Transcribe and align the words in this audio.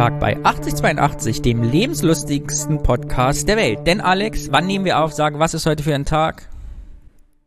Tag 0.00 0.18
bei 0.18 0.42
8082, 0.42 1.42
dem 1.42 1.62
lebenslustigsten 1.62 2.82
Podcast 2.82 3.46
der 3.46 3.58
Welt. 3.58 3.86
Denn 3.86 4.00
Alex, 4.00 4.50
wann 4.50 4.66
nehmen 4.66 4.86
wir 4.86 4.98
auf? 4.98 5.12
Sag, 5.12 5.38
was 5.38 5.52
ist 5.52 5.66
heute 5.66 5.82
für 5.82 5.94
ein 5.94 6.06
Tag? 6.06 6.48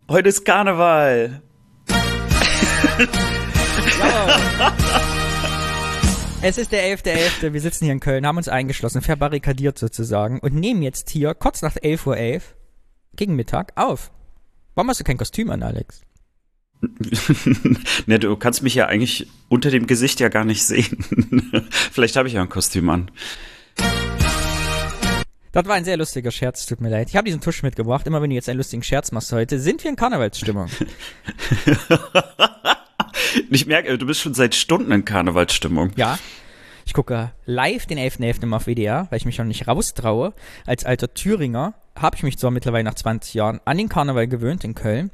Heute 0.07 0.29
ist 0.29 0.45
Karneval. 0.45 1.41
Es 6.43 6.59
ist 6.59 6.71
der 6.71 6.95
11.11. 6.95 7.41
.11. 7.41 7.53
Wir 7.53 7.61
sitzen 7.61 7.85
hier 7.85 7.93
in 7.93 7.99
Köln, 7.99 8.27
haben 8.27 8.37
uns 8.37 8.49
eingeschlossen, 8.49 9.01
verbarrikadiert 9.01 9.79
sozusagen 9.79 10.39
und 10.39 10.53
nehmen 10.53 10.83
jetzt 10.83 11.09
hier 11.09 11.33
kurz 11.33 11.63
nach 11.63 11.75
11.11 11.77 12.05
Uhr 12.05 12.15
.11, 12.15 12.41
gegen 13.15 13.35
Mittag 13.35 13.71
auf. 13.77 14.11
Warum 14.75 14.89
hast 14.89 14.99
du 14.99 15.03
kein 15.03 15.17
Kostüm 15.17 15.49
an, 15.49 15.63
Alex? 15.63 16.03
ne, 18.05 18.19
du 18.19 18.35
kannst 18.35 18.63
mich 18.63 18.75
ja 18.75 18.87
eigentlich 18.87 19.27
unter 19.49 19.71
dem 19.71 19.87
Gesicht 19.87 20.19
ja 20.19 20.29
gar 20.29 20.45
nicht 20.45 20.63
sehen. 20.63 21.03
Vielleicht 21.91 22.15
habe 22.15 22.27
ich 22.27 22.35
ja 22.35 22.41
ein 22.41 22.49
Kostüm 22.49 22.89
an. 22.89 23.11
Das 25.51 25.67
war 25.67 25.75
ein 25.75 25.85
sehr 25.85 25.97
lustiger 25.97 26.31
Scherz, 26.31 26.65
tut 26.65 26.81
mir 26.81 26.89
leid. 26.89 27.09
Ich 27.09 27.15
habe 27.15 27.25
diesen 27.25 27.39
Tusch 27.39 27.61
mitgebracht. 27.61 28.07
Immer 28.07 28.21
wenn 28.21 28.31
du 28.31 28.35
jetzt 28.35 28.49
einen 28.49 28.57
lustigen 28.57 28.81
Scherz 28.81 29.11
machst 29.11 29.31
heute, 29.31 29.59
sind 29.59 29.83
wir 29.83 29.91
in 29.91 29.95
Karnevalsstimmung. 29.95 30.67
ich 33.51 33.67
merke, 33.67 33.95
du 33.97 34.05
bist 34.07 34.21
schon 34.21 34.33
seit 34.33 34.55
Stunden 34.55 34.91
in 34.91 35.05
Karnevalsstimmung. 35.05 35.91
Ja. 35.95 36.17
Ich 36.85 36.93
gucke 36.93 37.31
live 37.45 37.85
den 37.85 37.99
11.11. 37.99 38.41
.11. 38.41 38.55
auf 38.55 38.65
WDR, 38.65 39.07
weil 39.09 39.17
ich 39.17 39.25
mich 39.25 39.37
noch 39.37 39.45
nicht 39.45 39.67
raustraue. 39.67 40.33
Als 40.65 40.85
alter 40.85 41.13
Thüringer 41.13 41.75
habe 41.95 42.15
ich 42.15 42.23
mich 42.23 42.39
zwar 42.39 42.51
mittlerweile 42.51 42.83
nach 42.83 42.95
20 42.95 43.35
Jahren 43.35 43.61
an 43.63 43.77
den 43.77 43.89
Karneval 43.89 44.27
gewöhnt 44.27 44.63
in 44.63 44.73
Köln, 44.73 45.11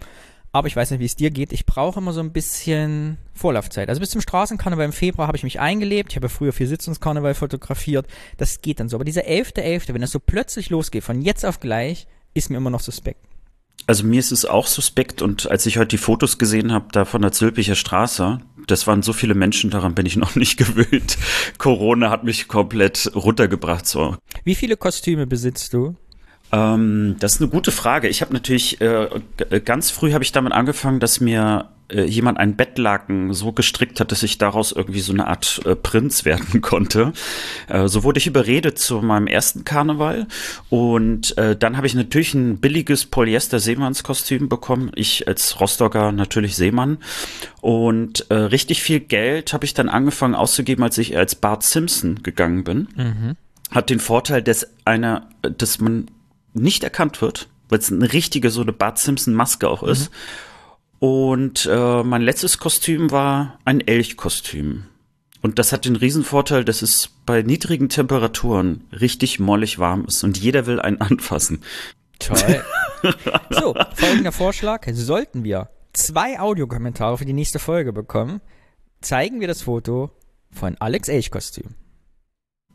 aber 0.51 0.67
ich 0.67 0.75
weiß 0.75 0.91
nicht, 0.91 0.99
wie 0.99 1.05
es 1.05 1.15
dir 1.15 1.29
geht. 1.29 1.51
Ich 1.53 1.65
brauche 1.65 1.99
immer 1.99 2.13
so 2.13 2.21
ein 2.21 2.31
bisschen 2.31 3.17
Vorlaufzeit. 3.33 3.89
Also 3.89 4.01
bis 4.01 4.09
zum 4.09 4.21
Straßenkarneval 4.21 4.85
im 4.85 4.93
Februar 4.93 5.27
habe 5.27 5.37
ich 5.37 5.43
mich 5.43 5.59
eingelebt. 5.59 6.11
Ich 6.11 6.15
habe 6.15 6.29
früher 6.29 6.53
viel 6.53 6.67
Sitzungskarneval 6.67 7.35
fotografiert. 7.35 8.07
Das 8.37 8.61
geht 8.61 8.79
dann 8.79 8.89
so. 8.89 8.97
Aber 8.97 9.05
dieser 9.05 9.21
11.11., 9.21 9.57
.11., 9.57 9.93
wenn 9.93 10.01
das 10.01 10.11
so 10.11 10.19
plötzlich 10.19 10.69
losgeht, 10.69 11.03
von 11.03 11.21
jetzt 11.21 11.45
auf 11.45 11.59
gleich, 11.59 12.07
ist 12.33 12.49
mir 12.49 12.57
immer 12.57 12.71
noch 12.71 12.79
suspekt. 12.79 13.25
Also 13.87 14.03
mir 14.03 14.19
ist 14.19 14.31
es 14.31 14.45
auch 14.45 14.67
suspekt 14.67 15.21
und 15.21 15.49
als 15.49 15.65
ich 15.65 15.77
heute 15.77 15.87
die 15.87 15.97
Fotos 15.97 16.37
gesehen 16.37 16.73
habe, 16.73 16.87
da 16.91 17.05
von 17.05 17.21
der 17.21 17.31
Zülpicher 17.31 17.75
Straße, 17.75 18.39
das 18.67 18.85
waren 18.87 19.01
so 19.01 19.13
viele 19.13 19.33
Menschen, 19.33 19.69
daran 19.69 19.95
bin 19.95 20.05
ich 20.05 20.15
noch 20.15 20.35
nicht 20.35 20.57
gewöhnt. 20.57 21.17
Corona 21.57 22.09
hat 22.09 22.23
mich 22.23 22.47
komplett 22.47 23.11
runtergebracht. 23.15 23.87
So. 23.87 24.17
Wie 24.43 24.55
viele 24.55 24.77
Kostüme 24.77 25.25
besitzt 25.25 25.73
du? 25.73 25.95
Ähm, 26.51 27.15
das 27.19 27.35
ist 27.35 27.41
eine 27.41 27.49
gute 27.49 27.71
Frage. 27.71 28.07
Ich 28.07 28.21
habe 28.21 28.33
natürlich 28.33 28.81
äh, 28.81 29.09
ganz 29.63 29.91
früh 29.91 30.13
habe 30.13 30.23
ich 30.23 30.31
damit 30.31 30.53
angefangen, 30.53 30.99
dass 30.99 31.19
mir 31.19 31.69
äh, 31.89 32.03
jemand 32.03 32.37
ein 32.37 32.55
Bettlaken 32.55 33.33
so 33.33 33.51
gestrickt 33.51 33.99
hat, 33.99 34.11
dass 34.11 34.23
ich 34.23 34.37
daraus 34.37 34.71
irgendwie 34.71 34.99
so 34.99 35.13
eine 35.13 35.27
Art 35.27 35.61
äh, 35.65 35.75
Prinz 35.75 36.25
werden 36.25 36.61
konnte. 36.61 37.13
Äh, 37.67 37.87
so 37.87 38.03
wurde 38.03 38.19
ich 38.19 38.27
überredet 38.27 38.79
zu 38.79 39.01
meinem 39.01 39.27
ersten 39.27 39.63
Karneval 39.63 40.27
und 40.69 41.37
äh, 41.37 41.55
dann 41.55 41.77
habe 41.77 41.87
ich 41.87 41.95
natürlich 41.95 42.33
ein 42.33 42.59
billiges 42.59 43.05
Polyester-Seemannskostüm 43.05 44.49
bekommen. 44.49 44.91
Ich 44.95 45.27
als 45.27 45.59
Rostocker 45.59 46.11
natürlich 46.11 46.55
Seemann 46.55 46.97
und 47.61 48.29
äh, 48.29 48.35
richtig 48.35 48.81
viel 48.81 48.99
Geld 48.99 49.53
habe 49.53 49.65
ich 49.65 49.73
dann 49.73 49.89
angefangen 49.89 50.35
auszugeben, 50.35 50.83
als 50.83 50.97
ich 50.97 51.17
als 51.17 51.35
Bart 51.35 51.63
Simpson 51.63 52.23
gegangen 52.23 52.63
bin. 52.63 52.87
Mhm. 52.95 53.35
Hat 53.71 53.89
den 53.89 53.99
Vorteil, 53.99 54.41
dass 54.41 54.67
einer, 54.85 55.27
dass 55.41 55.79
man 55.79 56.09
nicht 56.53 56.83
erkannt 56.83 57.21
wird, 57.21 57.49
weil 57.69 57.79
es 57.79 57.91
eine 57.91 58.11
richtige, 58.11 58.49
so 58.49 58.61
eine 58.61 58.73
Bart 58.73 58.99
Simpson-Maske 58.99 59.67
auch 59.67 59.83
ist. 59.83 60.11
Mhm. 60.11 60.15
Und 60.99 61.69
äh, 61.71 62.03
mein 62.03 62.21
letztes 62.21 62.57
Kostüm 62.57 63.11
war 63.11 63.57
ein 63.65 63.79
Elchkostüm. 63.79 64.85
Und 65.41 65.57
das 65.57 65.71
hat 65.71 65.85
den 65.85 65.95
Riesenvorteil, 65.95 66.65
dass 66.65 66.81
es 66.81 67.09
bei 67.25 67.41
niedrigen 67.41 67.87
Temperaturen 67.87 68.83
richtig 68.91 69.39
mollig 69.39 69.79
warm 69.79 70.05
ist 70.05 70.23
und 70.23 70.37
jeder 70.37 70.65
will 70.65 70.81
einen 70.81 70.99
anfassen. 71.01 71.63
Toll. 72.19 72.63
so, 73.49 73.75
folgender 73.95 74.33
Vorschlag. 74.33 74.85
Sollten 74.91 75.45
wir 75.45 75.69
zwei 75.93 76.39
Audiokommentare 76.39 77.17
für 77.17 77.25
die 77.25 77.33
nächste 77.33 77.59
Folge 77.59 77.93
bekommen, 77.93 78.41
zeigen 78.99 79.39
wir 79.39 79.47
das 79.47 79.61
Foto 79.61 80.11
von 80.51 80.75
Alex 80.79 81.07
Elch-Kostüm. 81.07 81.75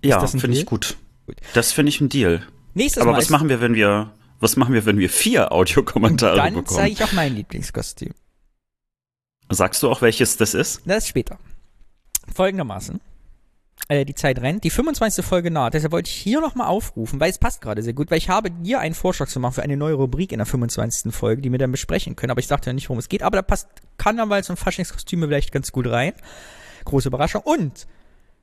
Ja, 0.03 0.27
finde 0.27 0.56
ich 0.56 0.67
gut. 0.67 0.97
gut. 1.27 1.37
Das 1.53 1.73
finde 1.73 1.91
ich 1.91 2.01
ein 2.01 2.09
Deal. 2.09 2.47
Nächstes 2.75 3.03
Aber 3.03 3.12
Mal 3.12 3.19
was 3.19 3.31
machen 3.31 3.49
wir, 3.49 3.61
wenn 3.61 3.75
wir, 3.75 4.12
was 4.41 4.57
machen 4.57 4.75
wir, 4.75 4.85
wenn 4.85 4.99
wir 4.99 5.09
vier 5.09 5.53
Audiokommentare 5.53 6.37
dann 6.37 6.55
bekommen? 6.55 6.67
Dann 6.67 6.77
zeige 6.77 6.93
ich 6.93 7.05
auch 7.05 7.12
mein 7.12 7.35
Lieblingskostüm. 7.35 8.12
Sagst 9.51 9.83
du 9.83 9.91
auch, 9.91 10.03
welches 10.03 10.37
das 10.37 10.55
ist? 10.55 10.83
Das 10.85 10.99
ist 10.99 11.09
später. 11.09 11.39
Folgendermaßen. 12.35 13.01
Äh, 13.89 14.05
die 14.05 14.15
Zeit 14.15 14.41
rennt. 14.41 14.65
Die 14.65 14.71
25. 14.71 15.25
Folge 15.25 15.51
naht. 15.51 15.75
Deshalb 15.75 15.93
wollte 15.93 16.09
ich 16.09 16.17
hier 16.17 16.41
nochmal 16.41 16.69
aufrufen, 16.69 17.21
weil 17.21 17.31
es 17.31 17.39
passt 17.39 17.61
gerade 17.61 17.83
sehr 17.83 17.93
gut, 17.93 18.11
weil 18.11 18.19
ich 18.19 18.31
habe 18.31 18.51
dir 18.51 18.81
einen 18.81 18.95
Vorschlag 18.95 19.29
zu 19.29 19.41
machen 19.41 19.55
für 19.55 19.62
eine 19.62 19.77
neue 19.77 19.95
Rubrik 19.95 20.33
in 20.33 20.39
der 20.39 20.47
25. 20.47 21.15
Folge, 21.15 21.43
die 21.43 21.53
wir 21.53 21.59
dann 21.59 21.73
besprechen 21.73 22.17
können. 22.17 22.31
Aber 22.31 22.41
ich 22.41 22.47
sagte 22.47 22.71
ja 22.71 22.73
nicht, 22.73 22.89
worum 22.89 22.99
es 22.99 23.09
geht. 23.09 23.23
Aber 23.23 23.37
da 23.37 23.43
passt 23.43 23.69
Karnevals- 23.99 24.49
und 24.49 24.56
Faschingskostüme 24.56 25.27
vielleicht 25.27 25.53
ganz 25.53 25.71
gut 25.71 25.87
rein. 25.87 26.15
Große 26.87 27.09
Überraschung. 27.09 27.43
Und 27.43 27.87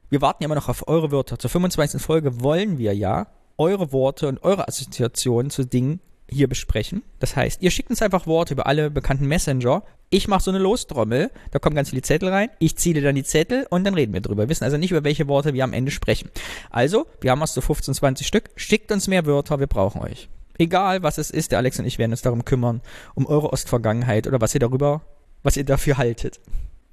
wir 0.10 0.22
warten 0.22 0.44
ja 0.44 0.46
immer 0.46 0.56
noch 0.56 0.70
auf 0.70 0.88
eure 0.88 1.12
Wörter. 1.12 1.40
Zur 1.40 1.50
25. 1.50 2.02
Folge 2.02 2.42
wollen 2.42 2.78
wir 2.78 2.94
ja 2.94 3.28
eure 3.58 3.92
Worte 3.92 4.28
und 4.28 4.44
eure 4.44 4.68
Assoziationen 4.68 5.50
zu 5.50 5.66
Dingen 5.66 6.00
hier 6.32 6.48
besprechen. 6.48 7.04
Das 7.20 7.36
heißt, 7.36 7.62
ihr 7.62 7.72
schickt 7.72 7.90
uns 7.90 8.02
einfach 8.02 8.26
Worte 8.26 8.54
über 8.54 8.66
alle 8.66 8.90
bekannten 8.90 9.28
Messenger. 9.28 9.84
Ich 10.10 10.28
mache 10.28 10.44
so 10.44 10.52
eine 10.52 10.60
Lostrommel, 10.60 11.30
da 11.52 11.60
kommen 11.60 11.76
ganz 11.76 11.90
viele 11.90 12.02
Zettel 12.02 12.30
rein. 12.30 12.50
Ich 12.60 12.78
ziehe 12.78 13.00
dann 13.02 13.16
die 13.16 13.24
Zettel 13.24 13.68
und 13.70 13.84
dann 13.84 13.94
reden 13.94 14.14
wir 14.14 14.22
drüber. 14.22 14.44
Wir 14.44 14.50
wissen 14.50 14.64
also 14.64 14.78
nicht, 14.78 14.92
über 14.92 15.04
welche 15.04 15.28
Worte 15.28 15.54
wir 15.54 15.64
am 15.64 15.74
Ende 15.74 15.92
sprechen. 15.92 16.30
Also, 16.70 17.06
wir 17.20 17.32
haben 17.32 17.42
erst 17.42 17.54
so 17.56 17.62
15, 17.62 17.94
20 17.94 18.26
Stück. 18.28 18.50
Schickt 18.56 18.92
uns 18.92 19.08
mehr 19.08 19.26
Wörter, 19.26 19.60
wir 19.60 19.68
brauchen 19.68 20.02
euch. 20.02 20.30
Egal, 20.58 21.04
was 21.04 21.18
es 21.18 21.32
ist, 21.32 21.52
der 21.52 21.60
Alex 21.60 21.80
und 21.80 21.86
ich 21.86 21.98
werden 21.98 22.12
uns 22.12 22.22
darum 22.22 22.46
kümmern, 22.46 22.82
um 23.16 23.26
eure 23.26 23.52
Ostvergangenheit 23.52 24.28
oder 24.28 24.42
was 24.42 24.54
ihr 24.54 24.60
darüber, 24.60 25.02
was 25.44 25.58
ihr 25.58 25.64
dafür 25.64 25.98
haltet. 25.98 26.40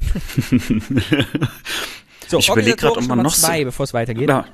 so, 2.28 2.38
ich 2.38 2.48
überlege 2.48 2.76
gerade, 2.76 2.98
ob 2.98 3.06
man 3.06 3.22
noch 3.22 3.34
zwei, 3.34 3.64
bevor 3.64 3.84
es 3.84 3.92
weitergeht. 3.94 4.28
Na, 4.28 4.46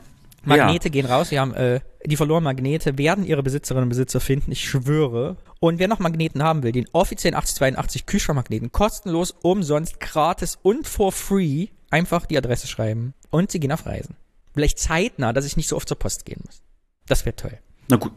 Magnete 0.46 0.88
ja. 0.88 0.92
gehen 0.92 1.06
raus. 1.06 1.30
Wir 1.30 1.40
haben 1.40 1.54
äh, 1.54 1.80
die 2.04 2.16
verlorenen 2.16 2.44
Magnete, 2.44 2.98
werden 2.98 3.24
ihre 3.24 3.42
Besitzerinnen 3.42 3.84
und 3.84 3.88
Besitzer 3.88 4.20
finden, 4.20 4.52
ich 4.52 4.68
schwöre. 4.68 5.36
Und 5.60 5.78
wer 5.78 5.88
noch 5.88 5.98
Magneten 5.98 6.42
haben 6.42 6.62
will, 6.62 6.72
den 6.72 6.86
offiziellen 6.92 7.36
8082 7.36 8.06
Kühlschrankmagneten, 8.06 8.72
kostenlos, 8.72 9.34
umsonst, 9.42 10.00
gratis 10.00 10.58
und 10.62 10.86
for 10.86 11.12
free, 11.12 11.68
einfach 11.90 12.26
die 12.26 12.38
Adresse 12.38 12.66
schreiben. 12.66 13.14
Und 13.30 13.50
sie 13.50 13.60
gehen 13.60 13.72
auf 13.72 13.86
Reisen. 13.86 14.16
Vielleicht 14.52 14.78
zeitnah, 14.78 15.32
dass 15.32 15.46
ich 15.46 15.56
nicht 15.56 15.68
so 15.68 15.76
oft 15.76 15.88
zur 15.88 15.98
Post 15.98 16.24
gehen 16.24 16.40
muss. 16.44 16.62
Das 17.06 17.24
wäre 17.24 17.36
toll. 17.36 17.58
Na 17.88 17.96
gut. 17.96 18.12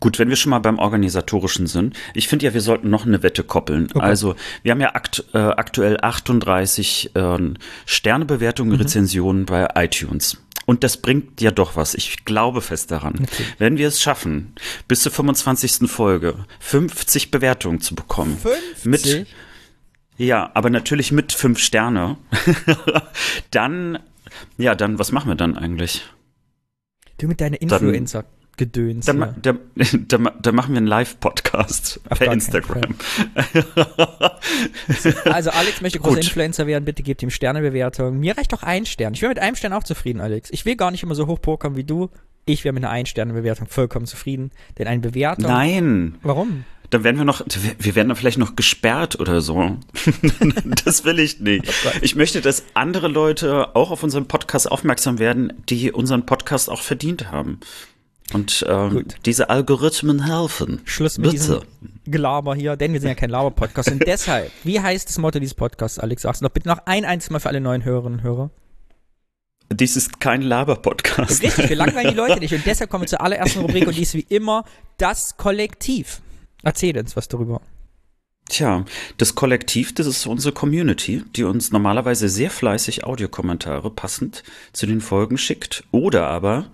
Gut, 0.00 0.18
wenn 0.18 0.28
wir 0.28 0.34
schon 0.34 0.50
mal 0.50 0.58
beim 0.58 0.80
Organisatorischen 0.80 1.68
sind. 1.68 1.96
Ich 2.12 2.26
finde 2.26 2.44
ja, 2.44 2.54
wir 2.54 2.60
sollten 2.60 2.90
noch 2.90 3.06
eine 3.06 3.22
Wette 3.22 3.44
koppeln. 3.44 3.86
Okay. 3.94 4.00
Also, 4.00 4.34
wir 4.64 4.72
haben 4.72 4.80
ja 4.80 4.96
akt, 4.96 5.22
äh, 5.32 5.38
aktuell 5.38 5.96
38 6.02 7.14
äh, 7.14 7.38
Sternebewertungen, 7.86 8.72
mhm. 8.72 8.80
Rezensionen 8.80 9.46
bei 9.46 9.68
iTunes. 9.76 10.41
Und 10.66 10.84
das 10.84 10.96
bringt 10.96 11.40
ja 11.40 11.50
doch 11.50 11.76
was. 11.76 11.94
Ich 11.94 12.24
glaube 12.24 12.60
fest 12.60 12.90
daran. 12.90 13.14
Okay. 13.22 13.44
Wenn 13.58 13.78
wir 13.78 13.88
es 13.88 14.00
schaffen, 14.00 14.54
bis 14.88 15.00
zur 15.00 15.12
25. 15.12 15.90
Folge 15.90 16.46
50 16.60 17.30
Bewertungen 17.30 17.80
zu 17.80 17.94
bekommen. 17.94 18.38
50? 18.76 18.84
Mit, 18.84 19.26
ja, 20.18 20.50
aber 20.54 20.70
natürlich 20.70 21.12
mit 21.12 21.32
fünf 21.32 21.58
Sterne. 21.58 22.16
dann, 23.50 23.98
ja, 24.56 24.74
dann, 24.74 24.98
was 24.98 25.12
machen 25.12 25.28
wir 25.28 25.34
dann 25.34 25.56
eigentlich? 25.56 26.02
Du 27.18 27.26
mit 27.26 27.40
deiner 27.40 27.60
Influencer. 27.60 28.22
Dann, 28.22 28.41
Gedöns. 28.56 29.06
Da, 29.06 29.12
da, 29.14 29.54
da, 29.74 30.18
da, 30.18 30.52
machen 30.52 30.74
wir 30.74 30.78
einen 30.78 30.86
Live-Podcast 30.86 32.00
per 32.04 32.32
Instagram. 32.32 32.94
also 35.24 35.50
Alex 35.50 35.80
möchte 35.80 35.98
großer 35.98 36.18
Influencer 36.18 36.66
werden, 36.66 36.84
bitte 36.84 37.02
gebt 37.02 37.22
ihm 37.22 37.30
Sternebewertung. 37.30 38.18
Mir 38.18 38.36
reicht 38.36 38.52
doch 38.52 38.62
ein 38.62 38.84
Stern. 38.84 39.14
Ich 39.14 39.22
wäre 39.22 39.30
mit 39.30 39.38
einem 39.38 39.56
Stern 39.56 39.72
auch 39.72 39.84
zufrieden, 39.84 40.20
Alex. 40.20 40.50
Ich 40.50 40.66
will 40.66 40.76
gar 40.76 40.90
nicht 40.90 41.02
immer 41.02 41.14
so 41.14 41.26
hoch 41.26 41.40
pokern 41.40 41.76
wie 41.76 41.84
du. 41.84 42.10
Ich 42.44 42.64
wäre 42.64 42.72
mit 42.72 42.84
einer 42.84 42.92
Ein-Sterne-Bewertung 42.92 43.68
vollkommen 43.68 44.06
zufrieden. 44.06 44.50
Denn 44.78 44.88
eine 44.88 45.00
Bewertung. 45.00 45.46
Nein. 45.46 46.18
Warum? 46.22 46.64
Dann 46.90 47.04
werden 47.04 47.16
wir 47.16 47.24
noch, 47.24 47.42
wir 47.78 47.94
werden 47.94 48.08
dann 48.08 48.16
vielleicht 48.16 48.36
noch 48.36 48.54
gesperrt 48.54 49.18
oder 49.18 49.40
so. 49.40 49.78
das 50.84 51.06
will 51.06 51.20
ich 51.20 51.40
nicht. 51.40 51.72
Ich 52.02 52.16
möchte, 52.16 52.42
dass 52.42 52.64
andere 52.74 53.08
Leute 53.08 53.74
auch 53.74 53.90
auf 53.90 54.02
unseren 54.02 54.26
Podcast 54.26 54.70
aufmerksam 54.70 55.18
werden, 55.18 55.54
die 55.70 55.90
unseren 55.90 56.26
Podcast 56.26 56.68
auch 56.68 56.82
verdient 56.82 57.30
haben. 57.30 57.60
Und 58.32 58.64
ähm, 58.68 59.04
diese 59.26 59.50
Algorithmen 59.50 60.24
helfen. 60.26 60.80
Schluss 60.84 61.18
mit 61.18 61.32
Bitte. 61.32 61.62
Gelaber 62.06 62.54
hier, 62.54 62.76
denn 62.76 62.92
wir 62.92 63.00
sind 63.00 63.08
ja 63.08 63.14
kein 63.14 63.30
Laber-Podcast. 63.30 63.90
und 63.90 64.02
deshalb, 64.06 64.50
wie 64.64 64.80
heißt 64.80 65.08
das 65.08 65.18
Motto 65.18 65.38
dieses 65.38 65.54
Podcasts, 65.54 65.98
Alex? 65.98 66.22
Sagst 66.22 66.40
du 66.40 66.44
noch 66.44 66.52
bitte 66.52 66.68
noch 66.68 66.86
ein 66.86 67.04
einziges 67.04 67.30
Mal 67.30 67.40
für 67.40 67.48
alle 67.48 67.60
neuen 67.60 67.84
Hörerinnen 67.84 68.20
und 68.20 68.24
Hörer? 68.24 68.50
Dies 69.70 69.96
ist 69.96 70.20
kein 70.20 70.42
Laber-Podcast. 70.42 71.42
Richtig, 71.42 71.68
wir 71.68 71.76
langweilen 71.76 72.10
die 72.10 72.16
Leute 72.16 72.40
nicht. 72.40 72.54
Und 72.54 72.64
deshalb 72.66 72.90
kommen 72.90 73.02
wir 73.02 73.08
zur 73.08 73.20
allerersten 73.20 73.60
Rubrik 73.60 73.86
und 73.86 73.96
die 73.96 74.02
ist 74.02 74.14
wie 74.14 74.26
immer 74.28 74.64
das 74.98 75.36
Kollektiv. 75.36 76.20
Erzähl 76.62 76.96
uns 76.98 77.16
was 77.16 77.28
darüber. 77.28 77.60
Tja, 78.48 78.84
das 79.16 79.34
Kollektiv, 79.34 79.94
das 79.94 80.06
ist 80.06 80.26
unsere 80.26 80.52
Community, 80.52 81.22
die 81.36 81.44
uns 81.44 81.72
normalerweise 81.72 82.28
sehr 82.28 82.50
fleißig 82.50 83.04
Audiokommentare 83.04 83.90
passend 83.90 84.42
zu 84.72 84.86
den 84.86 85.00
Folgen 85.00 85.38
schickt 85.38 85.84
oder 85.90 86.28
aber 86.28 86.66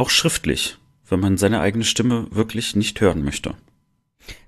auch 0.00 0.10
schriftlich, 0.10 0.78
wenn 1.08 1.20
man 1.20 1.36
seine 1.36 1.60
eigene 1.60 1.84
Stimme 1.84 2.26
wirklich 2.30 2.74
nicht 2.74 3.00
hören 3.00 3.22
möchte. 3.22 3.54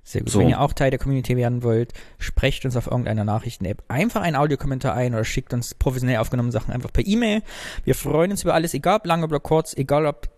Sehr 0.04 0.22
gut. 0.22 0.31
So. 0.31 0.40
Wenn 0.40 0.49
ihr 0.49 0.60
auch 0.60 0.72
Teil 0.72 0.90
der 0.90 0.99
Community 0.99 1.37
werden 1.37 1.62
wollt, 1.62 1.93
sprecht 2.19 2.64
uns 2.64 2.76
auf 2.76 2.87
irgendeiner 2.87 3.25
Nachrichten-App 3.25 3.84
einfach 3.88 4.22
einen 4.22 4.37
Audiokommentar 4.37 4.94
ein 4.94 5.14
oder 5.14 5.25
schickt 5.25 5.52
uns 5.52 5.75
professionell 5.75 6.19
aufgenommene 6.19 6.52
Sachen 6.52 6.72
einfach 6.72 6.93
per 6.93 7.06
E-Mail. 7.06 7.43
Wir 7.84 7.94
freuen 7.94 8.31
uns 8.31 8.43
über 8.43 8.54
alles, 8.54 8.75
egal 8.75 8.96
ob 8.96 9.06
lange 9.06 9.26
oder 9.26 9.40
kurz, 9.40 9.75
egal 9.75 10.06
ob 10.06 10.28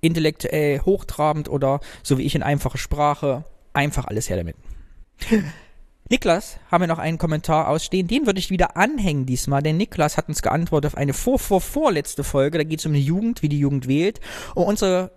intellektuell, 0.00 0.80
hochtrabend 0.80 1.48
oder 1.48 1.80
so 2.02 2.18
wie 2.18 2.22
ich 2.22 2.34
in 2.34 2.42
einfacher 2.42 2.78
Sprache. 2.78 3.44
Einfach 3.72 4.06
alles 4.06 4.28
her 4.28 4.36
damit. 4.36 4.56
Niklas, 6.10 6.58
haben 6.72 6.82
wir 6.82 6.88
noch 6.88 6.98
einen 6.98 7.18
Kommentar 7.18 7.68
ausstehen. 7.68 8.08
Den 8.08 8.26
würde 8.26 8.40
ich 8.40 8.50
wieder 8.50 8.76
anhängen 8.76 9.26
diesmal, 9.26 9.62
denn 9.62 9.76
Niklas 9.76 10.16
hat 10.16 10.28
uns 10.28 10.42
geantwortet 10.42 10.92
auf 10.92 10.98
eine 10.98 11.12
vor, 11.12 11.38
vor, 11.38 11.60
vorletzte 11.60 12.24
Folge. 12.24 12.58
Da 12.58 12.64
geht 12.64 12.80
es 12.80 12.86
um 12.86 12.92
die 12.92 13.02
Jugend, 13.02 13.42
wie 13.42 13.48
die 13.48 13.60
Jugend 13.60 13.86
wählt. 13.86 14.18
Und 14.56 14.64
unsere 14.64 15.12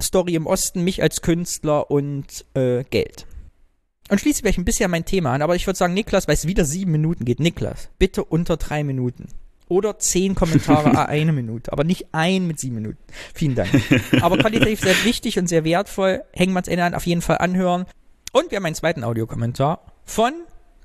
Story 0.00 0.34
im 0.34 0.48
Osten, 0.48 0.82
mich 0.82 1.00
als 1.00 1.22
Künstler 1.22 1.92
und 1.92 2.44
äh, 2.54 2.82
Geld. 2.82 3.26
Und 4.10 4.18
schließlich 4.18 4.42
gleich 4.42 4.58
ein 4.58 4.64
bisschen 4.64 4.90
mein 4.90 5.04
Thema 5.04 5.32
an, 5.32 5.42
aber 5.42 5.54
ich 5.54 5.68
würde 5.68 5.78
sagen, 5.78 5.94
Niklas, 5.94 6.26
weil 6.26 6.34
es 6.34 6.48
wieder 6.48 6.64
sieben 6.64 6.90
Minuten 6.90 7.24
geht, 7.24 7.38
Niklas, 7.38 7.90
bitte 7.98 8.24
unter 8.24 8.56
drei 8.56 8.82
Minuten. 8.82 9.28
Oder 9.68 10.00
zehn 10.00 10.34
Kommentare 10.34 11.08
eine 11.08 11.32
Minute, 11.32 11.72
aber 11.72 11.84
nicht 11.84 12.08
ein 12.12 12.48
mit 12.48 12.58
sieben 12.58 12.74
Minuten. 12.74 12.98
Vielen 13.32 13.54
Dank. 13.54 13.70
Aber 14.20 14.38
qualitativ 14.38 14.80
sehr 14.80 15.04
wichtig 15.04 15.38
und 15.38 15.46
sehr 15.46 15.64
wertvoll. 15.64 16.24
Hängen 16.32 16.52
wir 16.52 16.58
uns 16.58 16.68
Ende 16.68 16.84
an, 16.84 16.94
auf 16.94 17.06
jeden 17.06 17.22
Fall 17.22 17.38
anhören. 17.38 17.86
Und 18.34 18.50
wir 18.50 18.56
haben 18.56 18.64
einen 18.64 18.74
zweiten 18.74 19.04
Audiokommentar 19.04 19.80
von, 20.06 20.32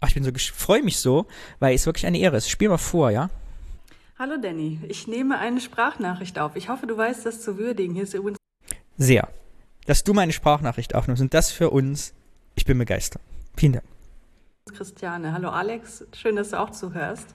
ach, 0.02 0.10
ich 0.10 0.16
bin 0.16 0.24
so, 0.26 0.32
freue 0.54 0.84
mich 0.84 1.00
so, 1.00 1.28
weil 1.60 1.74
es 1.74 1.86
wirklich 1.86 2.06
eine 2.06 2.20
Ehre 2.20 2.36
ist. 2.36 2.50
Spiel 2.50 2.68
mal 2.68 2.78
vor, 2.78 3.10
ja? 3.10 3.30
Hallo 4.20 4.36
Danny, 4.36 4.82
ich 4.90 5.08
nehme 5.08 5.40
eine 5.40 5.62
Sprachnachricht 5.62 6.40
auf. 6.40 6.58
Ich 6.58 6.68
hoffe, 6.68 6.88
du 6.88 6.98
weißt 6.98 7.26
das 7.26 7.42
zu 7.42 7.58
würdigen. 7.58 7.94
Hier 7.94 8.04
ist 8.04 8.14
übrigens. 8.14 8.38
Sehr. 8.98 9.30
Dass 9.86 10.04
du 10.04 10.14
meine 10.14 10.34
Sprachnachricht 10.34 10.94
aufnimmst 10.94 11.22
und 11.22 11.34
das 11.34 11.50
für 11.50 11.70
uns, 11.70 12.14
ich 12.56 12.66
bin 12.66 12.78
begeistert. 12.78 13.22
Vielen 13.56 13.74
Dank. 13.74 13.86
Christiane, 14.76 15.32
hallo 15.32 15.50
Alex, 15.50 16.06
schön, 16.14 16.36
dass 16.36 16.50
du 16.50 16.60
auch 16.60 16.72
zuhörst. 16.72 17.28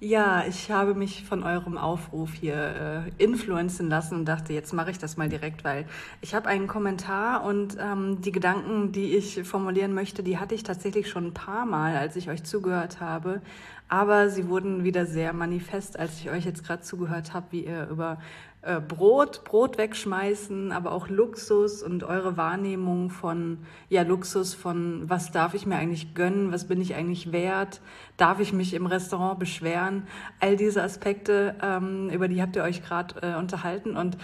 Ja, 0.00 0.44
ich 0.46 0.70
habe 0.70 0.94
mich 0.94 1.24
von 1.24 1.42
eurem 1.42 1.76
Aufruf 1.76 2.32
hier 2.32 3.04
äh, 3.18 3.22
influenzen 3.24 3.88
lassen 3.88 4.14
und 4.14 4.26
dachte, 4.26 4.52
jetzt 4.52 4.72
mache 4.72 4.92
ich 4.92 4.98
das 4.98 5.16
mal 5.16 5.28
direkt, 5.28 5.64
weil 5.64 5.86
ich 6.20 6.36
habe 6.36 6.48
einen 6.48 6.68
Kommentar 6.68 7.42
und 7.42 7.76
ähm, 7.80 8.20
die 8.20 8.30
Gedanken, 8.30 8.92
die 8.92 9.16
ich 9.16 9.42
formulieren 9.42 9.94
möchte, 9.94 10.22
die 10.22 10.38
hatte 10.38 10.54
ich 10.54 10.62
tatsächlich 10.62 11.08
schon 11.08 11.26
ein 11.26 11.34
paar 11.34 11.66
Mal, 11.66 11.96
als 11.96 12.14
ich 12.14 12.30
euch 12.30 12.44
zugehört 12.44 13.00
habe. 13.00 13.42
Aber 13.88 14.28
sie 14.28 14.48
wurden 14.48 14.84
wieder 14.84 15.04
sehr 15.04 15.32
manifest, 15.32 15.98
als 15.98 16.20
ich 16.20 16.30
euch 16.30 16.44
jetzt 16.44 16.64
gerade 16.64 16.82
zugehört 16.82 17.34
habe, 17.34 17.46
wie 17.50 17.64
ihr 17.64 17.88
über 17.88 18.18
äh, 18.62 18.80
Brot, 18.80 19.44
Brot 19.44 19.78
wegschmeißen, 19.78 20.72
aber 20.72 20.92
auch 20.92 21.08
Luxus 21.08 21.82
und 21.82 22.02
eure 22.02 22.36
Wahrnehmung 22.36 23.10
von, 23.10 23.58
ja, 23.88 24.02
Luxus 24.02 24.54
von, 24.54 25.08
was 25.08 25.30
darf 25.30 25.54
ich 25.54 25.64
mir 25.64 25.76
eigentlich 25.76 26.14
gönnen, 26.14 26.50
was 26.50 26.66
bin 26.66 26.80
ich 26.80 26.94
eigentlich 26.94 27.30
wert, 27.30 27.80
darf 28.16 28.40
ich 28.40 28.52
mich 28.52 28.74
im 28.74 28.86
Restaurant 28.86 29.38
beschweren, 29.38 30.08
all 30.40 30.56
diese 30.56 30.82
Aspekte, 30.82 31.54
ähm, 31.62 32.10
über 32.10 32.26
die 32.26 32.42
habt 32.42 32.56
ihr 32.56 32.64
euch 32.64 32.82
gerade 32.82 33.14
äh, 33.22 33.38
unterhalten 33.38 33.96
und 33.96 34.16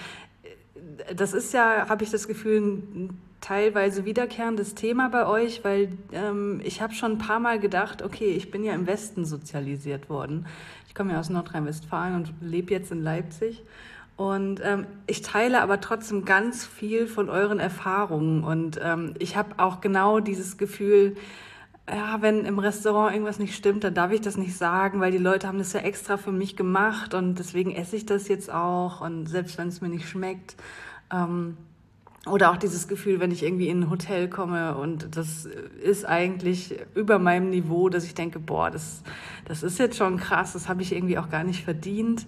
äh, 0.42 1.14
das 1.14 1.32
ist 1.32 1.54
ja, 1.54 1.88
habe 1.88 2.02
ich 2.02 2.10
das 2.10 2.26
Gefühl, 2.26 2.60
ein 2.60 3.20
teilweise 3.40 4.04
wiederkehrendes 4.04 4.74
Thema 4.74 5.10
bei 5.10 5.26
euch, 5.26 5.62
weil 5.64 5.90
ähm, 6.12 6.60
ich 6.64 6.80
habe 6.80 6.94
schon 6.94 7.12
ein 7.12 7.18
paar 7.18 7.40
Mal 7.40 7.60
gedacht, 7.60 8.02
okay, 8.02 8.30
ich 8.30 8.50
bin 8.50 8.64
ja 8.64 8.72
im 8.72 8.86
Westen 8.86 9.26
sozialisiert 9.26 10.08
worden. 10.08 10.46
Ich 10.88 10.94
komme 10.94 11.12
ja 11.12 11.20
aus 11.20 11.28
Nordrhein-Westfalen 11.28 12.14
und 12.14 12.32
lebe 12.40 12.72
jetzt 12.72 12.90
in 12.90 13.02
Leipzig. 13.02 13.62
Und 14.16 14.60
ähm, 14.62 14.86
ich 15.06 15.22
teile 15.22 15.60
aber 15.60 15.80
trotzdem 15.80 16.24
ganz 16.24 16.64
viel 16.64 17.06
von 17.06 17.28
euren 17.28 17.58
Erfahrungen. 17.58 18.44
Und 18.44 18.78
ähm, 18.82 19.14
ich 19.18 19.36
habe 19.36 19.58
auch 19.58 19.80
genau 19.80 20.20
dieses 20.20 20.56
Gefühl, 20.56 21.16
ja, 21.88 22.22
wenn 22.22 22.44
im 22.44 22.58
Restaurant 22.58 23.12
irgendwas 23.12 23.38
nicht 23.38 23.54
stimmt, 23.54 23.84
dann 23.84 23.94
darf 23.94 24.12
ich 24.12 24.20
das 24.20 24.36
nicht 24.36 24.56
sagen, 24.56 25.00
weil 25.00 25.12
die 25.12 25.18
Leute 25.18 25.48
haben 25.48 25.58
das 25.58 25.72
ja 25.72 25.80
extra 25.80 26.16
für 26.16 26.32
mich 26.32 26.56
gemacht 26.56 27.12
und 27.12 27.38
deswegen 27.38 27.72
esse 27.72 27.96
ich 27.96 28.06
das 28.06 28.28
jetzt 28.28 28.50
auch. 28.50 29.00
Und 29.00 29.26
selbst 29.26 29.58
wenn 29.58 29.68
es 29.68 29.80
mir 29.80 29.88
nicht 29.88 30.08
schmeckt. 30.08 30.56
Ähm, 31.12 31.56
oder 32.26 32.50
auch 32.50 32.56
dieses 32.56 32.88
Gefühl, 32.88 33.20
wenn 33.20 33.30
ich 33.30 33.42
irgendwie 33.42 33.68
in 33.68 33.82
ein 33.82 33.90
Hotel 33.90 34.30
komme 34.30 34.76
und 34.76 35.14
das 35.14 35.46
ist 35.82 36.06
eigentlich 36.06 36.74
über 36.94 37.18
meinem 37.18 37.50
Niveau, 37.50 37.90
dass 37.90 38.04
ich 38.04 38.14
denke, 38.14 38.38
boah, 38.38 38.70
das, 38.70 39.02
das 39.44 39.62
ist 39.62 39.78
jetzt 39.78 39.98
schon 39.98 40.16
krass, 40.16 40.54
das 40.54 40.66
habe 40.66 40.80
ich 40.80 40.94
irgendwie 40.94 41.18
auch 41.18 41.28
gar 41.28 41.44
nicht 41.44 41.64
verdient. 41.64 42.26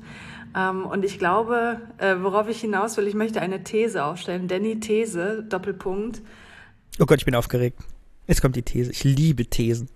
Ähm, 0.55 0.85
und 0.85 1.05
ich 1.05 1.19
glaube, 1.19 1.81
äh, 1.99 2.17
worauf 2.21 2.49
ich 2.49 2.61
hinaus 2.61 2.97
will, 2.97 3.07
ich 3.07 3.15
möchte 3.15 3.41
eine 3.41 3.65
These 3.65 4.05
aufstellen. 4.05 4.49
Danny 4.49 4.81
These, 4.81 5.45
Doppelpunkt. 5.49 6.23
Oh 6.99 7.07
Gott, 7.07 7.19
ich 7.19 7.25
bin 7.25 7.35
aufgeregt. 7.35 7.79
Jetzt 8.27 8.43
kommt 8.43 8.57
die 8.57 8.63
These. 8.63 8.91
Ich 8.91 9.05
liebe 9.05 9.47
Thesen. 9.47 9.89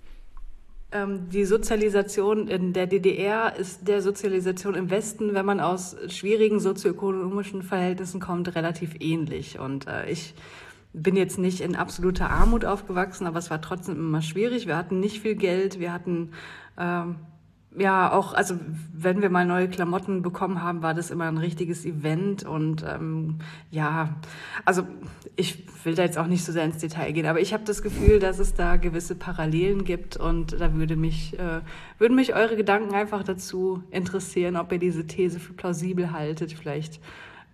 Ähm, 0.92 1.28
die 1.30 1.44
Sozialisation 1.44 2.48
in 2.48 2.72
der 2.72 2.86
DDR 2.86 3.56
ist 3.56 3.86
der 3.86 4.02
Sozialisation 4.02 4.74
im 4.74 4.90
Westen, 4.90 5.34
wenn 5.34 5.46
man 5.46 5.60
aus 5.60 5.96
schwierigen 6.08 6.58
sozioökonomischen 6.58 7.62
Verhältnissen 7.62 8.20
kommt, 8.20 8.54
relativ 8.56 8.96
ähnlich. 8.98 9.58
Und 9.58 9.86
äh, 9.86 10.10
ich 10.10 10.34
bin 10.92 11.14
jetzt 11.14 11.38
nicht 11.38 11.60
in 11.60 11.76
absoluter 11.76 12.30
Armut 12.30 12.64
aufgewachsen, 12.64 13.26
aber 13.26 13.38
es 13.38 13.50
war 13.50 13.60
trotzdem 13.60 13.96
immer 13.96 14.22
schwierig. 14.22 14.66
Wir 14.66 14.76
hatten 14.76 14.98
nicht 14.98 15.20
viel 15.20 15.36
Geld, 15.36 15.78
wir 15.78 15.92
hatten 15.92 16.32
ähm, 16.76 17.16
ja, 17.78 18.12
auch, 18.12 18.34
also 18.34 18.56
wenn 18.92 19.22
wir 19.22 19.30
mal 19.30 19.46
neue 19.46 19.68
Klamotten 19.68 20.22
bekommen 20.22 20.62
haben, 20.62 20.82
war 20.82 20.92
das 20.92 21.10
immer 21.10 21.28
ein 21.28 21.38
richtiges 21.38 21.84
Event 21.84 22.42
und 22.42 22.84
ähm, 22.88 23.38
ja, 23.70 24.16
also 24.64 24.82
ich 25.36 25.64
will 25.84 25.94
da 25.94 26.02
jetzt 26.02 26.18
auch 26.18 26.26
nicht 26.26 26.44
so 26.44 26.50
sehr 26.50 26.64
ins 26.64 26.78
Detail 26.78 27.12
gehen, 27.12 27.26
aber 27.26 27.40
ich 27.40 27.52
habe 27.52 27.62
das 27.64 27.82
Gefühl, 27.82 28.18
dass 28.18 28.40
es 28.40 28.54
da 28.54 28.76
gewisse 28.76 29.14
Parallelen 29.14 29.84
gibt 29.84 30.16
und 30.16 30.60
da 30.60 30.74
würde 30.74 30.96
mich, 30.96 31.38
äh, 31.38 31.60
würden 31.98 32.16
mich 32.16 32.34
eure 32.34 32.56
Gedanken 32.56 32.92
einfach 32.92 33.22
dazu 33.22 33.84
interessieren, 33.92 34.56
ob 34.56 34.72
ihr 34.72 34.80
diese 34.80 35.06
These 35.06 35.38
für 35.38 35.52
plausibel 35.52 36.10
haltet. 36.10 36.52
Vielleicht 36.52 37.00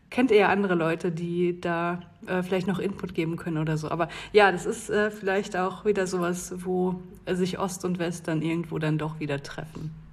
kennt 0.09 0.31
ihr 0.31 0.39
ja 0.39 0.49
andere 0.49 0.77
Leute, 0.77 1.12
die 1.12 1.61
da 1.61 2.01
äh, 2.27 2.43
vielleicht 2.43 2.69
noch 2.69 2.79
Input 2.79 3.15
geben 3.15 3.37
können 3.37 3.59
oder 3.59 3.77
so. 3.77 3.91
Aber 3.91 4.09
ja, 4.33 4.51
das 4.51 4.65
ist 4.65 4.89
äh, 4.89 5.11
vielleicht 5.11 5.57
auch 5.57 5.85
wieder 5.85 6.07
sowas, 6.07 6.55
wo 6.65 7.03
sich 7.31 7.59
Ost 7.59 7.85
und 7.85 7.99
West 7.99 8.29
dann 8.29 8.40
irgendwo 8.40 8.79
dann 8.79 8.97
doch 8.97 9.21
wieder 9.21 9.43
treffen. 9.43 10.06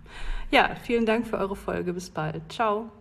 Ja, 0.53 0.75
vielen 0.83 1.07
Dank 1.07 1.25
für 1.25 1.39
eure 1.39 1.55
Folge. 1.55 1.93
Bis 1.93 2.11
bald. 2.11 2.43
Ciao. 2.51 2.91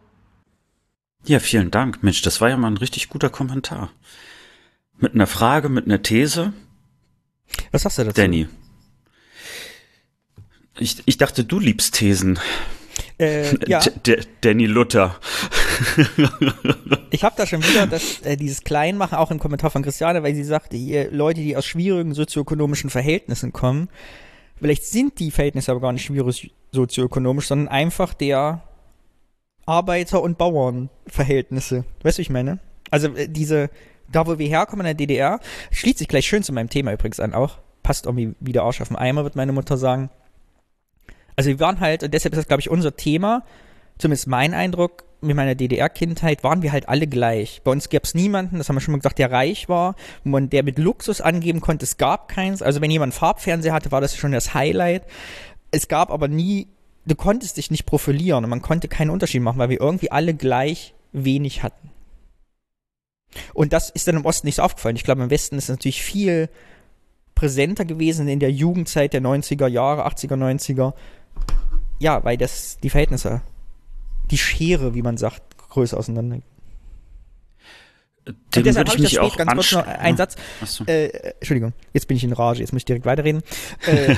Ja, 1.26 1.38
vielen 1.38 1.70
Dank. 1.70 2.02
Mensch, 2.02 2.22
das 2.22 2.40
war 2.40 2.48
ja 2.48 2.56
mal 2.56 2.68
ein 2.68 2.78
richtig 2.78 3.10
guter 3.10 3.28
Kommentar. 3.28 3.92
Mit 4.96 5.14
einer 5.14 5.26
Frage, 5.26 5.68
mit 5.68 5.84
einer 5.84 6.02
These. 6.02 6.54
Was 7.70 7.82
sagst 7.82 7.98
du 7.98 8.04
dazu? 8.04 8.14
Danny. 8.14 8.48
Ich, 10.78 11.02
ich 11.04 11.18
dachte, 11.18 11.44
du 11.44 11.58
liebst 11.58 11.94
Thesen. 11.94 12.38
Äh, 13.18 13.54
ja. 13.68 13.80
D 13.80 14.20
Danny 14.40 14.64
Luther. 14.64 15.20
ich 17.10 17.22
habe 17.22 17.34
da 17.36 17.46
schon 17.46 17.62
wieder 17.62 17.86
das, 17.86 18.22
äh, 18.22 18.38
dieses 18.38 18.62
Kleinmachen 18.62 19.18
auch 19.18 19.30
im 19.30 19.38
Kommentar 19.38 19.70
von 19.70 19.82
Christiane, 19.82 20.22
weil 20.22 20.34
sie 20.34 20.44
sagte, 20.44 20.78
ihr 20.78 21.10
Leute, 21.10 21.42
die 21.42 21.54
aus 21.54 21.66
schwierigen 21.66 22.14
sozioökonomischen 22.14 22.88
Verhältnissen 22.88 23.52
kommen, 23.52 23.90
vielleicht 24.58 24.86
sind 24.86 25.18
die 25.18 25.30
Verhältnisse 25.30 25.70
aber 25.70 25.82
gar 25.82 25.92
nicht 25.92 26.06
schwierig 26.06 26.50
sozioökonomisch, 26.72 27.46
sondern 27.46 27.68
einfach 27.68 28.14
der 28.14 28.62
Arbeiter- 29.66 30.22
und 30.22 30.38
Bauernverhältnisse. 30.38 31.84
Weißt 32.02 32.18
du, 32.18 32.22
ich 32.22 32.30
meine? 32.30 32.58
Also 32.90 33.08
äh, 33.08 33.28
diese, 33.28 33.70
da 34.10 34.26
wo 34.26 34.38
wir 34.38 34.48
herkommen 34.48 34.86
in 34.86 34.96
der 34.96 35.06
DDR, 35.06 35.40
schließt 35.70 35.98
sich 35.98 36.08
gleich 36.08 36.26
schön 36.26 36.42
zu 36.42 36.52
meinem 36.52 36.68
Thema 36.68 36.92
übrigens 36.92 37.20
an 37.20 37.34
auch. 37.34 37.58
Passt 37.82 38.06
irgendwie 38.06 38.34
wie 38.40 38.52
der 38.52 38.62
Arsch 38.62 38.80
auf 38.80 38.88
den 38.88 38.96
Eimer, 38.96 39.24
wird 39.24 39.36
meine 39.36 39.52
Mutter 39.52 39.76
sagen. 39.76 40.10
Also 41.36 41.50
wir 41.50 41.60
waren 41.60 41.80
halt, 41.80 42.02
und 42.02 42.12
deshalb 42.12 42.34
ist 42.34 42.38
das, 42.38 42.48
glaube 42.48 42.60
ich, 42.60 42.70
unser 42.70 42.96
Thema, 42.96 43.44
zumindest 43.98 44.26
mein 44.26 44.54
Eindruck, 44.54 45.04
mit 45.22 45.36
meiner 45.36 45.54
DDR-Kindheit 45.54 46.42
waren 46.42 46.62
wir 46.62 46.72
halt 46.72 46.88
alle 46.88 47.06
gleich. 47.06 47.62
Bei 47.62 47.70
uns 47.70 47.88
gab 47.88 48.04
es 48.04 48.14
niemanden, 48.14 48.58
das 48.58 48.68
haben 48.68 48.76
wir 48.76 48.80
schon 48.80 48.92
mal 48.92 48.98
gesagt, 48.98 49.20
der 49.20 49.30
reich 49.30 49.68
war, 49.68 49.94
man 50.24 50.50
der 50.50 50.64
mit 50.64 50.78
Luxus 50.78 51.20
angeben 51.20 51.60
konnte. 51.60 51.84
Es 51.84 51.96
gab 51.96 52.28
keins. 52.28 52.60
Also 52.60 52.80
wenn 52.80 52.90
jemand 52.90 53.14
Farbfernseher 53.14 53.72
hatte, 53.72 53.92
war 53.92 54.00
das 54.00 54.16
schon 54.16 54.32
das 54.32 54.52
Highlight. 54.52 55.04
Es 55.72 55.88
gab 55.88 56.10
aber 56.10 56.28
nie, 56.28 56.68
du 57.06 57.16
konntest 57.16 57.56
dich 57.56 57.70
nicht 57.70 57.86
profilieren 57.86 58.44
und 58.44 58.50
man 58.50 58.62
konnte 58.62 58.86
keinen 58.86 59.10
Unterschied 59.10 59.42
machen, 59.42 59.58
weil 59.58 59.70
wir 59.70 59.80
irgendwie 59.80 60.12
alle 60.12 60.34
gleich 60.34 60.94
wenig 61.12 61.64
hatten. 61.64 61.90
Und 63.54 63.72
das 63.72 63.90
ist 63.90 64.06
dann 64.06 64.16
im 64.16 64.26
Osten 64.26 64.46
nicht 64.46 64.56
so 64.56 64.62
aufgefallen. 64.62 64.96
Ich 64.96 65.04
glaube, 65.04 65.22
im 65.22 65.30
Westen 65.30 65.56
ist 65.56 65.64
es 65.64 65.70
natürlich 65.70 66.02
viel 66.02 66.48
präsenter 67.34 67.84
gewesen 67.84 68.28
in 68.28 68.40
der 68.40 68.52
Jugendzeit 68.52 69.14
der 69.14 69.22
90er 69.22 69.66
Jahre, 69.66 70.06
80er, 70.06 70.36
90er. 70.36 70.92
Ja, 71.98 72.22
weil 72.24 72.36
das 72.36 72.78
die 72.82 72.90
Verhältnisse 72.90 73.42
die 74.30 74.38
Schere, 74.38 74.94
wie 74.94 75.02
man 75.02 75.16
sagt, 75.16 75.58
größer 75.58 75.96
auseinander. 75.96 76.38
Und 78.26 78.66
deshalb 78.66 78.88
habe 78.88 78.98
ich 78.98 79.02
das 79.02 79.12
spät, 79.12 79.36
ganz 79.36 79.52
kurz 79.52 79.72
noch 79.72 79.86
einen 79.86 80.16
Satz. 80.16 80.36
So. 80.64 80.84
Äh, 80.84 81.08
Entschuldigung, 81.40 81.72
jetzt 81.92 82.06
bin 82.06 82.16
ich 82.16 82.24
in 82.24 82.32
Rage, 82.32 82.60
jetzt 82.60 82.72
muss 82.72 82.80
ich 82.80 82.86
direkt 82.86 83.06
weiterreden. 83.06 83.42
Äh, 83.86 84.14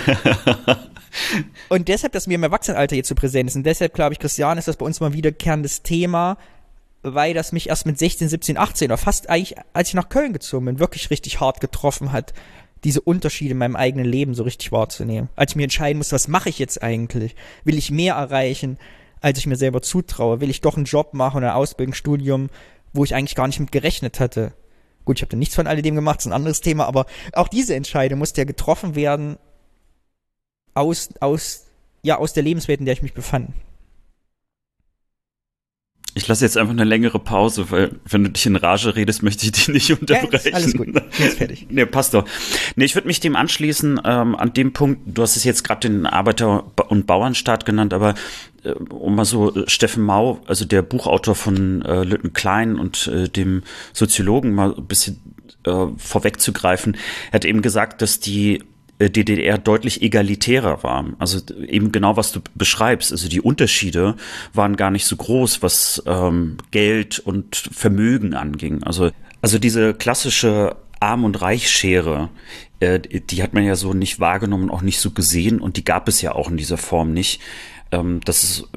und 1.69 1.87
deshalb, 1.87 2.13
dass 2.13 2.27
mir 2.27 2.35
im 2.35 2.43
Erwachsenenalter 2.43 2.97
jetzt 2.97 3.09
so 3.09 3.15
präsent 3.15 3.49
ist, 3.49 3.55
und 3.55 3.65
deshalb 3.65 3.95
glaube 3.95 4.15
ich, 4.15 4.19
Christian, 4.19 4.59
ist 4.59 4.67
das 4.67 4.77
bei 4.77 4.85
uns 4.85 4.99
mal 4.99 5.13
wiederkehrendes 5.13 5.83
Thema, 5.83 6.37
weil 7.05 7.35
das 7.35 7.53
mich 7.53 7.69
erst 7.69 7.87
mit 7.87 7.99
16, 7.99 8.29
17, 8.29 8.59
18 8.59 8.89
oder 8.89 8.99
fast 8.99 9.31
eigentlich, 9.31 9.55
als 9.75 9.89
ich 9.89 9.95
nach 9.95 10.09
Köln 10.09 10.33
gezogen 10.33 10.65
bin, 10.65 10.81
wirklich 10.81 11.11
richtig 11.11 11.39
hart 11.39 11.61
getroffen 11.61 12.11
hat, 12.11 12.35
diese 12.83 13.01
Unterschiede 13.01 13.53
in 13.53 13.59
meinem 13.59 13.77
eigenen 13.77 14.07
Leben 14.07 14.35
so 14.35 14.43
richtig 14.43 14.73
wahrzunehmen. 14.73 15.29
Als 15.37 15.53
ich 15.53 15.57
mir 15.57 15.65
entscheiden 15.65 15.99
musste, 15.99 16.17
was 16.17 16.27
mache 16.29 16.49
ich 16.49 16.59
jetzt 16.59 16.83
eigentlich? 16.83 17.37
Will 17.63 17.79
ich 17.79 17.91
mehr 17.91 18.15
erreichen, 18.15 18.79
als 19.21 19.39
ich 19.39 19.47
mir 19.47 19.57
selber 19.57 19.83
zutraue? 19.83 20.41
Will 20.41 20.51
ich 20.51 20.61
doch 20.61 20.77
einen 20.77 20.85
Job 20.85 21.15
machen 21.15 21.39
oder 21.39 21.53
ein 21.53 21.57
Ausbildungsstudium, 21.57 22.51
wo 22.95 23.05
ich 23.05 23.15
eigentlich 23.15 23.35
gar 23.35 23.47
nicht 23.47 23.61
mit 23.61 23.73
gerechnet 23.73 24.21
hatte. 24.21 24.55
Gut, 25.05 25.19
ich 25.19 25.23
habe 25.23 25.31
da 25.31 25.37
nichts 25.37 25.55
von 25.55 25.67
alledem 25.67 25.95
gemacht, 25.95 26.21
ist 26.21 26.27
ein 26.27 26.33
anderes 26.33 26.63
Thema, 26.63 26.87
aber 26.87 27.05
auch 27.35 27.49
diese 27.49 27.75
Entscheidung 27.75 28.19
musste 28.19 28.41
ja 28.41 28.45
getroffen 28.47 28.95
werden 28.95 29.37
aus, 30.73 31.11
aus, 31.21 31.67
ja, 32.03 32.17
aus 32.17 32.33
der 32.33 32.43
Lebenswelt, 32.43 32.81
in 32.81 32.87
der 32.87 32.95
ich 32.95 33.03
mich 33.03 33.13
befand. 33.13 33.51
Ich 36.17 36.29
lasse 36.29 36.45
jetzt 36.45 36.57
einfach 36.57 36.73
eine 36.73 36.85
längere 36.85 37.19
Pause, 37.19 37.71
weil 37.71 37.91
wenn 38.09 38.23
du 38.23 38.31
dich 38.31 38.47
in 38.47 38.55
Rage 38.55 38.95
redest, 38.95 39.25
möchte 39.25 39.47
ich 39.47 39.53
dich 39.53 39.69
nicht 39.69 39.91
unterbrechen. 39.91 40.49
Ja, 40.49 40.55
alles 40.55 40.75
gut, 40.75 40.89
jetzt 41.19 41.39
fertig. 41.39 41.67
nee, 41.71 41.85
passt 41.87 42.15
doch. 42.15 42.25
Nee, 42.77 42.85
ich 42.85 42.95
würde 42.95 43.09
mich 43.09 43.19
dem 43.19 43.35
anschließen, 43.35 44.01
ähm, 44.05 44.37
an 44.37 44.53
dem 44.53 44.73
Punkt, 44.73 45.01
du 45.07 45.23
hast 45.23 45.37
es 45.37 45.43
jetzt 45.43 45.65
gerade 45.65 45.89
den 45.89 46.07
Arbeiter- 46.07 46.65
und 46.89 47.07
Bauernstaat 47.07 47.67
genannt, 47.67 47.93
aber 47.93 48.15
äh, 48.63 48.71
um 48.71 49.17
mal 49.17 49.25
so 49.25 49.55
äh, 49.55 49.69
Steffen 49.69 50.05
Mau, 50.05 50.41
also 50.47 50.65
der 50.65 50.83
Buchautor 50.83 51.35
von 51.35 51.83
äh, 51.83 52.05
Lütten 52.05 52.33
Klein 52.33 52.79
und 52.79 53.09
äh, 53.09 53.29
dem 53.29 53.65
Soziologen 53.93 54.55
mal 54.55 54.73
ein 54.73 54.87
bisschen 54.87 55.21
äh, 55.65 55.87
vorwegzugreifen, 55.97 56.97
hat 57.33 57.45
eben 57.45 57.61
gesagt, 57.61 58.03
dass 58.03 58.21
die 58.21 58.63
DDR 58.99 59.59
deutlich 59.59 60.03
egalitärer 60.03 60.83
war. 60.83 61.07
Also 61.19 61.41
eben 61.67 61.93
genau, 61.93 62.17
was 62.17 62.33
du 62.33 62.41
beschreibst. 62.55 63.13
Also 63.13 63.29
die 63.29 63.41
Unterschiede 63.41 64.17
waren 64.53 64.77
gar 64.77 64.91
nicht 64.91 65.07
so 65.07 65.17
groß, 65.17 65.63
was 65.63 66.03
ähm, 66.07 66.59
Geld 66.71 67.19
und 67.19 67.57
Vermögen 67.57 68.35
anging. 68.35 68.83
Also, 68.85 69.11
also 69.43 69.59
diese 69.59 69.95
klassische 69.95 70.77
Arm- 71.01 71.25
und 71.25 71.43
Reichschere, 71.43 72.31
äh, 72.81 73.01
die 73.01 73.43
hat 73.43 73.53
man 73.53 73.65
ja 73.65 73.77
so 73.77 73.95
nicht 73.95 74.21
wahrgenommen, 74.21 74.71
auch 74.71 74.83
nicht 74.83 75.01
so 75.01 75.11
gesehen 75.11 75.61
und 75.61 75.77
die 75.77 75.85
gab 75.85 76.09
es 76.09 76.23
ja 76.23 76.33
auch 76.33 76.51
in 76.51 76.57
dieser 76.57 76.79
Form 76.79 77.13
nicht. 77.13 77.41
Ähm, 77.91 78.21
das 78.25 78.45
ist, 78.45 78.69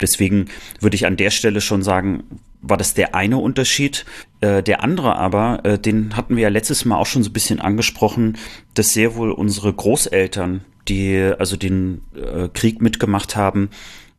deswegen 0.00 0.46
würde 0.80 0.94
ich 0.94 1.06
an 1.06 1.16
der 1.16 1.30
Stelle 1.30 1.60
schon 1.60 1.82
sagen, 1.82 2.24
war 2.68 2.76
das 2.76 2.94
der 2.94 3.14
eine 3.14 3.38
Unterschied. 3.38 4.04
Äh, 4.40 4.62
der 4.62 4.82
andere 4.82 5.16
aber, 5.16 5.64
äh, 5.64 5.78
den 5.78 6.16
hatten 6.16 6.36
wir 6.36 6.44
ja 6.44 6.48
letztes 6.48 6.84
Mal 6.84 6.98
auch 6.98 7.06
schon 7.06 7.22
so 7.22 7.30
ein 7.30 7.34
bisschen 7.34 7.60
angesprochen, 7.60 8.38
dass 8.74 8.92
sehr 8.92 9.16
wohl 9.16 9.30
unsere 9.30 9.72
Großeltern, 9.72 10.64
die 10.88 11.32
also 11.38 11.56
den 11.56 12.02
äh, 12.14 12.48
Krieg 12.48 12.80
mitgemacht 12.80 13.36
haben 13.36 13.70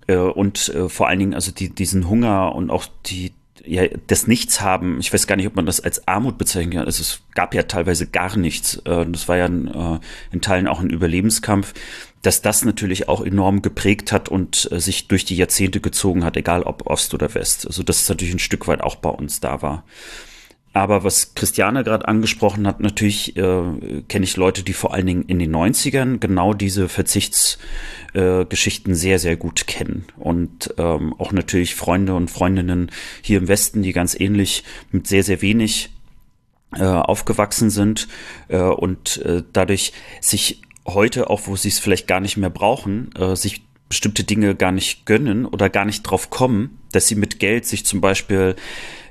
äh, 0.08 0.18
und 0.18 0.70
äh, 0.70 0.90
vor 0.90 1.08
allen 1.08 1.20
Dingen 1.20 1.34
also 1.34 1.52
die, 1.52 1.70
diesen 1.70 2.10
Hunger 2.10 2.56
und 2.56 2.70
auch 2.70 2.86
die 3.06 3.34
ja, 3.66 3.84
das 4.08 4.28
Nichts 4.28 4.62
haben, 4.62 5.00
ich 5.00 5.12
weiß 5.12 5.28
gar 5.28 5.36
nicht, 5.36 5.48
ob 5.48 5.56
man 5.58 5.66
das 5.66 5.82
als 5.82 6.08
Armut 6.08 6.38
bezeichnen 6.38 6.74
kann. 6.74 6.86
Also 6.86 7.02
es 7.02 7.22
gab 7.34 7.54
ja 7.54 7.64
teilweise 7.64 8.08
gar 8.08 8.38
nichts. 8.38 8.78
Äh, 8.86 9.06
das 9.06 9.28
war 9.28 9.38
ja 9.38 9.46
in 9.48 10.42
Teilen 10.42 10.68
auch 10.68 10.80
ein 10.80 10.90
Überlebenskampf 10.90 11.74
dass 12.28 12.42
das 12.42 12.66
natürlich 12.66 13.08
auch 13.08 13.26
enorm 13.26 13.62
geprägt 13.62 14.12
hat 14.12 14.28
und 14.28 14.68
äh, 14.74 14.82
sich 14.82 15.08
durch 15.08 15.24
die 15.24 15.38
Jahrzehnte 15.38 15.80
gezogen 15.80 16.26
hat, 16.26 16.36
egal 16.36 16.64
ob 16.64 16.86
Ost 16.86 17.14
oder 17.14 17.34
West. 17.34 17.66
Also 17.66 17.84
das 17.84 18.02
ist 18.02 18.10
natürlich 18.10 18.34
ein 18.34 18.40
Stück 18.40 18.68
weit 18.68 18.82
auch 18.82 18.96
bei 18.96 19.08
uns 19.08 19.40
da 19.40 19.62
war. 19.62 19.86
Aber 20.74 21.06
was 21.06 21.36
Christiane 21.36 21.86
gerade 21.86 22.06
angesprochen 22.06 22.68
hat, 22.68 22.82
natürlich 22.82 23.38
äh, 23.38 24.02
kenne 24.10 24.26
ich 24.26 24.36
Leute, 24.36 24.64
die 24.64 24.74
vor 24.74 24.94
allen 24.94 25.06
Dingen 25.06 25.24
in 25.24 25.40
den 25.40 25.56
90ern 25.56 26.18
genau 26.18 26.54
diese 26.54 26.90
Verzichtsgeschichten 26.90 28.92
äh, 28.92 28.96
sehr, 28.96 29.20
sehr 29.20 29.38
gut 29.38 29.66
kennen. 29.66 30.04
Und 30.18 30.74
ähm, 30.78 31.14
auch 31.18 31.32
natürlich 31.32 31.76
Freunde 31.76 32.14
und 32.14 32.30
Freundinnen 32.30 32.92
hier 33.22 33.38
im 33.38 33.48
Westen, 33.48 33.84
die 33.84 33.94
ganz 33.94 34.20
ähnlich 34.20 34.66
mit 34.92 35.08
sehr, 35.08 35.24
sehr 35.24 35.42
wenig 35.42 35.92
äh, 36.76 36.84
aufgewachsen 36.84 37.70
sind 37.70 38.10
äh, 38.50 38.58
und 38.58 39.22
äh, 39.24 39.44
dadurch 39.54 39.94
sich 40.20 40.62
heute, 40.88 41.30
auch 41.30 41.42
wo 41.46 41.56
sie 41.56 41.70
es 41.70 41.80
vielleicht 41.80 42.08
gar 42.08 42.20
nicht 42.20 42.38
mehr 42.38 42.50
brauchen, 42.50 43.14
äh, 43.16 43.36
sich 43.36 43.64
bestimmte 43.90 44.24
Dinge 44.24 44.56
gar 44.56 44.72
nicht 44.72 45.06
gönnen 45.06 45.46
oder 45.46 45.70
gar 45.70 45.86
nicht 45.86 46.04
drauf 46.04 46.30
kommen, 46.30 46.80
dass 46.92 47.08
sie 47.08 47.16
mit 47.16 47.40
Geld 47.40 47.66
sich 47.66 47.86
zum 47.86 48.02
Beispiel 48.02 48.56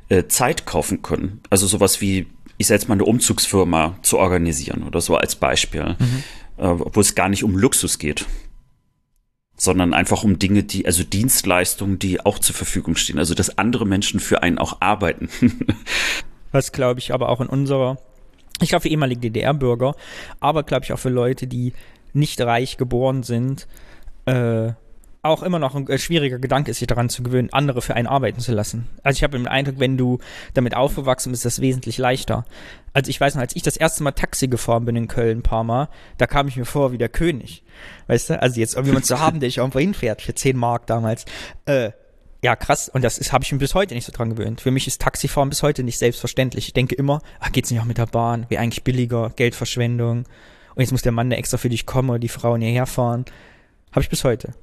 äh, 0.08 0.24
Zeit 0.28 0.66
kaufen 0.66 1.02
können. 1.02 1.40
Also 1.50 1.66
sowas 1.66 2.00
wie, 2.00 2.26
ich 2.58 2.68
jetzt 2.68 2.88
mal, 2.88 2.94
eine 2.94 3.04
Umzugsfirma 3.04 3.98
zu 4.02 4.18
organisieren 4.18 4.82
oder 4.82 5.00
so 5.00 5.16
als 5.16 5.36
Beispiel, 5.36 5.96
mhm. 5.98 6.24
äh, 6.58 6.78
wo 6.78 7.00
es 7.00 7.14
gar 7.14 7.28
nicht 7.28 7.44
um 7.44 7.56
Luxus 7.56 7.98
geht 7.98 8.26
sondern 9.56 9.94
einfach 9.94 10.22
um 10.22 10.38
Dinge, 10.38 10.62
die, 10.64 10.86
also 10.86 11.02
Dienstleistungen, 11.02 11.98
die 11.98 12.20
auch 12.20 12.38
zur 12.38 12.54
Verfügung 12.54 12.94
stehen. 12.96 13.18
Also, 13.18 13.34
dass 13.34 13.58
andere 13.58 13.86
Menschen 13.86 14.20
für 14.20 14.42
einen 14.42 14.58
auch 14.58 14.80
arbeiten. 14.80 15.30
Was, 16.52 16.72
glaube 16.72 17.00
ich, 17.00 17.12
aber 17.12 17.28
auch 17.30 17.40
in 17.40 17.48
unserer 17.48 17.98
ich 18.60 18.68
glaube 18.68 18.82
für 18.82 18.88
ehemalige 18.88 19.20
DDR-Bürger, 19.20 19.94
aber 20.40 20.62
glaube 20.62 20.84
ich 20.84 20.92
auch 20.92 20.98
für 20.98 21.10
Leute, 21.10 21.46
die 21.46 21.72
nicht 22.12 22.40
reich 22.40 22.76
geboren 22.76 23.22
sind, 23.22 23.66
äh, 24.24 24.72
auch 25.26 25.42
immer 25.42 25.58
noch 25.58 25.74
ein 25.74 25.88
äh, 25.88 25.98
schwieriger 25.98 26.38
Gedanke 26.38 26.70
ist, 26.70 26.78
sich 26.78 26.86
daran 26.86 27.08
zu 27.08 27.22
gewöhnen, 27.22 27.48
andere 27.52 27.82
für 27.82 27.94
einen 27.94 28.06
arbeiten 28.06 28.40
zu 28.40 28.52
lassen. 28.52 28.88
Also 29.02 29.18
ich 29.18 29.22
habe 29.24 29.36
den 29.36 29.48
Eindruck, 29.48 29.78
wenn 29.78 29.96
du 29.96 30.18
damit 30.54 30.76
aufgewachsen 30.76 31.32
bist, 31.32 31.44
ist 31.44 31.56
das 31.56 31.60
wesentlich 31.60 31.98
leichter. 31.98 32.44
Also 32.92 33.10
ich 33.10 33.20
weiß 33.20 33.34
noch, 33.34 33.42
als 33.42 33.56
ich 33.56 33.62
das 33.62 33.76
erste 33.76 34.02
Mal 34.02 34.12
Taxi 34.12 34.48
gefahren 34.48 34.84
bin 34.84 34.96
in 34.96 35.08
Köln 35.08 35.38
ein 35.38 35.42
paar 35.42 35.64
Mal, 35.64 35.88
da 36.16 36.26
kam 36.26 36.48
ich 36.48 36.56
mir 36.56 36.64
vor 36.64 36.92
wie 36.92 36.98
der 36.98 37.08
König. 37.08 37.62
Weißt 38.06 38.30
du? 38.30 38.40
Also 38.40 38.60
jetzt 38.60 38.74
irgendjemand 38.74 39.04
zu 39.04 39.18
haben, 39.18 39.40
der 39.40 39.48
ich 39.48 39.58
irgendwo 39.58 39.80
hinfährt 39.80 40.22
für 40.22 40.34
10 40.34 40.56
Mark 40.56 40.86
damals. 40.86 41.24
Äh, 41.66 41.90
ja, 42.46 42.54
krass. 42.54 42.88
Und 42.88 43.02
das 43.02 43.32
habe 43.32 43.42
ich 43.42 43.50
mir 43.50 43.58
bis 43.58 43.74
heute 43.74 43.92
nicht 43.92 44.04
so 44.04 44.12
dran 44.12 44.30
gewöhnt. 44.30 44.60
Für 44.60 44.70
mich 44.70 44.86
ist 44.86 45.00
Taxifahren 45.00 45.48
bis 45.48 45.64
heute 45.64 45.82
nicht 45.82 45.98
selbstverständlich. 45.98 46.68
Ich 46.68 46.74
denke 46.74 46.94
immer, 46.94 47.20
ach, 47.40 47.50
geht's 47.50 47.72
nicht 47.72 47.80
auch 47.80 47.84
mit 47.86 47.98
der 47.98 48.06
Bahn? 48.06 48.46
Wäre 48.48 48.62
eigentlich 48.62 48.84
billiger, 48.84 49.32
Geldverschwendung. 49.34 50.18
Und 50.18 50.80
jetzt 50.80 50.92
muss 50.92 51.02
der 51.02 51.10
Mann, 51.10 51.28
der 51.28 51.40
extra 51.40 51.56
für 51.56 51.68
dich 51.68 51.86
kommen 51.86 52.08
oder 52.08 52.20
die 52.20 52.28
Frau 52.28 52.56
hierher 52.56 52.86
fahren. 52.86 53.24
Habe 53.90 54.02
ich 54.02 54.10
bis 54.10 54.22
heute. 54.22 54.54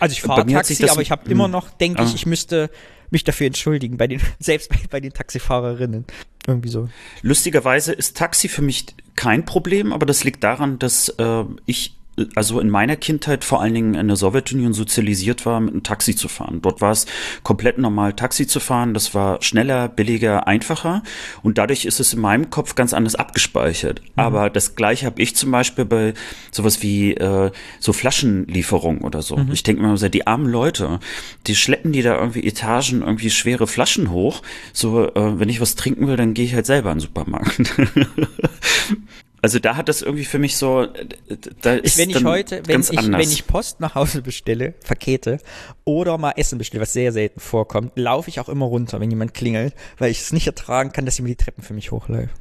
Also 0.00 0.12
ich 0.12 0.20
fahre 0.20 0.44
Taxi, 0.44 0.86
aber 0.86 1.00
ich 1.00 1.10
habe 1.10 1.30
immer 1.30 1.44
hm. 1.44 1.50
noch, 1.50 1.70
denke 1.70 2.02
ich, 2.02 2.10
ah. 2.10 2.14
ich 2.14 2.26
müsste 2.26 2.68
mich 3.08 3.24
dafür 3.24 3.46
entschuldigen, 3.46 3.96
bei 3.96 4.06
den, 4.06 4.20
selbst 4.38 4.68
bei, 4.68 4.76
bei 4.90 5.00
den 5.00 5.14
Taxifahrerinnen. 5.14 6.04
Irgendwie 6.46 6.68
so. 6.68 6.90
Lustigerweise 7.22 7.94
ist 7.94 8.18
Taxi 8.18 8.48
für 8.48 8.60
mich 8.60 8.84
kein 9.16 9.46
Problem, 9.46 9.94
aber 9.94 10.04
das 10.04 10.24
liegt 10.24 10.44
daran, 10.44 10.78
dass 10.78 11.08
äh, 11.08 11.44
ich 11.64 11.96
also 12.34 12.60
in 12.60 12.70
meiner 12.70 12.96
Kindheit 12.96 13.44
vor 13.44 13.60
allen 13.60 13.74
Dingen 13.74 13.94
in 13.94 14.08
der 14.08 14.16
Sowjetunion 14.16 14.72
sozialisiert 14.72 15.46
war, 15.46 15.60
mit 15.60 15.72
einem 15.72 15.82
Taxi 15.82 16.14
zu 16.14 16.28
fahren. 16.28 16.60
Dort 16.62 16.80
war 16.80 16.92
es 16.92 17.06
komplett 17.42 17.78
normal, 17.78 18.14
Taxi 18.14 18.46
zu 18.46 18.60
fahren. 18.60 18.94
Das 18.94 19.14
war 19.14 19.42
schneller, 19.42 19.88
billiger, 19.88 20.46
einfacher. 20.46 21.02
Und 21.42 21.58
dadurch 21.58 21.84
ist 21.84 22.00
es 22.00 22.12
in 22.12 22.20
meinem 22.20 22.50
Kopf 22.50 22.74
ganz 22.74 22.92
anders 22.92 23.14
abgespeichert. 23.14 24.00
Mhm. 24.00 24.10
Aber 24.16 24.50
das 24.50 24.74
gleiche 24.74 25.06
habe 25.06 25.20
ich 25.22 25.36
zum 25.36 25.50
Beispiel 25.50 25.84
bei 25.84 26.14
sowas 26.50 26.82
wie 26.82 27.14
äh, 27.14 27.50
so 27.78 27.92
Flaschenlieferung 27.92 29.02
oder 29.02 29.22
so. 29.22 29.36
Mhm. 29.36 29.52
Ich 29.52 29.62
denke 29.62 29.82
mir 29.82 29.96
die 30.10 30.26
armen 30.26 30.50
Leute, 30.50 31.00
die 31.46 31.54
schleppen 31.54 31.92
die 31.92 32.02
da 32.02 32.16
irgendwie 32.18 32.46
Etagen, 32.46 33.02
irgendwie 33.02 33.30
schwere 33.30 33.66
Flaschen 33.66 34.10
hoch. 34.10 34.42
So, 34.72 35.06
äh, 35.06 35.38
wenn 35.38 35.48
ich 35.48 35.60
was 35.60 35.74
trinken 35.74 36.06
will, 36.06 36.16
dann 36.16 36.34
gehe 36.34 36.44
ich 36.44 36.54
halt 36.54 36.66
selber 36.66 36.90
in 36.90 36.98
den 36.98 37.00
Supermarkt. 37.00 37.60
Also 39.42 39.58
da 39.58 39.76
hat 39.76 39.88
das 39.88 40.02
irgendwie 40.02 40.24
für 40.24 40.38
mich 40.38 40.56
so, 40.56 40.86
da 41.62 41.74
ist 41.74 41.96
wenn 41.96 42.10
ich 42.10 42.24
heute, 42.24 42.62
wenn 42.66 42.80
ich, 42.80 42.98
anders. 42.98 43.20
wenn 43.20 43.32
ich 43.32 43.46
Post 43.46 43.80
nach 43.80 43.94
Hause 43.94 44.22
bestelle, 44.22 44.72
Pakete 44.86 45.38
oder 45.84 46.18
mal 46.18 46.32
Essen 46.36 46.58
bestelle, 46.58 46.82
was 46.82 46.92
sehr 46.92 47.12
selten 47.12 47.40
vorkommt, 47.40 47.92
laufe 47.96 48.28
ich 48.28 48.40
auch 48.40 48.48
immer 48.48 48.66
runter, 48.66 49.00
wenn 49.00 49.10
jemand 49.10 49.32
klingelt, 49.32 49.74
weil 49.98 50.10
ich 50.10 50.20
es 50.20 50.32
nicht 50.32 50.46
ertragen 50.46 50.92
kann, 50.92 51.06
dass 51.06 51.16
jemand 51.18 51.38
die 51.38 51.44
Treppen 51.44 51.62
für 51.62 51.74
mich 51.74 51.90
hochläuft. 51.90 52.34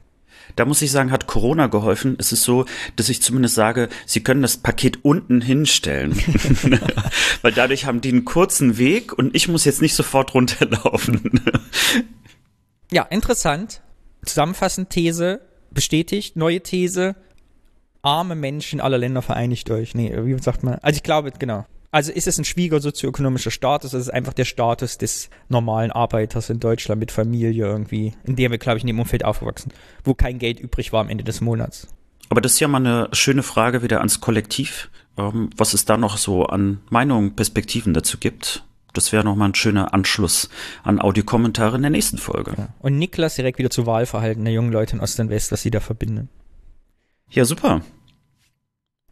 Da 0.55 0.65
muss 0.65 0.81
ich 0.81 0.91
sagen, 0.91 1.11
hat 1.11 1.27
Corona 1.27 1.67
geholfen. 1.67 2.15
Es 2.19 2.31
ist 2.31 2.43
so, 2.43 2.65
dass 2.95 3.09
ich 3.09 3.21
zumindest 3.21 3.55
sage, 3.55 3.87
Sie 4.05 4.23
können 4.23 4.41
das 4.41 4.57
Paket 4.57 5.05
unten 5.05 5.41
hinstellen. 5.41 6.13
weil 7.41 7.51
dadurch 7.51 7.85
haben 7.85 8.01
die 8.01 8.09
einen 8.09 8.25
kurzen 8.25 8.77
Weg 8.77 9.17
und 9.17 9.35
ich 9.35 9.47
muss 9.47 9.65
jetzt 9.65 9.81
nicht 9.81 9.95
sofort 9.95 10.33
runterlaufen. 10.33 11.41
ja, 12.91 13.03
interessant. 13.03 13.81
Zusammenfassend 14.25 14.89
These, 14.89 15.39
bestätigt, 15.79 16.35
neue 16.35 16.59
These, 16.59 17.15
arme 18.01 18.35
Menschen 18.35 18.81
aller 18.81 18.97
Länder 18.97 19.21
vereinigt 19.21 19.71
euch. 19.71 19.95
Nee, 19.95 20.13
wie 20.25 20.37
sagt 20.37 20.61
man? 20.61 20.73
Also 20.81 20.97
ich 20.97 21.03
glaube, 21.03 21.31
genau. 21.39 21.65
Also 21.89 22.11
ist 22.11 22.27
es 22.27 22.37
ein 22.37 22.43
schwieriger 22.43 22.81
sozioökonomischer 22.81 23.49
Status, 23.49 23.93
es 23.93 24.01
ist 24.01 24.13
einfach 24.13 24.33
der 24.33 24.43
Status 24.43 24.97
des 24.97 25.29
normalen 25.47 25.91
Arbeiters 25.91 26.49
in 26.49 26.59
Deutschland 26.59 26.99
mit 26.99 27.13
Familie 27.13 27.65
irgendwie, 27.65 28.11
in 28.25 28.35
dem 28.35 28.51
wir, 28.51 28.57
glaube 28.57 28.77
ich, 28.77 28.83
in 28.83 28.87
dem 28.87 28.99
Umfeld 28.99 29.23
aufgewachsen, 29.23 29.71
wo 30.03 30.13
kein 30.13 30.37
Geld 30.37 30.59
übrig 30.59 30.91
war 30.91 30.99
am 30.99 31.07
Ende 31.07 31.23
des 31.23 31.39
Monats. 31.39 31.87
Aber 32.27 32.41
das 32.41 32.55
ist 32.55 32.59
ja 32.59 32.67
mal 32.67 32.85
eine 32.85 33.07
schöne 33.13 33.41
Frage 33.41 33.81
wieder 33.81 33.99
ans 33.99 34.19
Kollektiv, 34.19 34.89
ähm, 35.17 35.49
was 35.55 35.73
es 35.73 35.85
da 35.85 35.95
noch 35.95 36.17
so 36.17 36.45
an 36.45 36.81
Meinungen, 36.89 37.37
Perspektiven 37.37 37.93
dazu 37.93 38.17
gibt. 38.17 38.65
Das 38.99 39.13
wäre 39.13 39.23
nochmal 39.23 39.47
ein 39.47 39.55
schöner 39.55 39.93
Anschluss 39.93 40.49
an 40.83 40.99
Audiokommentare 40.99 41.77
in 41.77 41.83
der 41.83 41.89
nächsten 41.89 42.17
Folge. 42.17 42.53
Ja. 42.57 42.67
Und 42.79 42.97
Niklas 42.97 43.35
direkt 43.35 43.57
wieder 43.57 43.69
zu 43.69 43.85
Wahlverhalten 43.85 44.43
der 44.43 44.53
jungen 44.53 44.73
Leute 44.73 44.97
in 44.97 45.01
Ost 45.01 45.21
und 45.21 45.29
West, 45.29 45.53
was 45.53 45.61
sie 45.61 45.71
da 45.71 45.79
verbinden. 45.79 46.27
Ja, 47.29 47.45
super. 47.45 47.81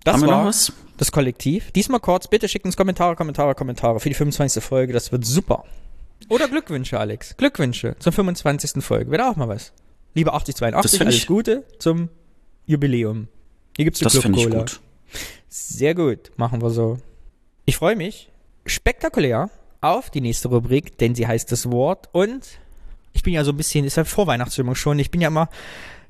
Das 0.04 0.16
Haben 0.16 0.28
war 0.28 0.54
das 0.98 1.12
Kollektiv. 1.14 1.72
Diesmal 1.72 2.02
kurz, 2.02 2.28
bitte 2.28 2.50
schickt 2.50 2.66
uns 2.66 2.76
Kommentare, 2.76 3.16
Kommentare, 3.16 3.56
Kommentare 3.56 4.02
für 4.02 4.10
die 4.10 4.16
25. 4.16 4.62
Folge. 4.62 4.92
Das 4.92 5.14
wird 5.14 5.24
super. 5.24 5.64
Oder 6.28 6.50
Glückwünsche, 6.50 7.00
Alex. 7.00 7.38
Glückwünsche 7.38 7.96
zur 8.00 8.12
25. 8.12 8.84
Folge. 8.84 9.10
Wäre 9.10 9.30
auch 9.30 9.38
mal 9.38 9.48
was. 9.48 9.72
Liebe 10.16 10.34
8082, 10.34 11.00
alles 11.00 11.16
ich, 11.16 11.28
Gute 11.28 11.64
zum 11.80 12.10
Jubiläum. 12.66 13.30
Hier 13.78 13.86
gibt's 13.86 14.02
eine 14.02 14.12
Das 14.12 14.22
finde 14.22 14.40
ich 14.40 14.50
gut. 14.50 14.82
Sehr 15.48 15.96
gut, 15.96 16.32
machen 16.36 16.62
wir 16.62 16.72
so. 16.72 16.98
Ich 17.64 17.78
freue 17.78 17.96
mich 17.96 18.30
spektakulär 18.66 19.50
auf 19.82 20.10
die 20.10 20.22
nächste 20.22 20.50
Rubrik, 20.50 20.98
denn 20.98 21.16
sie 21.16 21.28
heißt 21.28 21.52
das 21.52 21.72
Wort 21.72 22.10
und 22.12 22.60
ich 23.14 23.24
bin 23.24 23.34
ja 23.34 23.44
so 23.44 23.52
ein 23.52 23.58
bisschen, 23.58 23.86
ist 23.86 23.98
ja 23.98 24.04
Vorweihnachtsstimmung 24.04 24.76
schon. 24.76 25.00
Ich 25.00 25.12
bin 25.12 25.22
ja 25.22 25.28
immer, 25.28 25.50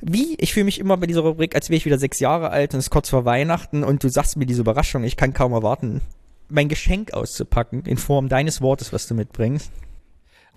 wie, 0.01 0.35
ich 0.35 0.53
fühle 0.53 0.65
mich 0.65 0.79
immer 0.79 0.97
bei 0.97 1.07
dieser 1.07 1.21
Rubrik, 1.21 1.55
als 1.55 1.69
wäre 1.69 1.77
ich 1.77 1.85
wieder 1.85 1.97
sechs 1.97 2.19
Jahre 2.19 2.49
alt 2.49 2.73
und 2.73 2.79
es 2.79 2.85
ist 2.85 2.89
kurz 2.91 3.09
vor 3.09 3.25
Weihnachten 3.25 3.83
und 3.83 4.03
du 4.03 4.09
sagst 4.09 4.37
mir 4.37 4.45
diese 4.45 4.61
Überraschung. 4.61 5.03
Ich 5.03 5.15
kann 5.15 5.33
kaum 5.33 5.53
erwarten, 5.53 6.01
mein 6.49 6.69
Geschenk 6.69 7.13
auszupacken 7.13 7.83
in 7.85 7.97
Form 7.97 8.29
deines 8.29 8.61
Wortes, 8.61 8.93
was 8.93 9.07
du 9.07 9.15
mitbringst. 9.15 9.71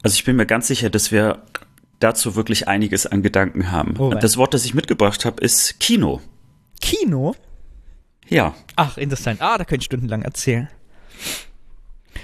Also 0.03 0.15
ich 0.15 0.25
bin 0.25 0.37
mir 0.37 0.47
ganz 0.47 0.67
sicher, 0.67 0.91
dass 0.91 1.13
wir 1.13 1.43
dazu 2.01 2.35
wirklich 2.35 2.67
einiges 2.69 3.07
an 3.07 3.23
Gedanken 3.23 3.71
haben. 3.71 3.95
Oh, 3.99 4.11
das 4.11 4.37
Wort, 4.37 4.55
das 4.55 4.65
ich 4.65 4.75
mitgebracht 4.75 5.25
habe, 5.25 5.43
ist 5.43 5.79
Kino. 5.79 6.21
Kino? 6.81 7.35
Ja. 8.29 8.55
Ach, 8.77 8.97
interessant. 8.97 9.43
Ah, 9.43 9.59
da 9.59 9.65
könnte 9.65 9.83
ich 9.83 9.87
stundenlang 9.87 10.23
erzählen. 10.23 10.69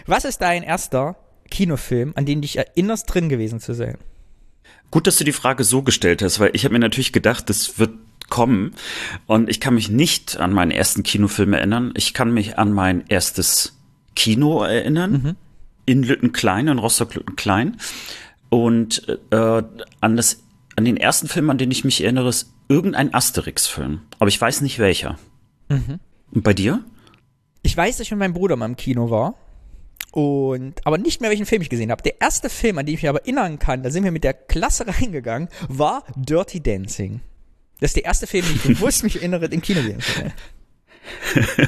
Was 0.06 0.24
ist 0.24 0.38
dein 0.38 0.62
erster 0.62 1.16
Kinofilm, 1.50 2.12
an 2.16 2.26
den 2.26 2.40
dich 2.40 2.56
erinnerst, 2.56 3.12
drin 3.12 3.28
gewesen 3.28 3.60
zu 3.60 3.74
sein? 3.74 3.98
Gut, 4.90 5.06
dass 5.06 5.18
du 5.18 5.24
die 5.24 5.32
Frage 5.32 5.64
so 5.64 5.82
gestellt 5.82 6.22
hast, 6.22 6.38
weil 6.38 6.50
ich 6.54 6.64
habe 6.64 6.72
mir 6.72 6.78
natürlich 6.78 7.12
gedacht, 7.12 7.50
das 7.50 7.78
wird 7.78 7.90
kommen. 8.28 8.74
Und 9.26 9.48
ich 9.48 9.60
kann 9.60 9.74
mich 9.74 9.88
nicht 9.88 10.38
an 10.38 10.52
meinen 10.52 10.70
ersten 10.70 11.02
Kinofilm 11.02 11.52
erinnern. 11.52 11.92
Ich 11.96 12.14
kann 12.14 12.32
mich 12.32 12.58
an 12.58 12.72
mein 12.72 13.04
erstes 13.08 13.78
Kino 14.14 14.62
erinnern. 14.62 15.12
Mhm. 15.12 15.36
In 15.86 16.02
Lüttenklein, 16.02 16.68
in 16.68 16.78
Rostock-Lüttenklein. 16.78 17.76
Und 18.48 19.06
äh, 19.30 19.62
an, 20.00 20.16
das, 20.16 20.42
an 20.76 20.84
den 20.84 20.96
ersten 20.96 21.28
Film, 21.28 21.50
an 21.50 21.58
den 21.58 21.70
ich 21.70 21.84
mich 21.84 22.02
erinnere, 22.02 22.28
ist 22.28 22.52
irgendein 22.68 23.14
Asterix-Film. 23.14 24.00
Aber 24.18 24.28
ich 24.28 24.40
weiß 24.40 24.60
nicht 24.62 24.78
welcher. 24.78 25.18
Mhm. 25.68 26.00
Und 26.32 26.42
bei 26.42 26.54
dir? 26.54 26.84
Ich 27.62 27.76
weiß, 27.76 27.96
dass 27.96 28.06
ich 28.06 28.10
mit 28.10 28.18
meinem 28.18 28.34
Bruder 28.34 28.56
mal 28.56 28.66
im 28.66 28.76
Kino 28.76 29.10
war. 29.10 29.34
Und, 30.16 30.80
aber 30.86 30.96
nicht 30.96 31.20
mehr, 31.20 31.28
welchen 31.28 31.44
Film 31.44 31.60
ich 31.60 31.68
gesehen 31.68 31.90
habe. 31.90 32.02
Der 32.02 32.22
erste 32.22 32.48
Film, 32.48 32.78
an 32.78 32.86
den 32.86 32.94
ich 32.94 33.02
mich 33.02 33.08
aber 33.10 33.20
erinnern 33.20 33.58
kann, 33.58 33.82
da 33.82 33.90
sind 33.90 34.02
wir 34.02 34.10
mit 34.10 34.24
der 34.24 34.32
Klasse 34.32 34.86
reingegangen, 35.00 35.50
war 35.68 36.04
Dirty 36.16 36.62
Dancing. 36.62 37.20
Das 37.80 37.90
ist 37.90 37.96
der 37.96 38.06
erste 38.06 38.26
Film, 38.26 38.46
den 38.46 38.56
ich 38.56 38.62
bewusst 38.78 39.02
mich 39.02 39.16
erinnere, 39.16 39.44
im 39.44 39.60
Kino 39.60 39.82
gesehen 39.82 40.00
zu 40.00 40.32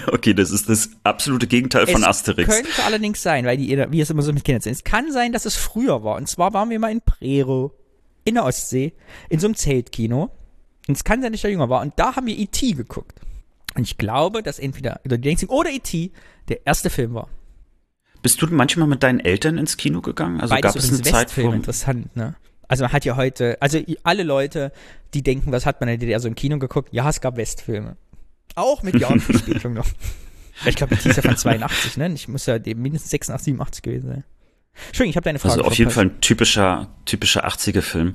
okay, 0.13 0.33
das 0.33 0.51
ist 0.51 0.67
das 0.71 0.89
absolute 1.05 1.47
Gegenteil 1.47 1.87
von 1.89 2.01
es 2.01 2.09
Asterix. 2.09 2.49
Könnte 2.49 2.85
allerdings 2.85 3.23
sein, 3.23 3.45
weil 3.45 3.59
die, 3.59 3.69
wie 3.91 4.01
es 4.01 4.09
immer 4.09 4.23
so 4.23 4.33
mit 4.33 4.45
Kindern 4.45 4.63
sind. 4.63 4.73
Es 4.73 4.83
kann 4.83 5.13
sein, 5.13 5.33
dass 5.35 5.45
es 5.45 5.55
früher 5.55 6.03
war. 6.03 6.17
Und 6.17 6.27
zwar 6.27 6.55
waren 6.55 6.71
wir 6.71 6.79
mal 6.79 6.91
in 6.91 7.03
Prero, 7.03 7.75
in 8.25 8.37
der 8.37 8.47
Ostsee, 8.47 8.95
in 9.29 9.41
so 9.41 9.47
einem 9.47 9.57
Zeltkino. 9.57 10.31
Und 10.89 10.97
es 10.97 11.05
kann 11.05 11.21
sein, 11.21 11.33
dass 11.33 11.39
ich 11.41 11.43
da 11.43 11.49
jünger 11.49 11.69
war. 11.69 11.83
Und 11.83 11.93
da 11.99 12.17
haben 12.17 12.27
wir 12.27 12.39
E.T. 12.39 12.73
geguckt. 12.73 13.21
Und 13.75 13.83
ich 13.83 13.99
glaube, 13.99 14.43
dass 14.43 14.59
entweder 14.59 15.03
Dirty 15.05 15.29
Dancing 15.29 15.49
oder 15.51 15.69
E.T. 15.69 16.13
der 16.49 16.67
erste 16.67 16.89
Film 16.89 17.13
war. 17.13 17.29
Bist 18.23 18.43
du 18.43 18.47
manchmal 18.49 18.89
mit 18.89 19.03
deinen 19.03 19.21
Eltern 19.21 19.59
ins 19.59 19.77
Kino 19.77 20.01
gegangen? 20.01 20.41
Also 20.41 20.55
Beides 20.55 20.75
gab 20.75 20.83
es 20.83 20.89
eine 20.89 21.03
Zeit, 21.03 21.37
wo 21.37 21.53
interessant, 21.53 22.15
ne? 22.17 22.35
Also 22.67 22.85
man 22.85 22.93
hat 22.93 23.05
ja 23.05 23.17
heute, 23.17 23.57
also 23.61 23.81
alle 24.03 24.23
Leute, 24.23 24.73
die 25.15 25.23
denken, 25.23 25.53
was 25.53 25.65
hat 25.65 25.81
man 25.81 25.89
in 25.89 25.99
der 25.99 26.07
DDR 26.07 26.21
so 26.21 26.29
im 26.29 26.35
Kino 26.35 26.59
geguckt? 26.59 26.91
Ja, 26.93 27.09
es 27.09 27.21
gab 27.21 27.37
Westfilme. 27.37 27.97
Auch 28.55 28.83
mit 28.83 28.99
Jahresverspätung 28.99 29.73
noch. 29.75 29.87
Ich 30.67 30.77
glaube, 30.77 30.97
die 30.97 31.09
ist 31.09 31.17
ja 31.17 31.23
von 31.23 31.37
82, 31.37 31.97
ne? 31.97 32.13
Ich 32.13 32.29
muss 32.29 32.47
ja 32.47 32.59
mindestens 32.77 33.11
86, 33.11 33.45
87 33.45 33.83
gewesen 33.83 34.09
sein. 34.09 34.25
Entschuldigung, 34.89 35.11
ich 35.11 35.17
habe 35.17 35.25
deine 35.25 35.39
Frage. 35.39 35.55
Also 35.55 35.65
auf 35.65 35.75
jeden 35.75 35.91
Fall 35.91 36.07
ein 36.07 36.21
typischer, 36.21 36.89
typischer 37.05 37.47
80er-Film. 37.47 38.15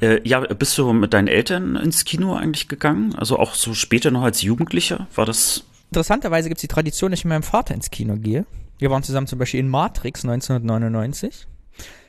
Äh, 0.00 0.26
ja, 0.26 0.40
bist 0.40 0.76
du 0.78 0.92
mit 0.92 1.12
deinen 1.12 1.28
Eltern 1.28 1.76
ins 1.76 2.04
Kino 2.04 2.34
eigentlich 2.34 2.68
gegangen? 2.68 3.14
Also 3.16 3.38
auch 3.38 3.54
so 3.54 3.74
später 3.74 4.10
noch 4.10 4.22
als 4.22 4.42
Jugendlicher? 4.42 5.08
War 5.14 5.26
das? 5.26 5.64
Interessanterweise 5.90 6.48
gibt 6.48 6.58
es 6.58 6.62
die 6.62 6.68
Tradition, 6.68 7.10
dass 7.10 7.20
ich 7.20 7.24
mit 7.24 7.30
meinem 7.30 7.42
Vater 7.42 7.74
ins 7.74 7.90
Kino 7.90 8.16
gehe. 8.16 8.46
Wir 8.80 8.90
waren 8.90 9.02
zusammen 9.02 9.26
zum 9.26 9.38
Beispiel 9.38 9.60
in 9.60 9.68
Matrix 9.68 10.24
1999. 10.24 11.46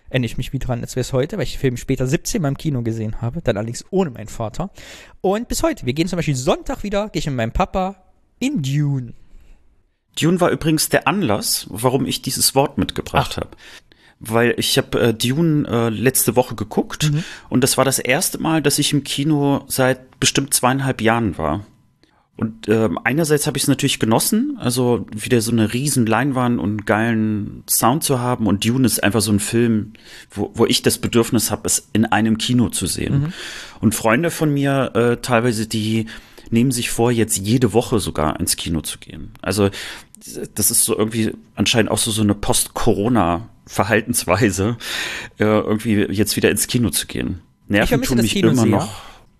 Erinnere 0.09 0.25
ich 0.25 0.37
mich 0.37 0.53
wie 0.53 0.59
dran, 0.59 0.81
als 0.81 0.95
wäre 0.95 1.01
es 1.01 1.11
heute, 1.11 1.37
weil 1.37 1.43
ich 1.43 1.53
den 1.53 1.59
Film 1.59 1.77
später 1.77 2.07
17 2.07 2.41
Mal 2.41 2.49
im 2.49 2.57
Kino 2.57 2.81
gesehen 2.81 3.21
habe, 3.21 3.41
dann 3.41 3.57
allerdings 3.57 3.85
ohne 3.91 4.09
meinen 4.09 4.29
Vater. 4.29 4.71
Und 5.19 5.49
bis 5.49 5.63
heute. 5.63 5.85
Wir 5.85 5.93
gehen 5.93 6.07
zum 6.07 6.15
Beispiel 6.15 6.35
Sonntag 6.35 6.83
wieder, 6.83 7.09
gehe 7.09 7.19
ich 7.19 7.25
mit 7.27 7.35
meinem 7.35 7.51
Papa 7.51 7.95
in 8.39 8.61
Dune. 8.61 9.13
Dune 10.19 10.39
war 10.39 10.49
übrigens 10.49 10.87
der 10.87 11.07
Anlass, 11.07 11.67
warum 11.69 12.05
ich 12.05 12.21
dieses 12.21 12.55
Wort 12.55 12.77
mitgebracht 12.77 13.37
habe 13.37 13.51
weil 14.23 14.53
ich 14.57 14.77
habe 14.77 15.01
äh, 15.01 15.13
Dune 15.15 15.67
äh, 15.67 15.89
letzte 15.89 16.35
Woche 16.35 16.53
geguckt 16.53 17.11
mhm. 17.11 17.23
und 17.49 17.63
das 17.63 17.77
war 17.77 17.85
das 17.85 17.97
erste 17.97 18.37
Mal, 18.37 18.61
dass 18.61 18.77
ich 18.77 18.93
im 18.93 19.03
Kino 19.03 19.63
seit 19.67 20.19
bestimmt 20.19 20.53
zweieinhalb 20.53 21.01
Jahren 21.01 21.39
war. 21.39 21.65
Und 22.37 22.67
äh, 22.67 22.89
einerseits 23.03 23.45
habe 23.45 23.57
ich 23.57 23.63
es 23.63 23.67
natürlich 23.67 23.99
genossen, 23.99 24.57
also 24.59 25.05
wieder 25.13 25.41
so 25.41 25.51
eine 25.51 25.73
riesen 25.73 26.07
Leinwand 26.07 26.59
und 26.59 26.87
geilen 26.87 27.63
Sound 27.69 28.03
zu 28.03 28.19
haben. 28.19 28.47
Und 28.47 28.65
Dune 28.65 28.85
ist 28.85 29.03
einfach 29.03 29.21
so 29.21 29.31
ein 29.31 29.39
Film, 29.39 29.93
wo, 30.31 30.49
wo 30.55 30.65
ich 30.65 30.81
das 30.81 30.97
Bedürfnis 30.97 31.51
habe, 31.51 31.61
es 31.65 31.89
in 31.93 32.05
einem 32.05 32.39
Kino 32.39 32.69
zu 32.69 32.87
sehen. 32.87 33.19
Mhm. 33.19 33.33
Und 33.79 33.95
Freunde 33.95 34.31
von 34.31 34.51
mir, 34.51 34.91
äh, 34.95 35.17
teilweise, 35.17 35.67
die 35.67 36.07
nehmen 36.49 36.71
sich 36.71 36.89
vor, 36.89 37.11
jetzt 37.11 37.37
jede 37.37 37.73
Woche 37.73 37.99
sogar 37.99 38.39
ins 38.39 38.55
Kino 38.55 38.81
zu 38.81 38.97
gehen. 38.97 39.33
Also 39.41 39.69
das 40.55 40.71
ist 40.71 40.83
so 40.83 40.97
irgendwie 40.97 41.33
anscheinend 41.55 41.91
auch 41.91 41.97
so, 41.97 42.11
so 42.11 42.21
eine 42.21 42.35
Post-Corona-Verhaltensweise, 42.35 44.77
äh, 45.39 45.43
irgendwie 45.43 46.05
jetzt 46.11 46.35
wieder 46.35 46.51
ins 46.51 46.67
Kino 46.67 46.89
zu 46.89 47.07
gehen. 47.07 47.39
Nerven 47.67 48.01
tun 48.01 48.17
mich 48.17 48.35
immer 48.35 48.55
sehr. 48.55 48.65
noch. 48.65 48.91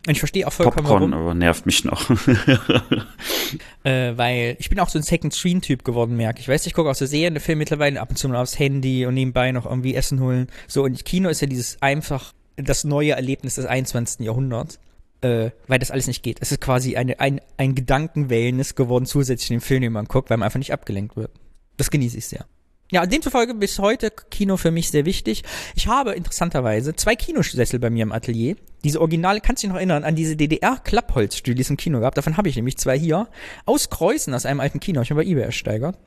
Und 0.08 0.14
ich 0.14 0.20
verstehe 0.20 0.48
auch 0.48 0.54
vollkommen 0.54 0.88
Popcorn, 0.88 1.12
warum. 1.12 1.14
aber 1.14 1.34
nervt 1.36 1.68
mich 1.68 1.86
noch. 1.86 2.10
äh, 3.84 4.18
weil 4.18 4.56
ich 4.60 4.70
bin 4.70 4.80
auch 4.80 4.90
so 4.90 4.98
ein 4.98 5.04
Second 5.04 5.32
Screen 5.32 5.62
Typ 5.62 5.84
geworden, 5.84 6.18
merke 6.18 6.40
ich. 6.40 6.48
Weiß 6.48 6.66
ich 6.66 6.74
gucke 6.74 6.90
auch 6.90 6.96
so 6.96 7.06
der 7.06 7.40
Film 7.40 7.60
mittlerweile 7.60 8.02
ab 8.02 8.10
und 8.10 8.16
zu 8.16 8.28
mal 8.28 8.42
aufs 8.42 8.58
Handy 8.58 9.06
und 9.06 9.14
nebenbei 9.14 9.52
noch 9.52 9.66
irgendwie 9.68 9.94
Essen 9.94 10.20
holen. 10.20 10.48
So 10.68 10.84
und 10.84 11.06
Kino 11.06 11.30
ist 11.30 11.42
ja 11.42 11.48
dieses 11.48 11.80
einfach 11.84 12.34
das 12.56 12.84
neue 12.84 13.12
Erlebnis 13.12 13.56
des 13.56 13.66
21. 13.66 14.26
Jahrhunderts. 14.26 14.80
Äh, 15.22 15.52
weil 15.68 15.78
das 15.78 15.92
alles 15.92 16.08
nicht 16.08 16.24
geht. 16.24 16.40
Es 16.42 16.52
ist 16.52 16.62
quasi 16.62 16.96
eine, 16.96 17.20
ein, 17.20 17.42
ein 17.56 17.76
Gedankenwellness 17.76 18.74
geworden, 18.74 19.06
zusätzlich 19.06 19.50
den 19.50 19.62
Film, 19.62 19.84
den 19.84 19.94
man 19.94 20.06
guckt, 20.06 20.32
weil 20.32 20.38
man 20.38 20.48
einfach 20.48 20.58
nicht 20.58 20.74
abgelenkt 20.74 21.16
wird. 21.16 21.30
Das 21.78 21.92
genieße 21.92 22.18
ich 22.18 22.26
sehr. 22.26 22.48
Ja, 22.92 23.06
demzufolge 23.06 23.54
bis 23.54 23.80
heute 23.80 24.12
Kino 24.30 24.58
für 24.58 24.70
mich 24.70 24.92
sehr 24.92 25.06
wichtig. 25.06 25.44
Ich 25.76 25.88
habe 25.88 26.12
interessanterweise 26.12 26.94
zwei 26.94 27.16
Kinosessel 27.16 27.80
bei 27.80 27.90
mir 27.90 28.04
im 28.04 28.12
Atelier. 28.12 28.58
Diese 28.84 29.00
Originale, 29.00 29.40
kannst 29.40 29.64
du 29.64 29.68
dich 29.68 29.72
noch 29.72 29.78
erinnern, 29.78 30.04
an 30.04 30.16
diese 30.16 30.36
DDR-Klappholzstühle, 30.36 31.56
die 31.56 31.62
es 31.62 31.70
im 31.70 31.78
Kino 31.78 32.02
gab. 32.02 32.16
Davon 32.16 32.36
habe 32.36 32.50
ich 32.50 32.58
nämlich 32.58 32.78
zwei 32.78 33.00
hier. 33.00 33.30
Aus 33.66 33.90
Kreuzen, 33.90 34.34
aus 34.34 34.46
einem 34.46 34.60
alten 34.60 34.82
Kino. 34.82 35.02
Ich 35.02 35.10
habe 35.10 35.22
bei 35.24 35.30
eBay 35.30 35.44
ersteigert. 35.46 35.98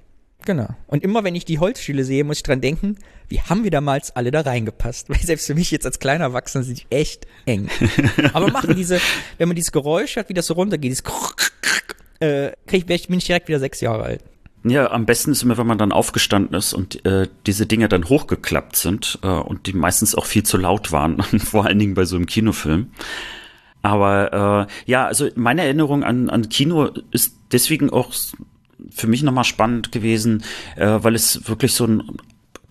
Genau. 0.45 0.69
Und 0.87 1.03
immer 1.03 1.25
wenn 1.25 1.35
ich 1.35 1.47
die 1.47 1.59
Holzstühle 1.59 2.05
sehe, 2.05 2.23
muss 2.23 2.37
ich 2.37 2.43
dran 2.43 2.61
denken, 2.61 2.99
wie 3.29 3.41
haben 3.41 3.65
wir 3.65 3.71
damals 3.71 4.15
alle 4.15 4.31
da 4.31 4.43
reingepasst? 4.43 5.09
Weil 5.09 5.21
selbst 5.21 5.47
für 5.47 5.55
mich 5.55 5.71
jetzt 5.71 5.87
als 5.87 5.99
kleiner 5.99 6.25
Erwachsener 6.25 6.65
sind 6.65 6.83
die 6.83 6.95
echt 6.95 7.27
eng. 7.47 7.71
Aber 8.35 8.51
machen 8.51 8.77
diese, 8.77 9.01
wenn 9.39 9.49
man 9.49 9.57
dieses 9.57 9.73
Geräusch 9.73 10.17
hat, 10.17 10.29
wie 10.29 10.35
das 10.35 10.49
so 10.49 10.53
runtergeht, 10.53 10.91
dieses 10.91 11.05
äh, 12.21 12.53
krieg, 12.67 12.87
bin 12.87 13.19
ich 13.19 13.25
direkt 13.25 13.49
wieder 13.49 13.59
sechs 13.59 13.81
Jahre 13.81 14.03
alt. 14.03 14.21
Ja, 14.67 14.91
am 14.91 15.05
besten 15.05 15.33
ist 15.33 15.43
immer, 15.43 15.59
wenn 15.59 15.67
man 15.67 15.77
dann 15.77 15.93
aufgestanden 15.93 16.57
ist 16.57 16.73
und 16.73 17.05
äh, 17.05 17.29
diese 17.47 17.67
Dinge 17.67 17.89
dann 17.89 18.09
hochgeklappt 18.09 18.77
sind 18.77 19.19
äh, 19.23 19.29
und 19.29 19.67
die 19.67 19.75
meistens 19.75 20.15
auch 20.15 20.25
viel 20.25 20.43
zu 20.43 20.57
laut 20.57 20.91
waren, 20.91 21.23
vor 21.39 21.67
allen 21.67 21.79
Dingen 21.79 21.95
bei 21.95 22.07
so 22.07 22.17
einem 22.17 22.27
Kinofilm. 22.27 22.89
Aber 23.83 24.67
äh, 24.67 24.91
ja, 24.91 25.07
also 25.07 25.29
meine 25.35 25.63
Erinnerung 25.63 26.03
an, 26.03 26.31
an 26.31 26.49
Kino 26.49 26.89
ist 27.11 27.37
deswegen 27.53 27.91
auch 27.91 28.13
für 28.91 29.07
mich 29.07 29.23
nochmal 29.23 29.45
spannend 29.45 29.93
gewesen, 29.93 30.43
äh, 30.77 30.99
weil 31.03 31.15
es 31.15 31.47
wirklich 31.47 31.75
so 31.75 31.87
ein 31.87 32.03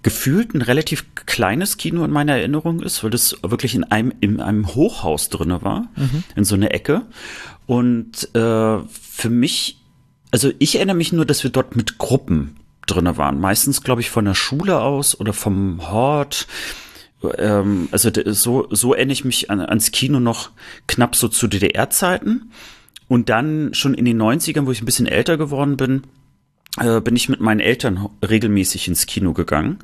gefühlt 0.02 0.54
ein 0.54 0.62
relativ 0.62 1.06
kleines 1.28 1.78
Kino 1.78 2.04
in 2.04 2.12
meiner 2.12 2.36
Erinnerung 2.36 2.82
ist, 2.82 3.04
weil 3.04 3.10
das 3.12 3.38
wirklich 3.42 3.74
in 3.74 3.86
einem, 3.86 4.14
in 4.20 4.42
einem 4.42 4.76
Hochhaus 4.76 5.30
drinne 5.30 5.62
war, 5.62 5.88
mhm. 5.96 6.24
in 6.36 6.44
so 6.44 6.56
einer 6.56 6.74
Ecke. 6.74 7.04
Und 7.68 8.36
äh, 8.36 8.80
für 8.80 9.30
mich 9.30 9.83
also 10.34 10.52
ich 10.58 10.76
erinnere 10.76 10.96
mich 10.96 11.14
nur, 11.14 11.28
dass 11.28 11.44
wir 11.44 11.52
dort 11.52 11.76
mit 11.76 12.00
Gruppen 12.00 12.56
drinne 12.88 13.18
waren. 13.18 13.40
Meistens, 13.40 13.84
glaube 13.84 14.02
ich, 14.02 14.10
von 14.10 14.26
der 14.26 14.34
Schule 14.34 14.82
aus 14.82 15.20
oder 15.20 15.32
vom 15.32 15.92
Hort. 15.92 16.48
Ähm, 17.38 17.88
also 17.92 18.10
so, 18.26 18.68
so 18.72 18.96
erinnere 18.96 19.14
ich 19.14 19.26
mich 19.26 19.52
an, 19.52 19.60
ans 19.62 19.92
Kino 19.92 20.20
noch 20.20 20.50
knapp 20.88 21.16
so 21.16 21.28
zu 21.28 21.48
DDR-Zeiten. 21.48 22.52
Und 23.08 23.30
dann 23.30 23.76
schon 23.76 23.94
in 23.94 24.06
den 24.06 24.20
90ern, 24.20 24.66
wo 24.66 24.72
ich 24.72 24.82
ein 24.82 24.86
bisschen 24.86 25.06
älter 25.06 25.38
geworden 25.38 25.78
bin, 25.78 26.02
äh, 26.80 27.00
bin 27.00 27.16
ich 27.16 27.30
mit 27.30 27.40
meinen 27.40 27.60
Eltern 27.60 28.10
regelmäßig 28.28 28.88
ins 28.88 29.06
Kino 29.06 29.34
gegangen. 29.34 29.78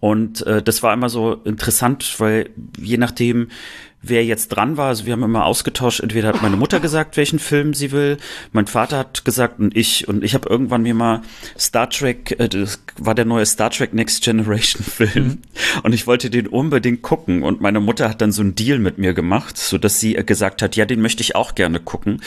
Und 0.00 0.44
äh, 0.44 0.60
das 0.60 0.82
war 0.82 0.92
immer 0.92 1.08
so 1.08 1.34
interessant, 1.44 2.18
weil 2.18 2.50
je 2.76 2.96
nachdem, 2.96 3.46
wer 4.08 4.24
jetzt 4.24 4.48
dran 4.48 4.76
war. 4.76 4.88
Also 4.88 5.06
wir 5.06 5.12
haben 5.12 5.22
immer 5.22 5.44
ausgetauscht. 5.44 6.00
Entweder 6.00 6.28
hat 6.28 6.42
meine 6.42 6.56
Mutter 6.56 6.80
gesagt, 6.80 7.16
welchen 7.16 7.38
Film 7.38 7.74
sie 7.74 7.92
will. 7.92 8.18
Mein 8.52 8.66
Vater 8.66 8.98
hat 8.98 9.24
gesagt 9.24 9.58
und 9.58 9.76
ich. 9.76 10.08
Und 10.08 10.24
ich 10.24 10.34
habe 10.34 10.48
irgendwann 10.48 10.82
mir 10.82 10.94
mal 10.94 11.22
Star 11.58 11.88
Trek, 11.90 12.38
äh, 12.38 12.48
das 12.48 12.82
war 12.98 13.14
der 13.14 13.24
neue 13.24 13.46
Star 13.46 13.70
Trek 13.70 13.94
Next 13.94 14.22
Generation 14.22 14.84
Film. 14.84 15.24
Mhm. 15.24 15.38
Und 15.82 15.92
ich 15.92 16.06
wollte 16.06 16.30
den 16.30 16.46
unbedingt 16.46 17.02
gucken. 17.02 17.42
Und 17.42 17.60
meine 17.60 17.80
Mutter 17.80 18.08
hat 18.08 18.20
dann 18.20 18.32
so 18.32 18.42
einen 18.42 18.54
Deal 18.54 18.78
mit 18.78 18.98
mir 18.98 19.14
gemacht, 19.14 19.56
so 19.56 19.78
dass 19.78 20.00
sie 20.00 20.14
gesagt 20.14 20.62
hat, 20.62 20.76
ja, 20.76 20.84
den 20.84 21.00
möchte 21.00 21.22
ich 21.22 21.34
auch 21.34 21.54
gerne 21.54 21.80
gucken. 21.80 22.20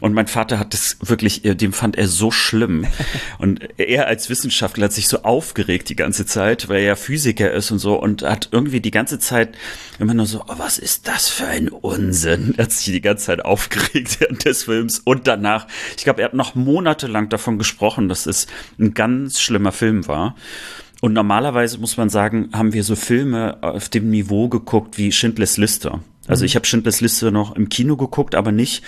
Und 0.00 0.12
mein 0.12 0.26
Vater 0.26 0.58
hat 0.58 0.72
das 0.72 0.96
wirklich, 1.00 1.44
äh, 1.44 1.54
dem 1.54 1.72
fand 1.72 1.96
er 1.96 2.08
so 2.08 2.30
schlimm. 2.30 2.86
Und 3.38 3.60
er 3.78 4.06
als 4.06 4.28
Wissenschaftler 4.30 4.84
hat 4.84 4.92
sich 4.92 5.08
so 5.08 5.22
aufgeregt 5.22 5.88
die 5.88 5.96
ganze 5.96 6.26
Zeit, 6.26 6.68
weil 6.68 6.78
er 6.78 6.86
ja 6.86 6.96
Physiker 6.96 7.52
ist 7.52 7.70
und 7.70 7.78
so 7.78 8.00
und 8.00 8.22
hat 8.22 8.48
irgendwie 8.52 8.80
die 8.80 8.90
ganze 8.90 9.18
Zeit 9.18 9.56
immer 9.98 10.14
nur 10.14 10.26
so, 10.26 10.42
oh, 10.46 10.54
was 10.58 10.78
ist 10.78 11.08
das 11.08 11.28
für 11.28 11.46
ein 11.46 11.68
Unsinn? 11.68 12.54
Er 12.56 12.64
hat 12.64 12.72
sich 12.72 12.92
die 12.92 13.00
ganze 13.00 13.26
Zeit 13.26 13.44
aufgeregt 13.44 14.20
während 14.20 14.44
des 14.44 14.64
Films 14.64 15.00
und 15.04 15.26
danach. 15.26 15.66
Ich 15.96 16.04
glaube, 16.04 16.22
er 16.22 16.26
hat 16.26 16.34
noch 16.34 16.54
monatelang 16.54 17.28
davon 17.28 17.58
gesprochen, 17.58 18.08
dass 18.08 18.26
es 18.26 18.46
ein 18.78 18.94
ganz 18.94 19.40
schlimmer 19.40 19.72
Film 19.72 20.06
war. 20.08 20.34
Und 21.00 21.12
normalerweise 21.12 21.78
muss 21.78 21.96
man 21.96 22.08
sagen, 22.08 22.48
haben 22.52 22.72
wir 22.72 22.82
so 22.82 22.96
Filme 22.96 23.58
auf 23.62 23.88
dem 23.88 24.10
Niveau 24.10 24.48
geguckt 24.48 24.98
wie 24.98 25.12
Schindlers 25.12 25.58
Liste. 25.58 26.00
Also 26.26 26.42
mhm. 26.42 26.46
ich 26.46 26.56
habe 26.56 26.66
Schindlers 26.66 27.00
Liste 27.00 27.30
noch 27.30 27.54
im 27.54 27.68
Kino 27.68 27.96
geguckt, 27.96 28.34
aber 28.34 28.52
nicht 28.52 28.82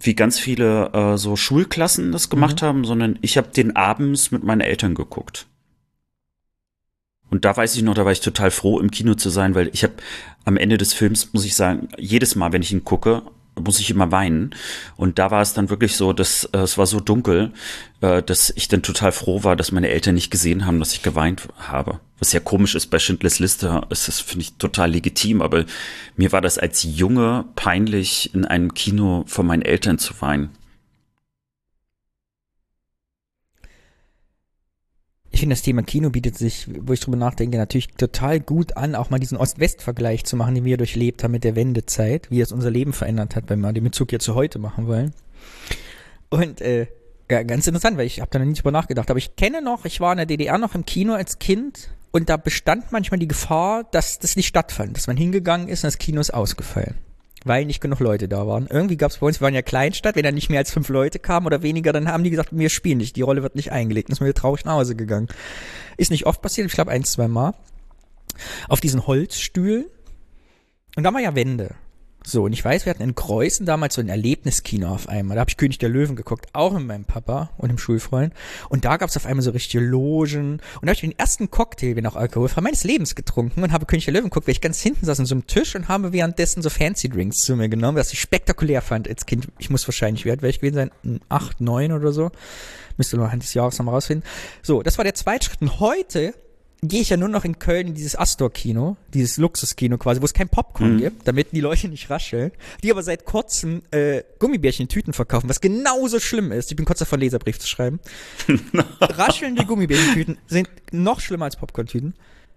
wie 0.00 0.14
ganz 0.14 0.38
viele 0.38 0.92
äh, 0.92 1.16
so 1.16 1.36
Schulklassen 1.36 2.12
das 2.12 2.30
gemacht 2.30 2.62
mhm. 2.62 2.66
haben, 2.66 2.84
sondern 2.84 3.18
ich 3.22 3.36
habe 3.36 3.48
den 3.48 3.76
abends 3.76 4.30
mit 4.30 4.44
meinen 4.44 4.60
Eltern 4.60 4.94
geguckt. 4.94 5.46
Und 7.30 7.44
da 7.44 7.56
weiß 7.56 7.74
ich 7.74 7.82
noch, 7.82 7.94
da 7.94 8.04
war 8.04 8.12
ich 8.12 8.20
total 8.20 8.50
froh, 8.50 8.78
im 8.78 8.90
Kino 8.90 9.14
zu 9.14 9.30
sein, 9.30 9.54
weil 9.54 9.68
ich 9.72 9.82
habe 9.82 9.94
am 10.44 10.56
Ende 10.56 10.78
des 10.78 10.92
Films, 10.92 11.32
muss 11.32 11.44
ich 11.44 11.54
sagen, 11.54 11.88
jedes 11.98 12.36
Mal, 12.36 12.52
wenn 12.52 12.62
ich 12.62 12.72
ihn 12.72 12.84
gucke, 12.84 13.22
muss 13.60 13.80
ich 13.80 13.90
immer 13.90 14.10
weinen. 14.12 14.54
Und 14.96 15.18
da 15.18 15.30
war 15.30 15.42
es 15.42 15.54
dann 15.54 15.70
wirklich 15.70 15.96
so, 15.96 16.12
dass 16.12 16.44
äh, 16.52 16.58
es 16.58 16.78
war 16.78 16.86
so 16.86 17.00
dunkel, 17.00 17.52
äh, 18.00 18.22
dass 18.22 18.52
ich 18.56 18.68
dann 18.68 18.82
total 18.82 19.12
froh 19.12 19.44
war, 19.44 19.56
dass 19.56 19.72
meine 19.72 19.88
Eltern 19.88 20.14
nicht 20.14 20.30
gesehen 20.30 20.66
haben, 20.66 20.78
dass 20.78 20.92
ich 20.92 21.02
geweint 21.02 21.48
habe. 21.58 22.00
Was 22.18 22.32
ja 22.32 22.40
komisch 22.40 22.74
ist 22.74 22.86
bei 22.86 22.98
Schindlers 22.98 23.38
Liste, 23.38 23.82
ist 23.90 24.08
das 24.08 24.20
finde 24.20 24.42
ich 24.42 24.54
total 24.54 24.92
legitim, 24.92 25.42
aber 25.42 25.64
mir 26.16 26.32
war 26.32 26.40
das 26.40 26.58
als 26.58 26.82
Junge 26.82 27.44
peinlich, 27.54 28.34
in 28.34 28.44
einem 28.44 28.74
Kino 28.74 29.24
vor 29.26 29.44
meinen 29.44 29.62
Eltern 29.62 29.98
zu 29.98 30.14
weinen. 30.20 30.50
Ich 35.34 35.40
finde, 35.40 35.54
das 35.54 35.62
Thema 35.62 35.82
Kino 35.82 36.10
bietet 36.10 36.38
sich, 36.38 36.68
wo 36.82 36.92
ich 36.92 37.00
drüber 37.00 37.16
nachdenke, 37.16 37.58
natürlich 37.58 37.88
total 37.88 38.38
gut 38.38 38.76
an, 38.76 38.94
auch 38.94 39.10
mal 39.10 39.18
diesen 39.18 39.36
Ost-West-Vergleich 39.36 40.24
zu 40.24 40.36
machen, 40.36 40.54
den 40.54 40.64
wir 40.64 40.76
durchlebt 40.76 41.24
haben 41.24 41.32
mit 41.32 41.42
der 41.42 41.56
Wendezeit, 41.56 42.30
wie 42.30 42.40
es 42.40 42.52
unser 42.52 42.70
Leben 42.70 42.92
verändert 42.92 43.34
hat, 43.34 43.50
wenn 43.50 43.60
wir 43.60 43.72
den 43.72 43.82
Bezug 43.82 44.12
jetzt 44.12 44.24
zu 44.24 44.36
heute 44.36 44.60
machen 44.60 44.86
wollen. 44.86 45.12
Und 46.30 46.60
äh, 46.60 46.86
ja, 47.28 47.42
ganz 47.42 47.66
interessant, 47.66 47.96
weil 47.96 48.06
ich 48.06 48.20
habe 48.20 48.30
da 48.30 48.38
noch 48.38 48.46
nie 48.46 48.54
drüber 48.54 48.70
nachgedacht. 48.70 49.10
Aber 49.10 49.18
ich 49.18 49.34
kenne 49.34 49.60
noch, 49.60 49.84
ich 49.84 50.00
war 50.00 50.12
in 50.12 50.18
der 50.18 50.26
DDR 50.26 50.56
noch 50.56 50.76
im 50.76 50.86
Kino 50.86 51.14
als 51.14 51.40
Kind 51.40 51.90
und 52.12 52.28
da 52.28 52.36
bestand 52.36 52.92
manchmal 52.92 53.18
die 53.18 53.28
Gefahr, 53.28 53.82
dass 53.90 54.20
das 54.20 54.36
nicht 54.36 54.46
stattfand, 54.46 54.96
dass 54.96 55.08
man 55.08 55.16
hingegangen 55.16 55.66
ist 55.66 55.82
und 55.82 55.88
das 55.88 55.98
Kino 55.98 56.20
ist 56.20 56.32
ausgefallen 56.32 56.94
weil 57.44 57.66
nicht 57.66 57.80
genug 57.80 58.00
Leute 58.00 58.28
da 58.28 58.46
waren. 58.46 58.66
Irgendwie 58.68 58.96
gab 58.96 59.10
es 59.10 59.18
bei 59.18 59.26
uns, 59.26 59.40
wir 59.40 59.44
waren 59.44 59.54
ja 59.54 59.62
Kleinstadt, 59.62 60.16
wenn 60.16 60.24
da 60.24 60.32
nicht 60.32 60.50
mehr 60.50 60.58
als 60.58 60.72
fünf 60.72 60.88
Leute 60.88 61.18
kamen 61.18 61.46
oder 61.46 61.62
weniger, 61.62 61.92
dann 61.92 62.08
haben 62.08 62.24
die 62.24 62.30
gesagt, 62.30 62.50
wir 62.52 62.70
spielen 62.70 62.98
nicht, 62.98 63.16
die 63.16 63.22
Rolle 63.22 63.42
wird 63.42 63.54
nicht 63.54 63.70
eingelegt. 63.70 64.08
Dann 64.08 64.14
ist 64.14 64.20
mir 64.20 64.34
traurig 64.34 64.64
nach 64.64 64.74
Hause 64.74 64.96
gegangen. 64.96 65.28
Ist 65.96 66.10
nicht 66.10 66.26
oft 66.26 66.42
passiert, 66.42 66.66
ich 66.66 66.72
glaube 66.72 66.90
ein, 66.90 67.04
zwei 67.04 67.28
Mal. 67.28 67.54
Auf 68.68 68.80
diesen 68.80 69.06
Holzstühlen. 69.06 69.84
Und 70.96 71.04
da 71.04 71.12
war 71.12 71.20
ja 71.20 71.34
Wände. 71.34 71.74
So, 72.26 72.44
und 72.44 72.54
ich 72.54 72.64
weiß, 72.64 72.86
wir 72.86 72.90
hatten 72.90 73.02
in 73.02 73.14
Kreuzen 73.14 73.66
damals 73.66 73.94
so 73.94 74.00
ein 74.00 74.08
Erlebniskino 74.08 74.88
auf 74.88 75.10
einmal. 75.10 75.34
Da 75.34 75.42
habe 75.42 75.50
ich 75.50 75.58
König 75.58 75.76
der 75.76 75.90
Löwen 75.90 76.16
geguckt, 76.16 76.46
auch 76.54 76.72
mit 76.72 76.86
meinem 76.86 77.04
Papa 77.04 77.50
und 77.58 77.68
dem 77.68 77.76
Schulfreund. 77.76 78.32
Und 78.70 78.86
da 78.86 78.96
gab 78.96 79.10
es 79.10 79.16
auf 79.18 79.26
einmal 79.26 79.42
so 79.42 79.50
richtige 79.50 79.84
Logen. 79.84 80.52
Und 80.54 80.60
da 80.82 80.86
habe 80.86 80.94
ich 80.94 81.00
den 81.02 81.18
ersten 81.18 81.50
Cocktail, 81.50 81.96
wenn 81.96 82.06
auch 82.06 82.16
alkoholfrei, 82.16 82.62
meines 82.62 82.82
Lebens 82.82 83.14
getrunken 83.14 83.62
und 83.62 83.72
habe 83.72 83.84
König 83.84 84.06
der 84.06 84.14
Löwen 84.14 84.30
geguckt, 84.30 84.46
weil 84.46 84.52
ich 84.52 84.62
ganz 84.62 84.80
hinten 84.80 85.04
saß 85.04 85.20
an 85.20 85.26
so 85.26 85.34
einem 85.34 85.46
Tisch 85.46 85.76
und 85.76 85.88
habe 85.88 86.14
währenddessen 86.14 86.62
so 86.62 86.70
Fancy 86.70 87.10
Drinks 87.10 87.40
zu 87.40 87.56
mir 87.56 87.68
genommen, 87.68 87.98
was 87.98 88.10
ich 88.14 88.20
spektakulär 88.20 88.80
fand 88.80 89.06
als 89.06 89.26
Kind. 89.26 89.48
Ich 89.58 89.68
muss 89.68 89.86
wahrscheinlich, 89.86 90.24
wie 90.24 90.30
alt 90.30 90.40
wäre 90.40 90.50
ich 90.50 90.60
gewesen 90.60 90.90
sein? 91.02 91.20
Acht, 91.28 91.60
neun 91.60 91.92
oder 91.92 92.12
so. 92.12 92.30
Müsste 92.96 93.18
noch 93.18 93.30
Hand 93.30 93.42
des 93.42 93.52
Jahres 93.52 93.78
nochmal 93.78 93.96
rausfinden. 93.96 94.26
So, 94.62 94.82
das 94.82 94.96
war 94.96 95.04
der 95.04 95.14
zweite 95.14 95.44
Schritt. 95.46 95.60
Und 95.60 95.78
heute 95.78 96.32
gehe 96.88 97.00
ich 97.00 97.10
ja 97.10 97.16
nur 97.16 97.28
noch 97.28 97.44
in 97.44 97.58
Köln 97.58 97.88
in 97.88 97.94
dieses 97.94 98.16
Astor-Kino, 98.16 98.96
dieses 99.12 99.36
Luxuskino 99.36 99.98
quasi, 99.98 100.20
wo 100.20 100.24
es 100.24 100.34
kein 100.34 100.48
Popcorn 100.48 100.94
mhm. 100.94 100.98
gibt, 100.98 101.28
damit 101.28 101.52
die 101.52 101.60
Leute 101.60 101.88
nicht 101.88 102.10
rascheln, 102.10 102.52
die 102.82 102.90
aber 102.90 103.02
seit 103.02 103.24
kurzem 103.24 103.82
äh, 103.90 104.22
Gummibärchen 104.38 104.84
in 104.84 104.88
Tüten 104.88 105.12
verkaufen, 105.12 105.48
was 105.48 105.60
genauso 105.60 106.20
schlimm 106.20 106.52
ist. 106.52 106.70
Ich 106.70 106.76
bin 106.76 106.86
kurz 106.86 106.98
davon, 106.98 107.20
Leserbrief 107.20 107.58
zu 107.58 107.68
schreiben. 107.68 108.00
Raschelnde 109.00 109.64
Gummibärchentüten 109.64 110.38
sind 110.46 110.68
noch 110.92 111.20
schlimmer 111.20 111.46
als 111.46 111.56
Popcorn-Tüten. 111.56 112.14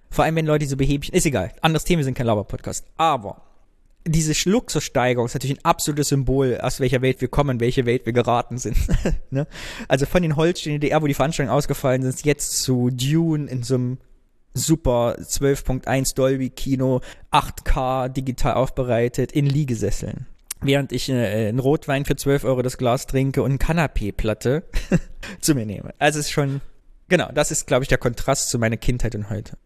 Vor 0.10 0.26
allem, 0.26 0.36
wenn 0.36 0.46
Leute 0.46 0.66
so 0.66 0.78
behäbig, 0.78 1.14
ist 1.14 1.26
egal. 1.26 1.52
Anderes 1.62 1.84
Thema, 1.84 2.00
wir 2.00 2.06
sind 2.06 2.18
kein 2.18 2.28
Lauber-Podcast. 2.28 2.86
Aber 2.98 3.42
diese 4.06 4.34
Luxussteigerung 4.50 5.26
ist 5.26 5.34
natürlich 5.34 5.58
ein 5.58 5.66
absolutes 5.66 6.10
Symbol, 6.10 6.58
aus 6.62 6.80
welcher 6.80 7.02
Welt 7.02 7.22
wir 7.22 7.28
kommen, 7.28 7.60
welche 7.60 7.86
Welt 7.86 8.06
wir 8.06 8.14
geraten 8.14 8.58
sind. 8.58 8.78
ne? 9.32 9.48
Also 9.88 10.06
von 10.06 10.22
den 10.22 10.36
Holzstehen 10.36 10.80
DDR, 10.80 11.02
wo 11.02 11.08
die 11.08 11.14
Veranstaltungen 11.14 11.56
ausgefallen 11.56 12.04
sind, 12.04 12.24
jetzt 12.26 12.64
zu 12.64 12.90
Dune 12.90 13.50
in 13.50 13.64
so 13.64 13.76
einem 13.76 13.98
super 14.58 15.16
12.1 15.20 16.16
Dolby 16.16 16.50
Kino, 16.50 17.02
8K 17.32 18.10
digital 18.10 18.56
aufbereitet 18.56 19.32
in 19.32 19.46
Liegesesseln. 19.46 20.26
Während 20.62 20.92
ich 20.92 21.10
äh, 21.10 21.48
einen 21.48 21.60
Rotwein 21.60 22.06
für 22.06 22.16
12 22.16 22.44
Euro 22.44 22.62
das 22.62 22.78
Glas 22.78 23.06
trinke 23.06 23.44
und 23.44 23.52
eine 23.52 23.60
Kanapé-Platte 23.60 24.64
zu 25.42 25.56
mir 25.56 25.66
nehme. 25.66 25.94
Also 26.00 26.20
es 26.20 26.28
ist 26.28 26.32
schon, 26.32 26.62
genau, 27.10 27.30
das 27.34 27.52
ist, 27.52 27.68
glaube 27.68 27.84
ich, 27.84 27.90
der 27.90 28.00
Kontrast 28.00 28.50
zu 28.50 28.58
meiner 28.58 28.78
Kindheit 28.78 29.14
und 29.16 29.30
heute. 29.30 29.58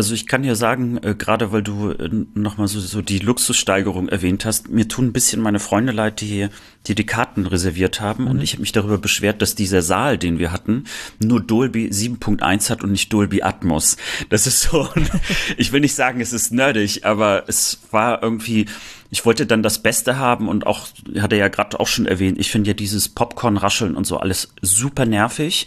Also 0.00 0.14
ich 0.14 0.26
kann 0.26 0.44
ja 0.44 0.54
sagen, 0.54 0.96
äh, 1.02 1.14
gerade 1.14 1.52
weil 1.52 1.62
du 1.62 1.90
äh, 1.90 2.08
nochmal 2.32 2.68
so, 2.68 2.80
so 2.80 3.02
die 3.02 3.18
Luxussteigerung 3.18 4.08
erwähnt 4.08 4.46
hast, 4.46 4.70
mir 4.70 4.88
tun 4.88 5.08
ein 5.08 5.12
bisschen 5.12 5.42
meine 5.42 5.60
Freunde 5.60 5.92
leid, 5.92 6.22
die 6.22 6.48
die, 6.86 6.94
die 6.94 7.04
Karten 7.04 7.44
reserviert 7.44 8.00
haben. 8.00 8.24
Mhm. 8.24 8.30
Und 8.30 8.40
ich 8.40 8.52
habe 8.52 8.62
mich 8.62 8.72
darüber 8.72 8.96
beschwert, 8.96 9.42
dass 9.42 9.56
dieser 9.56 9.82
Saal, 9.82 10.16
den 10.16 10.38
wir 10.38 10.52
hatten, 10.52 10.84
nur 11.22 11.38
Dolby 11.42 11.88
7.1 11.88 12.70
hat 12.70 12.82
und 12.82 12.92
nicht 12.92 13.12
Dolby 13.12 13.42
Atmos. 13.42 13.98
Das 14.30 14.46
ist 14.46 14.62
so, 14.62 14.88
ich 15.58 15.70
will 15.70 15.80
nicht 15.80 15.94
sagen, 15.94 16.22
es 16.22 16.32
ist 16.32 16.50
nerdig, 16.50 17.04
aber 17.04 17.44
es 17.46 17.82
war 17.90 18.22
irgendwie, 18.22 18.64
ich 19.10 19.26
wollte 19.26 19.44
dann 19.44 19.62
das 19.62 19.82
Beste 19.82 20.16
haben 20.16 20.48
und 20.48 20.66
auch, 20.66 20.88
hat 21.18 21.32
er 21.32 21.38
ja 21.38 21.48
gerade 21.48 21.78
auch 21.78 21.88
schon 21.88 22.06
erwähnt, 22.06 22.38
ich 22.38 22.50
finde 22.50 22.68
ja 22.68 22.74
dieses 22.74 23.10
Popcorn-Rascheln 23.10 23.96
und 23.96 24.06
so 24.06 24.16
alles 24.16 24.54
super 24.62 25.04
nervig 25.04 25.66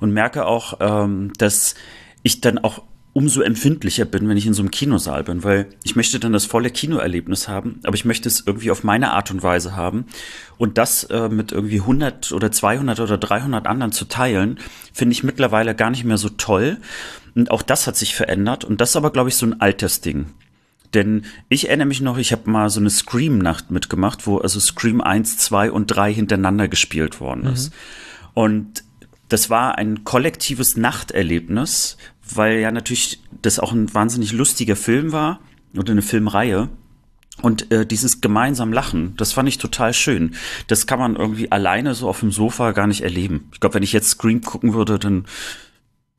und 0.00 0.10
merke 0.10 0.46
auch, 0.46 0.78
ähm, 0.80 1.32
dass 1.38 1.76
ich 2.24 2.40
dann 2.40 2.58
auch 2.58 2.82
umso 3.18 3.40
empfindlicher 3.40 4.04
bin, 4.04 4.28
wenn 4.28 4.36
ich 4.36 4.46
in 4.46 4.54
so 4.54 4.62
einem 4.62 4.70
Kinosaal 4.70 5.24
bin, 5.24 5.42
weil 5.42 5.66
ich 5.82 5.96
möchte 5.96 6.20
dann 6.20 6.32
das 6.32 6.44
volle 6.44 6.70
Kinoerlebnis 6.70 7.48
haben, 7.48 7.80
aber 7.82 7.96
ich 7.96 8.04
möchte 8.04 8.28
es 8.28 8.44
irgendwie 8.46 8.70
auf 8.70 8.84
meine 8.84 9.10
Art 9.10 9.32
und 9.32 9.42
Weise 9.42 9.74
haben. 9.74 10.06
Und 10.56 10.78
das 10.78 11.02
äh, 11.02 11.28
mit 11.28 11.50
irgendwie 11.50 11.80
100 11.80 12.30
oder 12.30 12.52
200 12.52 13.00
oder 13.00 13.18
300 13.18 13.66
anderen 13.66 13.90
zu 13.90 14.04
teilen, 14.04 14.60
finde 14.92 15.14
ich 15.14 15.24
mittlerweile 15.24 15.74
gar 15.74 15.90
nicht 15.90 16.04
mehr 16.04 16.16
so 16.16 16.28
toll. 16.28 16.76
Und 17.34 17.50
auch 17.50 17.62
das 17.62 17.88
hat 17.88 17.96
sich 17.96 18.14
verändert. 18.14 18.64
Und 18.64 18.80
das 18.80 18.90
ist 18.90 18.96
aber, 18.96 19.10
glaube 19.10 19.30
ich, 19.30 19.34
so 19.34 19.46
ein 19.46 19.60
Altersding. 19.60 20.26
Denn 20.94 21.24
ich 21.48 21.66
erinnere 21.66 21.88
mich 21.88 22.00
noch, 22.00 22.18
ich 22.18 22.30
habe 22.30 22.48
mal 22.48 22.70
so 22.70 22.78
eine 22.78 22.88
Scream-Nacht 22.88 23.72
mitgemacht, 23.72 24.28
wo 24.28 24.38
also 24.38 24.60
Scream 24.60 25.00
1, 25.00 25.38
2 25.38 25.72
und 25.72 25.88
3 25.88 26.14
hintereinander 26.14 26.68
gespielt 26.68 27.20
worden 27.20 27.46
ist. 27.46 27.70
Mhm. 27.70 27.74
Und 28.34 28.84
das 29.28 29.50
war 29.50 29.76
ein 29.76 30.04
kollektives 30.04 30.76
Nachterlebnis, 30.76 31.98
weil 32.34 32.58
ja 32.58 32.70
natürlich 32.70 33.20
das 33.42 33.58
auch 33.58 33.72
ein 33.72 33.92
wahnsinnig 33.94 34.32
lustiger 34.32 34.76
Film 34.76 35.12
war 35.12 35.40
oder 35.76 35.92
eine 35.92 36.02
Filmreihe. 36.02 36.68
Und 37.40 37.70
äh, 37.70 37.86
dieses 37.86 38.20
gemeinsam 38.20 38.72
Lachen, 38.72 39.14
das 39.16 39.32
fand 39.32 39.48
ich 39.48 39.58
total 39.58 39.94
schön. 39.94 40.34
Das 40.66 40.88
kann 40.88 40.98
man 40.98 41.14
irgendwie 41.14 41.52
alleine 41.52 41.94
so 41.94 42.08
auf 42.08 42.20
dem 42.20 42.32
Sofa 42.32 42.72
gar 42.72 42.88
nicht 42.88 43.02
erleben. 43.02 43.48
Ich 43.52 43.60
glaube, 43.60 43.76
wenn 43.76 43.84
ich 43.84 43.92
jetzt 43.92 44.08
Scream 44.10 44.40
gucken 44.40 44.74
würde, 44.74 44.98
dann 44.98 45.26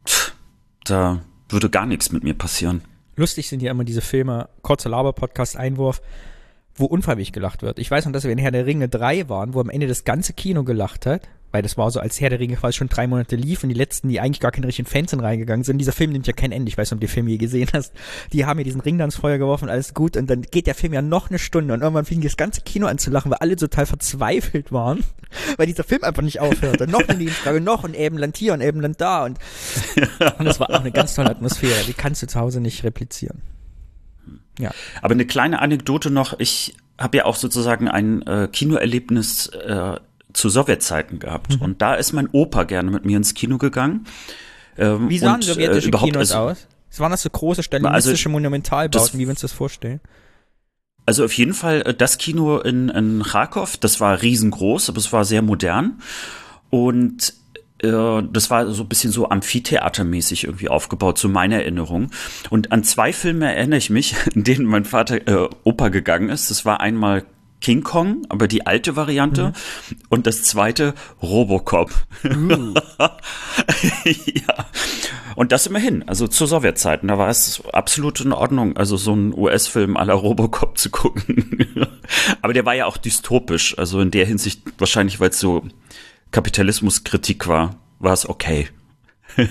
pff, 0.07 0.33
da 0.85 1.21
würde 1.49 1.69
gar 1.69 1.85
nichts 1.85 2.11
mit 2.11 2.23
mir 2.23 2.35
passieren. 2.35 2.81
Lustig 3.17 3.49
sind 3.49 3.61
ja 3.61 3.71
immer 3.71 3.83
diese 3.83 3.99
Filme, 3.99 4.47
kurzer 4.61 4.89
Laber-Podcast, 4.89 5.57
Einwurf, 5.57 6.01
wo 6.73 6.85
unfreiwillig 6.85 7.33
gelacht 7.33 7.63
wird. 7.63 7.79
Ich 7.79 7.91
weiß 7.91 8.05
noch, 8.05 8.13
dass 8.13 8.23
wir 8.23 8.31
in 8.31 8.37
Herr 8.37 8.51
der 8.51 8.65
Ringe 8.65 8.87
3 8.87 9.27
waren, 9.27 9.53
wo 9.53 9.59
am 9.59 9.69
Ende 9.69 9.87
das 9.87 10.05
ganze 10.05 10.31
Kino 10.31 10.63
gelacht 10.63 11.05
hat 11.05 11.27
weil 11.51 11.61
das 11.61 11.77
war 11.77 11.89
so, 11.91 11.99
als 11.99 12.19
Herr 12.21 12.29
der 12.29 12.39
Ringe 12.39 12.55
quasi 12.55 12.77
schon 12.77 12.89
drei 12.89 13.07
Monate 13.07 13.35
lief 13.35 13.63
und 13.63 13.69
die 13.69 13.75
letzten, 13.75 14.09
die 14.09 14.19
eigentlich 14.19 14.39
gar 14.39 14.51
keine 14.51 14.67
richtigen 14.67 14.87
Fans 14.87 15.11
sind 15.11 15.19
reingegangen 15.19 15.63
sind. 15.63 15.77
Dieser 15.77 15.91
Film 15.91 16.11
nimmt 16.11 16.27
ja 16.27 16.33
kein 16.33 16.51
Ende. 16.51 16.69
Ich 16.69 16.77
weiß 16.77 16.89
nicht, 16.89 16.97
ob 16.97 17.01
du 17.01 17.07
den 17.07 17.13
Film 17.13 17.27
je 17.27 17.37
gesehen 17.37 17.69
hast. 17.73 17.93
Die 18.33 18.45
haben 18.45 18.59
ja 18.59 18.63
diesen 18.63 18.81
Ring 18.81 18.97
dann 18.97 19.07
ins 19.07 19.15
Feuer 19.15 19.37
geworfen, 19.37 19.69
alles 19.69 19.93
gut. 19.93 20.17
Und 20.17 20.29
dann 20.29 20.43
geht 20.43 20.67
der 20.67 20.75
Film 20.75 20.93
ja 20.93 21.01
noch 21.01 21.29
eine 21.29 21.39
Stunde 21.39 21.73
und 21.73 21.81
irgendwann 21.81 22.05
fing 22.05 22.21
das 22.21 22.37
ganze 22.37 22.61
Kino 22.61 22.87
an 22.87 22.97
zu 22.97 23.09
lachen, 23.09 23.31
weil 23.31 23.39
alle 23.39 23.55
total 23.55 23.85
verzweifelt 23.85 24.71
waren, 24.71 25.03
weil 25.57 25.67
dieser 25.67 25.83
Film 25.83 26.03
einfach 26.03 26.23
nicht 26.23 26.39
aufhörte. 26.39 26.87
noch 26.87 27.07
eine 27.07 27.17
Nebenfrage, 27.17 27.61
noch 27.61 27.83
ein 27.83 27.93
Ebenland 27.93 28.37
hier 28.37 28.53
und 28.53 28.61
Ebenland 28.61 29.01
da 29.01 29.25
und, 29.25 29.39
und 30.37 30.45
das 30.45 30.59
war 30.59 30.69
auch 30.69 30.81
eine 30.81 30.91
ganz 30.91 31.15
tolle 31.15 31.29
Atmosphäre. 31.29 31.83
Die 31.87 31.93
kannst 31.93 32.21
du 32.21 32.27
zu 32.27 32.39
Hause 32.39 32.61
nicht 32.61 32.83
replizieren. 32.83 33.41
Ja. 34.59 34.71
Aber 35.01 35.13
eine 35.13 35.25
kleine 35.25 35.61
Anekdote 35.61 36.11
noch. 36.11 36.37
Ich 36.39 36.75
habe 36.97 37.17
ja 37.17 37.25
auch 37.25 37.35
sozusagen 37.35 37.87
ein 37.87 38.21
äh, 38.23 38.49
Kinoerlebnis 38.51 39.47
äh, 39.47 39.95
zu 40.33 40.49
Sowjetzeiten 40.49 41.19
gehabt. 41.19 41.55
Mhm. 41.55 41.61
Und 41.61 41.81
da 41.81 41.95
ist 41.95 42.13
mein 42.13 42.29
Opa 42.31 42.63
gerne 42.63 42.91
mit 42.91 43.05
mir 43.05 43.17
ins 43.17 43.33
Kino 43.33 43.57
gegangen. 43.57 44.05
Ähm, 44.77 45.09
wie 45.09 45.17
sahen 45.17 45.35
und, 45.35 45.43
sowjetische 45.43 45.89
äh, 45.89 45.91
Kinos 45.91 46.31
also, 46.31 46.37
aus? 46.37 46.67
Es 46.91 46.99
waren 46.99 47.11
das 47.11 47.21
so 47.21 47.29
große 47.29 47.63
stalinistische 47.63 48.11
also, 48.11 48.29
Monumentalbauten, 48.29 48.91
das, 48.91 49.13
wie 49.13 49.19
wir 49.19 49.29
uns 49.29 49.41
das 49.41 49.51
vorstellen? 49.51 49.99
Also 51.05 51.25
auf 51.25 51.33
jeden 51.33 51.53
Fall 51.53 51.81
äh, 51.81 51.93
das 51.93 52.17
Kino 52.17 52.59
in, 52.59 52.89
in 52.89 53.23
Kharkov, 53.23 53.77
das 53.77 53.99
war 53.99 54.21
riesengroß, 54.21 54.89
aber 54.89 54.99
es 54.99 55.11
war 55.11 55.25
sehr 55.25 55.41
modern. 55.41 56.01
Und 56.69 57.33
äh, 57.81 58.21
das 58.31 58.49
war 58.49 58.71
so 58.71 58.83
ein 58.83 58.89
bisschen 58.89 59.11
so 59.11 59.29
amphitheatermäßig 59.29 60.45
irgendwie 60.45 60.69
aufgebaut, 60.69 61.17
zu 61.17 61.29
meiner 61.29 61.57
Erinnerung. 61.57 62.11
Und 62.49 62.71
an 62.71 62.83
zwei 62.83 63.13
Filme 63.13 63.53
erinnere 63.53 63.77
ich 63.77 63.89
mich, 63.89 64.15
in 64.35 64.43
denen 64.43 64.65
mein 64.65 64.85
Vater 64.85 65.27
äh, 65.27 65.49
Opa 65.63 65.89
gegangen 65.89 66.29
ist. 66.29 66.51
Das 66.51 66.65
war 66.65 66.79
einmal 66.79 67.25
King 67.61 67.83
Kong, 67.83 68.25
aber 68.29 68.47
die 68.47 68.65
alte 68.65 68.95
Variante. 68.95 69.47
Mhm. 69.47 69.97
Und 70.09 70.27
das 70.27 70.43
zweite 70.43 70.93
Robocop. 71.21 71.91
Uh. 72.23 72.73
ja. 74.05 74.65
Und 75.35 75.51
das 75.51 75.67
immerhin, 75.67 76.07
also 76.07 76.27
zu 76.27 76.45
Sowjetzeiten, 76.45 77.07
da 77.07 77.17
war 77.17 77.29
es 77.29 77.63
absolut 77.71 78.19
in 78.21 78.33
Ordnung, 78.33 78.77
also 78.77 78.97
so 78.97 79.13
einen 79.13 79.33
US-Film 79.33 79.97
aller 79.97 80.13
Robocop 80.13 80.77
zu 80.77 80.89
gucken. 80.89 81.75
aber 82.41 82.53
der 82.53 82.65
war 82.65 82.75
ja 82.75 82.85
auch 82.85 82.97
dystopisch, 82.97 83.77
also 83.77 84.01
in 84.01 84.11
der 84.11 84.25
Hinsicht 84.25 84.61
wahrscheinlich, 84.77 85.19
weil 85.19 85.29
es 85.29 85.39
so 85.39 85.63
Kapitalismuskritik 86.31 87.47
war, 87.47 87.75
war 87.99 88.13
es 88.13 88.27
okay. 88.27 88.67
ja, 89.37 89.47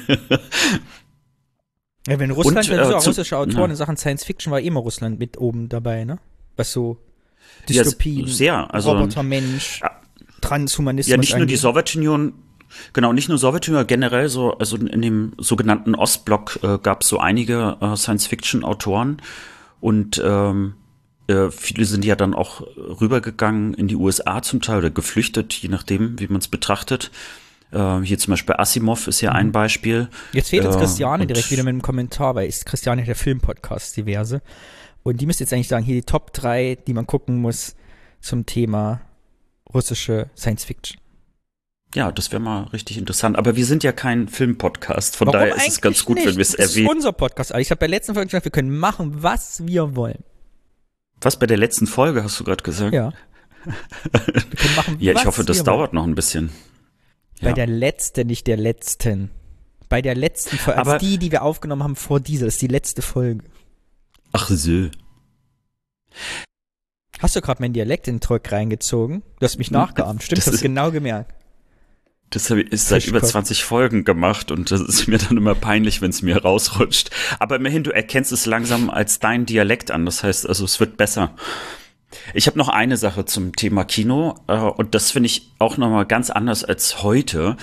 wenn 2.06 2.30
Russland, 2.30 2.68
Und, 2.68 2.70
wenn 2.70 2.80
äh, 2.80 2.86
so 2.86 2.96
russische 2.96 3.36
Autoren 3.38 3.70
in 3.70 3.76
Sachen 3.76 3.96
Science 3.96 4.24
Fiction 4.24 4.50
war 4.52 4.60
immer 4.60 4.80
Russland 4.80 5.18
mit 5.18 5.38
oben 5.38 5.68
dabei, 5.68 6.04
ne? 6.04 6.18
Was 6.56 6.72
so 6.72 6.98
Dystopien, 7.68 8.26
ja, 8.26 8.32
sehr, 8.32 8.74
also, 8.74 8.92
Robotermensch, 8.92 9.80
ja, 9.80 9.90
Transhumanismus. 10.40 11.10
Ja, 11.10 11.16
nicht 11.16 11.36
nur 11.36 11.46
die 11.46 11.56
Sowjetunion, 11.56 12.32
genau, 12.92 13.12
nicht 13.12 13.28
nur 13.28 13.38
Sowjetunion, 13.38 13.86
generell 13.86 14.28
so, 14.28 14.52
also 14.52 14.76
in 14.76 15.02
dem 15.02 15.32
sogenannten 15.38 15.94
Ostblock 15.94 16.60
äh, 16.62 16.78
gab 16.78 17.02
es 17.02 17.08
so 17.08 17.18
einige 17.18 17.76
äh, 17.80 17.96
Science-Fiction-Autoren 17.96 19.20
und 19.80 20.22
ähm, 20.24 20.74
äh, 21.28 21.50
viele 21.50 21.84
sind 21.84 22.04
ja 22.04 22.16
dann 22.16 22.34
auch 22.34 22.62
rübergegangen 22.76 23.74
in 23.74 23.86
die 23.86 23.96
USA 23.96 24.42
zum 24.42 24.62
Teil 24.62 24.78
oder 24.78 24.90
geflüchtet, 24.90 25.52
je 25.52 25.68
nachdem, 25.68 26.18
wie 26.18 26.28
man 26.28 26.40
es 26.40 26.48
betrachtet. 26.48 27.10
Äh, 27.70 28.00
hier 28.00 28.18
zum 28.18 28.32
Beispiel 28.32 28.54
Asimov 28.56 29.06
ist 29.08 29.20
ja 29.20 29.32
ein 29.32 29.48
mhm. 29.48 29.52
Beispiel. 29.52 30.08
Jetzt 30.32 30.48
fehlt 30.48 30.64
uns 30.64 30.76
äh, 30.76 30.80
Christiane 30.80 31.26
direkt 31.26 31.50
wieder 31.50 31.62
mit 31.62 31.70
einem 31.70 31.82
Kommentar, 31.82 32.34
weil 32.34 32.48
ist 32.48 32.64
Christiane 32.66 33.04
der 33.04 33.14
Filmpodcast 33.14 33.96
diverse. 33.96 34.40
Und 35.02 35.20
die 35.20 35.26
müsste 35.26 35.44
jetzt 35.44 35.52
eigentlich 35.52 35.68
sagen, 35.68 35.84
hier 35.84 35.94
die 35.94 36.02
Top 36.02 36.32
3, 36.32 36.78
die 36.86 36.94
man 36.94 37.06
gucken 37.06 37.40
muss 37.40 37.76
zum 38.20 38.46
Thema 38.46 39.00
russische 39.72 40.30
Science 40.36 40.64
Fiction. 40.64 41.00
Ja, 41.94 42.12
das 42.12 42.30
wäre 42.32 42.40
mal 42.40 42.64
richtig 42.64 42.98
interessant. 42.98 43.38
Aber 43.38 43.56
wir 43.56 43.64
sind 43.64 43.82
ja 43.82 43.92
kein 43.92 44.28
Filmpodcast, 44.28 45.16
von 45.16 45.28
Warum 45.28 45.40
daher 45.40 45.56
ist 45.56 45.68
es 45.68 45.80
ganz 45.80 46.04
gut, 46.04 46.16
nicht? 46.16 46.26
wenn 46.26 46.36
wir 46.36 46.42
es 46.42 46.54
erwähnen. 46.54 46.86
Das 46.86 46.92
ist 46.92 46.96
unser 46.96 47.12
Podcast. 47.12 47.54
Ich 47.56 47.70
habe 47.70 47.78
bei 47.78 47.86
der 47.86 47.96
letzten 47.96 48.14
Folge 48.14 48.26
gesagt, 48.26 48.44
wir 48.44 48.52
können 48.52 48.76
machen, 48.76 49.22
was 49.22 49.66
wir 49.66 49.96
wollen. 49.96 50.22
Was 51.20 51.38
bei 51.38 51.46
der 51.46 51.56
letzten 51.56 51.86
Folge 51.86 52.22
hast 52.22 52.38
du 52.38 52.44
gerade 52.44 52.62
gesagt? 52.62 52.94
Ja. 52.94 53.12
Machen, 54.76 54.96
ja, 55.00 55.14
ich 55.14 55.26
hoffe, 55.26 55.44
das 55.44 55.64
dauert 55.64 55.92
wollen. 55.92 55.94
noch 55.94 56.06
ein 56.06 56.14
bisschen. 56.14 56.50
Bei 57.40 57.48
ja. 57.48 57.54
der 57.54 57.66
letzten, 57.66 58.26
nicht 58.26 58.46
der 58.46 58.56
letzten. 58.56 59.30
Bei 59.88 60.02
der 60.02 60.14
letzten 60.14 60.58
Folge, 60.58 60.86
als 60.86 61.00
die, 61.00 61.18
die 61.18 61.32
wir 61.32 61.42
aufgenommen 61.42 61.82
haben 61.82 61.96
vor 61.96 62.20
dieser, 62.20 62.46
ist 62.46 62.60
die 62.60 62.66
letzte 62.66 63.02
Folge. 63.02 63.44
Ach 64.32 64.48
so. 64.48 64.88
Hast 67.18 67.34
du 67.34 67.40
gerade 67.40 67.60
meinen 67.60 67.72
Dialekt 67.72 68.08
in 68.08 68.16
den 68.16 68.20
Druck 68.20 68.50
reingezogen? 68.52 69.22
Du 69.40 69.44
hast 69.44 69.58
mich 69.58 69.70
nachgeahmt. 69.70 70.22
Stimmt, 70.22 70.38
das 70.38 70.46
hast 70.46 70.58
du 70.58 70.62
genau 70.62 70.90
gemerkt. 70.90 71.34
Das 72.30 72.50
habe 72.50 72.60
ich 72.60 72.82
seit 72.82 73.06
über 73.06 73.22
20 73.22 73.64
Folgen 73.64 74.04
gemacht 74.04 74.50
und 74.50 74.70
das 74.70 74.82
ist 74.82 75.08
mir 75.08 75.16
dann 75.16 75.38
immer 75.38 75.54
peinlich, 75.54 76.02
wenn 76.02 76.10
es 76.10 76.20
mir 76.20 76.42
rausrutscht. 76.42 77.10
Aber 77.38 77.56
immerhin, 77.56 77.84
du 77.84 77.90
erkennst 77.90 78.32
es 78.32 78.44
langsam 78.44 78.90
als 78.90 79.18
dein 79.18 79.46
Dialekt 79.46 79.90
an. 79.90 80.04
Das 80.04 80.22
heißt, 80.22 80.46
also 80.46 80.64
es 80.64 80.78
wird 80.78 80.98
besser. 80.98 81.34
Ich 82.34 82.46
habe 82.46 82.58
noch 82.58 82.68
eine 82.68 82.96
Sache 82.96 83.24
zum 83.24 83.56
Thema 83.56 83.84
Kino 83.84 84.34
äh, 84.46 84.56
und 84.56 84.94
das 84.94 85.10
finde 85.10 85.26
ich 85.26 85.52
auch 85.58 85.76
noch 85.78 85.90
mal 85.90 86.04
ganz 86.04 86.30
anders 86.30 86.64
als 86.64 87.02
heute. 87.02 87.56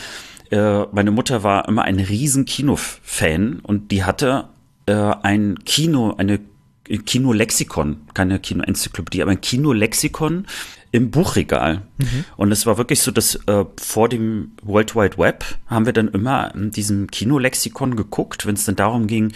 Äh, 0.52 0.84
meine 0.92 1.12
Mutter 1.12 1.44
war 1.44 1.68
immer 1.68 1.84
ein 1.84 2.00
riesen 2.00 2.46
Kinofan 2.46 3.60
und 3.62 3.92
die 3.92 4.04
hatte 4.04 4.50
äh, 4.88 4.94
ein 4.94 5.60
Kino, 5.66 6.16
eine 6.18 6.40
Kinolexikon, 6.86 8.02
keine 8.14 8.40
Kinoenzyklopädie, 8.40 9.22
aber 9.22 9.32
ein 9.32 9.42
Kinolexikon 9.42 10.46
im 10.92 11.12
Buchregal. 11.12 11.82
Mhm. 11.98 12.26
Und 12.38 12.52
es 12.52 12.66
war 12.66 12.78
wirklich 12.78 13.02
so, 13.02 13.12
dass 13.12 13.36
äh, 13.48 13.66
vor 13.78 14.08
dem 14.08 14.54
World 14.62 14.96
Wide 14.96 15.18
Web 15.18 15.44
haben 15.68 15.86
wir 15.86 15.94
dann 15.94 16.08
immer 16.10 16.54
in 16.56 16.72
diesem 16.72 17.12
Kinolexikon 17.12 17.96
geguckt, 17.96 18.46
wenn 18.46 18.56
es 18.56 18.66
dann 18.66 18.76
darum 18.76 19.08
ging, 19.08 19.34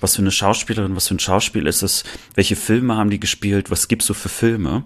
was 0.00 0.16
für 0.16 0.22
eine 0.22 0.30
Schauspielerin, 0.30 0.96
was 0.96 1.08
für 1.08 1.14
ein 1.14 1.20
Schauspiel 1.20 1.66
ist 1.66 1.82
es, 1.82 2.04
welche 2.34 2.56
Filme 2.56 2.96
haben 2.96 3.10
die 3.10 3.20
gespielt, 3.20 3.70
was 3.70 3.88
gibt's 3.88 4.06
so 4.06 4.14
für 4.14 4.28
Filme. 4.28 4.84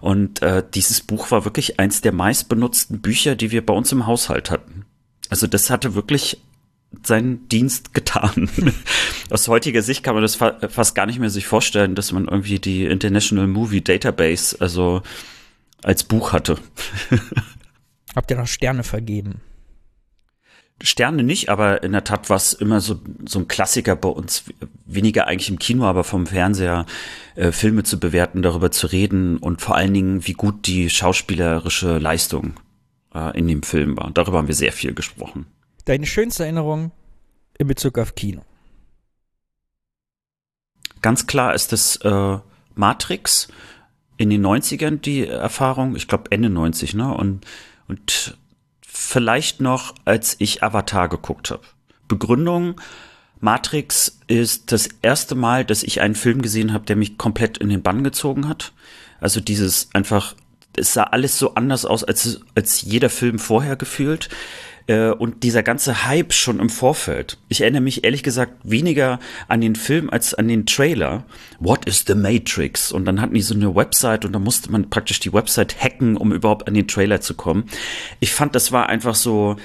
Und 0.00 0.42
äh, 0.42 0.64
dieses 0.74 1.00
Buch 1.00 1.30
war 1.30 1.44
wirklich 1.44 1.78
eins 1.78 2.00
der 2.00 2.12
meistbenutzten 2.12 3.00
Bücher, 3.00 3.36
die 3.36 3.50
wir 3.50 3.64
bei 3.64 3.74
uns 3.74 3.92
im 3.92 4.06
Haushalt 4.06 4.50
hatten. 4.50 4.84
Also 5.28 5.46
das 5.46 5.70
hatte 5.70 5.94
wirklich 5.94 6.40
seinen 7.02 7.48
Dienst 7.48 7.94
getan. 7.94 8.48
Aus 9.30 9.48
heutiger 9.48 9.82
Sicht 9.82 10.02
kann 10.02 10.14
man 10.14 10.22
das 10.22 10.36
fa 10.36 10.56
fast 10.68 10.94
gar 10.94 11.06
nicht 11.06 11.18
mehr 11.18 11.30
sich 11.30 11.46
vorstellen, 11.46 11.94
dass 11.94 12.12
man 12.12 12.26
irgendwie 12.26 12.58
die 12.58 12.86
International 12.86 13.46
Movie 13.46 13.82
Database 13.82 14.56
also 14.60 15.02
als 15.82 16.04
Buch 16.04 16.32
hatte. 16.32 16.58
Habt 18.14 18.30
ihr 18.30 18.36
noch 18.36 18.46
Sterne 18.46 18.84
vergeben? 18.84 19.40
Sterne 20.80 21.24
nicht, 21.24 21.48
aber 21.48 21.82
in 21.82 21.90
der 21.90 22.04
Tat 22.04 22.30
war 22.30 22.36
es 22.36 22.52
immer 22.52 22.80
so, 22.80 23.00
so 23.26 23.40
ein 23.40 23.48
Klassiker 23.48 23.96
bei 23.96 24.08
uns, 24.08 24.44
weniger 24.86 25.26
eigentlich 25.26 25.50
im 25.50 25.58
Kino, 25.58 25.84
aber 25.84 26.04
vom 26.04 26.26
Fernseher, 26.26 26.86
äh, 27.34 27.50
Filme 27.50 27.82
zu 27.82 27.98
bewerten, 27.98 28.42
darüber 28.42 28.70
zu 28.70 28.86
reden 28.86 29.38
und 29.38 29.60
vor 29.60 29.74
allen 29.74 29.92
Dingen, 29.92 30.26
wie 30.26 30.34
gut 30.34 30.68
die 30.68 30.88
schauspielerische 30.88 31.98
Leistung 31.98 32.54
äh, 33.12 33.36
in 33.36 33.48
dem 33.48 33.64
Film 33.64 33.96
war. 33.96 34.12
Darüber 34.12 34.38
haben 34.38 34.46
wir 34.46 34.54
sehr 34.54 34.72
viel 34.72 34.94
gesprochen. 34.94 35.46
Deine 35.88 36.04
schönste 36.04 36.42
Erinnerung 36.42 36.92
in 37.56 37.66
Bezug 37.66 37.96
auf 37.96 38.14
Kino? 38.14 38.42
Ganz 41.00 41.26
klar 41.26 41.54
ist 41.54 41.72
es 41.72 41.96
äh, 41.96 42.38
Matrix 42.74 43.48
in 44.18 44.28
den 44.28 44.44
90ern 44.44 45.00
die 45.00 45.26
Erfahrung, 45.26 45.96
ich 45.96 46.06
glaube 46.06 46.30
Ende 46.30 46.50
90, 46.50 46.92
ne? 46.92 47.14
Und, 47.14 47.46
und 47.86 48.36
vielleicht 48.82 49.62
noch, 49.62 49.94
als 50.04 50.36
ich 50.40 50.62
Avatar 50.62 51.08
geguckt 51.08 51.50
habe. 51.50 51.62
Begründung, 52.06 52.78
Matrix 53.40 54.20
ist 54.26 54.72
das 54.72 54.90
erste 55.00 55.36
Mal, 55.36 55.64
dass 55.64 55.82
ich 55.82 56.02
einen 56.02 56.16
Film 56.16 56.42
gesehen 56.42 56.74
habe, 56.74 56.84
der 56.84 56.96
mich 56.96 57.16
komplett 57.16 57.56
in 57.56 57.70
den 57.70 57.80
Bann 57.80 58.04
gezogen 58.04 58.46
hat. 58.46 58.74
Also 59.20 59.40
dieses 59.40 59.88
einfach, 59.94 60.34
es 60.76 60.92
sah 60.92 61.04
alles 61.04 61.38
so 61.38 61.54
anders 61.54 61.86
aus 61.86 62.04
als, 62.04 62.42
als 62.54 62.82
jeder 62.82 63.08
Film 63.08 63.38
vorher 63.38 63.76
gefühlt. 63.76 64.28
Äh, 64.88 65.10
und 65.10 65.42
dieser 65.44 65.62
ganze 65.62 66.06
Hype 66.06 66.32
schon 66.32 66.58
im 66.58 66.70
Vorfeld. 66.70 67.38
Ich 67.48 67.60
erinnere 67.60 67.82
mich 67.82 68.04
ehrlich 68.04 68.22
gesagt 68.22 68.54
weniger 68.64 69.20
an 69.46 69.60
den 69.60 69.76
Film 69.76 70.10
als 70.10 70.34
an 70.34 70.48
den 70.48 70.66
Trailer. 70.66 71.24
What 71.60 71.84
is 71.84 72.04
the 72.06 72.14
Matrix? 72.14 72.90
Und 72.90 73.04
dann 73.04 73.20
hatten 73.20 73.34
die 73.34 73.42
so 73.42 73.54
eine 73.54 73.76
Website 73.76 74.24
und 74.24 74.32
da 74.32 74.38
musste 74.38 74.72
man 74.72 74.88
praktisch 74.88 75.20
die 75.20 75.32
Website 75.32 75.80
hacken, 75.80 76.16
um 76.16 76.32
überhaupt 76.32 76.66
an 76.66 76.74
den 76.74 76.88
Trailer 76.88 77.20
zu 77.20 77.34
kommen. 77.34 77.64
Ich 78.18 78.32
fand, 78.32 78.54
das 78.54 78.72
war 78.72 78.88
einfach 78.88 79.14
so, 79.14 79.56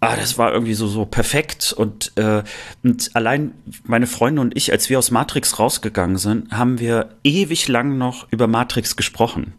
ah, 0.00 0.16
das 0.16 0.38
war 0.38 0.52
irgendwie 0.52 0.74
so 0.74 0.88
so 0.88 1.06
perfekt 1.06 1.72
und 1.72 2.12
äh, 2.16 2.42
und 2.82 3.10
allein 3.14 3.52
meine 3.84 4.08
Freunde 4.08 4.40
und 4.40 4.56
ich, 4.56 4.72
als 4.72 4.90
wir 4.90 4.98
aus 4.98 5.12
Matrix 5.12 5.60
rausgegangen 5.60 6.16
sind, 6.18 6.50
haben 6.50 6.80
wir 6.80 7.10
ewig 7.22 7.68
lang 7.68 7.96
noch 7.96 8.26
über 8.32 8.48
Matrix 8.48 8.96
gesprochen. 8.96 9.54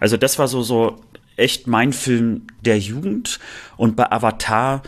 Also 0.00 0.16
das 0.16 0.40
war 0.40 0.48
so 0.48 0.62
so 0.62 0.96
echt 1.36 1.66
mein 1.66 1.92
Film 1.92 2.42
der 2.64 2.78
Jugend. 2.78 3.38
Und 3.76 3.96
bei 3.96 4.10
Avatar, 4.10 4.82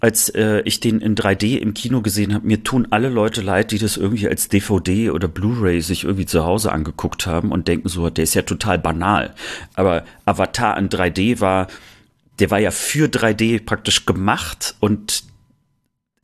als 0.00 0.28
äh, 0.30 0.60
ich 0.64 0.80
den 0.80 1.00
in 1.00 1.14
3D 1.14 1.58
im 1.58 1.74
Kino 1.74 2.00
gesehen 2.02 2.34
habe, 2.34 2.46
mir 2.46 2.62
tun 2.62 2.88
alle 2.90 3.08
Leute 3.08 3.42
leid, 3.42 3.70
die 3.70 3.78
das 3.78 3.96
irgendwie 3.96 4.28
als 4.28 4.48
DVD 4.48 5.10
oder 5.10 5.28
Blu-ray 5.28 5.80
sich 5.80 6.04
irgendwie 6.04 6.26
zu 6.26 6.44
Hause 6.44 6.72
angeguckt 6.72 7.26
haben 7.26 7.52
und 7.52 7.68
denken 7.68 7.88
so, 7.88 8.08
der 8.10 8.24
ist 8.24 8.34
ja 8.34 8.42
total 8.42 8.78
banal. 8.78 9.34
Aber 9.74 10.04
Avatar 10.24 10.78
in 10.78 10.88
3D 10.88 11.40
war 11.40 11.68
der 12.40 12.50
war 12.50 12.58
ja 12.58 12.70
für 12.70 13.06
3D 13.06 13.64
praktisch 13.64 14.06
gemacht 14.06 14.74
und 14.80 15.24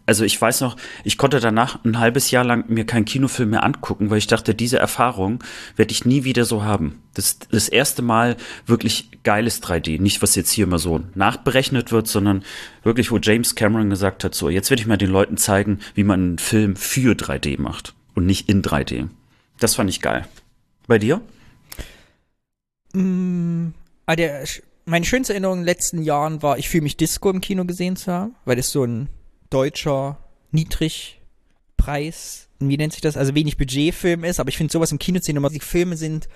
also 0.07 0.25
ich 0.25 0.41
weiß 0.41 0.61
noch, 0.61 0.77
ich 1.03 1.19
konnte 1.19 1.41
danach 1.41 1.85
ein 1.85 1.99
halbes 1.99 2.31
Jahr 2.31 2.45
lang 2.45 2.65
mir 2.69 2.87
keinen 2.87 3.05
Kinofilm 3.05 3.51
mehr 3.51 3.65
angucken, 3.65 4.09
weil 4.09 4.19
ich 4.19 4.29
dachte, 4.29 4.55
diese 4.55 4.79
Erfahrung 4.79 5.43
werde 5.75 5.93
ich 5.93 6.05
nie 6.05 6.23
wieder 6.23 6.45
so 6.45 6.63
haben. 6.63 7.03
Das 7.15 7.39
das 7.51 7.69
erste 7.69 8.03
Mal 8.03 8.37
wirklich 8.67 9.11
geiles 9.25 9.63
3D, 9.63 10.01
nicht 10.01 10.23
was 10.23 10.37
jetzt 10.37 10.53
hier 10.53 10.65
immer 10.65 10.79
so 10.79 11.01
nachberechnet 11.15 11.91
wird, 11.91 12.07
sondern 12.07 12.45
wirklich, 12.85 13.11
wo 13.11 13.19
James 13.19 13.57
Cameron 13.57 13.91
gesagt 13.91 14.23
hat, 14.23 14.35
so 14.35 14.49
jetzt 14.49 14.71
werde 14.71 14.81
ich 14.81 14.87
mal 14.87 14.97
den 14.97 15.11
Leuten 15.11 15.37
zeigen, 15.37 15.81
wie 15.95 16.05
man 16.05 16.21
einen 16.21 16.39
Film 16.39 16.77
für 16.77 17.15
3D 17.15 17.61
macht 17.61 17.95
und 18.15 18.27
nicht 18.27 18.49
in 18.49 18.63
3D. 18.63 19.09
Das 19.59 19.75
fand 19.75 19.91
ich 19.91 20.01
geil. 20.01 20.27
Bei 20.87 20.99
dir? 20.99 21.21
Mm, 22.93 23.69
ah, 24.07 24.15
der, 24.15 24.45
meine 24.85 25.05
schönste 25.05 25.33
Erinnerung 25.33 25.59
in 25.59 25.63
den 25.63 25.67
letzten 25.67 26.03
Jahren 26.03 26.43
war, 26.43 26.59
ich 26.59 26.69
fühle 26.69 26.85
mich 26.85 26.97
Disco 26.97 27.29
im 27.31 27.41
Kino 27.41 27.65
gesehen 27.65 27.97
zu 27.97 28.13
haben, 28.13 28.37
weil 28.45 28.55
das 28.55 28.71
so 28.71 28.85
ein 28.85 29.09
deutscher 29.51 30.19
Niedrigpreis, 30.51 32.49
wie 32.59 32.77
nennt 32.77 32.93
sich 32.93 33.03
das? 33.03 33.17
Also 33.17 33.35
wenig 33.35 33.57
Budgetfilm 33.59 34.25
ist, 34.25 34.41
aber 34.41 34.49
ich 34.49 34.57
finde 34.57 34.73
sowas 34.73 34.93
im 34.93 34.99
Kino 34.99 35.21
zu 35.21 35.27
sehen, 35.27 35.49
die 35.53 35.61
Filme 35.61 35.97
sind 35.97 36.29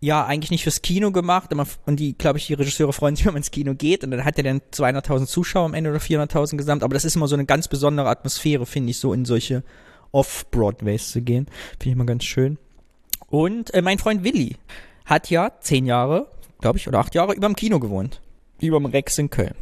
ja 0.00 0.24
eigentlich 0.26 0.50
nicht 0.50 0.64
fürs 0.64 0.82
Kino 0.82 1.12
gemacht 1.12 1.50
und 1.86 2.00
die, 2.00 2.14
glaube 2.14 2.38
ich, 2.38 2.46
die 2.46 2.54
Regisseure 2.54 2.92
freuen 2.92 3.14
sich, 3.14 3.24
wenn 3.26 3.34
man 3.34 3.40
ins 3.40 3.50
Kino 3.50 3.74
geht 3.74 4.02
und 4.04 4.10
dann 4.10 4.24
hat 4.24 4.36
er 4.38 4.44
dann 4.44 4.60
200.000 4.72 5.26
Zuschauer 5.26 5.66
am 5.66 5.74
Ende 5.74 5.90
oder 5.90 6.00
400.000 6.00 6.56
gesamt, 6.56 6.82
aber 6.82 6.94
das 6.94 7.04
ist 7.04 7.16
immer 7.16 7.28
so 7.28 7.36
eine 7.36 7.44
ganz 7.44 7.68
besondere 7.68 8.08
Atmosphäre, 8.08 8.66
finde 8.66 8.90
ich, 8.90 8.98
so 8.98 9.12
in 9.12 9.24
solche 9.24 9.62
Off-Broadways 10.10 11.10
zu 11.10 11.22
gehen. 11.22 11.46
Finde 11.78 11.86
ich 11.86 11.92
immer 11.92 12.04
ganz 12.04 12.24
schön. 12.24 12.58
Und 13.28 13.72
äh, 13.72 13.80
mein 13.80 13.98
Freund 13.98 14.24
Willi 14.24 14.56
hat 15.06 15.30
ja 15.30 15.52
zehn 15.60 15.86
Jahre, 15.86 16.28
glaube 16.60 16.78
ich, 16.78 16.86
oder 16.86 16.98
acht 16.98 17.14
Jahre 17.14 17.34
über 17.34 17.48
dem 17.48 17.56
Kino 17.56 17.80
gewohnt. 17.80 18.20
Über 18.60 18.78
dem 18.78 18.86
Rex 18.86 19.18
in 19.18 19.30
Köln. 19.30 19.54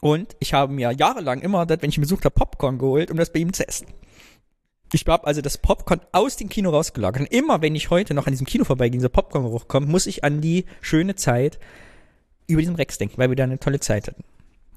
Und 0.00 0.36
ich 0.38 0.54
habe 0.54 0.72
mir 0.72 0.92
jahrelang 0.92 1.40
immer, 1.40 1.68
wenn 1.68 1.90
ich 1.90 1.98
ihn 1.98 2.02
besucht 2.02 2.24
habe, 2.24 2.34
Popcorn 2.34 2.78
geholt, 2.78 3.10
um 3.10 3.16
das 3.16 3.32
bei 3.32 3.40
ihm 3.40 3.52
zu 3.52 3.66
essen. 3.66 3.86
Ich 4.92 5.06
habe 5.06 5.26
also 5.26 5.40
das 5.40 5.58
Popcorn 5.58 6.00
aus 6.12 6.36
dem 6.36 6.48
Kino 6.48 6.70
rausgelagert. 6.70 7.22
Und 7.22 7.32
immer, 7.32 7.62
wenn 7.62 7.74
ich 7.74 7.90
heute 7.90 8.12
noch 8.14 8.26
an 8.26 8.32
diesem 8.32 8.46
Kino 8.46 8.64
vorbeigehe, 8.64 8.98
dieser 8.98 9.08
Popcorn-Geruch 9.08 9.66
kommt, 9.66 9.88
muss 9.88 10.06
ich 10.06 10.22
an 10.22 10.40
die 10.40 10.66
schöne 10.80 11.16
Zeit 11.16 11.58
über 12.46 12.60
diesen 12.60 12.76
Rex 12.76 12.98
denken, 12.98 13.16
weil 13.16 13.30
wir 13.30 13.36
da 13.36 13.44
eine 13.44 13.58
tolle 13.58 13.80
Zeit 13.80 14.08
hatten. 14.08 14.22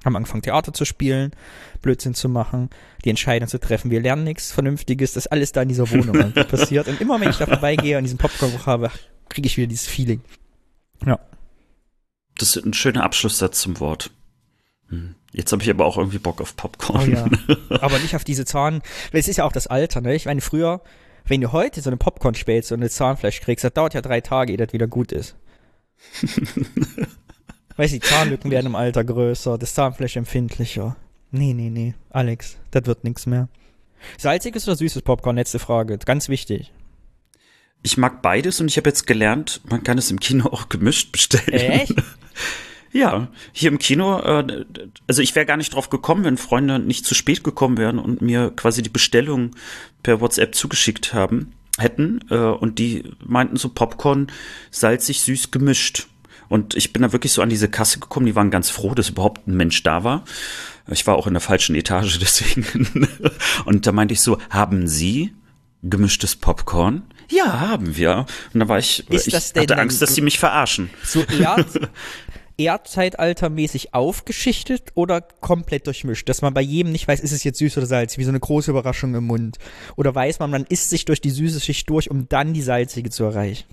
Haben 0.04 0.16
angefangen, 0.16 0.42
Theater 0.42 0.72
zu 0.72 0.84
spielen, 0.84 1.32
Blödsinn 1.82 2.14
zu 2.14 2.28
machen, 2.28 2.70
die 3.04 3.10
Entscheidung 3.10 3.48
zu 3.48 3.58
treffen. 3.58 3.90
Wir 3.90 4.00
lernen 4.00 4.24
nichts 4.24 4.52
Vernünftiges. 4.52 5.12
Das 5.12 5.26
ist 5.26 5.32
alles 5.32 5.52
da 5.52 5.62
in 5.62 5.68
dieser 5.68 5.90
Wohnung 5.90 6.32
passiert. 6.48 6.88
Und 6.88 7.00
immer, 7.00 7.20
wenn 7.20 7.30
ich 7.30 7.36
da 7.36 7.46
vorbeigehe 7.46 7.98
und 7.98 8.04
diesen 8.04 8.18
Popcorn-Geruch 8.18 8.66
habe, 8.66 8.90
kriege 9.28 9.46
ich 9.46 9.56
wieder 9.56 9.66
dieses 9.66 9.86
Feeling. 9.86 10.22
Ja. 11.04 11.18
Das 12.38 12.56
ist 12.56 12.64
ein 12.64 12.72
schöner 12.72 13.02
Abschlusssatz 13.02 13.60
zum 13.60 13.80
Wort. 13.80 14.10
Jetzt 15.32 15.52
habe 15.52 15.62
ich 15.62 15.70
aber 15.70 15.84
auch 15.84 15.98
irgendwie 15.98 16.18
Bock 16.18 16.40
auf 16.40 16.56
Popcorn. 16.56 17.10
Oh 17.10 17.52
ja. 17.52 17.78
aber 17.80 17.98
nicht 17.98 18.14
auf 18.14 18.24
diese 18.24 18.44
Zahn. 18.44 18.82
Es 19.12 19.28
ist 19.28 19.36
ja 19.36 19.44
auch 19.44 19.52
das 19.52 19.66
Alter, 19.66 20.00
ne? 20.00 20.14
Ich 20.14 20.26
meine, 20.26 20.40
früher, 20.40 20.80
wenn 21.26 21.40
du 21.40 21.52
heute 21.52 21.80
so 21.80 21.90
eine 21.90 21.96
Popcorn 21.96 22.34
spätst 22.34 22.72
und 22.72 22.80
eine 22.80 22.90
Zahnfleisch 22.90 23.40
kriegst, 23.40 23.64
das 23.64 23.72
dauert 23.72 23.94
ja 23.94 24.00
drei 24.00 24.20
Tage, 24.20 24.52
ehe 24.52 24.58
das 24.58 24.72
wieder 24.72 24.86
gut 24.86 25.12
ist. 25.12 25.36
weißt 27.76 27.94
du, 27.94 27.98
die 27.98 28.00
Zahnlücken 28.00 28.50
werden 28.50 28.66
im 28.66 28.76
Alter 28.76 29.02
größer, 29.04 29.58
das 29.58 29.74
Zahnfleisch 29.74 30.16
empfindlicher. 30.16 30.96
Nee, 31.32 31.52
nee, 31.52 31.70
nee. 31.70 31.94
Alex, 32.10 32.56
das 32.70 32.86
wird 32.86 33.04
nichts 33.04 33.26
mehr. 33.26 33.48
Salziges 34.18 34.68
oder 34.68 34.76
süßes 34.76 35.02
Popcorn? 35.02 35.36
Letzte 35.36 35.58
Frage. 35.58 35.98
Ganz 35.98 36.28
wichtig. 36.28 36.72
Ich 37.82 37.96
mag 37.96 38.22
beides 38.22 38.60
und 38.60 38.68
ich 38.68 38.76
habe 38.76 38.88
jetzt 38.88 39.06
gelernt, 39.06 39.60
man 39.68 39.82
kann 39.82 39.98
es 39.98 40.10
im 40.10 40.20
Kino 40.20 40.48
auch 40.48 40.68
gemischt 40.68 41.12
bestellen. 41.12 41.52
Echt? 41.52 41.94
Ja, 42.92 43.28
hier 43.52 43.70
im 43.70 43.78
Kino, 43.78 44.18
äh, 44.20 44.64
also 45.06 45.22
ich 45.22 45.34
wäre 45.34 45.46
gar 45.46 45.56
nicht 45.56 45.74
drauf 45.74 45.90
gekommen, 45.90 46.24
wenn 46.24 46.36
Freunde 46.36 46.78
nicht 46.78 47.04
zu 47.04 47.14
spät 47.14 47.44
gekommen 47.44 47.76
wären 47.76 47.98
und 47.98 48.22
mir 48.22 48.52
quasi 48.54 48.82
die 48.82 48.90
Bestellung 48.90 49.50
per 50.02 50.20
WhatsApp 50.20 50.54
zugeschickt 50.54 51.12
haben, 51.12 51.52
hätten. 51.78 52.20
Äh, 52.30 52.36
und 52.36 52.78
die 52.78 53.04
meinten 53.24 53.56
so 53.56 53.68
Popcorn 53.68 54.28
salzig, 54.70 55.20
süß 55.22 55.50
gemischt. 55.50 56.06
Und 56.48 56.76
ich 56.76 56.92
bin 56.92 57.02
da 57.02 57.12
wirklich 57.12 57.32
so 57.32 57.42
an 57.42 57.48
diese 57.48 57.68
Kasse 57.68 57.98
gekommen, 57.98 58.26
die 58.26 58.36
waren 58.36 58.50
ganz 58.50 58.70
froh, 58.70 58.94
dass 58.94 59.08
überhaupt 59.08 59.48
ein 59.48 59.56
Mensch 59.56 59.82
da 59.82 60.04
war. 60.04 60.24
Ich 60.88 61.06
war 61.06 61.16
auch 61.16 61.26
in 61.26 61.34
der 61.34 61.40
falschen 61.40 61.74
Etage, 61.74 62.18
deswegen. 62.20 63.08
und 63.64 63.86
da 63.86 63.92
meinte 63.92 64.14
ich 64.14 64.20
so, 64.20 64.38
haben 64.50 64.86
Sie 64.86 65.32
gemischtes 65.82 66.36
Popcorn? 66.36 67.02
Ja, 67.28 67.60
haben 67.60 67.96
wir. 67.96 68.26
Und 68.54 68.60
da 68.60 68.68
war 68.68 68.78
ich, 68.78 69.08
Ist 69.10 69.26
ich 69.26 69.34
hatte 69.34 69.78
Angst, 69.78 70.00
dass 70.00 70.14
sie 70.14 70.20
mich 70.20 70.38
verarschen. 70.38 70.90
So 71.02 71.24
eher 71.24 71.64
Erdzeitaltermäßig 72.58 73.94
aufgeschichtet 73.94 74.90
oder 74.94 75.20
komplett 75.20 75.86
durchmischt, 75.86 76.28
dass 76.28 76.42
man 76.42 76.54
bei 76.54 76.62
jedem 76.62 76.92
nicht 76.92 77.06
weiß, 77.06 77.20
ist 77.20 77.32
es 77.32 77.44
jetzt 77.44 77.58
süß 77.58 77.76
oder 77.76 77.86
salzig, 77.86 78.18
wie 78.18 78.24
so 78.24 78.30
eine 78.30 78.40
große 78.40 78.70
Überraschung 78.70 79.14
im 79.14 79.24
Mund. 79.24 79.58
Oder 79.96 80.14
weiß 80.14 80.38
man, 80.38 80.50
man 80.50 80.64
isst 80.64 80.90
sich 80.90 81.04
durch 81.04 81.20
die 81.20 81.30
süße 81.30 81.60
Schicht 81.60 81.88
durch, 81.90 82.10
um 82.10 82.28
dann 82.28 82.54
die 82.54 82.62
salzige 82.62 83.10
zu 83.10 83.24
erreichen. 83.24 83.64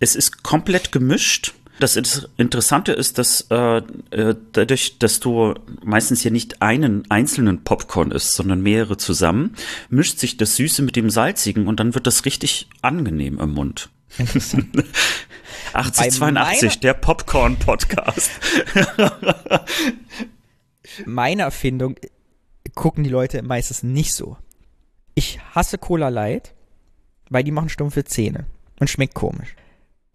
Es 0.00 0.16
ist 0.16 0.42
komplett 0.42 0.92
gemischt. 0.92 1.54
Das 1.78 1.96
Interessante 1.96 2.92
ist, 2.92 3.18
dass 3.18 3.46
äh, 3.50 3.82
äh, 4.10 4.34
dadurch, 4.52 4.98
dass 4.98 5.20
du 5.20 5.54
meistens 5.82 6.22
ja 6.22 6.30
nicht 6.30 6.62
einen 6.62 7.10
einzelnen 7.10 7.64
Popcorn 7.64 8.12
isst, 8.12 8.34
sondern 8.34 8.62
mehrere 8.62 8.96
zusammen, 8.96 9.54
mischt 9.90 10.18
sich 10.18 10.36
das 10.36 10.56
Süße 10.56 10.82
mit 10.82 10.96
dem 10.96 11.10
Salzigen 11.10 11.66
und 11.66 11.80
dann 11.80 11.94
wird 11.94 12.06
das 12.06 12.24
richtig 12.24 12.68
angenehm 12.82 13.38
im 13.38 13.50
Mund. 13.50 13.90
Interessant. 14.18 14.84
8082, 15.72 16.80
der 16.80 16.94
Popcorn-Podcast. 16.94 18.30
Meine 21.06 21.42
Erfindung 21.42 21.96
gucken 22.74 23.04
die 23.04 23.10
Leute 23.10 23.42
meistens 23.42 23.82
nicht 23.82 24.12
so. 24.12 24.36
Ich 25.14 25.40
hasse 25.54 25.78
Cola 25.78 26.08
Light, 26.08 26.54
weil 27.30 27.44
die 27.44 27.50
machen 27.50 27.68
stumpfe 27.68 28.04
Zähne 28.04 28.46
und 28.80 28.90
schmeckt 28.90 29.14
komisch. 29.14 29.54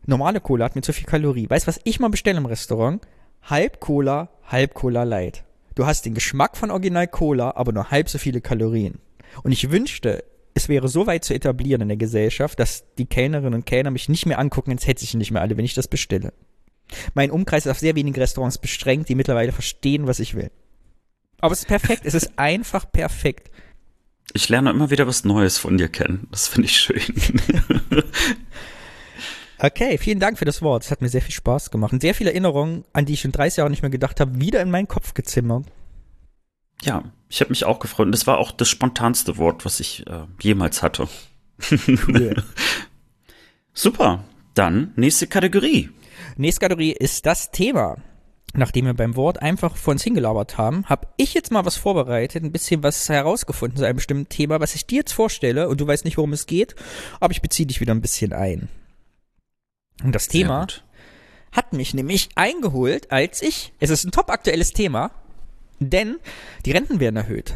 Normale 0.05 0.39
Cola 0.39 0.65
hat 0.65 0.75
mir 0.75 0.81
zu 0.81 0.93
viel 0.93 1.05
Kalorie. 1.05 1.49
Weißt 1.49 1.65
du, 1.65 1.69
was 1.69 1.81
ich 1.83 1.99
mal 1.99 2.09
bestelle 2.09 2.37
im 2.37 2.45
Restaurant? 2.45 3.05
Halb 3.43 3.79
Cola, 3.79 4.29
halb 4.45 4.73
Cola 4.73 5.03
Light. 5.03 5.43
Du 5.75 5.85
hast 5.85 6.05
den 6.05 6.13
Geschmack 6.13 6.57
von 6.57 6.71
Original 6.71 7.07
Cola, 7.07 7.53
aber 7.55 7.71
nur 7.71 7.91
halb 7.91 8.09
so 8.09 8.17
viele 8.17 8.41
Kalorien. 8.41 8.99
Und 9.43 9.51
ich 9.51 9.69
wünschte, 9.69 10.23
es 10.57 10.69
wäre 10.69 10.87
so 10.87 11.07
weit 11.07 11.23
zu 11.23 11.33
etablieren 11.33 11.81
in 11.83 11.87
der 11.87 11.97
Gesellschaft, 11.97 12.59
dass 12.59 12.83
die 12.97 13.05
Kellnerinnen 13.05 13.53
und 13.53 13.65
Kellner 13.65 13.91
mich 13.91 14.09
nicht 14.09 14.25
mehr 14.25 14.39
angucken, 14.39 14.71
als 14.71 14.87
hätte 14.87 15.03
ich 15.03 15.13
nicht 15.13 15.31
mehr 15.31 15.41
alle, 15.41 15.55
wenn 15.55 15.65
ich 15.65 15.75
das 15.75 15.87
bestelle. 15.87 16.33
Mein 17.13 17.31
Umkreis 17.31 17.65
ist 17.65 17.71
auf 17.71 17.79
sehr 17.79 17.95
wenige 17.95 18.19
Restaurants 18.19 18.57
beschränkt, 18.57 19.09
die 19.09 19.15
mittlerweile 19.15 19.51
verstehen, 19.51 20.07
was 20.07 20.19
ich 20.19 20.35
will. 20.35 20.51
Aber 21.39 21.53
es 21.53 21.59
ist 21.59 21.67
perfekt, 21.67 22.01
es 22.05 22.15
ist 22.15 22.31
einfach 22.37 22.91
perfekt. 22.91 23.51
Ich 24.33 24.49
lerne 24.49 24.71
immer 24.71 24.89
wieder 24.89 25.07
was 25.07 25.23
Neues 25.23 25.57
von 25.57 25.77
dir 25.77 25.89
kennen. 25.89 26.27
Das 26.31 26.47
finde 26.47 26.67
ich 26.67 26.77
schön. 26.77 27.01
okay, 29.59 29.97
vielen 29.97 30.19
Dank 30.19 30.39
für 30.39 30.45
das 30.45 30.61
Wort. 30.61 30.83
Es 30.83 30.91
hat 30.91 31.01
mir 31.01 31.09
sehr 31.09 31.21
viel 31.21 31.33
Spaß 31.33 31.71
gemacht. 31.71 31.93
Und 31.93 32.01
sehr 32.01 32.15
viele 32.15 32.31
Erinnerungen, 32.31 32.83
an 32.93 33.05
die 33.05 33.13
ich 33.13 33.23
in 33.23 33.31
30 33.31 33.57
Jahren 33.57 33.71
nicht 33.71 33.83
mehr 33.83 33.91
gedacht 33.91 34.19
habe, 34.19 34.41
wieder 34.41 34.61
in 34.61 34.71
meinen 34.71 34.87
Kopf 34.87 35.13
gezimmert. 35.13 35.65
Ja, 36.83 37.03
ich 37.29 37.41
habe 37.41 37.49
mich 37.49 37.65
auch 37.65 37.79
gefreut. 37.79 38.05
Und 38.05 38.11
das 38.11 38.27
war 38.27 38.37
auch 38.37 38.51
das 38.51 38.69
spontanste 38.69 39.37
Wort, 39.37 39.65
was 39.65 39.79
ich 39.79 40.05
äh, 40.07 40.25
jemals 40.41 40.81
hatte. 40.81 41.07
Cool. 42.07 42.43
Super. 43.73 44.23
Dann 44.53 44.93
nächste 44.95 45.27
Kategorie. 45.27 45.89
Nächste 46.35 46.61
Kategorie 46.61 46.93
ist 46.93 47.25
das 47.25 47.51
Thema. 47.51 47.97
Nachdem 48.53 48.85
wir 48.85 48.93
beim 48.93 49.15
Wort 49.15 49.41
einfach 49.41 49.75
vor 49.75 49.91
uns 49.91 50.03
hingelabert 50.03 50.57
haben, 50.57 50.85
habe 50.85 51.07
ich 51.17 51.33
jetzt 51.33 51.51
mal 51.51 51.65
was 51.65 51.75
vorbereitet, 51.75 52.43
ein 52.43 52.51
bisschen 52.51 52.81
was 52.81 53.07
herausgefunden 53.07 53.77
zu 53.77 53.85
einem 53.85 53.97
bestimmten 53.97 54.29
Thema, 54.29 54.59
was 54.59 54.73
ich 54.73 54.87
dir 54.87 54.99
jetzt 54.99 55.11
vorstelle 55.11 55.67
und 55.69 55.79
du 55.79 55.85
weißt 55.85 56.05
nicht, 56.05 56.17
worum 56.17 56.33
es 56.33 56.47
geht, 56.47 56.75
aber 57.19 57.31
ich 57.31 57.41
beziehe 57.41 57.67
dich 57.67 57.81
wieder 57.81 57.93
ein 57.93 58.01
bisschen 58.01 58.33
ein. 58.33 58.69
Und 60.03 60.15
das 60.15 60.27
Thema 60.27 60.65
hat 61.51 61.73
mich 61.73 61.93
nämlich 61.93 62.29
eingeholt, 62.35 63.11
als 63.11 63.41
ich, 63.41 63.73
es 63.79 63.89
ist 63.89 64.05
ein 64.05 64.11
top 64.11 64.31
aktuelles 64.31 64.71
Thema, 64.71 65.11
denn 65.79 66.17
die 66.65 66.71
Renten 66.71 66.99
werden 66.99 67.15
erhöht. 67.15 67.55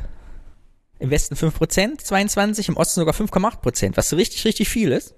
Im 0.99 1.10
Westen 1.10 1.36
5%, 1.36 1.97
22, 1.97 2.69
im 2.69 2.77
Osten 2.77 2.99
sogar 2.99 3.15
5,8%, 3.15 3.97
was 3.97 4.10
so 4.10 4.15
richtig, 4.15 4.45
richtig 4.45 4.69
viel 4.69 4.91
ist. 4.91 5.15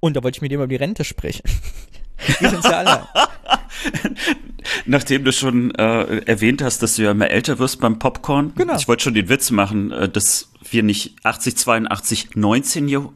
Und 0.00 0.16
da 0.16 0.22
wollte 0.22 0.38
ich 0.38 0.42
mit 0.42 0.50
dir 0.50 0.56
über 0.56 0.66
die 0.66 0.76
Rente 0.76 1.04
sprechen. 1.04 1.42
Wir 2.40 2.50
sind 2.50 2.64
ja 2.64 2.70
alle. 2.70 3.08
Nachdem 4.86 5.24
du 5.24 5.32
schon 5.32 5.72
äh, 5.76 6.18
erwähnt 6.26 6.62
hast, 6.62 6.82
dass 6.82 6.96
du 6.96 7.02
ja 7.02 7.12
immer 7.12 7.30
älter 7.30 7.60
wirst 7.60 7.80
beim 7.80 8.00
Popcorn. 8.00 8.52
Genau. 8.56 8.76
Ich 8.76 8.88
wollte 8.88 9.04
schon 9.04 9.14
den 9.14 9.28
Witz 9.28 9.50
machen, 9.52 9.92
äh, 9.92 10.08
dass 10.08 10.50
wir 10.68 10.82
nicht 10.82 11.16
80, 11.22 11.56
82, 11.56 12.34
19, 12.34 12.88
Jahr- 12.88 13.12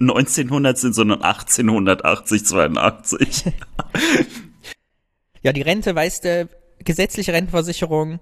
1900 0.00 0.78
sind, 0.78 0.94
sondern 0.94 1.22
1880, 1.22 2.44
82. 2.44 3.44
Ja, 5.42 5.52
die 5.52 5.62
Rente, 5.62 5.94
weißt 5.94 6.24
du, 6.24 6.48
gesetzliche 6.84 7.32
Rentenversicherung, 7.32 8.20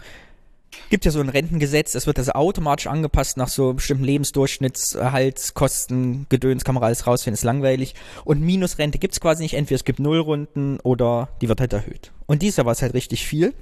gibt 0.90 1.04
ja 1.04 1.10
so 1.10 1.18
ein 1.20 1.28
Rentengesetz, 1.28 1.92
das 1.92 2.06
wird 2.06 2.18
also 2.18 2.32
automatisch 2.32 2.86
angepasst 2.86 3.36
nach 3.36 3.48
so 3.48 3.74
bestimmten 3.74 4.04
Lebensdurchschnittserhaltskosten, 4.04 6.24
Gedöns, 6.28 6.64
kann 6.64 6.74
man 6.74 6.84
alles 6.84 7.06
rausfinden, 7.06 7.34
ist 7.34 7.44
langweilig. 7.44 7.94
Und 8.24 8.40
Minusrente 8.40 8.98
gibt's 8.98 9.20
quasi 9.20 9.42
nicht, 9.42 9.52
entweder 9.54 9.76
es 9.76 9.84
gibt 9.84 9.98
Nullrunden 9.98 10.80
oder 10.80 11.28
die 11.40 11.48
wird 11.48 11.60
halt 11.60 11.72
erhöht. 11.72 12.12
Und 12.26 12.42
dieser 12.42 12.66
war 12.66 12.72
es 12.72 12.82
halt 12.82 12.94
richtig 12.94 13.26
viel. 13.26 13.54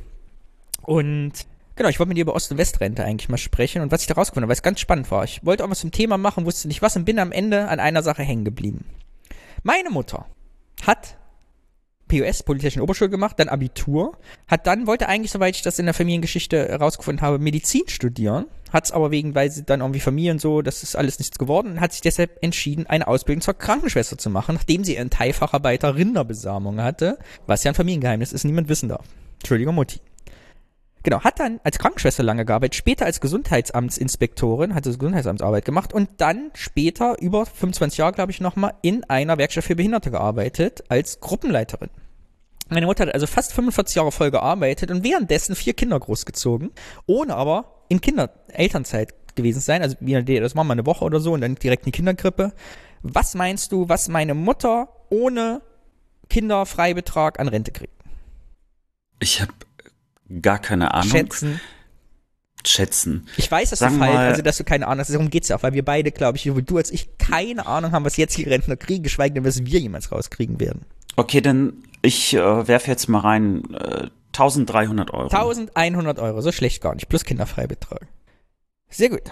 Und 0.82 1.32
genau, 1.74 1.88
ich 1.88 1.98
wollte 1.98 2.08
mit 2.08 2.18
dir 2.18 2.22
über 2.22 2.34
Ost- 2.34 2.50
und 2.50 2.58
Westrente 2.58 3.04
eigentlich 3.04 3.28
mal 3.28 3.38
sprechen 3.38 3.82
und 3.82 3.92
was 3.92 4.02
ich 4.02 4.06
da 4.06 4.14
rausgefunden 4.14 4.44
habe, 4.44 4.50
weil 4.50 4.56
es 4.56 4.62
ganz 4.62 4.80
spannend 4.80 5.10
war. 5.10 5.24
Ich 5.24 5.44
wollte 5.44 5.64
auch 5.64 5.70
was 5.70 5.80
zum 5.80 5.92
Thema 5.92 6.18
machen, 6.18 6.44
wusste 6.44 6.68
nicht 6.68 6.82
was 6.82 6.96
und 6.96 7.04
bin 7.04 7.18
am 7.18 7.32
Ende 7.32 7.68
an 7.68 7.80
einer 7.80 8.02
Sache 8.02 8.22
hängen 8.22 8.44
geblieben. 8.44 8.84
Meine 9.62 9.90
Mutter 9.90 10.26
hat 10.82 11.16
POS, 12.08 12.42
Polytechnischen 12.42 12.82
Oberschule 12.82 13.10
gemacht, 13.10 13.38
dann 13.38 13.48
Abitur, 13.48 14.16
hat 14.46 14.66
dann, 14.66 14.86
wollte 14.86 15.08
eigentlich, 15.08 15.32
soweit 15.32 15.56
ich 15.56 15.62
das 15.62 15.78
in 15.78 15.86
der 15.86 15.94
Familiengeschichte 15.94 16.68
herausgefunden 16.68 17.22
habe, 17.22 17.38
Medizin 17.38 17.82
studieren, 17.88 18.46
hat 18.72 18.84
es 18.84 18.92
aber 18.92 19.10
wegen, 19.10 19.34
weil 19.34 19.50
sie 19.50 19.64
dann 19.64 19.80
irgendwie 19.80 20.00
Familie 20.00 20.32
und 20.32 20.40
so, 20.40 20.62
das 20.62 20.82
ist 20.82 20.96
alles 20.96 21.18
nichts 21.18 21.38
geworden, 21.38 21.80
hat 21.80 21.92
sich 21.92 22.02
deshalb 22.02 22.42
entschieden, 22.42 22.86
eine 22.86 23.06
Ausbildung 23.06 23.40
zur 23.42 23.54
Krankenschwester 23.54 24.18
zu 24.18 24.30
machen, 24.30 24.54
nachdem 24.54 24.84
sie 24.84 24.96
ihren 24.96 25.10
Teilfacharbeiter 25.10 25.96
Rinderbesamung 25.96 26.80
hatte, 26.80 27.18
was 27.46 27.64
ja 27.64 27.72
ein 27.72 27.74
Familiengeheimnis 27.74 28.32
ist, 28.32 28.44
niemand 28.44 28.68
wissen 28.68 28.88
darf. 28.88 29.04
Entschuldigung, 29.40 29.74
Mutti. 29.74 30.00
Genau, 31.06 31.20
hat 31.20 31.38
dann 31.38 31.60
als 31.62 31.78
Krankenschwester 31.78 32.24
lange 32.24 32.44
gearbeitet, 32.44 32.74
später 32.74 33.06
als 33.06 33.20
Gesundheitsamtsinspektorin, 33.20 34.74
hat 34.74 34.86
das 34.86 34.98
Gesundheitsamtsarbeit 34.98 35.64
gemacht 35.64 35.92
und 35.92 36.08
dann 36.16 36.50
später, 36.54 37.14
über 37.20 37.46
25 37.46 37.98
Jahre 37.98 38.12
glaube 38.12 38.32
ich 38.32 38.40
nochmal, 38.40 38.74
in 38.82 39.04
einer 39.04 39.38
Werkstatt 39.38 39.62
für 39.62 39.76
Behinderte 39.76 40.10
gearbeitet, 40.10 40.82
als 40.88 41.20
Gruppenleiterin. 41.20 41.90
Meine 42.70 42.86
Mutter 42.86 43.06
hat 43.06 43.14
also 43.14 43.28
fast 43.28 43.52
45 43.52 43.94
Jahre 43.94 44.10
voll 44.10 44.32
gearbeitet 44.32 44.90
und 44.90 45.04
währenddessen 45.04 45.54
vier 45.54 45.74
Kinder 45.74 46.00
großgezogen, 46.00 46.72
ohne 47.06 47.36
aber 47.36 47.84
in 47.88 48.00
Kinder 48.00 48.30
Elternzeit 48.48 49.14
gewesen 49.36 49.60
sein. 49.60 49.82
Also 49.82 49.94
das 50.00 50.54
machen 50.56 50.66
wir 50.66 50.72
eine 50.72 50.86
Woche 50.86 51.04
oder 51.04 51.20
so 51.20 51.34
und 51.34 51.40
dann 51.40 51.54
direkt 51.54 51.84
in 51.84 51.92
die 51.92 51.96
Kinderkrippe. 51.96 52.52
Was 53.02 53.36
meinst 53.36 53.70
du, 53.70 53.88
was 53.88 54.08
meine 54.08 54.34
Mutter 54.34 54.88
ohne 55.10 55.62
Kinderfreibetrag 56.30 57.38
an 57.38 57.46
Rente 57.46 57.70
kriegt? 57.70 57.94
Ich 59.20 59.40
habe 59.40 59.52
gar 60.42 60.58
keine 60.58 60.94
Ahnung. 60.94 61.10
Schätzen. 61.10 61.60
Schätzen. 62.64 63.28
Ich 63.36 63.50
weiß, 63.50 63.70
dass 63.70 63.78
Sagen 63.78 63.94
du 63.94 64.00
falsch, 64.00 64.16
also 64.16 64.42
dass 64.42 64.56
du 64.56 64.64
keine 64.64 64.86
Ahnung 64.88 65.00
hast. 65.00 65.12
Darum 65.12 65.30
geht's 65.30 65.48
ja 65.48 65.56
auch, 65.56 65.62
weil 65.62 65.72
wir 65.72 65.84
beide, 65.84 66.10
glaube 66.10 66.36
ich, 66.36 66.44
sowohl 66.44 66.62
du 66.62 66.78
als 66.78 66.90
ich, 66.90 67.16
keine 67.18 67.66
Ahnung 67.66 67.92
haben, 67.92 68.04
was 68.04 68.16
jetzt 68.16 68.36
die 68.36 68.42
Rentner 68.42 68.76
kriegen, 68.76 69.04
geschweige 69.04 69.34
denn, 69.34 69.44
was 69.44 69.64
wir 69.64 69.78
jemals 69.78 70.10
rauskriegen 70.10 70.58
werden. 70.58 70.84
Okay, 71.16 71.40
dann 71.40 71.74
ich 72.02 72.34
äh, 72.34 72.68
werfe 72.68 72.90
jetzt 72.90 73.08
mal 73.08 73.20
rein 73.20 73.62
äh, 73.74 74.08
1300 74.32 75.12
Euro. 75.12 75.28
1100 75.28 76.18
Euro, 76.18 76.40
so 76.40 76.52
schlecht 76.52 76.82
gar 76.82 76.94
nicht, 76.94 77.08
plus 77.08 77.24
Kinderfreibetrag. 77.24 78.06
Sehr 78.90 79.08
gut. 79.10 79.22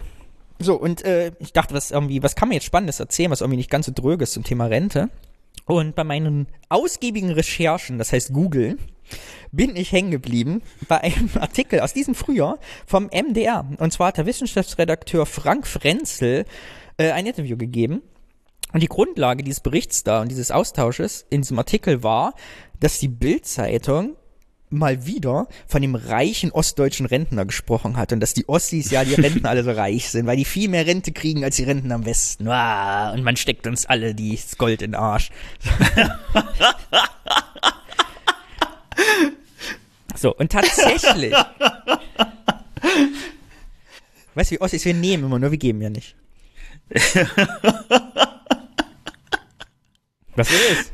So, 0.58 0.74
und 0.76 1.04
äh, 1.04 1.32
ich 1.40 1.52
dachte, 1.52 1.74
was 1.74 1.90
irgendwie, 1.90 2.22
was 2.22 2.36
kann 2.36 2.48
man 2.48 2.54
jetzt 2.54 2.64
Spannendes 2.64 3.00
erzählen, 3.00 3.30
was 3.30 3.40
irgendwie 3.40 3.58
nicht 3.58 3.70
ganz 3.70 3.86
so 3.86 3.92
dröge 3.94 4.24
ist 4.24 4.32
zum 4.32 4.44
Thema 4.44 4.66
Rente. 4.66 5.10
Und 5.66 5.94
bei 5.94 6.04
meinen 6.04 6.46
ausgiebigen 6.68 7.30
Recherchen, 7.30 7.98
das 7.98 8.12
heißt 8.12 8.32
Google, 8.32 8.78
bin 9.52 9.76
ich 9.76 9.92
hängen 9.92 10.10
geblieben 10.10 10.62
bei 10.88 11.00
einem 11.00 11.30
Artikel 11.40 11.80
aus 11.80 11.92
diesem 11.92 12.14
Frühjahr 12.14 12.58
vom 12.86 13.06
MDR. 13.06 13.66
Und 13.78 13.92
zwar 13.92 14.08
hat 14.08 14.18
der 14.18 14.26
Wissenschaftsredakteur 14.26 15.26
Frank 15.26 15.66
Frenzel 15.66 16.44
äh, 16.96 17.10
ein 17.12 17.26
Interview 17.26 17.56
gegeben. 17.56 18.02
Und 18.72 18.82
die 18.82 18.88
Grundlage 18.88 19.44
dieses 19.44 19.60
Berichts 19.60 20.02
da 20.02 20.20
und 20.20 20.30
dieses 20.30 20.50
Austausches 20.50 21.26
in 21.30 21.42
diesem 21.42 21.58
Artikel 21.58 22.02
war, 22.02 22.34
dass 22.80 22.98
die 22.98 23.08
Bild-Zeitung 23.08 24.16
mal 24.70 25.06
wieder 25.06 25.46
von 25.66 25.80
dem 25.80 25.94
reichen 25.94 26.50
ostdeutschen 26.50 27.06
Rentner 27.06 27.44
gesprochen 27.44 27.96
hat 27.96 28.12
und 28.12 28.20
dass 28.20 28.34
die 28.34 28.48
Ossis 28.48 28.90
ja 28.90 29.04
die 29.04 29.14
Rentner 29.14 29.50
alle 29.50 29.62
so 29.62 29.70
reich 29.70 30.10
sind, 30.10 30.26
weil 30.26 30.36
die 30.36 30.44
viel 30.44 30.68
mehr 30.68 30.86
Rente 30.86 31.12
kriegen 31.12 31.44
als 31.44 31.56
die 31.56 31.64
Rentner 31.64 31.94
am 31.94 32.04
Westen. 32.04 32.48
Ah, 32.48 33.12
und 33.12 33.22
man 33.22 33.36
steckt 33.36 33.66
uns 33.66 33.86
alle 33.86 34.14
das 34.14 34.58
Gold 34.58 34.82
in 34.82 34.92
den 34.92 35.00
Arsch. 35.00 35.30
so, 40.16 40.34
und 40.34 40.52
tatsächlich. 40.52 41.34
weißt 44.34 44.50
du, 44.50 44.54
wie 44.54 44.60
Ossis, 44.60 44.84
wir 44.84 44.94
nehmen 44.94 45.24
immer 45.24 45.38
nur, 45.38 45.50
wir 45.50 45.58
geben 45.58 45.80
ja 45.82 45.90
nicht. 45.90 46.16
Was 50.36 50.48
ist? 50.50 50.90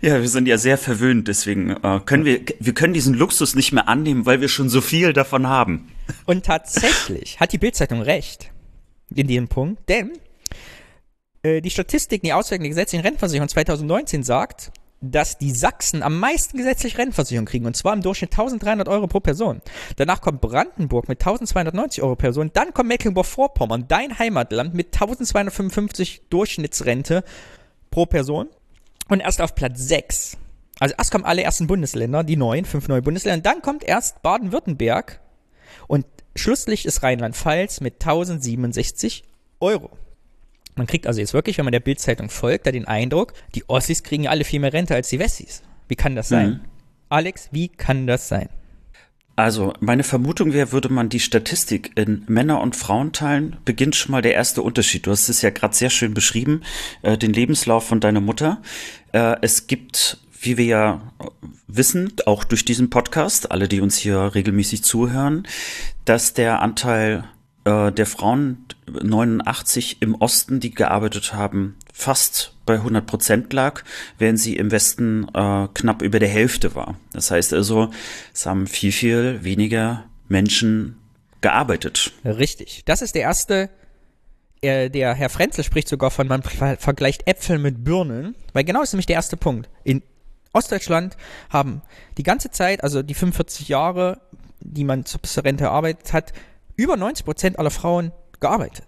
Ja, 0.00 0.20
wir 0.20 0.28
sind 0.28 0.46
ja 0.46 0.58
sehr 0.58 0.78
verwöhnt, 0.78 1.26
deswegen 1.26 1.70
äh, 1.70 2.00
können 2.04 2.24
wir 2.24 2.40
wir 2.60 2.74
können 2.74 2.94
diesen 2.94 3.14
Luxus 3.14 3.54
nicht 3.56 3.72
mehr 3.72 3.88
annehmen, 3.88 4.24
weil 4.26 4.40
wir 4.40 4.48
schon 4.48 4.68
so 4.68 4.80
viel 4.80 5.12
davon 5.12 5.48
haben. 5.48 5.88
Und 6.26 6.46
tatsächlich 6.46 7.40
hat 7.40 7.52
die 7.52 7.58
Bildzeitung 7.58 8.02
recht 8.02 8.52
in 9.14 9.26
diesem 9.26 9.48
Punkt, 9.48 9.88
denn 9.88 10.12
äh, 11.42 11.60
die 11.60 11.70
Statistik, 11.70 12.22
die 12.22 12.32
Auswertung 12.32 12.64
der 12.64 12.70
gesetzlichen 12.70 13.02
Rentenversicherung 13.02 13.48
2019 13.48 14.22
sagt, 14.22 14.70
dass 15.10 15.38
die 15.38 15.50
Sachsen 15.50 16.02
am 16.02 16.18
meisten 16.18 16.58
gesetzliche 16.58 16.98
Rentenversicherung 16.98 17.46
kriegen, 17.46 17.66
und 17.66 17.76
zwar 17.76 17.92
im 17.92 18.02
Durchschnitt 18.02 18.32
1300 18.32 18.88
Euro 18.88 19.06
pro 19.06 19.20
Person. 19.20 19.60
Danach 19.96 20.20
kommt 20.20 20.40
Brandenburg 20.40 21.08
mit 21.08 21.20
1290 21.20 22.02
Euro 22.02 22.14
pro 22.14 22.20
Person, 22.20 22.50
dann 22.52 22.72
kommt 22.74 22.88
Mecklenburg-Vorpommern, 22.88 23.86
dein 23.88 24.18
Heimatland, 24.18 24.74
mit 24.74 24.88
1255 24.88 26.22
Durchschnittsrente 26.30 27.24
pro 27.90 28.06
Person. 28.06 28.48
Und 29.08 29.20
erst 29.20 29.40
auf 29.40 29.54
Platz 29.54 29.78
6. 29.80 30.36
Also 30.78 30.94
erst 30.98 31.10
kommen 31.10 31.24
alle 31.24 31.42
ersten 31.42 31.66
Bundesländer, 31.66 32.24
die 32.24 32.36
neuen, 32.36 32.64
fünf 32.64 32.88
neue 32.88 33.02
Bundesländer, 33.02 33.50
dann 33.50 33.62
kommt 33.62 33.84
erst 33.84 34.22
Baden-Württemberg 34.22 35.20
und 35.86 36.06
schlusslich 36.34 36.84
ist 36.84 37.02
Rheinland-Pfalz 37.02 37.80
mit 37.80 37.94
1067 37.94 39.24
Euro. 39.60 39.96
Man 40.76 40.86
kriegt 40.86 41.06
also 41.06 41.20
jetzt 41.20 41.34
wirklich, 41.34 41.58
wenn 41.58 41.64
man 41.64 41.72
der 41.72 41.80
Bildzeitung 41.80 42.28
folgt, 42.28 42.66
da 42.66 42.70
den 42.70 42.84
Eindruck, 42.84 43.32
die 43.54 43.68
Ossis 43.68 44.02
kriegen 44.02 44.24
ja 44.24 44.30
alle 44.30 44.44
viel 44.44 44.60
mehr 44.60 44.72
Rente 44.72 44.94
als 44.94 45.08
die 45.08 45.18
Wessis. 45.18 45.62
Wie 45.88 45.96
kann 45.96 46.14
das 46.14 46.28
sein? 46.28 46.48
Mhm. 46.48 46.60
Alex, 47.08 47.48
wie 47.50 47.68
kann 47.68 48.06
das 48.06 48.28
sein? 48.28 48.48
Also, 49.36 49.74
meine 49.80 50.02
Vermutung 50.02 50.54
wäre, 50.54 50.72
würde 50.72 50.88
man 50.88 51.10
die 51.10 51.20
Statistik 51.20 51.92
in 51.94 52.24
Männer 52.26 52.60
und 52.62 52.74
Frauen 52.74 53.12
teilen, 53.12 53.56
beginnt 53.66 53.94
schon 53.94 54.12
mal 54.12 54.22
der 54.22 54.32
erste 54.32 54.62
Unterschied. 54.62 55.06
Du 55.06 55.10
hast 55.10 55.28
es 55.28 55.42
ja 55.42 55.50
gerade 55.50 55.74
sehr 55.74 55.90
schön 55.90 56.14
beschrieben, 56.14 56.62
äh, 57.02 57.18
den 57.18 57.34
Lebenslauf 57.34 57.86
von 57.86 58.00
deiner 58.00 58.22
Mutter. 58.22 58.62
Äh, 59.12 59.36
es 59.42 59.66
gibt, 59.66 60.18
wie 60.40 60.56
wir 60.56 60.64
ja 60.64 61.12
wissen, 61.66 62.14
auch 62.24 62.44
durch 62.44 62.64
diesen 62.64 62.88
Podcast, 62.88 63.50
alle, 63.50 63.68
die 63.68 63.82
uns 63.82 63.96
hier 63.98 64.34
regelmäßig 64.34 64.82
zuhören, 64.84 65.46
dass 66.06 66.32
der 66.32 66.62
Anteil 66.62 67.24
äh, 67.66 67.92
der 67.92 68.06
Frauen 68.06 68.64
89 68.88 70.00
im 70.00 70.14
Osten, 70.14 70.60
die 70.60 70.70
gearbeitet 70.70 71.34
haben, 71.34 71.76
fast 71.92 72.54
bei 72.64 72.74
100 72.74 73.06
Prozent 73.06 73.52
lag, 73.52 73.82
während 74.18 74.38
sie 74.40 74.56
im 74.56 74.70
Westen 74.70 75.26
äh, 75.34 75.68
knapp 75.74 76.02
über 76.02 76.18
der 76.18 76.28
Hälfte 76.28 76.74
war. 76.74 76.96
Das 77.12 77.30
heißt 77.30 77.52
also, 77.52 77.90
es 78.32 78.46
haben 78.46 78.66
viel, 78.66 78.92
viel 78.92 79.44
weniger 79.44 80.04
Menschen 80.28 80.96
gearbeitet. 81.40 82.12
Richtig. 82.24 82.82
Das 82.86 83.02
ist 83.02 83.14
der 83.14 83.22
erste. 83.22 83.70
äh, 84.62 84.88
Der 84.90 85.14
Herr 85.14 85.28
Frenzel 85.28 85.62
spricht 85.64 85.88
sogar 85.88 86.10
von, 86.10 86.26
man 86.26 86.42
ver- 86.42 86.76
vergleicht 86.78 87.26
Äpfel 87.28 87.58
mit 87.58 87.84
Birnen, 87.84 88.34
weil 88.52 88.64
genau 88.64 88.80
das 88.80 88.88
ist 88.90 88.92
nämlich 88.94 89.06
der 89.06 89.16
erste 89.16 89.36
Punkt. 89.36 89.68
In 89.84 90.02
Ostdeutschland 90.52 91.16
haben 91.50 91.82
die 92.16 92.22
ganze 92.22 92.50
Zeit, 92.50 92.82
also 92.82 93.02
die 93.02 93.14
45 93.14 93.68
Jahre, 93.68 94.20
die 94.60 94.84
man 94.84 95.04
zur 95.04 95.20
Rente 95.44 95.64
erarbeitet 95.64 96.12
hat, 96.12 96.32
über 96.76 96.96
90 96.96 97.24
Prozent 97.24 97.58
aller 97.58 97.70
Frauen 97.70 98.12
gearbeitet. 98.40 98.84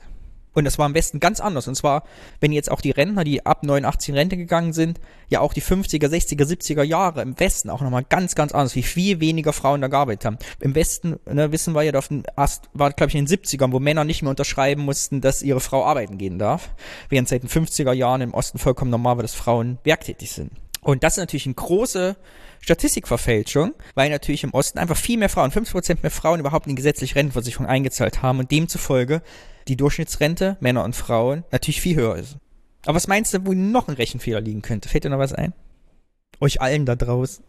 Und 0.59 0.65
das 0.65 0.77
war 0.77 0.87
am 0.87 0.95
Westen 0.95 1.21
ganz 1.21 1.39
anders. 1.39 1.69
Und 1.69 1.77
zwar, 1.77 2.03
wenn 2.41 2.51
jetzt 2.51 2.71
auch 2.71 2.81
die 2.81 2.91
Rentner, 2.91 3.23
die 3.23 3.47
ab 3.47 3.63
89 3.63 4.09
in 4.09 4.15
Rente 4.17 4.37
gegangen 4.37 4.73
sind, 4.73 4.99
ja 5.29 5.39
auch 5.39 5.53
die 5.53 5.63
50er, 5.63 6.09
60er, 6.09 6.45
70er 6.45 6.83
Jahre 6.83 7.23
im 7.23 7.39
Westen 7.39 7.71
auch 7.71 7.81
nochmal 7.81 8.03
ganz, 8.03 8.35
ganz 8.35 8.51
anders, 8.51 8.75
wie 8.75 8.83
viel 8.83 9.21
weniger 9.21 9.53
Frauen 9.53 9.81
da 9.81 9.87
gearbeitet 9.87 10.25
haben. 10.25 10.39
Im 10.59 10.75
Westen, 10.75 11.21
ne, 11.31 11.53
wissen 11.53 11.75
wir 11.75 11.83
ja, 11.83 11.93
Ast 12.35 12.71
war, 12.73 12.91
glaube 12.93 13.11
ich, 13.11 13.15
in 13.15 13.27
den 13.27 13.39
70ern, 13.39 13.71
wo 13.73 13.79
Männer 13.79 14.05
nicht 14.05 14.23
mehr 14.23 14.31
unterschreiben 14.31 14.83
mussten, 14.83 15.21
dass 15.21 15.43
ihre 15.43 15.61
Frau 15.61 15.85
arbeiten 15.85 16.19
gehen 16.19 16.41
darf. 16.41 16.71
Während 17.09 17.29
seit 17.29 17.45
den 17.45 17.51
50er 17.51 17.93
Jahren 17.93 18.23
im 18.23 18.35
Osten 18.35 18.59
vollkommen 18.59 18.91
normal 18.91 19.19
war, 19.19 19.23
dass 19.23 19.35
Frauen 19.35 19.79
werktätig 19.85 20.33
sind. 20.33 20.51
Und 20.89 21.05
das 21.05 21.15
ist 21.15 21.19
natürlich 21.19 21.45
eine 21.45 21.55
große 21.55 22.17
Statistikverfälschung, 22.63 23.75
weil 23.95 24.09
natürlich 24.09 24.43
im 24.43 24.55
Osten 24.55 24.79
einfach 24.79 24.97
viel 24.97 25.19
mehr 25.19 25.29
Frauen, 25.29 25.51
50% 25.51 25.99
mehr 26.01 26.11
Frauen 26.11 26.41
überhaupt 26.41 26.67
in 26.67 26.71
die 26.71 26.77
gesetzliche 26.77 27.15
Rentenversicherung 27.15 27.67
eingezahlt 27.67 28.23
haben 28.23 28.39
und 28.39 28.51
demzufolge 28.51 29.21
die 29.69 29.77
Durchschnittsrente, 29.77 30.57
Männer 30.61 30.85
und 30.85 30.97
Frauen, 30.97 31.45
natürlich 31.53 31.83
viel 31.83 31.95
höher 31.95 32.17
ist. 32.17 32.39
Aber 32.87 32.95
was 32.97 33.07
meinst 33.07 33.35
du, 33.35 33.45
wo 33.45 33.53
noch 33.53 33.89
ein 33.89 33.97
Rechenfehler 33.97 34.41
liegen 34.41 34.63
könnte? 34.63 34.89
Fällt 34.89 35.05
dir 35.05 35.11
noch 35.11 35.19
was 35.19 35.35
ein? 35.35 35.53
Euch 36.41 36.63
allen 36.63 36.87
da 36.87 36.97
draußen. 36.97 37.45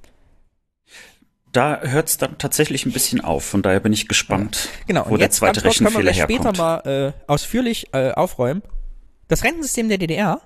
Da 1.53 1.79
hört 1.79 2.09
es 2.09 2.17
dann 2.17 2.39
tatsächlich 2.39 2.85
ein 2.85 2.91
bisschen 2.91 3.21
auf. 3.21 3.45
Von 3.45 3.61
daher 3.61 3.79
bin 3.79 3.93
ich 3.93 4.09
gespannt, 4.09 4.67
Genau, 4.85 5.05
wo 5.07 5.15
der 5.15 5.31
zweite 5.31 5.61
kurz 5.61 5.77
können 5.77 5.91
wir 5.91 5.99
Rechenfehler 5.99 6.11
gleich 6.11 6.23
später 6.23 6.51
herkommt. 6.51 6.85
mal 6.85 7.13
äh, 7.15 7.31
ausführlich 7.31 7.87
äh, 7.93 8.11
aufräumen. 8.11 8.63
Das 9.29 9.45
Rentensystem 9.45 9.87
der 9.87 9.97
DDR, 9.97 10.41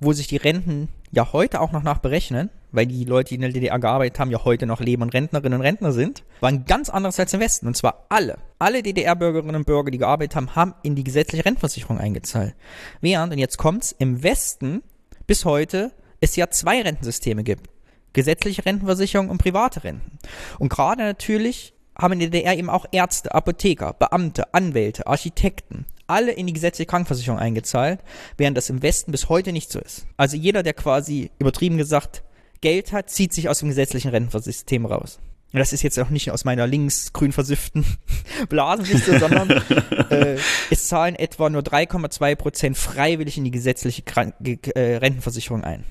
wo 0.00 0.12
sich 0.12 0.26
die 0.26 0.38
Renten 0.38 0.88
ja 1.10 1.32
heute 1.32 1.60
auch 1.60 1.72
noch 1.72 1.82
nachberechnen, 1.82 2.50
weil 2.72 2.86
die 2.86 3.04
Leute, 3.04 3.30
die 3.30 3.34
in 3.36 3.40
der 3.42 3.52
DDR 3.52 3.78
gearbeitet 3.78 4.18
haben, 4.18 4.30
ja 4.30 4.44
heute 4.44 4.66
noch 4.66 4.80
leben 4.80 5.02
und 5.02 5.14
Rentnerinnen 5.14 5.60
und 5.60 5.64
Rentner 5.64 5.92
sind, 5.92 6.24
war 6.40 6.50
ein 6.50 6.64
ganz 6.64 6.90
anderes 6.90 7.18
als 7.18 7.32
im 7.32 7.40
Westen. 7.40 7.66
Und 7.66 7.76
zwar 7.76 8.06
alle, 8.08 8.38
alle 8.58 8.82
DDR-Bürgerinnen 8.82 9.56
und 9.56 9.66
Bürger, 9.66 9.90
die 9.90 9.98
gearbeitet 9.98 10.36
haben, 10.36 10.54
haben 10.54 10.74
in 10.82 10.94
die 10.94 11.04
gesetzliche 11.04 11.44
Rentenversicherung 11.44 11.98
eingezahlt. 11.98 12.54
Während, 13.00 13.32
und 13.32 13.38
jetzt 13.38 13.56
kommt's, 13.56 13.94
im 13.98 14.22
Westen 14.22 14.82
bis 15.26 15.44
heute 15.44 15.92
es 16.20 16.36
ja 16.36 16.50
zwei 16.50 16.82
Rentensysteme 16.82 17.44
gibt. 17.44 17.68
gesetzliche 18.12 18.64
Rentenversicherung 18.64 19.28
und 19.28 19.36
private 19.36 19.84
Renten. 19.84 20.18
Und 20.58 20.70
gerade 20.70 21.02
natürlich 21.02 21.74
haben 21.98 22.14
in 22.14 22.20
der 22.20 22.30
DDR 22.30 22.56
eben 22.56 22.70
auch 22.70 22.86
Ärzte, 22.90 23.34
Apotheker, 23.34 23.92
Beamte, 23.92 24.54
Anwälte, 24.54 25.06
Architekten, 25.06 25.84
alle 26.06 26.32
in 26.32 26.46
die 26.46 26.52
gesetzliche 26.52 26.88
Krankenversicherung 26.88 27.38
eingezahlt, 27.38 28.00
während 28.36 28.56
das 28.56 28.70
im 28.70 28.82
Westen 28.82 29.12
bis 29.12 29.28
heute 29.28 29.52
nicht 29.52 29.70
so 29.70 29.80
ist. 29.80 30.06
Also 30.16 30.36
jeder, 30.36 30.62
der 30.62 30.74
quasi 30.74 31.30
übertrieben 31.38 31.76
gesagt 31.76 32.22
Geld 32.60 32.92
hat, 32.92 33.10
zieht 33.10 33.32
sich 33.32 33.48
aus 33.48 33.60
dem 33.60 33.68
gesetzlichen 33.68 34.10
Rentensystem 34.10 34.86
raus. 34.86 35.18
Und 35.52 35.60
das 35.60 35.72
ist 35.72 35.82
jetzt 35.82 35.98
auch 35.98 36.10
nicht 36.10 36.30
aus 36.30 36.44
meiner 36.44 36.66
linksgrün 36.66 37.32
versifften 37.32 37.86
Blasenliste, 38.48 39.18
sondern 39.18 39.50
äh, 40.10 40.36
es 40.70 40.88
zahlen 40.88 41.14
etwa 41.14 41.48
nur 41.48 41.62
3,2 41.62 42.34
Prozent 42.34 42.76
freiwillig 42.76 43.38
in 43.38 43.44
die 43.44 43.50
gesetzliche 43.50 44.02
Krank 44.02 44.34
äh, 44.40 44.96
Rentenversicherung 44.96 45.64
ein. 45.64 45.84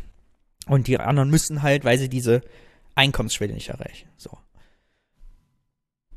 Und 0.67 0.87
die 0.87 0.99
anderen 0.99 1.29
müssen 1.29 1.61
halt, 1.61 1.85
weil 1.85 1.97
sie 1.97 2.09
diese 2.09 2.41
Einkommensschwelle 2.95 3.53
nicht 3.53 3.69
erreichen. 3.69 4.07
So. 4.17 4.37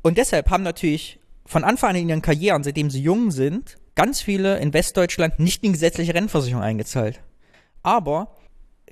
Und 0.01 0.17
deshalb 0.17 0.49
haben 0.49 0.63
natürlich 0.63 1.19
von 1.45 1.63
Anfang 1.63 1.91
an 1.91 1.95
in 1.95 2.09
ihren 2.09 2.21
Karrieren, 2.21 2.63
seitdem 2.63 2.89
sie 2.89 3.01
jung 3.01 3.31
sind, 3.31 3.77
ganz 3.99 4.21
viele 4.21 4.59
in 4.59 4.71
Westdeutschland 4.71 5.39
nicht 5.39 5.61
in 5.61 5.73
gesetzliche 5.73 6.13
Rentenversicherung 6.13 6.63
eingezahlt. 6.63 7.19
Aber 7.83 8.33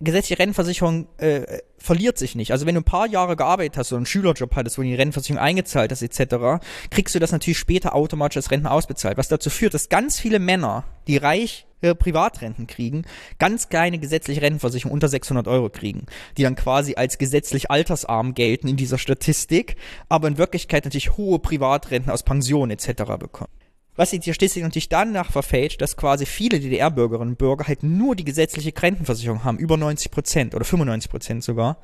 gesetzliche 0.01 0.37
Rentenversicherung 0.37 1.07
äh, 1.15 1.59
verliert 1.77 2.17
sich 2.17 2.35
nicht. 2.35 2.51
Also 2.51 2.65
wenn 2.65 2.75
du 2.75 2.81
ein 2.81 2.83
paar 2.83 3.07
Jahre 3.07 3.37
gearbeitet 3.37 3.77
hast 3.77 3.93
oder 3.93 3.99
einen 3.99 4.05
Schülerjob 4.05 4.53
hattest, 4.53 4.77
wo 4.77 4.81
du 4.81 4.89
die 4.89 4.95
Rentenversicherung 4.95 5.41
eingezahlt 5.41 5.93
hast 5.93 6.01
etc., 6.01 6.61
kriegst 6.89 7.15
du 7.15 7.19
das 7.19 7.31
natürlich 7.31 7.57
später 7.57 7.95
automatisch 7.95 8.35
als 8.35 8.51
Rentner 8.51 8.73
ausbezahlt. 8.73 9.17
Was 9.17 9.29
dazu 9.29 9.49
führt, 9.49 9.73
dass 9.73 9.87
ganz 9.87 10.19
viele 10.19 10.39
Männer, 10.39 10.83
die 11.07 11.15
reich 11.15 11.67
äh, 11.79 11.95
Privatrenten 11.95 12.67
kriegen, 12.67 13.05
ganz 13.39 13.69
kleine 13.69 13.99
gesetzliche 13.99 14.41
Rentenversicherung 14.41 14.91
unter 14.91 15.07
600 15.07 15.47
Euro 15.47 15.69
kriegen, 15.69 16.07
die 16.37 16.43
dann 16.43 16.55
quasi 16.55 16.95
als 16.95 17.17
gesetzlich 17.17 17.71
altersarm 17.71 18.33
gelten 18.33 18.67
in 18.67 18.75
dieser 18.75 18.97
Statistik, 18.97 19.77
aber 20.09 20.27
in 20.27 20.37
Wirklichkeit 20.37 20.83
natürlich 20.83 21.15
hohe 21.15 21.39
Privatrenten 21.39 22.11
aus 22.11 22.23
Pension 22.23 22.71
etc. 22.71 23.03
bekommen. 23.17 23.56
Was 23.97 24.11
die 24.11 24.21
Statistik 24.21 24.63
natürlich 24.63 24.89
danach 24.89 25.31
verfälscht, 25.31 25.81
dass 25.81 25.97
quasi 25.97 26.25
viele 26.25 26.59
DDR-Bürgerinnen 26.59 27.31
und 27.31 27.37
Bürger 27.37 27.67
halt 27.67 27.83
nur 27.83 28.15
die 28.15 28.23
gesetzliche 28.23 28.71
Rentenversicherung 28.79 29.43
haben, 29.43 29.57
über 29.57 29.75
90 29.75 30.11
Prozent 30.11 30.55
oder 30.55 30.63
95 30.63 31.11
Prozent 31.11 31.43
sogar, 31.43 31.77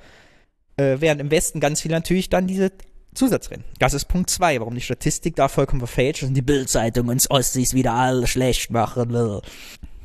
äh, 0.77 0.97
während 0.99 1.19
im 1.19 1.31
Westen 1.31 1.59
ganz 1.59 1.81
viele 1.81 1.95
natürlich 1.95 2.29
dann 2.29 2.47
diese 2.47 2.71
Zusatzrenten. 3.15 3.65
Das 3.79 3.93
ist 3.93 4.05
Punkt 4.05 4.29
zwei, 4.29 4.59
warum 4.59 4.75
die 4.75 4.81
Statistik 4.81 5.35
da 5.35 5.47
vollkommen 5.47 5.81
verfälscht 5.81 6.23
ist 6.23 6.29
und 6.29 6.35
die 6.35 6.41
Bildzeitung 6.41 7.07
uns 7.07 7.29
Ossis 7.29 7.73
wieder 7.73 7.93
alle 7.93 8.27
schlecht 8.27 8.71
machen 8.71 9.11
will. 9.11 9.41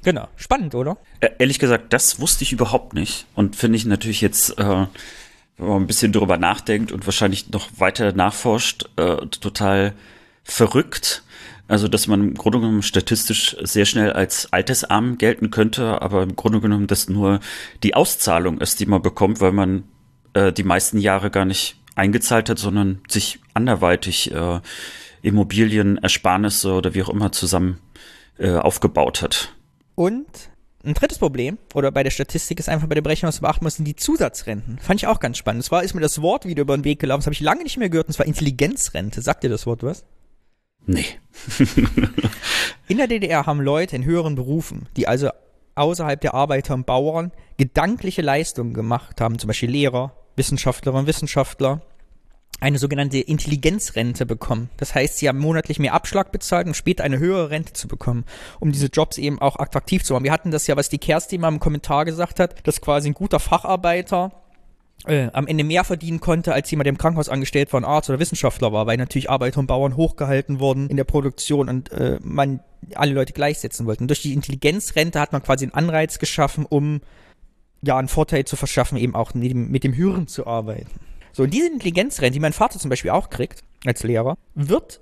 Genau. 0.03 0.29
Spannend, 0.37 0.75
oder? 0.75 0.97
Äh, 1.21 1.31
ehrlich 1.39 1.59
gesagt, 1.59 1.93
das 1.93 2.21
wusste 2.21 2.45
ich 2.45 2.53
überhaupt 2.53 2.95
nicht. 2.95 3.27
Und 3.35 3.57
finde 3.57 3.77
ich 3.77 3.85
natürlich 3.85 4.23
jetzt, 4.23 4.59
äh, 4.59 4.87
wenn 5.59 5.67
man 5.67 5.83
ein 5.83 5.87
bisschen 5.87 6.13
drüber 6.13 6.39
nachdenkt 6.39 6.93
und 6.93 7.05
wahrscheinlich 7.07 7.51
noch 7.51 7.69
weiter 7.77 8.13
nachforscht, 8.13 8.89
äh, 8.97 9.27
total 9.27 9.93
verrückt. 10.45 11.23
Also, 11.69 11.87
dass 11.87 12.07
man 12.07 12.21
im 12.21 12.35
Grunde 12.35 12.61
genommen 12.61 12.83
statistisch 12.83 13.57
sehr 13.63 13.85
schnell 13.85 14.13
als 14.13 14.53
altersarm 14.53 15.19
gelten 15.19 15.51
könnte, 15.51 16.01
aber 16.01 16.23
im 16.23 16.35
Grunde 16.35 16.61
genommen 16.61 16.87
das 16.87 17.11
nur 17.11 17.41
die 17.83 17.95
Auszahlung 17.95 18.61
ist, 18.61 18.81
die 18.81 18.87
man 18.87 19.03
bekommt, 19.03 19.41
weil 19.43 19.53
man 19.53 19.85
äh, 20.33 20.51
die 20.51 20.65
meisten 20.65 20.99
Jahre 20.99 21.31
gar 21.31 21.45
nicht 21.45 21.77
eingezahlt 21.95 22.49
hat, 22.49 22.59
sondern 22.59 23.03
sich 23.09 23.41
anderweitig 23.53 24.33
äh, 24.33 24.61
Immobilien, 25.21 25.99
Ersparnisse 25.99 26.73
oder 26.73 26.95
wie 26.95 27.03
auch 27.03 27.11
immer 27.11 27.33
zusammen 27.33 27.79
äh, 28.39 28.55
aufgebaut 28.55 29.21
hat. 29.21 29.55
Und 29.95 30.27
ein 30.85 30.95
drittes 30.95 31.19
Problem, 31.19 31.59
oder 31.75 31.91
bei 31.91 32.03
der 32.03 32.11
Statistik 32.11 32.61
ist 32.61 32.69
einfach 32.69 32.87
bei 32.87 32.95
der 32.95 33.03
Berechnung, 33.03 33.29
was 33.29 33.43
wir 33.43 33.49
beachten 33.49 33.65
müssen, 33.65 33.85
die 33.85 33.97
Zusatzrenten. 33.97 34.79
Fand 34.79 35.01
ich 35.01 35.07
auch 35.07 35.21
ganz 35.21 35.37
spannend. 35.37 35.65
Zwar 35.65 35.83
ist 35.83 35.93
mir 35.93 36.01
das 36.01 36.23
Wort 36.23 36.47
wieder 36.47 36.63
über 36.63 36.79
den 36.79 36.85
Weg 36.85 37.01
gelaufen, 37.01 37.21
das 37.21 37.27
habe 37.27 37.35
ich 37.35 37.41
lange 37.41 37.65
nicht 37.65 37.77
mehr 37.77 37.91
gehört, 37.91 38.07
und 38.07 38.15
zwar 38.15 38.27
Intelligenzrente. 38.27 39.21
Sagt 39.21 39.43
dir 39.43 39.51
das 39.51 39.67
Wort 39.67 39.83
was? 39.83 40.05
Nee. 40.89 41.05
in 42.89 42.97
der 42.97 43.09
DDR 43.09 43.45
haben 43.45 43.61
Leute 43.61 43.95
in 43.95 44.07
höheren 44.07 44.37
Berufen, 44.37 44.89
die 44.97 45.07
also 45.07 45.29
außerhalb 45.75 46.19
der 46.19 46.33
Arbeiter 46.33 46.73
und 46.73 46.87
Bauern 46.87 47.31
gedankliche 47.59 48.23
Leistungen 48.23 48.73
gemacht 48.73 49.21
haben, 49.21 49.39
zum 49.39 49.49
Beispiel 49.49 49.71
Lehrer, 49.71 50.15
Wissenschaftlerinnen 50.37 51.03
und 51.03 51.07
Wissenschaftler, 51.07 51.83
eine 52.61 52.79
sogenannte 52.79 53.19
Intelligenzrente 53.19 54.25
bekommen. 54.25 54.71
Das 54.79 54.95
heißt, 54.95 55.19
sie 55.19 55.29
haben 55.29 55.39
monatlich 55.39 55.79
mehr 55.79 55.93
Abschlag 55.93 56.33
bezahlt, 56.33 56.67
um 56.67 56.73
später 56.73 57.05
eine 57.05 57.19
höhere 57.19 57.51
Rente 57.51 57.75
zu 57.75 57.87
bekommen, 57.87 58.25
um 58.59 58.73
diese 58.73 58.87
Jobs 58.87 59.19
eben 59.19 59.39
auch 59.41 59.57
attraktiv 59.57 60.03
zu 60.03 60.15
machen. 60.15 60.25
Wir 60.25 60.33
hatten 60.33 60.51
das 60.51 60.67
ja, 60.67 60.77
was 60.77 60.89
die 60.89 60.99
Kerstin 60.99 61.43
mal 61.43 61.49
im 61.49 61.61
Kommentar 61.61 62.07
gesagt 62.07 62.41
hat, 62.41 62.67
dass 62.67 62.81
quasi 62.81 63.11
ein 63.11 63.15
guter 63.15 63.41
Facharbeiter 63.41 64.33
äh, 65.07 65.29
am 65.33 65.47
Ende 65.47 65.65
mehr 65.65 65.85
verdienen 65.85 66.21
konnte, 66.21 66.53
als 66.53 66.71
jemand, 66.71 66.87
der 66.87 66.93
im 66.93 66.99
Krankenhaus 66.99 67.29
angestellt 67.29 67.73
war, 67.73 67.81
ein 67.81 67.85
Arzt 67.85 68.11
oder 68.11 68.19
Wissenschaftler 68.19 68.73
war, 68.73 68.87
weil 68.87 68.97
natürlich 68.97 69.31
Arbeiter 69.31 69.61
und 69.61 69.67
Bauern 69.67 69.97
hochgehalten 69.97 70.61
wurden 70.61 70.89
in 70.89 70.97
der 70.97 71.05
Produktion 71.05 71.69
und 71.69 71.93
äh, 71.93 72.19
man 72.23 72.61
alle 72.95 73.13
Leute 73.13 73.33
gleichsetzen 73.33 73.87
wollte. 73.87 74.03
Und 74.03 74.09
durch 74.09 74.23
die 74.23 74.33
Intelligenzrente 74.33 75.21
hat 75.21 75.33
man 75.33 75.43
quasi 75.43 75.65
einen 75.65 75.75
Anreiz 75.75 76.19
geschaffen, 76.19 76.67
um 76.67 77.01
ja 77.83 77.97
einen 77.97 78.09
Vorteil 78.09 78.45
zu 78.45 78.57
verschaffen, 78.57 78.99
eben 78.99 79.15
auch 79.15 79.35
mit 79.35 79.51
dem, 79.51 79.71
mit 79.71 79.85
dem 79.85 79.93
Hirn 79.93 80.27
zu 80.27 80.47
arbeiten. 80.47 80.91
So, 81.33 81.45
und 81.45 81.55
diese 81.55 81.69
Intelligenzrente, 81.69 82.33
die 82.33 82.41
mein 82.41 82.53
Vater 82.53 82.79
zum 82.79 82.89
Beispiel 82.89 83.13
auch 83.13 83.31
kriegt, 83.31 83.63
als 83.87 84.03
Lehrer, 84.03 84.37
wird 84.55 85.01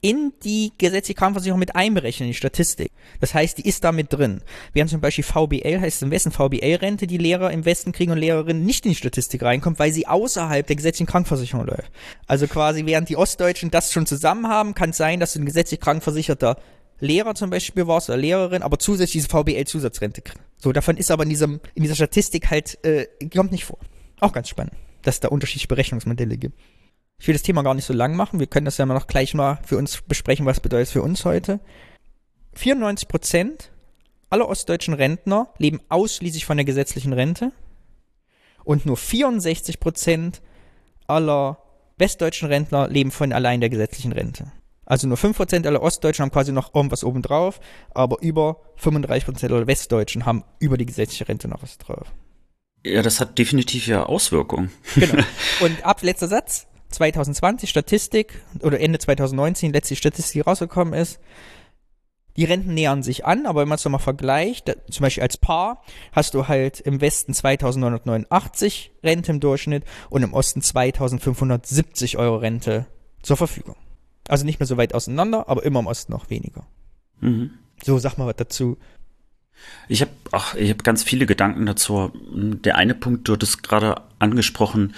in 0.00 0.32
die 0.44 0.72
gesetzliche 0.78 1.18
Krankenversicherung 1.18 1.58
mit 1.58 1.74
einberechnet 1.74 2.26
in 2.26 2.32
die 2.32 2.34
Statistik. 2.34 2.92
Das 3.20 3.34
heißt, 3.34 3.58
die 3.58 3.66
ist 3.66 3.82
da 3.82 3.92
mit 3.92 4.12
drin. 4.12 4.42
Während 4.72 4.90
zum 4.90 5.00
Beispiel 5.00 5.24
VBL, 5.24 5.80
heißt 5.80 5.96
es 5.96 6.02
im 6.02 6.10
Westen 6.10 6.32
VBL-Rente, 6.32 7.06
die 7.06 7.18
Lehrer 7.18 7.50
im 7.50 7.64
Westen 7.64 7.92
kriegen 7.92 8.12
und 8.12 8.18
Lehrerinnen 8.18 8.64
nicht 8.64 8.84
in 8.84 8.92
die 8.92 8.96
Statistik 8.96 9.42
reinkommt, 9.42 9.78
weil 9.78 9.92
sie 9.92 10.06
außerhalb 10.06 10.66
der 10.66 10.76
gesetzlichen 10.76 11.10
Krankenversicherung 11.10 11.66
läuft. 11.66 11.90
Also 12.26 12.46
quasi, 12.46 12.86
während 12.86 13.08
die 13.08 13.16
Ostdeutschen 13.16 13.70
das 13.70 13.92
schon 13.92 14.06
zusammen 14.06 14.48
haben, 14.48 14.74
kann 14.74 14.90
es 14.90 14.96
sein, 14.96 15.18
dass 15.18 15.32
du 15.32 15.40
ein 15.40 15.46
gesetzlich 15.46 15.80
krankenversicherter 15.80 16.56
Lehrer 17.00 17.34
zum 17.34 17.50
Beispiel 17.50 17.86
warst 17.86 18.08
oder 18.08 18.18
Lehrerin, 18.18 18.62
aber 18.62 18.78
zusätzlich 18.78 19.24
diese 19.24 19.28
VBL-Zusatzrente 19.28 20.22
kriegst. 20.22 20.42
So, 20.58 20.72
davon 20.72 20.96
ist 20.96 21.10
aber 21.10 21.24
in 21.24 21.28
diesem, 21.28 21.60
in 21.74 21.82
dieser 21.82 21.94
Statistik 21.94 22.50
halt, 22.50 22.82
äh, 22.84 23.06
kommt 23.34 23.52
nicht 23.52 23.64
vor. 23.64 23.78
Auch 24.20 24.32
ganz 24.32 24.48
spannend, 24.48 24.72
dass 25.02 25.16
es 25.16 25.20
da 25.20 25.28
unterschiedliche 25.28 25.68
Berechnungsmodelle 25.68 26.36
gibt. 26.36 26.58
Ich 27.18 27.26
will 27.26 27.34
das 27.34 27.42
Thema 27.42 27.62
gar 27.62 27.74
nicht 27.74 27.86
so 27.86 27.94
lang 27.94 28.14
machen. 28.14 28.40
Wir 28.40 28.46
können 28.46 28.66
das 28.66 28.78
ja 28.78 28.86
mal 28.86 28.94
noch 28.94 29.06
gleich 29.06 29.34
mal 29.34 29.58
für 29.64 29.78
uns 29.78 30.02
besprechen, 30.02 30.46
was 30.46 30.60
bedeutet 30.60 30.88
für 30.88 31.02
uns 31.02 31.24
heute. 31.24 31.60
94 32.54 33.08
Prozent 33.08 33.70
aller 34.30 34.48
ostdeutschen 34.48 34.94
Rentner 34.94 35.48
leben 35.58 35.80
ausschließlich 35.88 36.44
von 36.44 36.56
der 36.56 36.66
gesetzlichen 36.66 37.12
Rente 37.12 37.52
und 38.64 38.84
nur 38.84 38.96
64 38.96 39.80
Prozent 39.80 40.42
aller 41.06 41.58
westdeutschen 41.98 42.48
Rentner 42.48 42.88
leben 42.88 43.10
von 43.10 43.32
allein 43.32 43.60
der 43.60 43.70
gesetzlichen 43.70 44.12
Rente. 44.12 44.52
Also 44.84 45.08
nur 45.08 45.16
5% 45.16 45.66
aller 45.66 45.82
Ostdeutschen 45.82 46.22
haben 46.22 46.30
quasi 46.30 46.52
noch 46.52 46.74
irgendwas 46.74 47.02
obendrauf, 47.02 47.60
aber 47.92 48.20
über 48.20 48.60
35% 48.80 49.44
aller 49.44 49.66
Westdeutschen 49.66 50.26
haben 50.26 50.44
über 50.58 50.76
die 50.76 50.86
gesetzliche 50.86 51.28
Rente 51.28 51.48
noch 51.48 51.62
was 51.62 51.78
drauf. 51.78 52.12
Ja, 52.84 53.02
das 53.02 53.20
hat 53.20 53.36
definitiv 53.36 53.88
ja 53.88 54.04
Auswirkungen. 54.04 54.70
Genau. 54.94 55.22
Und 55.60 55.84
ab 55.84 56.02
letzter 56.02 56.28
Satz, 56.28 56.68
2020 56.90 57.68
Statistik 57.68 58.40
oder 58.60 58.80
Ende 58.80 58.98
2019 58.98 59.72
letzte 59.72 59.96
Statistik 59.96 60.46
rausgekommen 60.46 60.94
ist. 60.94 61.20
Die 62.36 62.44
Renten 62.44 62.74
nähern 62.74 63.02
sich 63.02 63.24
an, 63.24 63.46
aber 63.46 63.62
wenn 63.62 63.68
man 63.68 63.76
es 63.76 63.84
nochmal 63.84 64.00
vergleicht, 64.00 64.74
zum 64.90 65.02
Beispiel 65.02 65.22
als 65.22 65.38
Paar, 65.38 65.82
hast 66.12 66.34
du 66.34 66.48
halt 66.48 66.80
im 66.80 67.00
Westen 67.00 67.32
2989 67.32 68.92
Rente 69.02 69.32
im 69.32 69.40
Durchschnitt 69.40 69.84
und 70.10 70.22
im 70.22 70.34
Osten 70.34 70.60
2570 70.60 72.18
Euro 72.18 72.36
Rente 72.36 72.86
zur 73.22 73.38
Verfügung. 73.38 73.76
Also 74.28 74.44
nicht 74.44 74.60
mehr 74.60 74.66
so 74.66 74.76
weit 74.76 74.94
auseinander, 74.94 75.48
aber 75.48 75.62
immer 75.64 75.80
im 75.80 75.86
Osten 75.86 76.12
noch 76.12 76.28
weniger. 76.28 76.66
Mhm. 77.20 77.52
So, 77.82 77.98
sag 77.98 78.18
mal 78.18 78.26
was 78.26 78.36
dazu. 78.36 78.76
Ich 79.88 80.02
habe 80.02 80.10
ich 80.58 80.70
hab 80.70 80.84
ganz 80.84 81.02
viele 81.02 81.24
Gedanken 81.24 81.64
dazu. 81.64 82.12
Der 82.32 82.76
eine 82.76 82.94
Punkt, 82.94 83.28
du 83.28 83.32
hattest 83.32 83.62
gerade 83.62 84.02
angesprochen, 84.18 84.94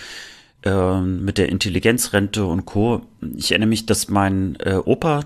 äh, 0.65 1.01
mit 1.01 1.39
der 1.39 1.49
Intelligenzrente 1.49 2.45
und 2.45 2.67
Co. 2.67 3.03
Ich 3.37 3.51
erinnere 3.51 3.69
mich, 3.69 3.87
dass 3.87 4.09
mein 4.09 4.57
äh, 4.61 4.81
Opa, 4.85 5.25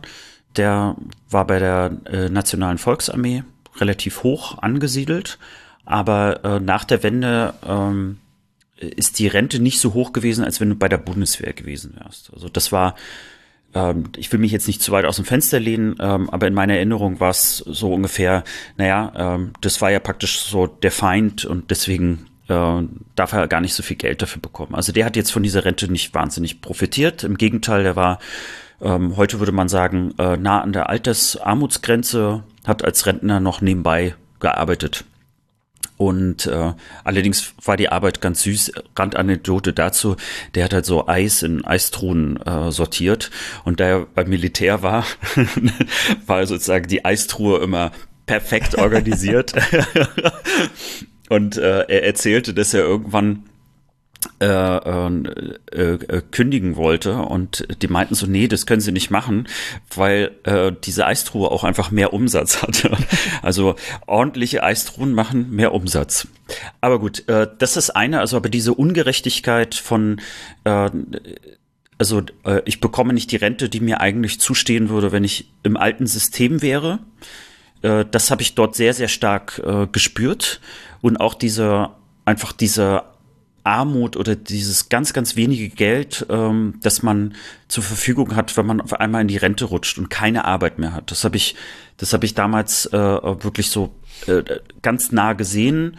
der 0.56 0.96
war 1.30 1.46
bei 1.46 1.58
der 1.58 1.96
äh, 2.06 2.28
Nationalen 2.28 2.78
Volksarmee 2.78 3.44
relativ 3.76 4.22
hoch 4.22 4.58
angesiedelt, 4.58 5.38
aber 5.84 6.44
äh, 6.44 6.60
nach 6.60 6.84
der 6.84 7.02
Wende 7.02 7.54
ähm, 7.66 8.18
ist 8.76 9.18
die 9.18 9.28
Rente 9.28 9.60
nicht 9.60 9.80
so 9.80 9.94
hoch 9.94 10.12
gewesen, 10.12 10.44
als 10.44 10.60
wenn 10.60 10.68
du 10.68 10.74
bei 10.74 10.88
der 10.88 10.98
Bundeswehr 10.98 11.52
gewesen 11.52 11.94
wärst. 11.96 12.32
Also 12.34 12.48
das 12.48 12.72
war 12.72 12.94
ähm, 13.74 14.04
ich 14.16 14.30
will 14.32 14.40
mich 14.40 14.52
jetzt 14.52 14.66
nicht 14.66 14.82
zu 14.82 14.92
weit 14.92 15.04
aus 15.04 15.16
dem 15.16 15.24
Fenster 15.24 15.60
lehnen, 15.60 15.96
ähm, 16.00 16.28
aber 16.30 16.46
in 16.46 16.54
meiner 16.54 16.74
Erinnerung 16.74 17.20
war 17.20 17.30
es 17.30 17.58
so 17.58 17.92
ungefähr, 17.92 18.44
naja, 18.76 19.12
ähm, 19.16 19.52
das 19.60 19.80
war 19.80 19.90
ja 19.90 20.00
praktisch 20.00 20.40
so 20.40 20.66
der 20.66 20.90
Feind 20.90 21.44
und 21.44 21.70
deswegen 21.70 22.26
äh, 22.48 22.82
darf 23.14 23.32
er 23.32 23.48
gar 23.48 23.60
nicht 23.60 23.74
so 23.74 23.82
viel 23.82 23.96
Geld 23.96 24.22
dafür 24.22 24.42
bekommen. 24.42 24.74
Also 24.74 24.92
der 24.92 25.04
hat 25.04 25.16
jetzt 25.16 25.32
von 25.32 25.42
dieser 25.42 25.64
Rente 25.64 25.90
nicht 25.90 26.14
wahnsinnig 26.14 26.60
profitiert. 26.60 27.24
Im 27.24 27.36
Gegenteil, 27.36 27.82
der 27.82 27.96
war 27.96 28.18
ähm, 28.82 29.16
heute 29.16 29.38
würde 29.38 29.52
man 29.52 29.68
sagen, 29.68 30.12
äh, 30.18 30.36
nah 30.36 30.60
an 30.60 30.72
der 30.72 30.90
Altersarmutsgrenze, 30.90 32.42
hat 32.66 32.84
als 32.84 33.06
Rentner 33.06 33.40
noch 33.40 33.60
nebenbei 33.60 34.14
gearbeitet. 34.40 35.04
Und 35.96 36.46
äh, 36.46 36.72
allerdings 37.04 37.54
war 37.64 37.76
die 37.76 37.88
Arbeit 37.88 38.20
ganz 38.20 38.42
süß. 38.42 38.72
Randanekdote 38.96 39.72
dazu, 39.72 40.16
der 40.54 40.64
hat 40.64 40.74
halt 40.74 40.84
so 40.84 41.06
Eis 41.06 41.44
in 41.44 41.64
Eistruhen 41.64 42.42
äh, 42.42 42.72
sortiert. 42.72 43.30
Und 43.64 43.78
da 43.78 43.84
er 43.84 44.06
beim 44.06 44.28
Militär 44.28 44.82
war, 44.82 45.04
war 46.26 46.44
sozusagen 46.44 46.88
die 46.88 47.04
Eistruhe 47.04 47.60
immer 47.60 47.92
perfekt 48.26 48.76
organisiert. 48.78 49.54
und 51.32 51.56
äh, 51.56 51.84
er 51.88 52.04
erzählte, 52.04 52.52
dass 52.52 52.74
er 52.74 52.82
irgendwann 52.82 53.44
äh, 54.38 54.44
äh, 54.44 55.14
äh, 55.72 56.22
kündigen 56.30 56.76
wollte 56.76 57.16
und 57.22 57.66
die 57.80 57.88
meinten 57.88 58.14
so, 58.14 58.26
nee, 58.26 58.48
das 58.48 58.66
können 58.66 58.82
sie 58.82 58.92
nicht 58.92 59.10
machen, 59.10 59.48
weil 59.96 60.32
äh, 60.44 60.72
diese 60.84 61.06
Eistruhe 61.06 61.50
auch 61.50 61.64
einfach 61.64 61.90
mehr 61.90 62.12
Umsatz 62.12 62.62
hatte. 62.62 62.96
Also 63.42 63.74
ordentliche 64.06 64.62
Eistruhen 64.62 65.14
machen 65.14 65.50
mehr 65.50 65.72
Umsatz. 65.72 66.28
Aber 66.80 67.00
gut, 67.00 67.26
äh, 67.28 67.48
das 67.58 67.76
ist 67.76 67.90
eine, 67.90 68.20
also 68.20 68.36
aber 68.36 68.48
diese 68.48 68.74
Ungerechtigkeit 68.74 69.74
von 69.74 70.20
äh, 70.64 70.90
also 71.98 72.22
äh, 72.44 72.60
ich 72.64 72.80
bekomme 72.80 73.14
nicht 73.14 73.32
die 73.32 73.36
Rente, 73.36 73.68
die 73.68 73.80
mir 73.80 74.00
eigentlich 74.00 74.38
zustehen 74.38 74.90
würde, 74.90 75.12
wenn 75.12 75.24
ich 75.24 75.50
im 75.62 75.76
alten 75.76 76.06
System 76.06 76.60
wäre. 76.62 76.98
Äh, 77.82 78.04
das 78.10 78.30
habe 78.30 78.42
ich 78.42 78.54
dort 78.54 78.76
sehr, 78.76 78.94
sehr 78.94 79.08
stark 79.08 79.60
äh, 79.64 79.86
gespürt. 79.90 80.60
Und 81.02 81.18
auch 81.18 81.34
diese, 81.34 81.90
einfach 82.24 82.52
diese 82.52 83.02
Armut 83.64 84.16
oder 84.16 84.34
dieses 84.34 84.88
ganz, 84.88 85.12
ganz 85.12 85.36
wenige 85.36 85.68
Geld, 85.68 86.26
ähm, 86.30 86.78
das 86.82 87.02
man 87.02 87.34
zur 87.68 87.84
Verfügung 87.84 88.34
hat, 88.34 88.56
wenn 88.56 88.66
man 88.66 88.80
auf 88.80 88.94
einmal 88.94 89.22
in 89.22 89.28
die 89.28 89.36
Rente 89.36 89.66
rutscht 89.66 89.98
und 89.98 90.08
keine 90.08 90.44
Arbeit 90.44 90.78
mehr 90.78 90.92
hat. 90.92 91.10
Das 91.10 91.24
habe 91.24 91.36
ich, 91.36 91.54
das 91.96 92.12
habe 92.12 92.24
ich 92.24 92.34
damals 92.34 92.86
äh, 92.86 92.92
wirklich 92.92 93.70
so 93.70 93.94
äh, 94.26 94.42
ganz 94.80 95.12
nah 95.12 95.34
gesehen. 95.34 95.98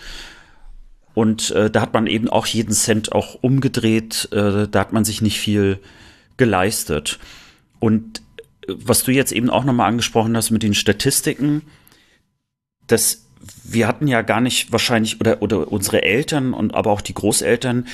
Und 1.13 1.51
äh, 1.51 1.69
da 1.69 1.81
hat 1.81 1.93
man 1.93 2.07
eben 2.07 2.27
auch 2.27 2.47
jeden 2.47 2.73
Cent 2.73 3.11
auch 3.11 3.35
umgedreht. 3.41 4.29
Äh, 4.31 4.67
da 4.67 4.79
hat 4.79 4.93
man 4.93 5.05
sich 5.05 5.21
nicht 5.21 5.39
viel 5.39 5.79
geleistet. 6.37 7.19
Und 7.79 8.21
äh, 8.67 8.73
was 8.75 9.03
du 9.03 9.11
jetzt 9.11 9.31
eben 9.31 9.49
auch 9.49 9.63
nochmal 9.63 9.87
angesprochen 9.87 10.35
hast 10.35 10.51
mit 10.51 10.63
den 10.63 10.73
Statistiken, 10.73 11.61
das 12.87 13.25
wir 13.63 13.87
hatten 13.87 14.07
ja 14.07 14.21
gar 14.21 14.41
nicht 14.41 14.71
wahrscheinlich, 14.71 15.19
oder, 15.19 15.41
oder 15.41 15.71
unsere 15.71 16.03
Eltern 16.03 16.53
und 16.53 16.73
aber 16.73 16.91
auch 16.91 17.01
die 17.01 17.13
Großeltern, 17.13 17.87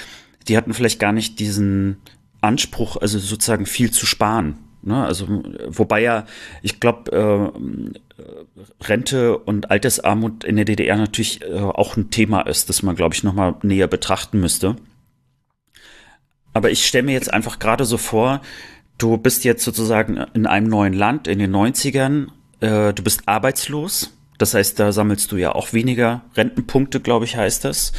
die 0.47 0.57
hatten 0.57 0.73
vielleicht 0.73 0.99
gar 0.99 1.11
nicht 1.11 1.39
diesen 1.39 1.97
Anspruch, 2.41 2.97
also 2.97 3.19
sozusagen 3.19 3.65
viel 3.65 3.91
zu 3.91 4.05
sparen. 4.05 4.57
Ne? 4.81 5.03
Also, 5.03 5.43
wobei 5.67 6.01
ja, 6.01 6.25
ich 6.61 6.79
glaube, 6.79 7.11
äh, 7.11 8.83
Rente 8.83 9.37
und 9.37 9.71
Altersarmut 9.71 10.43
in 10.43 10.55
der 10.55 10.65
DDR 10.65 10.97
natürlich 10.97 11.41
äh, 11.41 11.59
auch 11.59 11.97
ein 11.97 12.11
Thema 12.11 12.41
ist, 12.41 12.69
das 12.69 12.83
man, 12.83 12.95
glaube 12.95 13.15
ich, 13.15 13.23
nochmal 13.23 13.55
näher 13.61 13.87
betrachten 13.87 14.39
müsste. 14.39 14.75
Aber 16.53 16.71
ich 16.71 16.85
stelle 16.85 17.03
mir 17.03 17.13
jetzt 17.13 17.33
einfach 17.33 17.59
gerade 17.59 17.85
so 17.85 17.97
vor, 17.97 18.41
du 18.97 19.17
bist 19.17 19.43
jetzt 19.43 19.63
sozusagen 19.63 20.17
in 20.33 20.45
einem 20.47 20.67
neuen 20.67 20.93
Land 20.93 21.27
in 21.27 21.39
den 21.39 21.55
90ern, 21.55 22.27
äh, 22.59 22.93
du 22.93 23.03
bist 23.03 23.27
arbeitslos 23.27 24.11
das 24.39 24.53
heißt, 24.53 24.79
da 24.79 24.91
sammelst 24.91 25.31
du 25.31 25.37
ja 25.37 25.53
auch 25.53 25.73
weniger 25.73 26.23
Rentenpunkte, 26.35 26.99
glaube 27.01 27.25
ich, 27.25 27.35
heißt 27.35 27.65
das. 27.65 27.91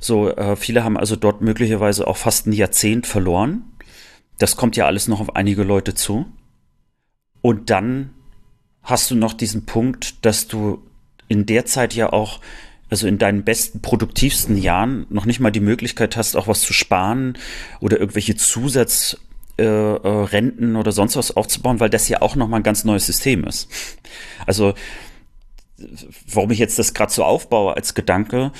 So, 0.00 0.30
äh, 0.30 0.54
viele 0.54 0.84
haben 0.84 0.96
also 0.96 1.16
dort 1.16 1.40
möglicherweise 1.40 2.06
auch 2.06 2.18
fast 2.18 2.46
ein 2.46 2.52
Jahrzehnt 2.52 3.06
verloren. 3.06 3.64
Das 4.38 4.56
kommt 4.56 4.76
ja 4.76 4.86
alles 4.86 5.08
noch 5.08 5.20
auf 5.20 5.34
einige 5.36 5.62
Leute 5.62 5.94
zu. 5.94 6.26
Und 7.40 7.70
dann 7.70 8.10
hast 8.82 9.10
du 9.10 9.14
noch 9.14 9.32
diesen 9.32 9.64
Punkt, 9.66 10.24
dass 10.24 10.48
du 10.48 10.82
in 11.28 11.46
der 11.46 11.64
Zeit 11.64 11.94
ja 11.94 12.12
auch, 12.12 12.40
also 12.90 13.06
in 13.06 13.16
deinen 13.16 13.44
besten, 13.44 13.80
produktivsten 13.80 14.58
Jahren, 14.58 15.06
noch 15.08 15.24
nicht 15.24 15.40
mal 15.40 15.50
die 15.50 15.60
Möglichkeit 15.60 16.16
hast, 16.16 16.36
auch 16.36 16.46
was 16.46 16.60
zu 16.60 16.74
sparen 16.74 17.38
oder 17.80 17.98
irgendwelche 17.98 18.36
Zusatzrenten 18.36 19.16
äh, 19.58 20.76
äh, 20.76 20.78
oder 20.78 20.92
sonst 20.92 21.16
was 21.16 21.34
aufzubauen, 21.34 21.80
weil 21.80 21.90
das 21.90 22.08
ja 22.08 22.20
auch 22.20 22.36
nochmal 22.36 22.60
ein 22.60 22.64
ganz 22.64 22.84
neues 22.84 23.06
System 23.06 23.44
ist. 23.44 23.68
Also 24.46 24.74
warum 26.32 26.50
ich 26.50 26.58
jetzt 26.58 26.78
das 26.78 26.94
gerade 26.94 27.12
so 27.12 27.24
aufbaue 27.24 27.74
als 27.74 27.94
Gedanke, 27.94 28.52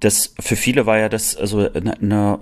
das 0.00 0.34
für 0.38 0.56
viele 0.56 0.86
war 0.86 0.98
ja 0.98 1.08
das 1.08 1.36
also 1.36 1.70
eine, 1.72 1.98
eine 1.98 2.38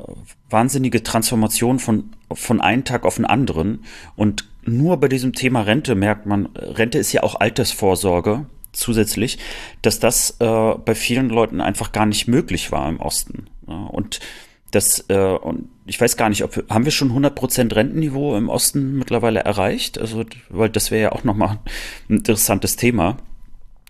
wahnsinnige 0.51 1.03
Transformation 1.03 1.79
von 1.79 2.11
von 2.33 2.61
einem 2.61 2.85
Tag 2.85 3.05
auf 3.05 3.17
den 3.17 3.25
anderen 3.25 3.85
und 4.17 4.49
nur 4.65 4.97
bei 4.99 5.09
diesem 5.09 5.35
Thema 5.35 5.61
Rente 5.63 5.95
merkt 5.95 6.27
man, 6.27 6.47
Rente 6.57 6.99
ist 6.99 7.13
ja 7.13 7.23
auch 7.23 7.39
Altersvorsorge 7.39 8.47
zusätzlich, 8.73 9.39
dass 9.83 10.01
das 10.01 10.37
äh, 10.41 10.75
bei 10.85 10.95
vielen 10.95 11.29
Leuten 11.29 11.61
einfach 11.61 11.93
gar 11.93 12.07
nicht 12.07 12.29
möglich 12.29 12.73
war 12.73 12.89
im 12.89 13.01
Osten. 13.01 13.47
Ja, 13.69 13.85
und 13.85 14.21
das, 14.71 15.05
äh, 15.09 15.17
und 15.17 15.69
ich 15.87 16.01
weiß 16.01 16.17
gar 16.17 16.29
nicht, 16.29 16.45
ob 16.45 16.65
haben 16.71 16.85
wir 16.85 16.93
schon 16.93 17.13
100% 17.13 17.75
Rentenniveau 17.75 18.37
im 18.37 18.49
Osten 18.49 18.97
mittlerweile 18.99 19.41
erreicht? 19.41 19.99
Also, 19.99 20.25
weil 20.49 20.71
das 20.71 20.91
wäre 20.91 21.03
ja 21.03 21.13
auch 21.13 21.25
nochmal 21.25 21.59
ein 22.09 22.17
interessantes 22.17 22.77
Thema. 22.77 23.19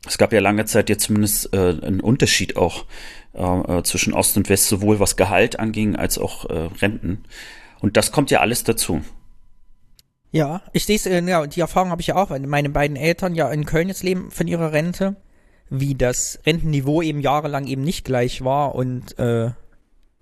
Es 0.07 0.19
gab 0.19 0.33
ja 0.33 0.41
lange 0.41 0.65
Zeit 0.65 0.89
jetzt 0.91 1.05
zumindest 1.05 1.55
äh, 1.55 1.71
einen 1.83 2.01
Unterschied 2.01 2.57
auch 2.57 2.85
äh, 3.33 3.83
zwischen 3.83 4.13
Ost 4.13 4.37
und 4.37 4.49
West, 4.49 4.69
sowohl 4.69 5.01
was 5.01 5.17
Gehalt 5.17 5.59
anging 5.59 5.97
als 5.97 6.19
auch 6.19 6.49
äh, 6.51 6.69
Renten. 6.81 7.25
Und 7.81 7.97
das 7.97 8.13
kommt 8.13 8.31
ja 8.31 8.41
alles 8.41 8.65
dazu. 8.65 9.03
Ja, 10.31 10.63
ich 10.73 10.85
sehe 10.85 10.97
es, 10.97 11.07
äh, 11.07 11.23
ja, 11.23 11.47
die 11.47 11.61
Erfahrung 11.61 11.91
habe 11.91 12.01
ich 12.01 12.09
ja 12.09 12.17
auch, 12.17 12.31
weil 12.31 12.41
meine 12.41 12.71
beiden 12.71 12.97
Eltern 12.97 13.35
ja 13.35 13.51
in 13.51 13.65
Köln 13.65 13.89
jetzt 13.89 14.03
leben 14.03 14.31
von 14.31 14.49
ihrer 14.49 14.73
Rente, 14.73 15.17
wie 15.71 15.95
das 15.95 16.41
Rentenniveau 16.45 17.03
eben 17.03 17.21
jahrelang 17.21 17.67
eben 17.67 17.83
nicht 17.83 18.05
gleich 18.05 18.45
war 18.45 18.75
und 18.75 19.19
äh, 19.19 19.51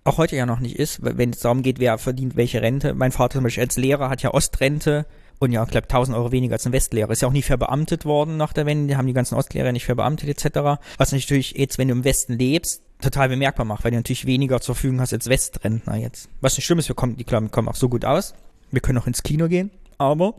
auch 0.05 0.18
heute 0.18 0.36
ja 0.36 0.46
noch 0.46 0.61
nicht 0.61 0.76
ist, 0.76 1.00
wenn 1.03 1.30
es 1.30 1.40
darum 1.40 1.62
geht, 1.62 1.78
wer 1.78 1.98
verdient 1.98 2.36
welche 2.36 2.62
Rente. 2.62 2.94
Mein 2.94 3.12
Vater 3.12 3.34
zum 3.34 3.44
Beispiel 3.44 3.64
als 3.64 3.76
Lehrer 3.76 4.09
hat 4.09 4.22
ja 4.22 4.34
Ostrente 4.34 5.07
und 5.38 5.53
ja, 5.53 5.62
ich 5.64 5.70
glaube 5.70 5.88
1000 5.88 6.16
Euro 6.16 6.30
weniger 6.32 6.55
als 6.55 6.66
ein 6.66 6.72
Westlehrer. 6.72 7.11
Ist 7.11 7.22
ja 7.22 7.28
auch 7.28 7.32
nicht 7.32 7.46
verbeamtet 7.46 8.05
worden 8.05 8.36
nach 8.36 8.53
der 8.53 8.66
Wende, 8.66 8.88
die 8.88 8.96
haben 8.96 9.07
die 9.07 9.12
ganzen 9.12 9.34
Ostlehrer 9.34 9.72
nicht 9.72 9.84
verbeamtet 9.84 10.28
etc. 10.28 10.80
Was 10.98 11.12
natürlich 11.12 11.53
jetzt, 11.53 11.78
wenn 11.78 11.88
du 11.88 11.94
im 11.94 12.05
Westen 12.05 12.38
lebst, 12.38 12.82
total 13.00 13.28
bemerkbar 13.28 13.66
macht, 13.66 13.84
weil 13.84 13.90
du 13.90 13.96
natürlich 13.96 14.26
weniger 14.26 14.61
zur 14.61 14.74
Verfügung 14.74 15.00
hast 15.00 15.12
als 15.12 15.28
Westrentner 15.28 15.96
jetzt. 15.96 16.28
Was 16.40 16.57
nicht 16.57 16.64
schlimm 16.64 16.78
ist, 16.78 16.88
wir 16.88 16.94
kommen, 16.94 17.16
die 17.16 17.24
kommen 17.24 17.68
auch 17.68 17.74
so 17.74 17.88
gut 17.88 18.05
aus. 18.05 18.34
Wir 18.70 18.80
können 18.80 18.98
auch 18.98 19.07
ins 19.07 19.22
Kino 19.22 19.48
gehen, 19.48 19.70
aber 19.98 20.34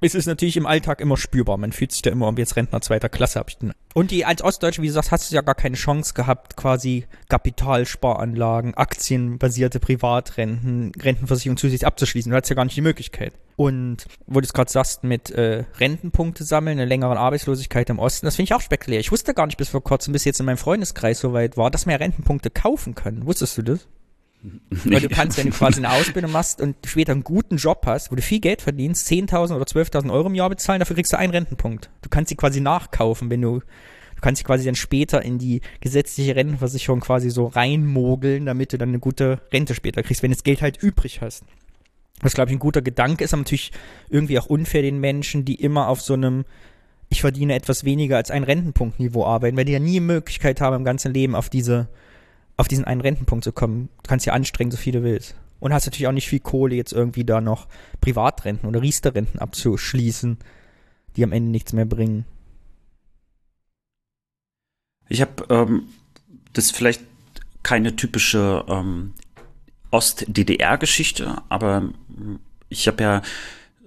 es 0.00 0.14
ist 0.14 0.26
natürlich 0.26 0.56
im 0.56 0.66
Alltag 0.66 1.00
immer 1.00 1.16
spürbar. 1.16 1.56
Man 1.56 1.72
fühlt 1.72 1.92
sich 1.92 2.02
da 2.02 2.10
immer 2.10 2.28
um 2.28 2.36
jetzt 2.36 2.56
Rentner 2.56 2.80
zweiter 2.80 3.08
Klasse. 3.08 3.38
Hab 3.38 3.48
ich 3.48 3.58
den. 3.58 3.72
Und 3.94 4.10
die 4.10 4.24
als 4.24 4.42
Ostdeutsche, 4.42 4.82
wie 4.82 4.88
du 4.88 4.92
sagst, 4.92 5.12
hast 5.12 5.30
du 5.30 5.34
ja 5.34 5.42
gar 5.42 5.54
keine 5.54 5.76
Chance 5.76 6.14
gehabt, 6.14 6.56
quasi 6.56 7.06
Kapitalsparanlagen, 7.28 8.74
aktienbasierte 8.74 9.80
Privatrenten, 9.80 10.92
Rentenversicherung 11.00 11.56
zusätzlich 11.56 11.86
abzuschließen. 11.86 12.30
Du 12.30 12.36
hattest 12.36 12.50
ja 12.50 12.56
gar 12.56 12.64
nicht 12.64 12.76
die 12.76 12.82
Möglichkeit. 12.82 13.32
Und 13.56 14.06
wo 14.26 14.40
du 14.40 14.44
es 14.44 14.52
gerade 14.52 14.70
sagst, 14.70 15.04
mit 15.04 15.30
äh, 15.30 15.64
Rentenpunkte 15.78 16.44
sammeln, 16.44 16.78
einer 16.78 16.86
längeren 16.86 17.16
Arbeitslosigkeit 17.16 17.88
im 17.88 18.00
Osten, 18.00 18.26
das 18.26 18.36
finde 18.36 18.48
ich 18.48 18.54
auch 18.54 18.60
spektakulär. 18.60 19.00
Ich 19.00 19.12
wusste 19.12 19.32
gar 19.32 19.46
nicht 19.46 19.56
bis 19.56 19.68
vor 19.68 19.84
kurzem, 19.84 20.12
bis 20.12 20.24
jetzt 20.24 20.40
in 20.40 20.46
meinem 20.46 20.56
Freundeskreis 20.56 21.20
so 21.20 21.32
weit 21.32 21.56
war, 21.56 21.70
dass 21.70 21.86
man 21.86 21.92
ja 21.92 21.98
Rentenpunkte 21.98 22.50
kaufen 22.50 22.94
können. 22.94 23.26
Wusstest 23.26 23.56
du 23.58 23.62
das? 23.62 23.86
Weil 24.70 25.00
du 25.00 25.08
kannst, 25.08 25.38
wenn 25.38 25.46
du 25.46 25.52
quasi 25.52 25.78
eine 25.78 25.90
Ausbildung 25.90 26.30
machst 26.30 26.60
und 26.60 26.76
später 26.84 27.12
einen 27.12 27.24
guten 27.24 27.56
Job 27.56 27.82
hast, 27.86 28.10
wo 28.10 28.14
du 28.14 28.22
viel 28.22 28.40
Geld 28.40 28.60
verdienst, 28.60 29.08
10.000 29.08 29.56
oder 29.56 29.64
12.000 29.64 30.12
Euro 30.12 30.28
im 30.28 30.34
Jahr 30.34 30.50
bezahlen, 30.50 30.80
dafür 30.80 30.96
kriegst 30.96 31.12
du 31.12 31.18
einen 31.18 31.32
Rentenpunkt. 31.32 31.90
Du 32.02 32.10
kannst 32.10 32.28
sie 32.28 32.36
quasi 32.36 32.60
nachkaufen, 32.60 33.30
wenn 33.30 33.40
du, 33.40 33.60
du 33.60 34.20
kannst 34.20 34.40
sie 34.40 34.44
quasi 34.44 34.64
dann 34.66 34.74
später 34.74 35.22
in 35.22 35.38
die 35.38 35.62
gesetzliche 35.80 36.36
Rentenversicherung 36.36 37.00
quasi 37.00 37.30
so 37.30 37.46
reinmogeln, 37.46 38.44
damit 38.44 38.72
du 38.72 38.78
dann 38.78 38.90
eine 38.90 38.98
gute 38.98 39.40
Rente 39.52 39.74
später 39.74 40.02
kriegst, 40.02 40.22
wenn 40.22 40.30
du 40.30 40.36
das 40.36 40.44
Geld 40.44 40.60
halt 40.60 40.82
übrig 40.82 41.22
hast. 41.22 41.44
Was, 42.20 42.34
glaube 42.34 42.50
ich, 42.50 42.56
ein 42.56 42.60
guter 42.60 42.82
Gedanke 42.82 43.24
ist, 43.24 43.32
aber 43.32 43.40
natürlich 43.40 43.72
irgendwie 44.10 44.38
auch 44.38 44.46
unfair 44.46 44.82
den 44.82 45.00
Menschen, 45.00 45.44
die 45.44 45.56
immer 45.56 45.88
auf 45.88 46.00
so 46.00 46.14
einem 46.14 46.44
ich 47.10 47.20
verdiene 47.20 47.54
etwas 47.54 47.84
weniger 47.84 48.16
als 48.16 48.30
ein 48.30 48.42
Rentenpunktniveau 48.42 49.24
arbeiten, 49.24 49.56
weil 49.56 49.66
die 49.66 49.72
ja 49.72 49.78
nie 49.78 50.00
Möglichkeit 50.00 50.60
haben 50.60 50.76
im 50.76 50.84
ganzen 50.84 51.12
Leben 51.12 51.34
auf 51.34 51.48
diese 51.48 51.88
auf 52.56 52.68
diesen 52.68 52.84
einen 52.84 53.00
Rentenpunkt 53.00 53.44
zu 53.44 53.52
kommen. 53.52 53.88
Du 54.02 54.08
kannst 54.08 54.26
ja 54.26 54.32
anstrengen, 54.32 54.70
so 54.70 54.76
viel 54.76 54.92
du 54.92 55.02
willst. 55.02 55.34
Und 55.60 55.72
hast 55.72 55.86
natürlich 55.86 56.06
auch 56.06 56.12
nicht 56.12 56.28
viel 56.28 56.40
Kohle, 56.40 56.74
jetzt 56.74 56.92
irgendwie 56.92 57.24
da 57.24 57.40
noch 57.40 57.66
Privatrenten 58.00 58.68
oder 58.68 58.82
Riester-Renten 58.82 59.38
abzuschließen, 59.38 60.38
die 61.16 61.24
am 61.24 61.32
Ende 61.32 61.50
nichts 61.50 61.72
mehr 61.72 61.86
bringen. 61.86 62.26
Ich 65.08 65.20
habe 65.20 65.44
ähm, 65.48 65.84
das 66.52 66.70
vielleicht 66.70 67.02
keine 67.62 67.96
typische 67.96 68.64
ähm, 68.68 69.14
Ost-DDR-Geschichte, 69.90 71.42
aber 71.48 71.90
ich 72.68 72.86
habe 72.88 73.02
ja 73.02 73.22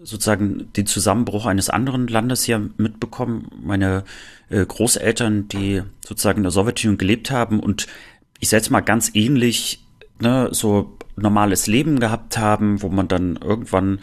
sozusagen 0.01 0.71
den 0.73 0.85
Zusammenbruch 0.85 1.45
eines 1.45 1.69
anderen 1.69 2.07
Landes 2.07 2.43
hier 2.43 2.69
mitbekommen. 2.77 3.49
Meine 3.61 4.03
äh, 4.49 4.65
Großeltern, 4.65 5.47
die 5.47 5.83
sozusagen 6.05 6.37
in 6.37 6.43
der 6.43 6.51
Sowjetunion 6.51 6.97
gelebt 6.97 7.31
haben 7.31 7.59
und 7.59 7.87
ich 8.39 8.49
sage 8.49 8.69
mal 8.69 8.81
ganz 8.81 9.11
ähnlich, 9.13 9.83
ne, 10.19 10.49
so 10.51 10.97
normales 11.15 11.67
Leben 11.67 11.99
gehabt 11.99 12.37
haben, 12.37 12.81
wo 12.81 12.89
man 12.89 13.07
dann 13.07 13.37
irgendwann 13.37 13.99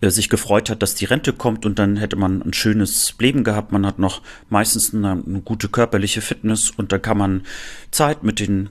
äh, 0.00 0.10
sich 0.10 0.28
gefreut 0.28 0.70
hat, 0.70 0.82
dass 0.82 0.94
die 0.94 1.04
Rente 1.04 1.32
kommt 1.32 1.64
und 1.66 1.78
dann 1.78 1.96
hätte 1.96 2.16
man 2.16 2.42
ein 2.42 2.52
schönes 2.52 3.14
Leben 3.18 3.44
gehabt. 3.44 3.72
Man 3.72 3.86
hat 3.86 3.98
noch 3.98 4.22
meistens 4.48 4.94
eine, 4.94 5.12
eine 5.12 5.40
gute 5.40 5.68
körperliche 5.68 6.20
Fitness 6.20 6.70
und 6.70 6.92
dann 6.92 7.02
kann 7.02 7.18
man 7.18 7.42
Zeit 7.90 8.22
mit 8.22 8.40
den 8.40 8.70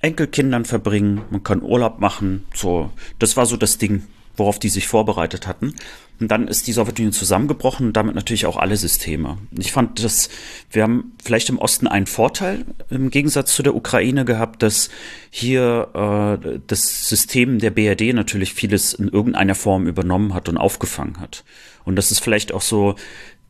Enkelkindern 0.00 0.64
verbringen, 0.64 1.22
man 1.30 1.42
kann 1.42 1.62
Urlaub 1.62 2.00
machen. 2.00 2.46
So, 2.54 2.90
das 3.18 3.36
war 3.36 3.46
so 3.46 3.56
das 3.56 3.78
Ding, 3.78 4.02
worauf 4.36 4.58
die 4.58 4.68
sich 4.68 4.86
vorbereitet 4.88 5.46
hatten. 5.46 5.74
Und 6.18 6.30
dann 6.30 6.48
ist 6.48 6.66
die 6.66 6.72
Sowjetunion 6.72 7.12
zusammengebrochen 7.12 7.88
und 7.88 7.96
damit 7.96 8.14
natürlich 8.14 8.46
auch 8.46 8.56
alle 8.56 8.76
Systeme. 8.76 9.36
Ich 9.58 9.72
fand, 9.72 10.02
dass 10.02 10.30
wir 10.70 10.82
haben 10.82 11.12
vielleicht 11.22 11.50
im 11.50 11.58
Osten 11.58 11.86
einen 11.86 12.06
Vorteil 12.06 12.64
im 12.88 13.10
Gegensatz 13.10 13.54
zu 13.54 13.62
der 13.62 13.74
Ukraine 13.74 14.24
gehabt, 14.24 14.62
dass 14.62 14.88
hier 15.30 16.40
äh, 16.42 16.58
das 16.66 17.08
System 17.08 17.58
der 17.58 17.70
BRD 17.70 18.14
natürlich 18.14 18.54
vieles 18.54 18.94
in 18.94 19.08
irgendeiner 19.08 19.54
Form 19.54 19.86
übernommen 19.86 20.32
hat 20.32 20.48
und 20.48 20.56
aufgefangen 20.56 21.20
hat. 21.20 21.44
Und 21.84 21.96
das 21.96 22.10
ist 22.10 22.20
vielleicht 22.20 22.52
auch 22.52 22.62
so 22.62 22.94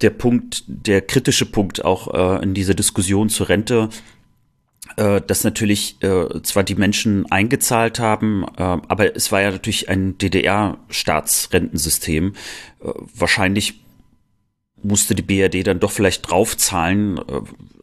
der 0.01 0.11
Punkt, 0.11 0.65
der 0.67 1.01
kritische 1.01 1.47
Punkt 1.47 1.85
auch 1.85 2.13
äh, 2.13 2.43
in 2.43 2.53
dieser 2.53 2.75
Diskussion 2.75 3.29
zur 3.29 3.49
Rente, 3.49 3.89
äh, 4.97 5.21
dass 5.21 5.45
natürlich 5.45 6.03
äh, 6.03 6.43
zwar 6.43 6.65
die 6.65 6.75
Menschen 6.75 7.31
eingezahlt 7.31 7.99
haben, 7.99 8.45
äh, 8.57 8.63
aber 8.63 9.15
es 9.17 9.33
war 9.33 9.43
ja 9.43 9.51
natürlich 9.51 9.89
ein 9.89 10.17
DDR-Staatsrentensystem. 10.19 12.35
Äh, 12.83 12.93
wahrscheinlich 13.15 13.81
musste 14.83 15.15
die 15.15 15.23
BRD 15.23 15.67
dann 15.67 15.81
doch 15.81 15.91
vielleicht 15.91 16.31
draufzahlen, 16.31 17.19
äh, 17.19 17.41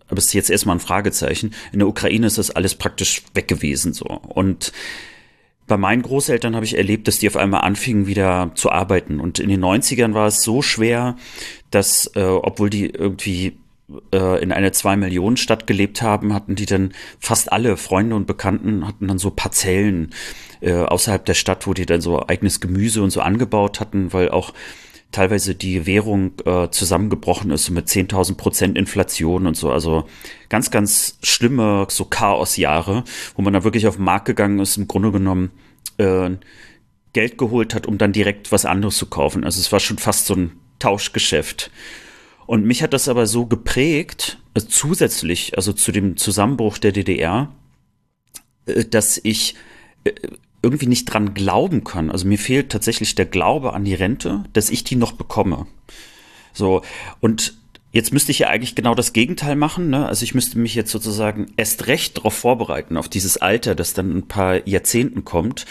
aber 0.07 0.17
es 0.17 0.25
ist 0.25 0.33
jetzt 0.33 0.49
erstmal 0.49 0.77
ein 0.77 0.81
Fragezeichen. 0.81 1.53
In 1.71 1.79
der 1.79 1.87
Ukraine 1.87 2.27
ist 2.27 2.37
das 2.37 2.51
alles 2.51 2.75
praktisch 2.75 3.23
weg 3.33 3.47
gewesen 3.47 3.93
so. 3.93 4.05
Und 4.05 4.71
bei 5.65 5.77
meinen 5.77 6.01
Großeltern 6.01 6.55
habe 6.55 6.65
ich 6.65 6.77
erlebt, 6.77 7.07
dass 7.07 7.19
die 7.19 7.27
auf 7.27 7.37
einmal 7.37 7.61
anfingen 7.61 8.05
wieder 8.05 8.51
zu 8.55 8.69
arbeiten. 8.69 9.19
Und 9.19 9.39
in 9.39 9.49
den 9.49 9.63
90ern 9.63 10.13
war 10.13 10.27
es 10.27 10.43
so 10.43 10.61
schwer, 10.61 11.15
dass, 11.71 12.11
äh, 12.15 12.23
obwohl 12.23 12.69
die 12.69 12.89
irgendwie 12.89 13.57
äh, 14.13 14.41
in 14.41 14.51
einer 14.51 14.71
zwei 14.73 14.95
Millionen 14.95 15.37
Stadt 15.37 15.67
gelebt 15.67 16.01
haben, 16.01 16.33
hatten 16.33 16.55
die 16.55 16.65
dann 16.65 16.93
fast 17.19 17.51
alle 17.51 17.77
Freunde 17.77 18.15
und 18.15 18.27
Bekannten 18.27 18.87
hatten 18.87 19.07
dann 19.07 19.17
so 19.17 19.31
Parzellen 19.31 20.13
äh, 20.61 20.73
außerhalb 20.73 21.25
der 21.25 21.33
Stadt, 21.33 21.67
wo 21.67 21.73
die 21.73 21.85
dann 21.85 22.01
so 22.01 22.27
eigenes 22.27 22.59
Gemüse 22.59 23.03
und 23.03 23.09
so 23.09 23.21
angebaut 23.21 23.79
hatten, 23.79 24.13
weil 24.13 24.29
auch 24.29 24.53
teilweise 25.13 25.55
die 25.55 25.85
Währung 25.85 26.33
äh, 26.45 26.69
zusammengebrochen 26.69 27.51
ist 27.51 27.69
mit 27.69 27.87
10.000 27.87 28.35
Prozent 28.35 28.77
Inflation 28.77 29.47
und 29.47 29.55
so. 29.55 29.71
Also 29.71 30.05
ganz, 30.49 30.71
ganz 30.71 31.17
schlimme 31.23 31.87
so 31.89 32.05
Chaosjahre, 32.05 33.03
wo 33.35 33.41
man 33.41 33.53
da 33.53 33.63
wirklich 33.63 33.87
auf 33.87 33.95
den 33.95 34.05
Markt 34.05 34.25
gegangen 34.25 34.59
ist, 34.59 34.75
im 34.77 34.87
Grunde 34.87 35.11
genommen 35.11 35.51
äh, 35.97 36.31
Geld 37.13 37.37
geholt 37.37 37.75
hat, 37.75 37.87
um 37.87 37.97
dann 37.97 38.11
direkt 38.11 38.51
was 38.51 38.65
anderes 38.65 38.97
zu 38.97 39.05
kaufen. 39.05 39.43
Also 39.43 39.61
es 39.61 39.71
war 39.71 39.79
schon 39.79 39.99
fast 39.99 40.25
so 40.25 40.35
ein 40.35 40.51
Tauschgeschäft. 40.79 41.71
Und 42.45 42.65
mich 42.65 42.83
hat 42.83 42.93
das 42.93 43.07
aber 43.07 43.27
so 43.27 43.45
geprägt, 43.45 44.39
äh, 44.53 44.61
zusätzlich, 44.61 45.57
also 45.57 45.73
zu 45.73 45.91
dem 45.91 46.17
Zusammenbruch 46.17 46.77
der 46.77 46.91
DDR, 46.91 47.53
äh, 48.65 48.85
dass 48.85 49.19
ich 49.23 49.55
äh, 50.03 50.11
irgendwie 50.61 50.87
nicht 50.87 51.05
dran 51.05 51.33
glauben 51.33 51.83
kann. 51.83 52.09
Also 52.09 52.27
mir 52.27 52.37
fehlt 52.37 52.71
tatsächlich 52.71 53.15
der 53.15 53.25
Glaube 53.25 53.73
an 53.73 53.83
die 53.83 53.93
Rente, 53.93 54.43
dass 54.53 54.69
ich 54.69 54.83
die 54.83 54.95
noch 54.95 55.11
bekomme. 55.11 55.67
So, 56.53 56.81
und 57.19 57.55
jetzt 57.91 58.13
müsste 58.13 58.31
ich 58.31 58.39
ja 58.39 58.47
eigentlich 58.47 58.75
genau 58.75 58.95
das 58.95 59.11
Gegenteil 59.11 59.55
machen. 59.55 59.89
Ne? 59.89 60.07
Also 60.07 60.23
ich 60.23 60.33
müsste 60.33 60.57
mich 60.59 60.73
jetzt 60.73 60.91
sozusagen 60.91 61.47
erst 61.57 61.87
recht 61.87 62.17
darauf 62.17 62.33
vorbereiten, 62.33 62.95
auf 62.95 63.09
dieses 63.09 63.37
Alter, 63.37 63.75
das 63.75 63.93
dann 63.93 64.15
ein 64.15 64.27
paar 64.27 64.65
Jahrzehnten 64.67 65.25
kommt 65.25 65.65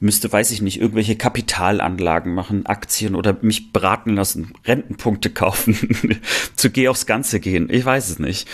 müsste, 0.00 0.32
weiß 0.32 0.50
ich 0.50 0.62
nicht, 0.62 0.80
irgendwelche 0.80 1.14
Kapitalanlagen 1.14 2.34
machen, 2.34 2.66
Aktien 2.66 3.14
oder 3.14 3.36
mich 3.42 3.72
beraten 3.72 4.16
lassen, 4.16 4.54
Rentenpunkte 4.66 5.30
kaufen, 5.30 6.20
zu 6.56 6.70
Geh 6.70 6.88
aufs 6.88 7.06
Ganze 7.06 7.38
gehen. 7.38 7.68
Ich 7.70 7.84
weiß 7.84 8.08
es 8.08 8.18
nicht. 8.18 8.48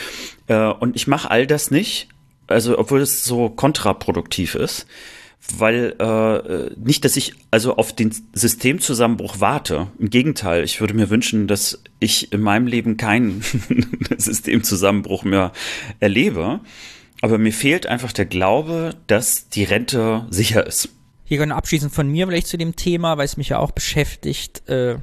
Äh, 0.49 0.67
und 0.67 0.97
ich 0.97 1.07
mache 1.07 1.31
all 1.31 1.47
das 1.47 1.71
nicht, 1.71 2.09
also 2.49 2.79
obwohl 2.79 3.01
es 3.01 3.25
so 3.25 3.49
kontraproduktiv 3.49 4.55
ist, 4.57 4.87
weil 5.57 5.95
äh, 6.01 6.75
nicht, 6.77 7.05
dass 7.05 7.17
ich 7.17 7.35
also 7.53 7.77
auf 7.77 7.95
den 7.95 8.13
Systemzusammenbruch 8.33 9.37
warte. 9.39 9.89
Im 9.99 10.11
Gegenteil, 10.11 10.65
ich 10.65 10.81
würde 10.81 10.95
mir 10.95 11.11
wünschen, 11.11 11.47
dass 11.47 11.83
ich 12.01 12.33
in 12.33 12.41
meinem 12.41 12.67
Leben 12.67 12.97
keinen 12.97 13.43
Systemzusammenbruch 14.17 15.23
mehr 15.23 15.53
erlebe. 16.01 16.61
Aber 17.23 17.39
mir 17.39 17.53
fehlt 17.53 17.87
einfach 17.87 18.13
der 18.13 18.27
Glaube, 18.27 18.95
dass 19.07 19.49
die 19.49 19.65
Rente 19.65 20.27
sicher 20.31 20.67
ist. 20.67 20.89
Hier 21.27 21.39
können 21.39 21.53
abschließend 21.53 21.93
von 21.93 22.09
mir 22.09 22.27
vielleicht 22.27 22.47
zu 22.47 22.57
dem 22.57 22.77
Thema, 22.77 23.19
weil 23.19 23.25
es 23.25 23.37
mich 23.37 23.51
ja 23.51 23.59
auch 23.59 23.73
beschäftigt. 23.73 24.69
Äh, 24.69 24.99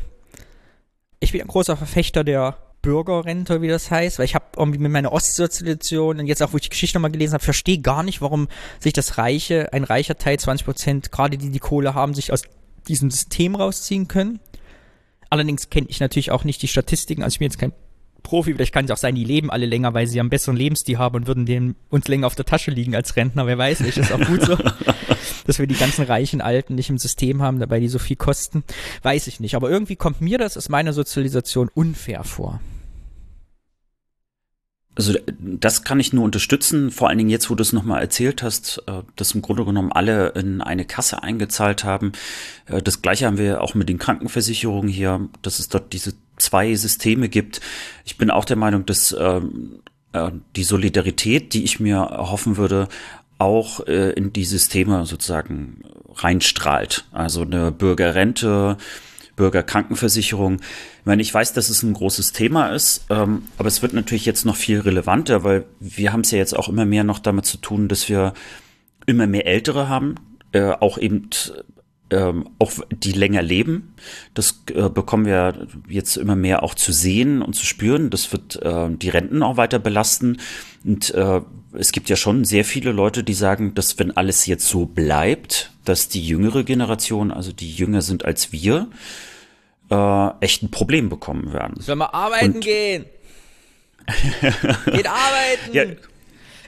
ich 1.19 1.33
bin 1.33 1.41
ein 1.41 1.47
großer 1.47 1.75
Verfechter 1.75 2.23
der 2.23 2.57
Bürgerrente, 2.81 3.61
wie 3.61 3.67
das 3.67 3.91
heißt, 3.91 4.19
weil 4.19 4.25
ich 4.25 4.35
habe 4.35 4.45
irgendwie 4.57 4.79
mit 4.79 4.91
meiner 4.91 5.11
Ostsozialisation 5.11 6.19
und 6.19 6.25
jetzt 6.25 6.41
auch, 6.41 6.53
wo 6.53 6.57
ich 6.57 6.63
die 6.63 6.69
Geschichte 6.69 6.97
nochmal 6.97 7.11
gelesen 7.11 7.33
habe, 7.33 7.43
verstehe 7.43 7.79
gar 7.79 8.03
nicht, 8.03 8.21
warum 8.21 8.47
sich 8.79 8.93
das 8.93 9.17
Reiche, 9.17 9.71
ein 9.73 9.83
reicher 9.83 10.17
Teil, 10.17 10.39
20 10.39 10.65
Prozent, 10.65 11.11
gerade 11.11 11.37
die 11.37 11.49
die 11.49 11.59
Kohle 11.59 11.93
haben, 11.93 12.13
sich 12.13 12.31
aus 12.31 12.43
diesem 12.87 13.11
System 13.11 13.55
rausziehen 13.55 14.07
können. 14.07 14.39
Allerdings 15.29 15.69
kenne 15.69 15.87
ich 15.89 15.99
natürlich 15.99 16.31
auch 16.31 16.45
nicht 16.45 16.61
die 16.61 16.67
Statistiken, 16.67 17.23
also 17.23 17.35
ich 17.35 17.39
bin 17.39 17.47
jetzt 17.47 17.59
kein 17.59 17.73
Profi, 18.23 18.53
vielleicht 18.53 18.73
kann 18.73 18.85
es 18.85 18.91
auch 18.91 18.97
sein, 18.97 19.15
die 19.15 19.23
leben 19.23 19.51
alle 19.51 19.65
länger, 19.65 19.93
weil 19.93 20.07
sie 20.07 20.19
einen 20.19 20.29
besseren 20.29 20.57
Lebensstil 20.57 20.97
haben 20.97 21.15
und 21.15 21.27
würden 21.27 21.45
dem 21.45 21.75
uns 21.89 22.07
länger 22.07 22.27
auf 22.27 22.35
der 22.35 22.45
Tasche 22.45 22.71
liegen 22.71 22.95
als 22.95 23.15
Rentner, 23.15 23.45
wer 23.45 23.57
weiß, 23.57 23.81
ich, 23.81 23.97
ist 23.97 24.11
auch 24.11 24.25
gut 24.25 24.41
so. 24.41 24.57
dass 25.45 25.59
wir 25.59 25.67
die 25.67 25.75
ganzen 25.75 26.05
reichen 26.05 26.41
Alten 26.41 26.75
nicht 26.75 26.89
im 26.89 26.97
System 26.97 27.41
haben, 27.41 27.59
dabei 27.59 27.79
die 27.79 27.89
so 27.89 27.99
viel 27.99 28.15
kosten, 28.15 28.63
weiß 29.03 29.27
ich 29.27 29.39
nicht. 29.39 29.55
Aber 29.55 29.69
irgendwie 29.69 29.95
kommt 29.95 30.21
mir 30.21 30.37
das 30.37 30.57
aus 30.57 30.69
meiner 30.69 30.93
Sozialisation 30.93 31.69
unfair 31.73 32.23
vor. 32.23 32.61
Also 34.95 35.15
das 35.39 35.83
kann 35.83 35.99
ich 35.99 36.13
nur 36.13 36.23
unterstützen, 36.23 36.91
vor 36.91 37.09
allen 37.09 37.17
Dingen 37.17 37.31
jetzt, 37.31 37.49
wo 37.49 37.55
du 37.55 37.63
es 37.63 37.73
nochmal 37.73 38.01
erzählt 38.01 38.43
hast, 38.43 38.83
äh, 38.85 39.01
dass 39.15 39.33
im 39.33 39.41
Grunde 39.41 39.65
genommen 39.65 39.91
alle 39.91 40.29
in 40.29 40.61
eine 40.61 40.85
Kasse 40.85 41.23
eingezahlt 41.23 41.83
haben. 41.83 42.11
Äh, 42.67 42.81
das 42.81 43.01
gleiche 43.01 43.25
haben 43.25 43.39
wir 43.39 43.61
auch 43.61 43.73
mit 43.73 43.89
den 43.89 43.97
Krankenversicherungen 43.97 44.89
hier, 44.89 45.29
dass 45.41 45.57
es 45.57 45.67
dort 45.67 45.93
diese 45.93 46.13
zwei 46.37 46.73
Systeme 46.75 47.29
gibt. 47.29 47.61
Ich 48.05 48.17
bin 48.17 48.29
auch 48.29 48.45
der 48.45 48.57
Meinung, 48.57 48.85
dass 48.85 49.15
ähm, 49.17 49.79
äh, 50.13 50.31
die 50.55 50.63
Solidarität, 50.63 51.53
die 51.53 51.63
ich 51.63 51.79
mir 51.79 51.97
erhoffen 51.97 52.57
würde, 52.57 52.87
auch 53.39 53.81
in 53.81 54.31
die 54.31 54.45
Systeme 54.45 55.05
sozusagen 55.05 55.81
reinstrahlt. 56.15 57.03
Also 57.11 57.41
eine 57.41 57.71
Bürgerrente, 57.71 58.77
Bürgerkrankenversicherung. 59.35 60.55
Ich 60.99 61.05
meine, 61.05 61.21
ich 61.21 61.33
weiß, 61.33 61.53
dass 61.53 61.69
es 61.69 61.83
ein 61.83 61.93
großes 61.93 62.33
Thema 62.33 62.67
ist, 62.67 63.05
ähm, 63.09 63.43
aber 63.57 63.67
es 63.67 63.81
wird 63.81 63.93
natürlich 63.93 64.25
jetzt 64.25 64.45
noch 64.45 64.55
viel 64.55 64.79
relevanter, 64.79 65.43
weil 65.43 65.65
wir 65.79 66.13
haben 66.13 66.21
es 66.21 66.31
ja 66.31 66.37
jetzt 66.37 66.55
auch 66.55 66.69
immer 66.69 66.85
mehr 66.85 67.03
noch 67.03 67.19
damit 67.19 67.45
zu 67.45 67.57
tun, 67.57 67.87
dass 67.87 68.09
wir 68.09 68.33
immer 69.05 69.27
mehr 69.27 69.47
Ältere 69.47 69.89
haben, 69.89 70.15
äh, 70.51 70.71
auch 70.71 70.97
eben 70.97 71.29
ähm, 72.09 72.49
auch 72.59 72.71
die 72.91 73.11
länger 73.11 73.41
leben. 73.41 73.95
Das 74.33 74.63
äh, 74.73 74.89
bekommen 74.89 75.25
wir 75.25 75.67
jetzt 75.87 76.17
immer 76.17 76.35
mehr 76.35 76.63
auch 76.63 76.75
zu 76.75 76.91
sehen 76.91 77.41
und 77.41 77.53
zu 77.53 77.65
spüren. 77.65 78.09
Das 78.09 78.31
wird 78.31 78.61
äh, 78.61 78.89
die 78.89 79.09
Renten 79.09 79.43
auch 79.43 79.57
weiter 79.57 79.79
belasten. 79.79 80.37
Und 80.83 81.13
äh, 81.13 81.41
es 81.73 81.91
gibt 81.91 82.09
ja 82.09 82.15
schon 82.15 82.45
sehr 82.45 82.65
viele 82.65 82.91
Leute, 82.91 83.23
die 83.23 83.33
sagen, 83.33 83.73
dass 83.73 83.97
wenn 83.99 84.15
alles 84.15 84.45
jetzt 84.45 84.67
so 84.67 84.85
bleibt, 84.85 85.71
dass 85.85 86.07
die 86.07 86.25
jüngere 86.25 86.63
Generation, 86.63 87.31
also 87.31 87.51
die 87.51 87.71
jünger 87.71 88.01
sind 88.01 88.25
als 88.25 88.51
wir, 88.51 88.89
äh, 89.89 90.29
echt 90.41 90.63
ein 90.63 90.71
Problem 90.71 91.09
bekommen 91.09 91.53
werden. 91.53 91.79
Sollen 91.79 91.99
wir 91.99 92.13
arbeiten 92.13 92.55
Und 92.55 92.63
gehen? 92.63 93.05
Geht 94.85 95.07
arbeiten! 95.07 95.71
Ja, 95.71 95.83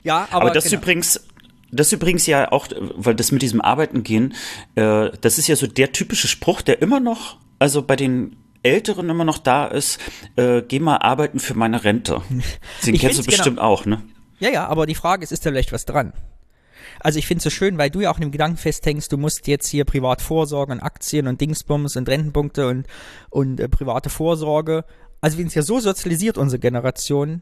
ja 0.04 0.28
aber, 0.32 0.44
aber 0.44 0.52
das 0.52 0.66
genau. 0.66 0.82
übrigens, 0.82 1.26
das 1.72 1.92
übrigens 1.92 2.26
ja 2.28 2.52
auch, 2.52 2.68
weil 2.96 3.16
das 3.16 3.32
mit 3.32 3.42
diesem 3.42 3.62
Arbeiten 3.62 4.04
gehen, 4.04 4.34
äh, 4.76 5.10
das 5.22 5.38
ist 5.38 5.48
ja 5.48 5.56
so 5.56 5.68
der 5.68 5.92
typische 5.92 6.28
Spruch, 6.28 6.62
der 6.62 6.82
immer 6.82 7.00
noch, 7.00 7.38
also 7.60 7.82
bei 7.82 7.96
den 7.96 8.38
Älteren 8.64 9.10
immer 9.10 9.26
noch 9.26 9.38
da 9.38 9.68
ist, 9.68 10.00
äh, 10.36 10.62
geh 10.62 10.80
mal 10.80 10.98
arbeiten 10.98 11.40
für 11.40 11.54
meine 11.54 11.84
Rente. 11.84 12.22
Den 12.86 12.98
kennst 12.98 13.20
du 13.20 13.24
genau 13.24 13.38
bestimmt 13.38 13.58
genau. 13.58 13.68
auch, 13.68 13.86
ne? 13.86 14.02
Ja, 14.40 14.50
ja, 14.50 14.68
aber 14.68 14.86
die 14.86 14.96
Frage 14.96 15.24
ist, 15.24 15.32
ist 15.32 15.46
da 15.46 15.52
vielleicht 15.52 15.72
was 15.72 15.86
dran? 15.86 16.14
Also 17.00 17.20
ich 17.20 17.28
finde 17.28 17.40
es 17.40 17.44
so 17.44 17.50
schön, 17.50 17.78
weil 17.78 17.90
du 17.90 18.02
ja 18.02 18.12
auch 18.12 18.18
in 18.18 18.22
dem 18.22 18.32
Gedanken 18.32 18.58
festhängst, 18.58 19.12
du 19.12 19.18
musst 19.18 19.48
jetzt 19.48 19.68
hier 19.68 19.86
privat 19.86 20.22
vorsorgen, 20.22 20.80
Aktien 20.80 21.28
und 21.28 21.40
Dingsbums 21.40 21.96
und 21.96 22.10
Rentenpunkte 22.10 22.68
und, 22.68 22.88
und 23.30 23.60
äh, 23.60 23.70
private 23.70 24.10
Vorsorge. 24.10 24.86
Also 25.22 25.38
wir 25.38 25.44
sind 25.44 25.56
ja 25.56 25.62
so 25.62 25.80
sozialisiert, 25.80 26.38
unsere 26.38 26.60
Generation, 26.60 27.42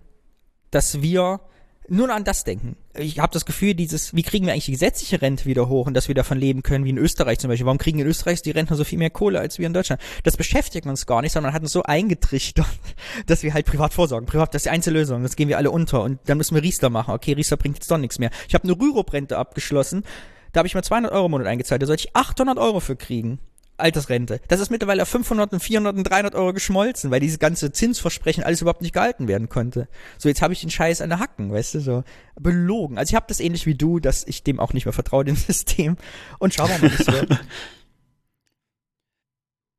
dass 0.71 1.01
wir 1.01 1.41
nur 1.87 2.13
an 2.13 2.23
das 2.23 2.43
denken. 2.43 2.75
Ich 2.95 3.19
habe 3.19 3.33
das 3.33 3.45
Gefühl, 3.45 3.73
dieses, 3.73 4.15
wie 4.15 4.23
kriegen 4.23 4.45
wir 4.45 4.53
eigentlich 4.53 4.65
die 4.65 4.71
gesetzliche 4.71 5.21
Rente 5.21 5.45
wieder 5.45 5.67
hoch 5.67 5.87
und 5.87 5.93
dass 5.93 6.07
wir 6.07 6.15
davon 6.15 6.37
leben 6.37 6.63
können, 6.63 6.85
wie 6.85 6.91
in 6.91 6.97
Österreich 6.97 7.39
zum 7.39 7.49
Beispiel. 7.49 7.65
Warum 7.65 7.77
kriegen 7.77 7.99
in 7.99 8.07
Österreich 8.07 8.41
die 8.41 8.51
Rentner 8.51 8.75
so 8.75 8.83
viel 8.83 8.97
mehr 8.97 9.09
Kohle 9.09 9.39
als 9.39 9.59
wir 9.59 9.67
in 9.67 9.73
Deutschland? 9.73 10.01
Das 10.23 10.37
beschäftigt 10.37 10.85
uns 10.85 11.05
gar 11.05 11.21
nicht, 11.21 11.33
sondern 11.33 11.53
hat 11.53 11.61
uns 11.61 11.71
so 11.71 11.83
eingetrichtert, 11.83 12.67
dass 13.25 13.43
wir 13.43 13.53
halt 13.53 13.65
privat 13.65 13.93
vorsorgen. 13.93 14.25
Privat, 14.25 14.53
das 14.53 14.61
ist 14.61 14.65
die 14.65 14.69
Einzellösung, 14.71 15.23
das 15.23 15.35
gehen 15.35 15.49
wir 15.49 15.57
alle 15.57 15.71
unter 15.71 16.03
und 16.03 16.19
dann 16.25 16.37
müssen 16.37 16.55
wir 16.55 16.63
Riester 16.63 16.89
machen. 16.89 17.13
Okay, 17.13 17.33
Riester 17.33 17.57
bringt 17.57 17.77
jetzt 17.77 17.91
doch 17.91 17.97
nichts 17.97 18.19
mehr. 18.19 18.29
Ich 18.47 18.53
habe 18.53 18.63
eine 18.63 18.79
Rürup-Rente 18.79 19.37
abgeschlossen, 19.37 20.03
da 20.51 20.59
habe 20.59 20.67
ich 20.67 20.75
mal 20.75 20.83
200 20.83 21.11
Euro 21.11 21.25
im 21.25 21.31
Monat 21.31 21.47
eingezahlt, 21.47 21.81
da 21.81 21.87
sollte 21.87 22.05
ich 22.05 22.15
800 22.15 22.57
Euro 22.57 22.79
für 22.79 22.95
kriegen 22.95 23.39
Altersrente. 23.83 24.41
Das 24.47 24.59
ist 24.59 24.71
mittlerweile 24.71 25.03
auf 25.03 25.09
500 25.09 25.53
und 25.53 25.59
400 25.59 25.95
und 25.95 26.03
300 26.03 26.35
Euro 26.35 26.53
geschmolzen, 26.53 27.11
weil 27.11 27.19
dieses 27.19 27.39
ganze 27.39 27.71
Zinsversprechen 27.71 28.43
alles 28.43 28.61
überhaupt 28.61 28.81
nicht 28.81 28.93
gehalten 28.93 29.27
werden 29.27 29.49
konnte. 29.49 29.87
So, 30.17 30.29
jetzt 30.29 30.41
habe 30.41 30.53
ich 30.53 30.61
den 30.61 30.69
Scheiß 30.69 31.01
an 31.01 31.09
der 31.09 31.19
Hacken, 31.19 31.51
weißt 31.51 31.75
du, 31.75 31.79
so 31.79 32.03
belogen. 32.39 32.97
Also 32.97 33.11
ich 33.11 33.15
habe 33.15 33.25
das 33.27 33.39
ähnlich 33.39 33.65
wie 33.65 33.75
du, 33.75 33.99
dass 33.99 34.25
ich 34.25 34.43
dem 34.43 34.59
auch 34.59 34.73
nicht 34.73 34.85
mehr 34.85 34.93
vertraue, 34.93 35.23
dem 35.25 35.35
System. 35.35 35.97
Und 36.39 36.53
schauen 36.53 36.69
wir 36.69 36.89
mal, 36.89 36.95
es 36.97 37.07
wird. 37.07 37.39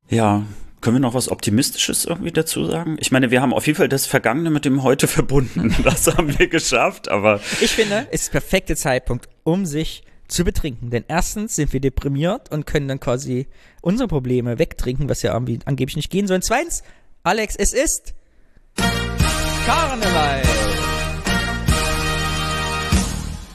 Ja, 0.07 0.45
können 0.81 0.97
wir 0.97 0.99
noch 1.01 1.15
was 1.15 1.29
Optimistisches 1.29 2.05
irgendwie 2.05 2.31
dazu 2.31 2.63
sagen? 2.65 2.97
Ich 2.99 3.11
meine, 3.11 3.31
wir 3.31 3.41
haben 3.41 3.53
auf 3.53 3.65
jeden 3.65 3.75
Fall 3.75 3.89
das 3.89 4.05
Vergangene 4.05 4.51
mit 4.51 4.65
dem 4.65 4.83
Heute 4.83 5.07
verbunden. 5.07 5.75
Das 5.83 6.05
haben 6.05 6.37
wir 6.37 6.47
geschafft, 6.47 7.09
aber. 7.09 7.41
Ich 7.59 7.71
finde, 7.71 8.07
es 8.11 8.21
ist 8.21 8.27
der 8.27 8.39
perfekte 8.39 8.75
Zeitpunkt, 8.75 9.27
um 9.43 9.65
sich 9.65 10.03
zu 10.27 10.43
betrinken. 10.43 10.89
Denn 10.89 11.05
erstens 11.07 11.55
sind 11.55 11.73
wir 11.73 11.79
deprimiert 11.79 12.51
und 12.51 12.65
können 12.65 12.87
dann 12.87 12.99
quasi 12.99 13.47
unsere 13.81 14.07
Probleme 14.07 14.59
wegtrinken, 14.59 15.09
was 15.09 15.21
ja 15.21 15.33
angeblich 15.35 15.95
nicht 15.95 16.11
gehen 16.11 16.27
soll. 16.27 16.35
Und 16.35 16.43
zweitens, 16.43 16.83
Alex, 17.23 17.55
es 17.55 17.73
ist 17.73 18.13
Karneval. 19.65 20.41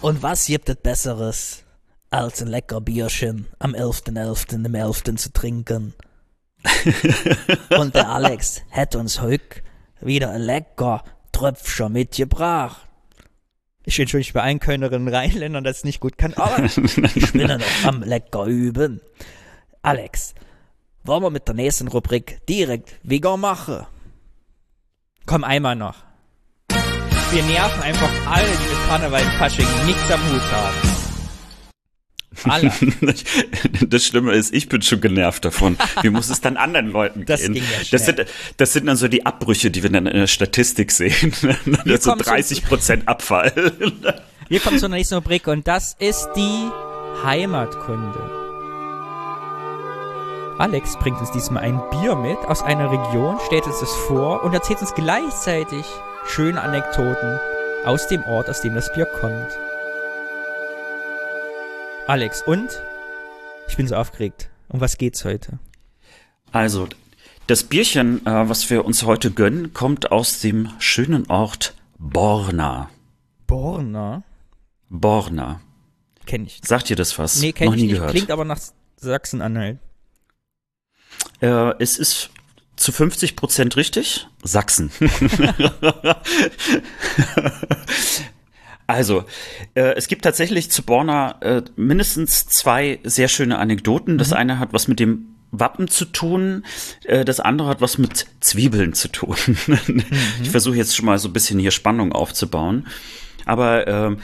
Und 0.00 0.22
was 0.22 0.46
gibt 0.46 0.68
es 0.68 0.76
Besseres, 0.76 1.62
als 2.10 2.42
ein 2.42 2.48
lecker 2.48 2.80
Bierchen 2.80 3.46
am 3.58 3.74
11.11. 3.74 4.14
.11. 4.14 4.64
im 4.64 4.74
11. 4.74 5.16
zu 5.16 5.32
trinken? 5.32 5.94
Und 7.78 7.94
der 7.94 8.08
Alex 8.08 8.62
hat 8.70 8.96
uns 8.96 9.20
heute 9.20 9.62
wieder 10.00 10.30
ein 10.30 10.42
lecker 10.42 11.04
Tröpfchen 11.32 11.92
mitgebracht. 11.92 12.89
Ich 13.85 13.95
schon 13.95 14.18
nicht 14.18 14.33
bei 14.33 14.43
allen 14.43 14.61
Kölnerinnen 14.61 15.09
und 15.09 15.14
Rheinländern, 15.14 15.64
das 15.64 15.85
nicht 15.85 16.01
gut 16.01 16.18
kann, 16.18 16.35
aber 16.35 16.64
ich 17.14 17.33
bin 17.33 17.49
ja 17.49 17.59
noch 17.59 17.85
am 17.85 18.03
lecker 18.03 18.45
üben. 18.45 19.01
Alex, 19.83 20.35
wollen 21.05 21.22
wir 21.22 21.31
mit 21.31 21.49
der 21.49 21.55
nächsten 21.55 21.89
Rubrik 21.89 22.45
direkt 22.47 22.95
vegan 23.03 23.41
machen? 23.41 23.87
Komm, 25.26 25.45
einmal 25.45 25.76
noch. 25.76 25.97
Wir 27.33 27.43
nerven 27.45 27.83
einfach 27.83 28.11
alle, 28.26 28.47
die 28.47 28.68
mit 28.68 28.89
Karneval 28.89 29.22
und 29.22 29.33
Fasching 29.35 29.87
nichts 29.87 30.11
am 30.11 30.20
Hut 30.33 30.53
haben. 30.53 30.89
Alle. 32.45 32.72
Das 33.89 34.07
Schlimme 34.07 34.33
ist, 34.35 34.55
ich 34.55 34.68
bin 34.68 34.83
schon 34.83 35.01
genervt 35.01 35.45
davon. 35.45 35.76
Wie 36.03 36.11
muss 36.11 36.31
es 36.31 36.41
dann 36.41 36.57
anderen 36.57 36.89
Leuten 36.93 37.24
Das 37.26 37.41
gehen? 37.43 37.55
ja 37.57 37.62
das, 37.91 38.07
sind, 38.07 38.24
das 38.57 38.72
sind 38.72 38.87
dann 38.87 38.97
so 38.97 39.09
die 39.09 39.26
Abbrüche, 39.26 39.70
die 39.70 39.83
wir 39.83 39.91
dann 39.91 40.07
in 40.07 40.16
der 40.16 40.26
Statistik 40.26 40.93
sehen. 40.93 41.33
Das 41.85 42.05
so 42.05 42.11
kommen 42.11 42.22
zum- 42.24 42.33
30 42.33 42.64
Prozent 42.64 43.09
Abfall. 43.09 43.53
Wir 44.49 44.61
kommen 44.61 44.78
zur 44.78 44.89
nächsten 44.89 45.14
Rubrik 45.16 45.47
und 45.49 45.66
das 45.66 45.97
ist 45.99 46.28
die 46.37 46.68
Heimatkunde. 47.24 48.18
Alex 50.59 50.97
bringt 50.99 51.18
uns 51.20 51.31
diesmal 51.33 51.62
ein 51.64 51.81
Bier 51.91 52.14
mit 52.16 52.39
aus 52.47 52.62
einer 52.62 52.91
Region, 52.91 53.39
stellt 53.47 53.64
uns 53.66 53.81
das 53.81 53.91
vor 53.95 54.43
und 54.45 54.53
erzählt 54.53 54.81
uns 54.83 54.95
gleichzeitig 54.95 55.87
schöne 56.26 56.61
Anekdoten 56.61 57.41
aus 57.85 58.07
dem 58.09 58.22
Ort, 58.24 58.51
aus 58.51 58.61
dem 58.61 58.74
das 58.74 58.93
Bier 58.93 59.07
kommt. 59.07 59.49
Alex, 62.11 62.42
und? 62.42 62.68
Ich 63.68 63.76
bin 63.76 63.86
so 63.86 63.94
aufgeregt. 63.94 64.50
Um 64.68 64.80
was 64.80 64.98
geht's 64.98 65.24
heute? 65.24 65.61
Also, 66.50 66.88
das 67.46 67.62
Bierchen, 67.62 68.26
äh, 68.26 68.48
was 68.48 68.68
wir 68.68 68.84
uns 68.84 69.04
heute 69.04 69.30
gönnen, 69.30 69.74
kommt 69.74 70.11
aus 70.11 70.40
dem 70.40 70.70
schönen 70.80 71.30
Ort 71.30 71.76
Borna. 72.00 72.90
Borna? 73.46 74.24
Borna. 74.88 75.61
Kenn 76.26 76.46
ich. 76.46 76.61
Sagt 76.64 76.90
ihr 76.90 76.96
das 76.96 77.16
was? 77.16 77.40
Nee, 77.40 77.52
kenn 77.52 77.66
Noch 77.66 77.74
ich 77.74 77.82
nie 77.82 77.86
nicht. 77.86 77.98
gehört. 77.98 78.11
Klingt 78.11 78.32
aber 78.32 78.44
nach 78.44 78.58
Sachsen-Anhalt. 78.96 79.78
Äh, 81.40 81.74
es 81.78 81.96
ist 81.96 82.30
zu 82.74 82.90
50 82.90 83.36
Prozent 83.36 83.76
richtig. 83.76 84.26
Sachsen. 84.42 84.90
also, 88.91 89.24
äh, 89.74 89.95
es 89.97 90.09
gibt 90.09 90.22
tatsächlich 90.22 90.70
zu 90.70 90.82
Borna 90.82 91.36
äh, 91.41 91.62
mindestens 91.76 92.47
zwei 92.47 92.99
sehr 93.05 93.28
schöne 93.28 93.59
Anekdoten. 93.59 94.18
Das 94.18 94.32
eine 94.32 94.59
hat 94.59 94.72
was 94.72 94.88
mit 94.88 95.01
dem 95.01 95.26
Wappen 95.53 95.88
zu 95.88 96.05
tun, 96.05 96.64
äh, 97.05 97.24
das 97.24 97.41
andere 97.41 97.68
hat 97.68 97.80
was 97.80 97.99
mit 97.99 98.26
Zwiebeln 98.41 98.93
zu 98.93 99.09
tun. 99.09 99.36
Ich 100.43 100.51
versuche 100.51 100.76
jetzt 100.76 100.97
schon 100.97 101.07
mal 101.07 101.18
so 101.18 101.28
ein 101.28 101.32
bisschen 101.32 101.59
hier 101.59 101.70
Spannung 101.70 102.12
aufzubauen. 102.12 102.86
Aber 103.45 103.86
ähm, 103.88 104.18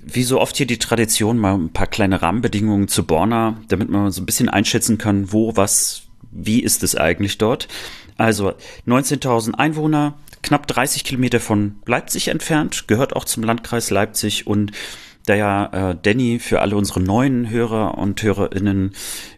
wie 0.00 0.24
so 0.24 0.40
oft 0.40 0.56
hier 0.56 0.66
die 0.66 0.78
Tradition, 0.78 1.38
mal 1.38 1.54
ein 1.54 1.72
paar 1.72 1.86
kleine 1.86 2.22
Rahmenbedingungen 2.22 2.88
zu 2.88 3.04
Borna, 3.04 3.56
damit 3.68 3.88
man 3.88 4.10
so 4.10 4.22
ein 4.22 4.26
bisschen 4.26 4.48
einschätzen 4.48 4.98
kann, 4.98 5.32
wo, 5.32 5.56
was, 5.56 6.02
wie 6.30 6.60
ist 6.60 6.82
es 6.82 6.96
eigentlich 6.96 7.38
dort. 7.38 7.68
Also 8.16 8.54
19.000 8.86 9.54
Einwohner, 9.54 10.14
knapp 10.44 10.66
30 10.66 11.04
Kilometer 11.04 11.40
von 11.40 11.76
Leipzig 11.86 12.28
entfernt, 12.28 12.86
gehört 12.86 13.16
auch 13.16 13.24
zum 13.24 13.42
Landkreis 13.42 13.90
Leipzig 13.90 14.46
und 14.46 14.72
da 15.26 15.34
ja 15.34 15.90
äh, 15.90 15.96
Danny 16.00 16.38
für 16.38 16.60
alle 16.60 16.76
unsere 16.76 17.00
neuen 17.00 17.48
Hörer 17.48 17.96
und 17.96 18.22
Hörerinnen 18.22 18.92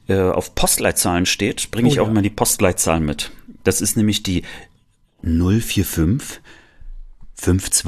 äh, 0.08 0.18
auf 0.18 0.54
Postleitzahlen 0.56 1.24
steht, 1.24 1.70
bringe 1.70 1.88
Oh 1.88 1.92
ich 1.92 2.00
auch 2.00 2.06
ja. 2.06 2.10
immer 2.10 2.22
die 2.22 2.30
Postleitzahl 2.30 3.00
mit. 3.00 3.30
Das 3.62 3.80
ist 3.80 3.96
nämlich 3.96 4.22
die 4.24 4.42
045 5.22 6.40
52. 7.36 7.86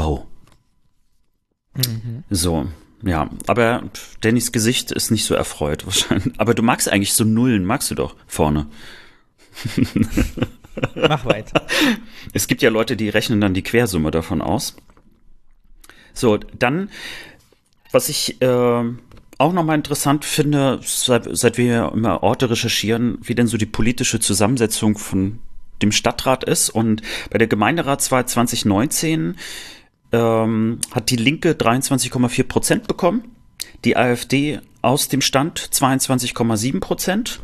So, 2.30 2.68
ja, 3.02 3.30
aber 3.46 3.82
Dannys 4.20 4.52
Gesicht 4.52 4.92
ist 4.92 5.10
nicht 5.10 5.24
so 5.24 5.34
erfreut 5.34 5.86
wahrscheinlich. 5.86 6.34
Aber 6.38 6.54
du 6.54 6.62
magst 6.62 6.88
eigentlich 6.88 7.14
so 7.14 7.24
Nullen, 7.24 7.64
magst 7.64 7.90
du 7.90 7.94
doch 7.94 8.14
vorne. 8.26 8.66
Mach 10.94 11.24
weiter. 11.24 11.66
Es 12.34 12.46
gibt 12.46 12.60
ja 12.60 12.68
Leute, 12.68 12.96
die 12.96 13.08
rechnen 13.08 13.40
dann 13.40 13.54
die 13.54 13.62
Quersumme 13.62 14.10
davon 14.10 14.42
aus. 14.42 14.76
So, 16.12 16.36
dann, 16.36 16.90
was 17.90 18.08
ich 18.08 18.42
äh, 18.42 18.84
auch 19.38 19.52
nochmal 19.52 19.76
interessant 19.76 20.24
finde, 20.24 20.80
seit, 20.82 21.28
seit 21.30 21.56
wir 21.56 21.92
immer 21.94 22.22
Orte 22.22 22.50
recherchieren, 22.50 23.18
wie 23.22 23.34
denn 23.34 23.46
so 23.46 23.56
die 23.56 23.66
politische 23.66 24.20
Zusammensetzung 24.20 24.98
von 24.98 25.38
dem 25.80 25.92
Stadtrat 25.92 26.44
ist. 26.44 26.70
Und 26.70 27.02
bei 27.30 27.38
der 27.38 27.46
Gemeinderatswahl 27.46 28.26
2019 28.26 29.36
ähm, 30.12 30.80
hat 30.90 31.10
die 31.10 31.16
Linke 31.16 31.52
23,4 31.52 32.44
Prozent 32.44 32.88
bekommen, 32.88 33.36
die 33.84 33.96
AfD 33.96 34.60
aus 34.82 35.08
dem 35.08 35.20
Stand 35.20 35.60
22,7 35.60 36.80
Prozent, 36.80 37.40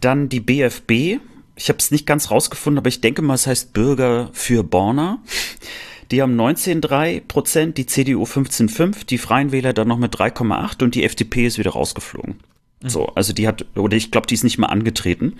dann 0.00 0.28
die 0.28 0.40
BFB, 0.40 1.20
ich 1.56 1.68
habe 1.68 1.78
es 1.78 1.90
nicht 1.90 2.06
ganz 2.06 2.30
rausgefunden, 2.30 2.78
aber 2.78 2.88
ich 2.88 3.00
denke 3.00 3.22
mal, 3.22 3.34
es 3.34 3.46
heißt 3.46 3.72
Bürger 3.72 4.30
für 4.32 4.64
Borna. 4.64 5.18
Die 6.10 6.20
haben 6.20 6.38
19,3 6.38 7.22
Prozent, 7.26 7.78
die 7.78 7.86
CDU 7.86 8.24
15,5, 8.24 9.06
die 9.06 9.18
Freien 9.18 9.52
Wähler 9.52 9.72
dann 9.72 9.88
noch 9.88 9.98
mit 9.98 10.14
3,8 10.14 10.82
und 10.82 10.94
die 10.94 11.04
FDP 11.04 11.46
ist 11.46 11.58
wieder 11.58 11.70
rausgeflogen. 11.70 12.40
So, 12.82 13.06
also 13.06 13.32
die 13.32 13.48
hat, 13.48 13.64
oder 13.74 13.96
ich 13.96 14.10
glaube, 14.10 14.26
die 14.26 14.34
ist 14.34 14.44
nicht 14.44 14.58
mal 14.58 14.66
angetreten. 14.66 15.38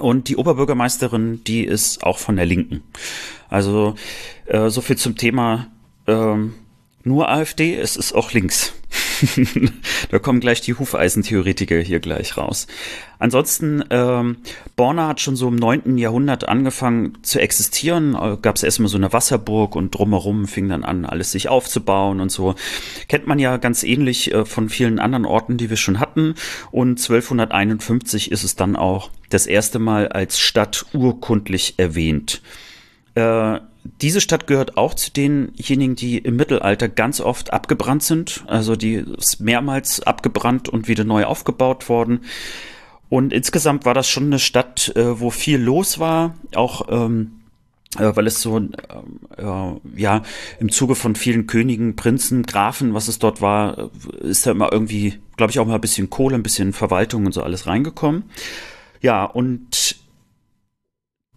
Und 0.00 0.28
die 0.28 0.36
Oberbürgermeisterin, 0.36 1.44
die 1.44 1.64
ist 1.64 2.02
auch 2.04 2.18
von 2.18 2.36
der 2.36 2.46
Linken. 2.46 2.82
Also 3.48 3.94
äh, 4.46 4.70
so 4.70 4.80
viel 4.80 4.96
zum 4.96 5.16
Thema 5.16 5.66
ähm, 6.06 6.54
nur 7.04 7.28
AfD, 7.30 7.76
es 7.76 7.96
ist 7.96 8.12
auch 8.12 8.32
links. 8.32 8.72
da 10.10 10.18
kommen 10.18 10.40
gleich 10.40 10.60
die 10.60 10.74
Hufeisentheoretiker 10.74 11.78
hier 11.78 12.00
gleich 12.00 12.36
raus. 12.36 12.66
Ansonsten, 13.18 13.84
ähm, 13.90 14.38
Borna 14.76 15.08
hat 15.08 15.20
schon 15.20 15.36
so 15.36 15.48
im 15.48 15.56
9. 15.56 15.96
Jahrhundert 15.96 16.48
angefangen 16.48 17.18
zu 17.22 17.40
existieren. 17.40 18.14
Äh, 18.14 18.36
Gab 18.42 18.56
es 18.56 18.62
erstmal 18.62 18.88
so 18.88 18.96
eine 18.96 19.12
Wasserburg 19.12 19.76
und 19.76 19.92
drumherum 19.92 20.46
fing 20.46 20.68
dann 20.68 20.84
an, 20.84 21.04
alles 21.04 21.32
sich 21.32 21.48
aufzubauen 21.48 22.20
und 22.20 22.30
so. 22.30 22.54
Kennt 23.08 23.26
man 23.26 23.38
ja 23.38 23.56
ganz 23.56 23.82
ähnlich 23.82 24.32
äh, 24.32 24.44
von 24.44 24.68
vielen 24.68 24.98
anderen 24.98 25.24
Orten, 25.24 25.56
die 25.56 25.70
wir 25.70 25.76
schon 25.76 26.00
hatten. 26.00 26.34
Und 26.70 27.00
1251 27.00 28.32
ist 28.32 28.44
es 28.44 28.56
dann 28.56 28.76
auch 28.76 29.10
das 29.30 29.46
erste 29.46 29.78
Mal 29.78 30.08
als 30.08 30.40
Stadt 30.40 30.86
urkundlich 30.92 31.74
erwähnt. 31.78 32.42
Äh, 33.14 33.60
diese 34.00 34.20
Stadt 34.20 34.46
gehört 34.46 34.76
auch 34.76 34.94
zu 34.94 35.10
denjenigen, 35.12 35.96
die 35.96 36.18
im 36.18 36.36
Mittelalter 36.36 36.88
ganz 36.88 37.20
oft 37.20 37.52
abgebrannt 37.52 38.02
sind. 38.02 38.44
Also 38.46 38.76
die 38.76 38.94
ist 38.94 39.40
mehrmals 39.40 40.02
abgebrannt 40.02 40.68
und 40.68 40.88
wieder 40.88 41.04
neu 41.04 41.24
aufgebaut 41.24 41.88
worden. 41.88 42.20
Und 43.08 43.32
insgesamt 43.32 43.84
war 43.84 43.94
das 43.94 44.08
schon 44.08 44.24
eine 44.24 44.38
Stadt, 44.38 44.92
äh, 44.96 45.20
wo 45.20 45.30
viel 45.30 45.60
los 45.60 45.98
war, 45.98 46.34
auch 46.54 46.88
ähm, 46.88 47.42
äh, 47.98 48.16
weil 48.16 48.26
es 48.26 48.40
so, 48.40 48.56
ähm, 48.56 48.72
äh, 49.36 50.00
ja, 50.00 50.22
im 50.58 50.70
Zuge 50.70 50.94
von 50.94 51.14
vielen 51.14 51.46
Königen, 51.46 51.94
Prinzen, 51.94 52.44
Grafen, 52.44 52.94
was 52.94 53.08
es 53.08 53.18
dort 53.18 53.42
war, 53.42 53.90
äh, 54.22 54.26
ist 54.26 54.46
da 54.46 54.52
immer 54.52 54.72
irgendwie, 54.72 55.18
glaube 55.36 55.50
ich, 55.50 55.58
auch 55.58 55.66
mal 55.66 55.74
ein 55.74 55.80
bisschen 55.80 56.08
Kohle, 56.08 56.36
ein 56.36 56.42
bisschen 56.42 56.72
Verwaltung 56.72 57.26
und 57.26 57.32
so 57.32 57.42
alles 57.42 57.66
reingekommen. 57.66 58.24
Ja, 59.02 59.24
und 59.24 59.96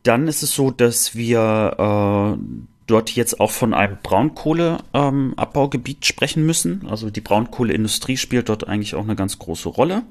dann 0.07 0.27
ist 0.27 0.43
es 0.43 0.53
so, 0.53 0.71
dass 0.71 1.15
wir 1.15 2.37
äh, 2.37 2.65
dort 2.87 3.11
jetzt 3.11 3.39
auch 3.39 3.51
von 3.51 3.73
einem 3.73 3.97
Braunkohleabbaugebiet 4.01 5.97
ähm, 5.97 6.03
sprechen 6.03 6.45
müssen. 6.45 6.87
Also 6.87 7.09
die 7.09 7.21
Braunkohleindustrie 7.21 8.17
spielt 8.17 8.49
dort 8.49 8.67
eigentlich 8.67 8.95
auch 8.95 9.03
eine 9.03 9.15
ganz 9.15 9.39
große 9.39 9.69
Rolle. 9.69 10.03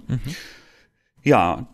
Ja, 1.23 1.67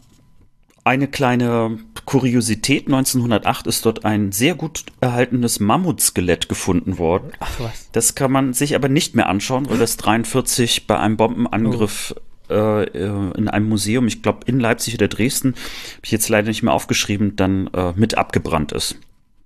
eine 0.84 1.08
kleine 1.08 1.78
Kuriosität. 2.04 2.86
1908 2.86 3.66
ist 3.66 3.86
dort 3.86 4.04
ein 4.04 4.32
sehr 4.32 4.54
gut 4.54 4.84
erhaltenes 5.00 5.60
Mammutskelett 5.60 6.48
gefunden 6.48 6.98
worden. 6.98 7.32
Ach 7.40 7.60
was. 7.60 7.90
Das 7.92 8.14
kann 8.14 8.32
man 8.32 8.52
sich 8.52 8.74
aber 8.74 8.88
nicht 8.88 9.14
mehr 9.14 9.28
anschauen, 9.28 9.68
weil 9.68 9.78
das 9.78 9.96
43 9.96 10.86
bei 10.86 10.98
einem 10.98 11.16
Bombenangriff 11.16 12.14
oh. 12.16 12.20
Äh, 12.50 12.84
in 13.36 13.48
einem 13.48 13.68
Museum, 13.68 14.06
ich 14.06 14.22
glaube 14.22 14.40
in 14.46 14.60
Leipzig 14.60 14.94
oder 14.94 15.08
Dresden, 15.08 15.54
habe 15.54 16.02
ich 16.04 16.10
jetzt 16.10 16.28
leider 16.28 16.48
nicht 16.48 16.62
mehr 16.62 16.74
aufgeschrieben, 16.74 17.36
dann 17.36 17.68
äh, 17.68 17.92
mit 17.96 18.16
abgebrannt 18.16 18.72
ist. 18.72 18.96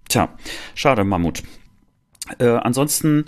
Tja, 0.08 0.28
schade, 0.74 1.04
Mammut. 1.04 1.42
Äh, 2.38 2.46
ansonsten 2.48 3.24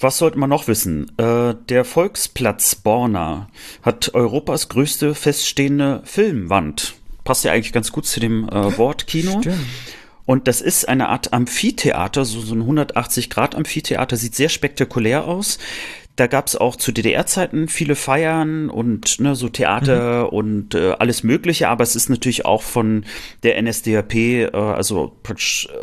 was 0.00 0.18
sollte 0.18 0.38
man 0.38 0.50
noch 0.50 0.68
wissen? 0.68 1.10
Äh, 1.18 1.54
der 1.68 1.84
Volksplatz 1.84 2.76
Borna 2.76 3.48
hat 3.82 4.14
Europas 4.14 4.68
größte 4.68 5.14
feststehende 5.14 6.02
Filmwand. 6.04 6.94
Passt 7.24 7.44
ja 7.44 7.52
eigentlich 7.52 7.72
ganz 7.72 7.90
gut 7.90 8.06
zu 8.06 8.20
dem 8.20 8.48
äh, 8.48 8.78
Wort 8.78 9.06
Kino. 9.06 9.40
Stimmt. 9.40 9.58
Und 10.24 10.46
das 10.46 10.60
ist 10.60 10.86
eine 10.86 11.08
Art 11.08 11.32
Amphitheater, 11.32 12.24
so, 12.26 12.40
so 12.40 12.54
ein 12.54 12.62
180-Grad-Amphitheater, 12.62 14.16
sieht 14.16 14.34
sehr 14.34 14.50
spektakulär 14.50 15.24
aus 15.24 15.58
da 16.18 16.26
gab 16.26 16.48
es 16.48 16.56
auch 16.56 16.74
zu 16.74 16.90
DDR-Zeiten 16.90 17.68
viele 17.68 17.94
Feiern 17.94 18.70
und 18.70 19.20
ne, 19.20 19.36
so 19.36 19.48
Theater 19.48 20.24
mhm. 20.24 20.28
und 20.30 20.74
äh, 20.74 20.96
alles 20.98 21.22
Mögliche, 21.22 21.68
aber 21.68 21.84
es 21.84 21.94
ist 21.94 22.08
natürlich 22.08 22.44
auch 22.44 22.62
von 22.62 23.04
der 23.44 23.62
NSDAP, 23.62 24.14
äh, 24.14 24.50
also 24.52 25.16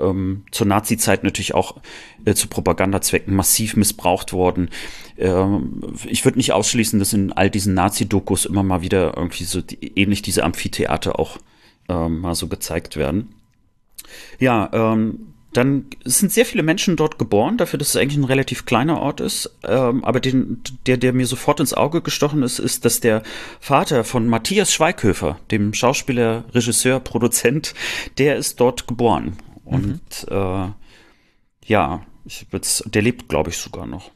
ähm, 0.01 0.43
zur 0.51 0.67
Nazi-Zeit 0.67 1.23
natürlich 1.23 1.55
auch 1.55 1.77
äh, 2.25 2.33
zu 2.33 2.49
Propagandazwecken 2.49 3.33
massiv 3.33 3.77
missbraucht 3.77 4.33
worden. 4.33 4.71
Ähm, 5.17 5.93
ich 6.05 6.25
würde 6.25 6.37
nicht 6.37 6.51
ausschließen, 6.51 6.99
dass 6.99 7.13
in 7.13 7.31
all 7.31 7.49
diesen 7.49 7.73
Nazi-Dokus 7.73 8.43
immer 8.43 8.63
mal 8.63 8.81
wieder 8.81 9.15
irgendwie 9.15 9.45
so 9.45 9.61
die, 9.61 9.97
ähnlich 9.97 10.21
diese 10.21 10.43
Amphitheater 10.43 11.17
auch 11.17 11.37
ähm, 11.87 12.19
mal 12.19 12.35
so 12.35 12.47
gezeigt 12.49 12.97
werden. 12.97 13.35
Ja, 14.39 14.69
ähm, 14.73 15.34
dann 15.57 15.85
sind 16.03 16.31
sehr 16.31 16.45
viele 16.45 16.63
Menschen 16.63 16.95
dort 16.95 17.19
geboren, 17.19 17.57
dafür, 17.57 17.79
dass 17.79 17.89
es 17.89 17.95
eigentlich 17.95 18.17
ein 18.17 18.25
relativ 18.25 18.65
kleiner 18.65 19.01
Ort 19.01 19.21
ist. 19.21 19.57
Ähm, 19.63 20.03
aber 20.03 20.19
den, 20.19 20.61
der, 20.85 20.97
der 20.97 21.13
mir 21.13 21.25
sofort 21.27 21.59
ins 21.59 21.73
Auge 21.73 22.01
gestochen 22.01 22.43
ist, 22.43 22.59
ist, 22.59 22.85
dass 22.85 22.99
der 22.99 23.23
Vater 23.59 24.03
von 24.03 24.27
Matthias 24.27 24.73
Schweighöfer, 24.73 25.39
dem 25.51 25.73
Schauspieler, 25.73 26.45
Regisseur, 26.53 26.99
Produzent, 26.99 27.73
der 28.17 28.35
ist 28.35 28.59
dort 28.59 28.87
geboren. 28.87 29.37
Mhm. 29.65 29.73
Und 29.73 30.27
äh, 30.29 30.71
ja, 31.65 32.01
ich 32.25 32.47
der 32.85 33.01
lebt, 33.01 33.29
glaube 33.29 33.49
ich, 33.51 33.57
sogar 33.57 33.85
noch. 33.85 34.11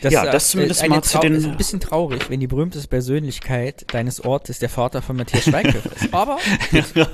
Das, 0.00 0.12
ja, 0.12 0.24
das 0.24 0.50
zumindest 0.50 0.86
mal 0.88 1.02
zu 1.02 1.18
den. 1.18 1.34
Ist 1.34 1.44
ein 1.44 1.56
bisschen 1.56 1.80
traurig, 1.80 2.30
wenn 2.30 2.40
die 2.40 2.46
berühmteste 2.46 2.88
Persönlichkeit 2.88 3.84
deines 3.92 4.24
Ortes 4.24 4.58
der 4.58 4.68
Vater 4.68 5.02
von 5.02 5.16
Matthias 5.16 5.44
Schweighöfer 5.44 5.90
ist. 5.92 6.08
Aber. 6.14 6.38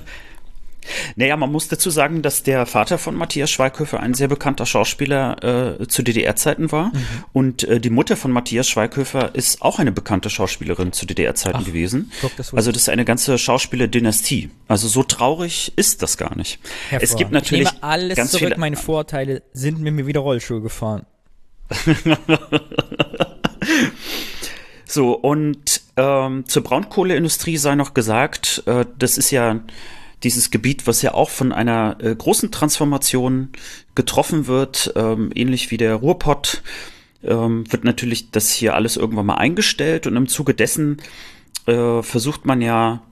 Naja, 1.16 1.37
man 1.37 1.51
muss 1.51 1.68
dazu 1.68 1.91
sagen, 1.91 2.22
dass 2.22 2.43
der 2.43 2.66
Vater 2.66 2.99
von 2.99 3.14
Matthias 3.14 3.51
Schweighöfer 3.51 4.01
ein 4.01 4.14
sehr 4.14 4.28
bekannter 4.28 4.66
Schauspieler 4.66 5.78
äh, 5.80 5.87
zu 5.87 6.03
DDR-Zeiten 6.03 6.72
war. 6.72 6.87
Mhm. 6.87 7.07
Und 7.33 7.64
äh, 7.64 7.80
die 7.80 7.91
Mutter 7.91 8.16
von 8.16 8.30
Matthias 8.30 8.68
Schweighöfer 8.68 9.35
ist 9.35 9.62
auch 9.62 9.78
eine 9.78 9.93
bekannte 9.93 10.30
Schauspielerin 10.30 10.93
zu 10.93 11.07
DDR-Zeiten 11.07 11.64
gewesen. 11.64 12.11
Guck, 12.20 12.37
das 12.37 12.53
also 12.55 12.72
das 12.72 12.83
ist 12.83 12.89
eine 12.89 13.05
ganze 13.05 13.39
Schauspielerdynastie. 13.39 14.51
Also 14.68 14.89
so 14.89 15.03
traurig 15.03 15.72
ist 15.76 16.03
das 16.03 16.16
gar 16.16 16.37
nicht. 16.37 16.59
Es 16.91 17.16
gibt 17.16 17.30
natürlich. 17.33 17.66
Ich 17.66 17.72
nehme 17.72 17.83
alles 17.83 18.16
ganz 18.16 18.33
zurück, 18.33 18.57
meine 18.57 18.76
Vorteile 18.76 19.43
sind 19.53 19.80
mit 19.80 19.95
mir 19.95 20.07
wieder 20.07 20.20
Rollschuhe 20.20 20.61
gefahren. 20.61 21.07
so, 24.87 25.12
und 25.12 25.80
ähm, 25.97 26.45
zur 26.47 26.62
Braunkohleindustrie 26.62 27.57
sei 27.57 27.74
noch 27.74 27.95
gesagt, 27.95 28.62
äh, 28.66 28.85
das 28.99 29.18
ist 29.18 29.30
ja 29.30 29.61
dieses 30.24 30.50
Gebiet, 30.50 30.86
was 30.86 31.02
ja 31.02 31.14
auch 31.14 31.30
von 31.30 31.52
einer 31.52 31.96
äh, 32.00 32.14
großen 32.14 32.50
Transformation 32.50 33.50
getroffen 33.94 34.46
wird, 34.46 34.92
ähm, 34.96 35.30
ähnlich 35.34 35.70
wie 35.70 35.76
der 35.76 35.96
Ruhrpott, 35.96 36.62
ähm, 37.24 37.70
wird 37.70 37.84
natürlich 37.84 38.30
das 38.30 38.50
hier 38.50 38.74
alles 38.74 38.96
irgendwann 38.96 39.26
mal 39.26 39.36
eingestellt 39.36 40.06
und 40.06 40.16
im 40.16 40.28
Zuge 40.28 40.54
dessen 40.54 41.00
äh, 41.66 42.02
versucht 42.02 42.44
man 42.44 42.60
ja 42.60 43.02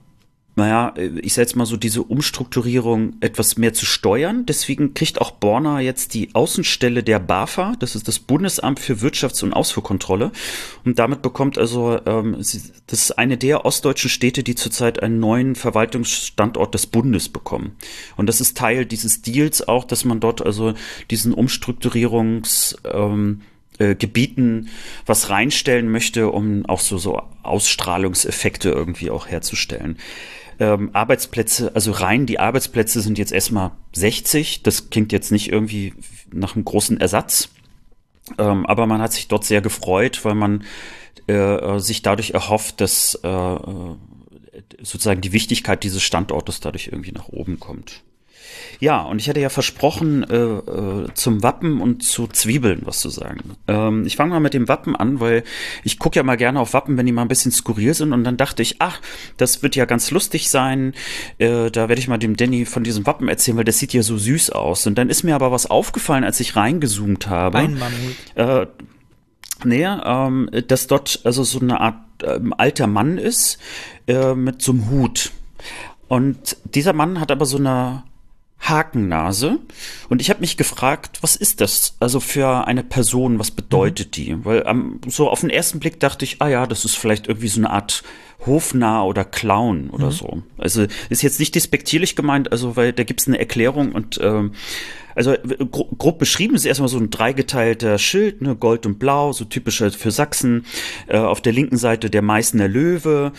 naja, 0.61 0.93
äh, 0.97 1.19
ich 1.21 1.33
sag 1.33 1.43
jetzt 1.43 1.57
mal 1.57 1.65
so, 1.65 1.77
diese 1.77 2.03
Umstrukturierung 2.03 3.15
etwas 3.21 3.57
mehr 3.57 3.73
zu 3.73 3.87
steuern. 3.87 4.45
Deswegen 4.47 4.93
kriegt 4.95 5.21
auch 5.21 5.31
Borna 5.31 5.81
jetzt 5.81 6.13
die 6.13 6.35
Außenstelle 6.35 7.03
der 7.03 7.19
BAFA, 7.19 7.75
das 7.79 7.95
ist 7.95 8.09
das 8.09 8.19
Bundesamt 8.19 8.79
für 8.79 8.97
Wirtschafts- 8.97 9.43
und 9.43 9.55
Ausfuhrkontrolle. 9.55 10.33
Und 10.85 10.99
damit 10.99 11.23
bekommt 11.23 11.57
also, 11.57 11.99
ähm, 12.05 12.37
das 12.37 12.55
ist 12.89 13.19
eine 13.19 13.39
der 13.39 13.65
ostdeutschen 13.65 14.11
Städte, 14.11 14.43
die 14.43 14.55
zurzeit 14.55 15.03
einen 15.03 15.19
neuen 15.19 15.55
Verwaltungsstandort 15.55 16.75
des 16.75 16.87
Bundes 16.87 17.31
bekommen. 17.31 17.77
Und 18.17 18.27
das 18.27 18.41
ist 18.41 18.57
Teil 18.57 18.85
dieses 18.85 19.23
Deals 19.23 19.67
auch, 19.67 19.85
dass 19.85 20.05
man 20.05 20.21
dort 20.21 20.45
also 20.45 20.75
diesen 21.11 21.33
Umstrukturierungs, 21.33 22.77
ähm, 22.85 23.41
äh, 23.79 23.95
Gebieten 23.95 24.69
was 25.07 25.31
reinstellen 25.31 25.91
möchte, 25.91 26.31
um 26.31 26.67
auch 26.67 26.81
so, 26.81 26.99
so 26.99 27.23
Ausstrahlungseffekte 27.43 28.69
irgendwie 28.69 29.11
auch 29.11 29.27
herzustellen. 29.27 29.97
Ähm, 30.61 30.91
Arbeitsplätze, 30.93 31.75
also 31.75 31.91
rein 31.91 32.27
die 32.27 32.39
Arbeitsplätze 32.39 33.01
sind 33.01 33.17
jetzt 33.17 33.33
erstmal 33.33 33.73
60. 33.95 34.63
Das 34.63 34.91
klingt 34.91 35.11
jetzt 35.11 35.33
nicht 35.33 35.51
irgendwie 35.51 35.95
nach 36.33 36.55
einem 36.55 36.67
großen 36.67 37.01
Ersatz. 37.01 37.49
Ähm, 38.39 38.67
aber 38.67 38.87
man 38.87 39.01
hat 39.01 39.15
sich 39.15 39.27
dort 39.27 39.45
sehr 39.45 39.63
gefreut, 39.63 40.23
weil 40.25 40.35
man 40.35 40.65
äh, 41.27 41.79
sich 41.79 42.03
dadurch 42.03 42.33
erhofft, 42.33 42.81
dass 42.83 43.15
äh, 43.23 43.57
sozusagen 44.83 45.23
die 45.23 45.33
Wichtigkeit 45.33 45.83
dieses 45.83 46.03
Standortes 46.03 46.61
dadurch 46.61 46.89
irgendwie 46.89 47.13
nach 47.13 47.29
oben 47.29 47.59
kommt. 47.59 48.03
Ja, 48.79 49.03
und 49.03 49.21
ich 49.21 49.29
hatte 49.29 49.41
ja 49.41 49.49
versprochen, 49.49 50.25
äh, 50.25 50.37
äh, 50.37 51.09
zum 51.15 51.43
Wappen 51.43 51.81
und 51.81 52.03
zu 52.03 52.27
Zwiebeln 52.27 52.83
was 52.85 53.01
zu 53.01 53.11
sagen. 53.11 53.57
Ähm, 53.69 54.07
ich 54.07 54.17
fange 54.17 54.31
mal 54.31 54.41
mit 54.41 54.55
dem 54.55 54.69
Wappen 54.69 54.97
an, 54.97 55.21
weil 55.21 55.45
ich 55.85 55.99
gucke 55.99 56.17
ja 56.17 56.23
mal 56.23 56.37
gerne 56.37 56.61
auf 56.61 56.73
Wappen, 56.73 56.97
wenn 56.97 57.07
die 57.07 57.13
mal 57.13 57.23
ein 57.23 57.29
bisschen 57.29 57.53
skurril 57.53 57.95
sind. 57.95 58.13
Und 58.13 58.25
dann 58.25 58.37
dachte 58.37 58.63
ich, 58.63 58.77
ach, 58.79 59.01
das 59.37 59.63
wird 59.63 59.77
ja 59.77 59.85
ganz 59.85 60.11
lustig 60.11 60.49
sein. 60.51 60.95
Äh, 61.39 61.71
da 61.71 61.89
werde 61.89 62.01
ich 62.01 62.09
mal 62.09 62.19
dem 62.19 62.37
Danny 62.37 62.65
von 62.65 62.85
diesem 62.85 63.07
Wappen 63.07 63.29
erzählen, 63.29 63.57
weil 63.57 63.65
das 63.65 63.79
sieht 63.79 63.93
ja 63.93 64.03
so 64.03 64.17
süß 64.17 64.51
aus. 64.51 64.87
Und 64.87 64.97
dann 64.97 65.11
ist 65.11 65.23
mir 65.23 65.35
aber 65.35 65.53
was 65.53 65.67
aufgefallen, 65.67 66.25
als 66.25 66.41
ich 66.41 66.57
reingezoomt 66.57 67.29
habe. 67.29 67.59
Ein 67.59 67.79
Mammut. 67.79 68.17
Äh, 68.35 68.67
Nee, 69.65 69.85
ähm, 69.85 70.49
dass 70.69 70.87
dort 70.87 71.21
also 71.25 71.45
so 71.45 71.61
eine 71.61 71.81
Art 71.81 71.99
ähm, 72.25 72.55
alter 72.57 72.87
Mann 72.87 73.19
ist 73.19 73.59
äh, 74.07 74.35
mit 74.35 74.63
so 74.63 74.73
einem 74.73 74.89
Hut. 74.91 75.33
Und 76.09 76.57
dieser 76.65 76.93
Mann 76.93 77.21
hat 77.21 77.31
aber 77.31 77.47
so 77.47 77.59
eine 77.59 78.05
Hakennase. 78.61 79.59
Und 80.09 80.21
ich 80.21 80.31
habe 80.31 80.41
mich 80.41 80.57
gefragt, 80.57 81.19
was 81.23 81.35
ist 81.37 81.61
das 81.61 81.97
also 81.99 82.21
für 82.21 82.67
eine 82.67 82.85
Person, 82.85 83.39
was 83.39 83.51
bedeutet 83.51 84.09
mhm. 84.09 84.11
die? 84.13 84.45
Weil 84.45 84.65
ähm, 84.67 85.01
so 85.07 85.29
auf 85.29 85.41
den 85.41 85.51
ersten 85.51 85.81
Blick 85.81 85.99
dachte 85.99 86.25
ich, 86.25 86.41
ah 86.41 86.49
ja, 86.49 86.67
das 86.67 86.85
ist 86.85 86.97
vielleicht 86.97 87.27
irgendwie 87.27 87.49
so 87.49 87.61
eine 87.61 87.71
Art 87.71 88.03
Hofnarr 88.47 89.07
oder 89.07 89.25
Clown 89.25 89.91
oder 89.91 90.07
mhm. 90.07 90.13
so. 90.13 90.43
Also 90.57 90.87
ist 91.09 91.23
jetzt 91.23 91.41
nicht 91.41 91.55
despektierlich 91.55 92.17
gemeint, 92.17 92.53
also 92.53 92.77
weil 92.77 92.93
da 92.93 93.05
gibt's 93.05 93.27
eine 93.27 93.39
Erklärung 93.39 93.93
und 93.93 94.19
ähm, 94.23 94.53
also 95.15 95.35
gro 95.71 95.85
grob 95.99 96.19
beschrieben 96.19 96.55
ist 96.55 96.65
erstmal 96.65 96.89
so 96.89 96.99
ein 96.99 97.11
dreigeteilter 97.11 97.99
Schild, 97.99 98.41
ne, 98.43 98.55
Gold 98.57 98.87
und 98.87 98.99
Blau, 98.99 99.33
so 99.33 99.45
typisch 99.45 99.81
halt 99.81 99.95
für 99.95 100.11
Sachsen. 100.11 100.65
Äh, 101.09 101.19
auf 101.19 101.41
der 101.41 101.53
linken 101.53 101.77
Seite 101.77 102.09
der 102.09 102.23
Meißner 102.23 102.69
Löwe, 102.69 103.33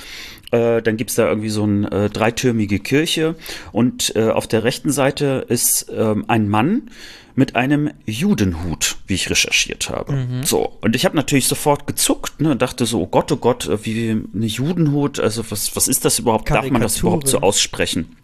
äh, 0.52 0.82
dann 0.82 0.98
gibt's 0.98 1.16
da 1.16 1.28
irgendwie 1.28 1.50
so 1.50 1.64
eine 1.64 1.92
äh, 1.92 2.10
dreitürmige 2.10 2.80
Kirche 2.80 3.36
und 3.72 4.16
äh, 4.16 4.30
auf 4.30 4.48
der 4.48 4.64
rechten 4.64 4.92
Seite 4.92 5.46
ist 5.48 5.92
ähm, 5.96 6.26
ein 6.28 6.50
Mann 6.50 6.90
mit 7.36 7.56
einem 7.56 7.92
Judenhut, 8.06 8.98
wie 9.08 9.14
ich 9.14 9.30
recherchiert 9.30 9.90
habe. 9.90 10.14
Mhm. 10.14 10.44
So, 10.44 10.78
und 10.82 10.96
ich 10.96 11.06
habe 11.06 11.16
natürlich 11.16 11.48
sofort 11.48 11.88
gezuckt, 11.88 12.42
ne, 12.42 12.56
dachte 12.56 12.86
so, 12.86 13.02
oh 13.02 13.08
Gott, 13.08 13.32
oh 13.32 13.38
Gott, 13.38 13.68
äh, 13.68 13.86
wie 13.86 14.10
eine 14.12 14.46
Judenhut, 14.46 15.20
also 15.20 15.44
was, 15.50 15.76
was 15.76 15.88
ist 15.88 16.06
das 16.06 16.20
überhaupt? 16.20 16.50
Darf 16.50 16.70
man 16.70 16.82
das 16.82 17.00
überhaupt 17.00 17.28
so 17.28 17.40
aussprechen? 17.40 18.18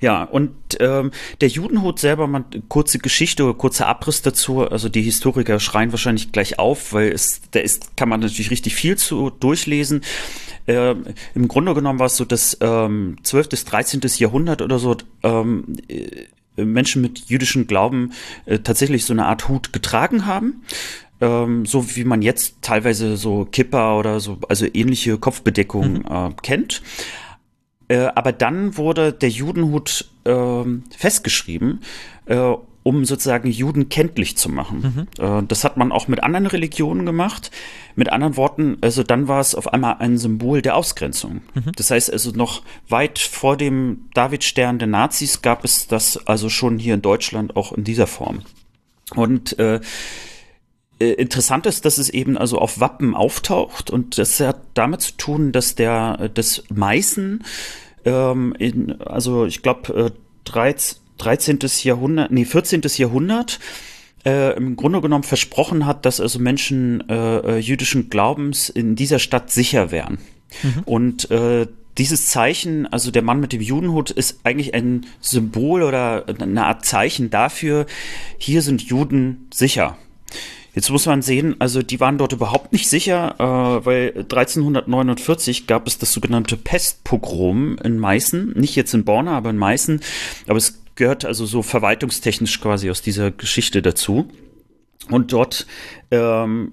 Ja, 0.00 0.24
und 0.24 0.52
ähm, 0.80 1.10
der 1.40 1.48
Judenhut 1.48 1.98
selber, 1.98 2.26
man, 2.26 2.44
kurze 2.68 2.98
Geschichte 2.98 3.44
oder 3.44 3.54
kurzer 3.54 3.86
Abriss 3.86 4.22
dazu, 4.22 4.62
also 4.62 4.88
die 4.88 5.02
Historiker 5.02 5.60
schreien 5.60 5.92
wahrscheinlich 5.92 6.32
gleich 6.32 6.58
auf, 6.58 6.92
weil 6.92 7.12
es, 7.12 7.40
da 7.50 7.60
ist, 7.60 7.96
kann 7.96 8.08
man 8.08 8.20
natürlich 8.20 8.50
richtig 8.50 8.74
viel 8.74 8.96
zu 8.96 9.30
durchlesen. 9.30 10.02
Äh, 10.66 10.94
Im 11.34 11.48
Grunde 11.48 11.74
genommen 11.74 11.98
war 11.98 12.06
es 12.06 12.16
so, 12.16 12.24
dass 12.24 12.56
ähm, 12.60 13.16
12. 13.22 13.48
bis 13.48 13.64
13. 13.64 14.00
Jahrhundert 14.18 14.62
oder 14.62 14.78
so 14.78 14.96
ähm, 15.22 15.76
äh, 15.88 16.26
Menschen 16.64 17.02
mit 17.02 17.28
jüdischem 17.28 17.66
Glauben 17.66 18.12
äh, 18.46 18.58
tatsächlich 18.58 19.04
so 19.04 19.12
eine 19.12 19.26
Art 19.26 19.48
Hut 19.48 19.72
getragen 19.72 20.26
haben. 20.26 20.62
Ähm, 21.20 21.66
so 21.66 21.96
wie 21.96 22.04
man 22.04 22.22
jetzt 22.22 22.56
teilweise 22.62 23.16
so 23.16 23.44
Kippa 23.44 23.96
oder 23.98 24.20
so, 24.20 24.38
also 24.48 24.66
ähnliche 24.72 25.18
Kopfbedeckungen 25.18 26.04
mhm. 26.08 26.30
äh, 26.30 26.30
kennt. 26.42 26.82
Äh, 27.88 28.08
aber 28.14 28.32
dann 28.32 28.76
wurde 28.76 29.12
der 29.12 29.30
Judenhut 29.30 30.10
äh, 30.24 30.64
festgeschrieben 30.96 31.80
äh, 32.26 32.54
um 32.88 33.04
sozusagen 33.04 33.50
Juden 33.50 33.90
kenntlich 33.90 34.38
zu 34.38 34.48
machen. 34.48 35.08
Mhm. 35.18 35.22
Äh, 35.22 35.42
das 35.46 35.62
hat 35.62 35.76
man 35.76 35.92
auch 35.92 36.08
mit 36.08 36.22
anderen 36.22 36.46
Religionen 36.46 37.04
gemacht. 37.04 37.50
Mit 37.96 38.10
anderen 38.10 38.38
Worten, 38.38 38.78
also 38.80 39.02
dann 39.02 39.28
war 39.28 39.40
es 39.40 39.54
auf 39.54 39.72
einmal 39.74 39.96
ein 39.98 40.16
Symbol 40.16 40.62
der 40.62 40.74
Ausgrenzung. 40.74 41.42
Mhm. 41.52 41.72
Das 41.76 41.90
heißt 41.90 42.10
also 42.10 42.30
noch 42.30 42.62
weit 42.88 43.18
vor 43.18 43.58
dem 43.58 44.08
Davidstern 44.14 44.78
der 44.78 44.88
Nazis 44.88 45.42
gab 45.42 45.64
es 45.64 45.86
das 45.86 46.26
also 46.26 46.48
schon 46.48 46.78
hier 46.78 46.94
in 46.94 47.02
Deutschland 47.02 47.56
auch 47.56 47.72
in 47.72 47.84
dieser 47.84 48.06
Form. 48.06 48.40
Und 49.14 49.58
äh, 49.58 49.76
äh, 49.76 49.80
interessant 50.98 51.66
ist, 51.66 51.84
dass 51.84 51.98
es 51.98 52.10
eben 52.10 52.36
also 52.36 52.58
auf 52.58 52.80
Wappen 52.80 53.14
auftaucht 53.14 53.90
und 53.90 54.18
das 54.18 54.40
hat 54.40 54.60
damit 54.74 55.00
zu 55.02 55.12
tun, 55.12 55.52
dass 55.52 55.74
der 55.74 56.28
das 56.34 56.64
Meißen 56.70 57.44
ähm, 58.04 58.54
in, 58.58 59.00
also 59.02 59.46
ich 59.46 59.62
glaube 59.62 60.10
äh, 60.10 60.10
13. 61.18 61.58
Jahrhundert, 61.82 62.30
nee 62.30 62.44
14. 62.44 62.82
Jahrhundert 62.96 63.60
äh, 64.24 64.56
im 64.56 64.76
Grunde 64.76 65.00
genommen 65.00 65.24
versprochen 65.24 65.86
hat, 65.86 66.06
dass 66.06 66.20
also 66.20 66.38
Menschen 66.38 67.08
äh, 67.08 67.38
äh, 67.38 67.58
jüdischen 67.58 68.10
Glaubens 68.10 68.68
in 68.68 68.96
dieser 68.96 69.18
Stadt 69.18 69.50
sicher 69.50 69.90
wären. 69.90 70.18
Mhm. 70.62 70.82
Und 70.84 71.30
äh, 71.30 71.66
dieses 71.98 72.26
Zeichen, 72.26 72.86
also 72.86 73.10
der 73.10 73.22
Mann 73.22 73.40
mit 73.40 73.52
dem 73.52 73.60
Judenhut, 73.60 74.10
ist 74.10 74.40
eigentlich 74.44 74.72
ein 74.74 75.06
Symbol 75.20 75.82
oder 75.82 76.24
eine 76.28 76.66
Art 76.66 76.84
Zeichen 76.84 77.30
dafür, 77.30 77.86
hier 78.38 78.62
sind 78.62 78.82
Juden 78.82 79.48
sicher. 79.52 79.98
Jetzt 80.74 80.90
muss 80.90 81.06
man 81.06 81.22
sehen, 81.22 81.56
also 81.58 81.82
die 81.82 81.98
waren 81.98 82.18
dort 82.18 82.32
überhaupt 82.32 82.72
nicht 82.72 82.88
sicher, 82.88 83.34
äh, 83.38 83.86
weil 83.86 84.12
1349 84.16 85.66
gab 85.66 85.86
es 85.86 85.98
das 85.98 86.12
sogenannte 86.12 86.56
Pestpogrom 86.56 87.78
in 87.82 87.98
Meißen, 87.98 88.52
nicht 88.52 88.76
jetzt 88.76 88.94
in 88.94 89.04
Borna, 89.04 89.36
aber 89.36 89.50
in 89.50 89.56
Meißen, 89.56 90.00
aber 90.46 90.58
es 90.58 90.80
gehört 90.94 91.24
also 91.24 91.46
so 91.46 91.62
verwaltungstechnisch 91.62 92.60
quasi 92.60 92.90
aus 92.90 93.02
dieser 93.02 93.30
Geschichte 93.30 93.82
dazu. 93.82 94.28
Und 95.10 95.32
dort 95.32 95.66
ähm, 96.10 96.72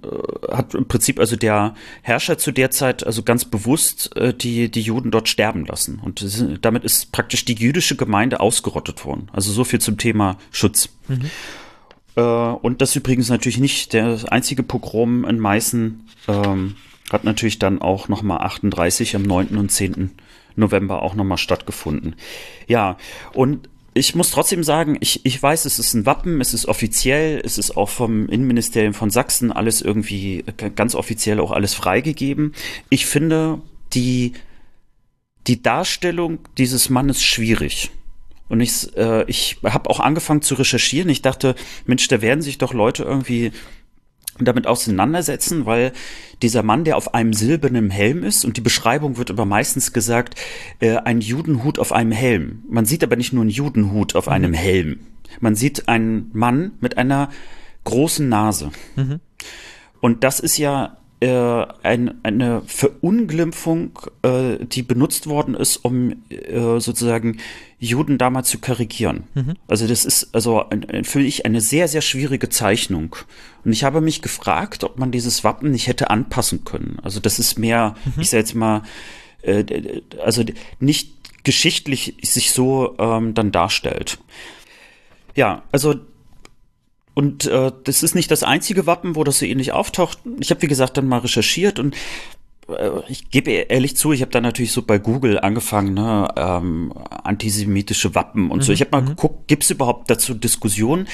hat 0.52 0.74
im 0.74 0.88
Prinzip 0.88 1.20
also 1.20 1.38
der 1.38 1.74
Herrscher 2.02 2.38
zu 2.38 2.52
der 2.52 2.70
Zeit 2.70 3.06
also 3.06 3.24
ganz 3.24 3.46
bewusst 3.46 4.16
äh, 4.18 4.34
die, 4.34 4.70
die 4.70 4.82
Juden 4.82 5.12
dort 5.12 5.30
sterben 5.30 5.66
lassen. 5.66 6.02
Und 6.04 6.26
damit 6.62 6.84
ist 6.84 7.14
praktisch 7.14 7.46
die 7.46 7.56
jüdische 7.56 7.96
Gemeinde 7.96 8.41
ausgerottet 8.41 9.06
worden. 9.06 9.30
Also 9.32 9.54
so 9.54 9.64
viel 9.64 9.80
zum 9.80 9.98
Thema 9.98 10.38
Schutz. 10.52 10.89
Mhm. 11.08 11.30
Äh, 12.16 12.22
und 12.22 12.82
das 12.82 12.95
übrigens 12.95 13.30
natürlich 13.30 13.59
nicht 13.59 13.93
der 13.93 14.20
einzige 14.32 14.63
Pogrom 14.63 15.26
in 15.26 15.39
Meißen. 15.39 16.07
Ähm, 16.28 16.76
hat 17.11 17.24
natürlich 17.24 17.59
dann 17.59 17.82
auch 17.82 18.07
nochmal 18.07 18.39
38 18.39 19.16
am 19.16 19.24
9. 19.24 19.57
und 19.57 19.72
10. 19.72 20.11
November 20.55 21.01
auch 21.01 21.16
nochmal 21.16 21.38
stattgefunden. 21.38 22.16
Ja, 22.68 22.97
und 23.34 23.70
ich 23.93 24.13
muss 24.13 24.32
trotzdem 24.32 24.63
sagen, 24.63 24.97
ich, 24.99 25.26
ich 25.26 25.41
weiß, 25.41 25.66
es 25.66 25.80
ist 25.80 25.93
ein 25.93 26.05
Wappen, 26.05 26.41
es 26.41 26.53
ist 26.53 26.66
offiziell, 26.68 27.41
es 27.43 27.57
ist 27.57 27.78
auch 27.78 27.89
vom 27.89 28.28
Innenministerium 28.28 28.93
von 28.93 29.09
Sachsen 29.09 29.53
alles 29.53 29.82
irgendwie 29.82 30.43
ganz 30.76 30.95
offiziell 30.95 31.39
auch 31.39 31.51
alles 31.51 31.74
freigegeben. 31.74 32.53
Ich 32.89 33.05
finde 33.05 33.61
die, 33.93 34.34
die 35.47 35.61
Darstellung 35.61 36.39
dieses 36.57 36.89
Mannes 36.89 37.24
schwierig. 37.24 37.91
Und 38.48 38.62
ich, 38.62 38.96
äh, 38.96 39.24
ich 39.28 39.58
habe 39.64 39.89
auch 39.89 40.00
angefangen 40.00 40.41
zu 40.41 40.56
recherchieren. 40.56 41.10
Ich 41.10 41.22
dachte, 41.22 41.56
Mensch, 41.86 42.08
da 42.08 42.22
werden 42.22 42.41
sich 42.41 42.58
doch 42.58 42.74
Leute 42.74 43.04
irgendwie 43.04 43.52
damit 44.39 44.68
auseinandersetzen, 44.68 45.66
weil 45.66 45.93
dieser 46.41 46.62
Mann, 46.62 46.84
der 46.84 46.98
auf 46.98 47.14
einem 47.14 47.34
silbernen 47.34 47.89
Helm 47.89 48.24
ist, 48.24 48.43
und 48.43 48.58
die 48.58 48.62
Beschreibung 48.62 49.18
wird 49.18 49.32
aber 49.32 49.46
meistens 49.46 49.93
gesagt, 49.93 50.36
äh, 50.80 50.98
ein 50.98 51.22
Judenhut 51.22 51.80
auf 51.80 51.93
einem 51.93 52.12
Helm. 52.12 52.64
Man 52.70 52.86
sieht 52.86 53.04
aber 53.04 53.16
nicht 53.16 53.34
nur 53.34 53.41
einen 53.41 53.50
Judenhut 53.50 54.16
auf 54.16 54.28
einem 54.28 54.52
mhm. 54.52 54.56
Helm. 54.56 55.00
Man 55.39 55.56
sieht 55.56 55.88
einen 55.88 56.30
Mann 56.34 56.74
mit 56.82 56.98
einer 56.98 57.30
großen 57.86 58.28
Nase. 58.28 58.72
Mhm. 58.96 59.22
Und 60.02 60.24
das 60.24 60.39
ist 60.39 60.58
ja 60.58 60.98
äh, 61.22 61.66
ein, 61.84 62.20
eine 62.24 62.61
Verunglimpfung, 62.66 63.99
äh, 64.22 64.57
die 64.66 64.84
benutzt 64.84 65.28
worden 65.28 65.55
ist, 65.55 65.78
um 65.78 66.24
äh, 66.30 66.80
sozusagen 66.80 67.38
Juden 67.80 68.18
damals 68.18 68.49
zu 68.49 68.59
karikieren. 68.59 69.24
Mhm. 69.34 69.53
Also 69.68 69.88
das 69.88 70.05
ist 70.05 70.34
also 70.34 70.68
ein, 70.70 71.03
für 71.03 71.20
mich 71.20 71.45
eine 71.45 71.61
sehr, 71.61 71.88
sehr 71.88 72.01
schwierige 72.01 72.49
Zeichnung. 72.49 73.16
Und 73.63 73.72
ich 73.72 73.84
habe 73.84 74.01
mich 74.01 74.22
gefragt, 74.22 74.84
ob 74.84 74.99
man 74.99 75.11
dieses 75.11 75.43
Wappen 75.43 75.72
nicht 75.72 75.88
hätte 75.88 76.09
anpassen 76.09 76.66
können. 76.66 76.97
Also 77.01 77.20
das 77.20 77.39
ist 77.39 77.57
mehr, 77.57 77.95
mhm. 78.05 78.22
ich 78.22 78.30
sage 78.30 78.41
jetzt 78.41 78.55
mal, 78.55 78.84
äh, 79.41 80.01
also 80.24 80.43
nicht 80.80 81.43
geschichtlich 81.43 82.18
sich 82.24 82.51
so 82.51 82.95
ähm, 82.97 83.34
dann 83.34 83.51
darstellt. 83.51 84.18
Ja, 85.36 85.63
also 85.72 85.95
und 87.16 87.45
äh, 87.45 87.72
das 87.86 88.03
ist 88.03 88.13
nicht 88.13 88.30
das 88.30 88.43
einzige 88.43 88.86
Wappen, 88.86 89.16
wo 89.16 89.24
das 89.24 89.39
so 89.39 89.45
ähnlich 89.45 89.72
auftaucht. 89.72 90.20
Ich 90.39 90.51
habe, 90.51 90.61
wie 90.61 90.68
gesagt, 90.68 90.97
dann 90.97 91.07
mal 91.07 91.20
recherchiert 91.20 91.80
und 91.80 91.95
äh, 92.68 92.89
ich 93.07 93.32
gebe 93.32 93.51
ehrlich 93.51 93.95
zu, 93.97 94.11
ich 94.11 94.22
habe 94.22 94.32
dann 94.32 94.43
natürlich 94.43 94.74
so 94.74 94.82
bei 94.82 94.99
Google 94.99 95.39
angefangen, 95.39 95.93
ne, 95.93 96.28
ähm, 96.36 96.93
antisemitische 97.24 98.16
Wappen 98.16 98.51
und 98.51 98.59
mhm, 98.59 98.63
so. 98.63 98.74
Ich 98.74 98.82
habe 98.82 98.91
mal 98.91 99.01
mhm. 99.01 99.07
geguckt, 99.07 99.47
gibt 99.47 99.63
es 99.63 99.72
überhaupt 99.72 100.09
dazu 100.09 100.34
Diskussionen? 100.34 101.07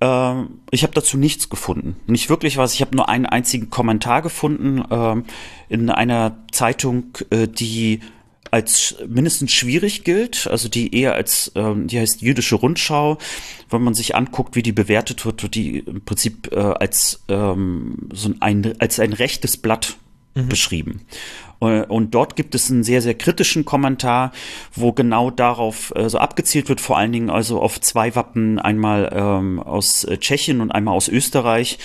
Ähm, 0.00 0.60
ich 0.70 0.82
habe 0.82 0.94
dazu 0.94 1.18
nichts 1.18 1.50
gefunden. 1.50 1.96
Nicht 2.06 2.30
wirklich 2.30 2.56
was. 2.56 2.74
Ich 2.74 2.80
habe 2.80 2.96
nur 2.96 3.08
einen 3.08 3.26
einzigen 3.26 3.70
Kommentar 3.70 4.22
gefunden 4.22 4.82
ähm, 4.90 5.24
in 5.68 5.90
einer 5.90 6.38
Zeitung, 6.50 7.16
äh, 7.30 7.46
die 7.46 8.00
als 8.56 8.96
mindestens 9.06 9.52
schwierig 9.52 10.02
gilt, 10.02 10.46
also 10.46 10.70
die 10.70 10.94
eher 10.94 11.14
als, 11.14 11.52
ähm, 11.56 11.88
die 11.88 12.00
heißt 12.00 12.22
jüdische 12.22 12.54
Rundschau, 12.54 13.18
wenn 13.68 13.82
man 13.82 13.92
sich 13.92 14.14
anguckt, 14.16 14.56
wie 14.56 14.62
die 14.62 14.72
bewertet 14.72 15.26
wird, 15.26 15.42
wird 15.42 15.54
die 15.54 15.80
im 15.80 16.02
Prinzip 16.06 16.50
äh, 16.52 16.58
als 16.58 17.22
ähm, 17.28 18.08
so 18.14 18.32
ein 18.40 18.80
als 18.80 18.98
ein 18.98 19.12
rechtes 19.12 19.58
Blatt 19.58 19.98
mhm. 20.34 20.48
beschrieben. 20.48 21.02
Äh, 21.60 21.82
und 21.82 22.14
dort 22.14 22.34
gibt 22.34 22.54
es 22.54 22.70
einen 22.70 22.82
sehr, 22.82 23.02
sehr 23.02 23.12
kritischen 23.12 23.66
Kommentar, 23.66 24.32
wo 24.74 24.92
genau 24.92 25.30
darauf 25.30 25.92
äh, 25.94 26.08
so 26.08 26.16
abgezielt 26.16 26.70
wird, 26.70 26.80
vor 26.80 26.96
allen 26.96 27.12
Dingen 27.12 27.28
also 27.28 27.60
auf 27.60 27.78
zwei 27.78 28.14
Wappen, 28.14 28.58
einmal 28.58 29.10
ähm, 29.12 29.60
aus 29.60 30.04
äh, 30.04 30.16
Tschechien 30.16 30.62
und 30.62 30.70
einmal 30.70 30.94
aus 30.94 31.08
Österreich, 31.08 31.78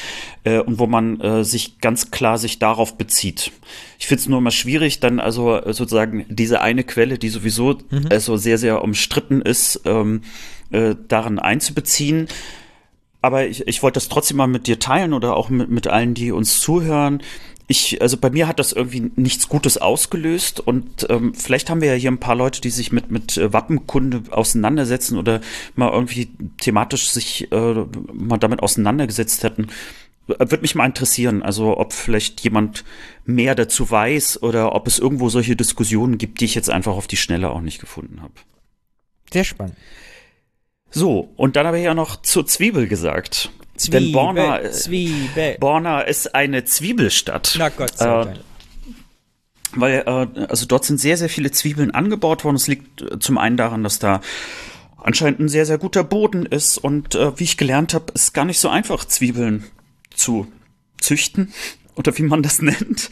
äh, 0.46 0.60
und 0.60 0.80
wo 0.80 0.88
man 0.88 1.20
äh, 1.20 1.44
sich 1.44 1.80
ganz 1.80 2.12
klar 2.12 2.38
sich 2.38 2.60
darauf 2.60 2.98
bezieht. 2.98 3.52
Ich 4.02 4.08
finde 4.08 4.22
es 4.22 4.28
nur 4.28 4.40
immer 4.40 4.50
schwierig, 4.50 5.00
dann 5.00 5.20
also 5.20 5.56
äh, 5.56 5.74
sozusagen 5.74 6.26
diese 6.28 6.60
eine 6.60 6.84
Quelle, 6.84 7.20
die 7.20 7.30
sowieso 7.30 7.78
mhm. 7.92 8.08
also 8.10 8.36
sehr, 8.36 8.58
sehr 8.58 8.84
umstritten 8.84 9.42
ist, 9.42 9.82
ähm, 9.86 10.22
äh, 10.72 10.96
darin 11.08 11.38
einzubeziehen. 11.38 12.28
Aber 13.22 13.46
ich, 13.46 13.68
ich 13.68 13.84
wollte 13.84 13.98
das 13.98 14.10
trotzdem 14.10 14.38
mal 14.38 14.48
mit 14.48 14.66
dir 14.66 14.80
teilen 14.80 15.14
oder 15.14 15.36
auch 15.38 15.50
mit, 15.50 15.70
mit 15.70 15.88
allen, 15.88 16.16
die 16.16 16.32
uns 16.32 16.60
zuhören 16.60 17.22
ich, 17.72 18.02
also 18.02 18.18
bei 18.18 18.30
mir 18.30 18.48
hat 18.50 18.60
das 18.60 18.74
irgendwie 18.74 19.12
nichts 19.16 19.48
Gutes 19.48 19.78
ausgelöst 19.78 20.60
und 20.60 21.08
ähm, 21.10 21.34
vielleicht 21.34 21.70
haben 21.70 21.80
wir 21.80 21.88
ja 21.88 21.94
hier 21.94 22.12
ein 22.12 22.20
paar 22.20 22.36
Leute, 22.36 22.60
die 22.60 22.70
sich 22.70 22.92
mit, 22.92 23.12
mit 23.12 23.38
äh, 23.38 23.54
Wappenkunde 23.54 24.24
auseinandersetzen 24.30 25.18
oder 25.18 25.40
mal 25.76 25.90
irgendwie 25.90 26.30
thematisch 26.60 27.10
sich 27.10 27.50
äh, 27.52 27.86
mal 28.14 28.38
damit 28.38 28.62
auseinandergesetzt 28.62 29.44
hätten. 29.44 29.68
Würde 30.40 30.62
mich 30.62 30.76
mal 30.76 30.86
interessieren, 30.86 31.44
also 31.44 31.78
ob 31.78 31.94
vielleicht 31.94 32.42
jemand 32.42 32.84
mehr 33.26 33.56
dazu 33.56 33.90
weiß 33.90 34.42
oder 34.44 34.74
ob 34.76 34.88
es 34.88 35.00
irgendwo 35.00 35.30
solche 35.30 35.56
Diskussionen 35.56 36.18
gibt, 36.18 36.42
die 36.42 36.46
ich 36.46 36.56
jetzt 36.56 36.70
einfach 36.70 36.94
auf 36.94 37.08
die 37.08 37.18
Schnelle 37.18 37.50
auch 37.50 37.62
nicht 37.62 37.80
gefunden 37.80 38.22
habe. 38.22 38.34
Sehr 39.32 39.44
spannend. 39.44 39.76
So, 40.90 41.32
und 41.38 41.56
dann 41.56 41.66
habe 41.66 41.80
ich 41.80 41.86
ja 41.86 41.94
noch 41.94 42.22
zur 42.22 42.46
Zwiebel 42.46 42.88
gesagt. 42.88 43.50
Zwiebel, 43.78 44.02
Denn 44.02 44.12
Borna, 44.12 44.62
äh, 44.62 44.72
Zwiebel. 44.72 45.58
Borna 45.60 46.02
ist 46.02 46.36
eine 46.36 46.66
Zwiebelstadt. 46.66 47.56
Na 47.58 47.70
Gott 47.70 47.98
sei 47.98 48.06
Dank. 48.06 48.36
Äh, 48.36 48.40
weil, 49.74 50.04
äh, 50.06 50.46
also 50.48 50.66
dort 50.66 50.86
sind 50.86 51.00
sehr, 51.00 51.18
sehr 51.18 51.30
viele 51.30 51.52
Zwiebeln 51.52 51.92
angebaut 51.92 52.44
worden. 52.44 52.58
Es 52.58 52.68
liegt 52.68 53.02
äh, 53.02 53.20
zum 53.20 53.38
einen 53.38 53.58
daran, 53.58 53.84
dass 53.84 54.00
da 54.00 54.22
anscheinend 54.98 55.40
ein 55.40 55.50
sehr, 55.50 55.66
sehr 55.66 55.78
guter 55.78 56.04
Boden 56.04 56.46
ist. 56.46 56.78
Und 56.78 57.16
äh, 57.16 57.40
wie 57.40 57.46
ich 57.46 57.58
gelernt 57.58 57.94
habe, 57.94 58.12
ist 58.14 58.34
gar 58.34 58.46
nicht 58.46 58.60
so 58.60 58.70
einfach, 58.70 59.06
Zwiebeln 59.06 59.66
zu 60.22 60.48
züchten 61.00 61.54
oder 61.96 62.18
wie 62.18 62.24
man 62.24 62.44
das 62.44 62.62
nennt. 62.62 63.10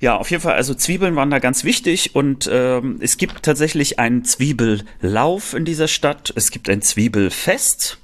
Ja, 0.00 0.16
auf 0.16 0.30
jeden 0.30 0.42
Fall, 0.42 0.54
also 0.54 0.74
Zwiebeln 0.74 1.16
waren 1.16 1.30
da 1.30 1.38
ganz 1.38 1.64
wichtig 1.64 2.14
und 2.14 2.48
ähm, 2.52 2.98
es 3.00 3.16
gibt 3.16 3.42
tatsächlich 3.42 3.98
einen 3.98 4.24
Zwiebellauf 4.24 5.54
in 5.54 5.64
dieser 5.64 5.88
Stadt. 5.88 6.32
Es 6.36 6.50
gibt 6.50 6.68
ein 6.68 6.82
Zwiebelfest. 6.82 7.98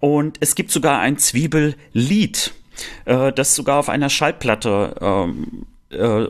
Und 0.00 0.36
es 0.40 0.54
gibt 0.54 0.70
sogar 0.70 1.00
ein 1.00 1.18
Zwiebellied, 1.18 2.52
äh, 3.04 3.32
das 3.32 3.54
sogar 3.54 3.78
auf 3.80 3.88
einer 3.88 4.10
Schallplatte 4.10 4.94
ähm, 5.00 5.66
äh, 5.90 6.26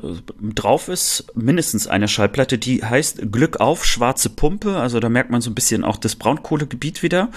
drauf 0.54 0.88
ist, 0.88 1.26
mindestens 1.34 1.86
eine 1.86 2.08
Schallplatte, 2.08 2.58
die 2.58 2.84
heißt 2.84 3.30
Glück 3.30 3.60
auf, 3.60 3.84
schwarze 3.84 4.30
Pumpe. 4.30 4.76
Also 4.76 5.00
da 5.00 5.08
merkt 5.08 5.30
man 5.30 5.40
so 5.40 5.50
ein 5.50 5.54
bisschen 5.54 5.84
auch 5.84 5.96
das 5.96 6.16
Braunkohlegebiet 6.16 7.02
wieder. 7.02 7.30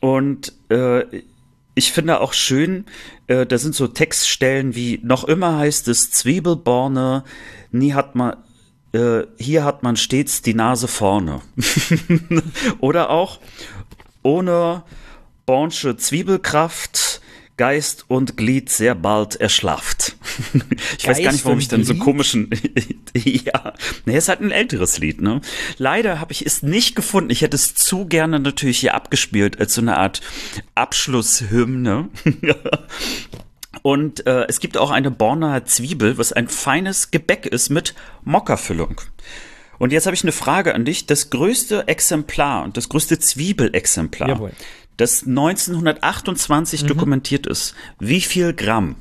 Und 0.00 0.52
äh, 0.70 1.04
ich 1.74 1.92
finde 1.92 2.20
auch 2.20 2.32
schön, 2.32 2.86
äh, 3.26 3.46
da 3.46 3.58
sind 3.58 3.74
so 3.74 3.88
Textstellen 3.88 4.74
wie 4.74 5.00
noch 5.02 5.24
immer 5.24 5.58
heißt 5.58 5.88
es 5.88 6.10
Zwiebelborne, 6.10 7.24
nie 7.72 7.94
hat 7.94 8.14
man 8.14 8.36
äh, 8.92 9.26
hier 9.38 9.64
hat 9.64 9.82
man 9.82 9.96
stets 9.96 10.42
die 10.42 10.54
Nase 10.54 10.86
vorne. 10.86 11.40
Oder 12.80 13.10
auch 13.10 13.40
ohne 14.22 14.84
Bornsche 15.46 15.96
Zwiebelkraft, 15.96 17.13
Geist 17.56 18.06
und 18.08 18.36
Glied 18.36 18.68
sehr 18.68 18.94
bald 18.94 19.36
erschlafft. 19.36 20.16
ich 20.98 21.06
weiß 21.06 21.22
gar 21.22 21.32
nicht, 21.32 21.44
warum 21.44 21.60
ich 21.60 21.68
dann 21.68 21.84
so 21.84 21.94
komischen. 21.94 22.50
ja, 23.14 23.74
nee, 24.06 24.16
ist 24.16 24.28
halt 24.28 24.40
ein 24.40 24.50
älteres 24.50 24.98
Lied, 24.98 25.20
ne? 25.20 25.40
Leider 25.78 26.20
habe 26.20 26.32
ich 26.32 26.44
es 26.44 26.62
nicht 26.62 26.96
gefunden. 26.96 27.30
Ich 27.30 27.42
hätte 27.42 27.54
es 27.54 27.74
zu 27.74 28.06
gerne 28.06 28.40
natürlich 28.40 28.78
hier 28.78 28.94
abgespielt 28.94 29.60
als 29.60 29.74
so 29.74 29.80
eine 29.80 29.96
Art 29.98 30.20
Abschlusshymne. 30.74 32.08
Und 33.82 34.26
äh, 34.26 34.46
es 34.48 34.60
gibt 34.60 34.76
auch 34.76 34.90
eine 34.90 35.10
Borner 35.10 35.64
Zwiebel, 35.64 36.18
was 36.18 36.32
ein 36.32 36.48
feines 36.48 37.10
Gebäck 37.10 37.46
ist 37.46 37.70
mit 37.70 37.94
Mockerfüllung. 38.24 39.00
Und 39.78 39.92
jetzt 39.92 40.06
habe 40.06 40.14
ich 40.14 40.22
eine 40.22 40.32
Frage 40.32 40.74
an 40.74 40.84
dich. 40.84 41.06
Das 41.06 41.30
größte 41.30 41.88
Exemplar 41.88 42.64
und 42.64 42.76
das 42.76 42.88
größte 42.88 43.18
Zwiebelexemplar, 43.18 44.28
Jawohl. 44.28 44.52
Das 44.96 45.26
1928 45.26 46.82
mhm. 46.82 46.86
dokumentiert 46.86 47.46
ist, 47.46 47.74
wie 47.98 48.20
viel 48.20 48.52
Gramm? 48.52 48.96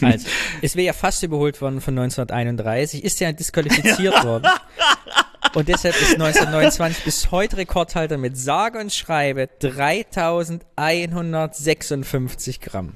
Also, 0.00 0.26
es 0.62 0.76
wäre 0.76 0.86
ja 0.86 0.92
fast 0.92 1.22
überholt 1.22 1.60
worden 1.60 1.80
von 1.80 1.98
1931, 1.98 3.04
ist 3.04 3.20
ja 3.20 3.32
disqualifiziert 3.32 4.24
worden. 4.24 4.48
Und 5.54 5.68
deshalb 5.68 5.94
ist 6.00 6.12
1929 6.12 7.04
bis 7.04 7.30
heute 7.30 7.58
Rekordhalter 7.58 8.16
mit 8.16 8.38
sage 8.38 8.78
und 8.78 8.90
schreibe 8.92 9.50
3156 9.60 12.60
Gramm. 12.60 12.94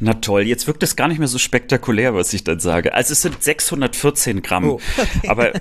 Na 0.00 0.14
toll, 0.14 0.42
jetzt 0.42 0.66
wirkt 0.66 0.82
es 0.82 0.96
gar 0.96 1.06
nicht 1.08 1.18
mehr 1.18 1.28
so 1.28 1.38
spektakulär, 1.38 2.14
was 2.14 2.34
ich 2.34 2.44
dann 2.44 2.60
sage. 2.60 2.92
Also 2.92 3.12
es 3.12 3.22
sind 3.22 3.42
614 3.42 4.42
Gramm. 4.42 4.68
Oh. 4.68 4.80
aber, 5.28 5.52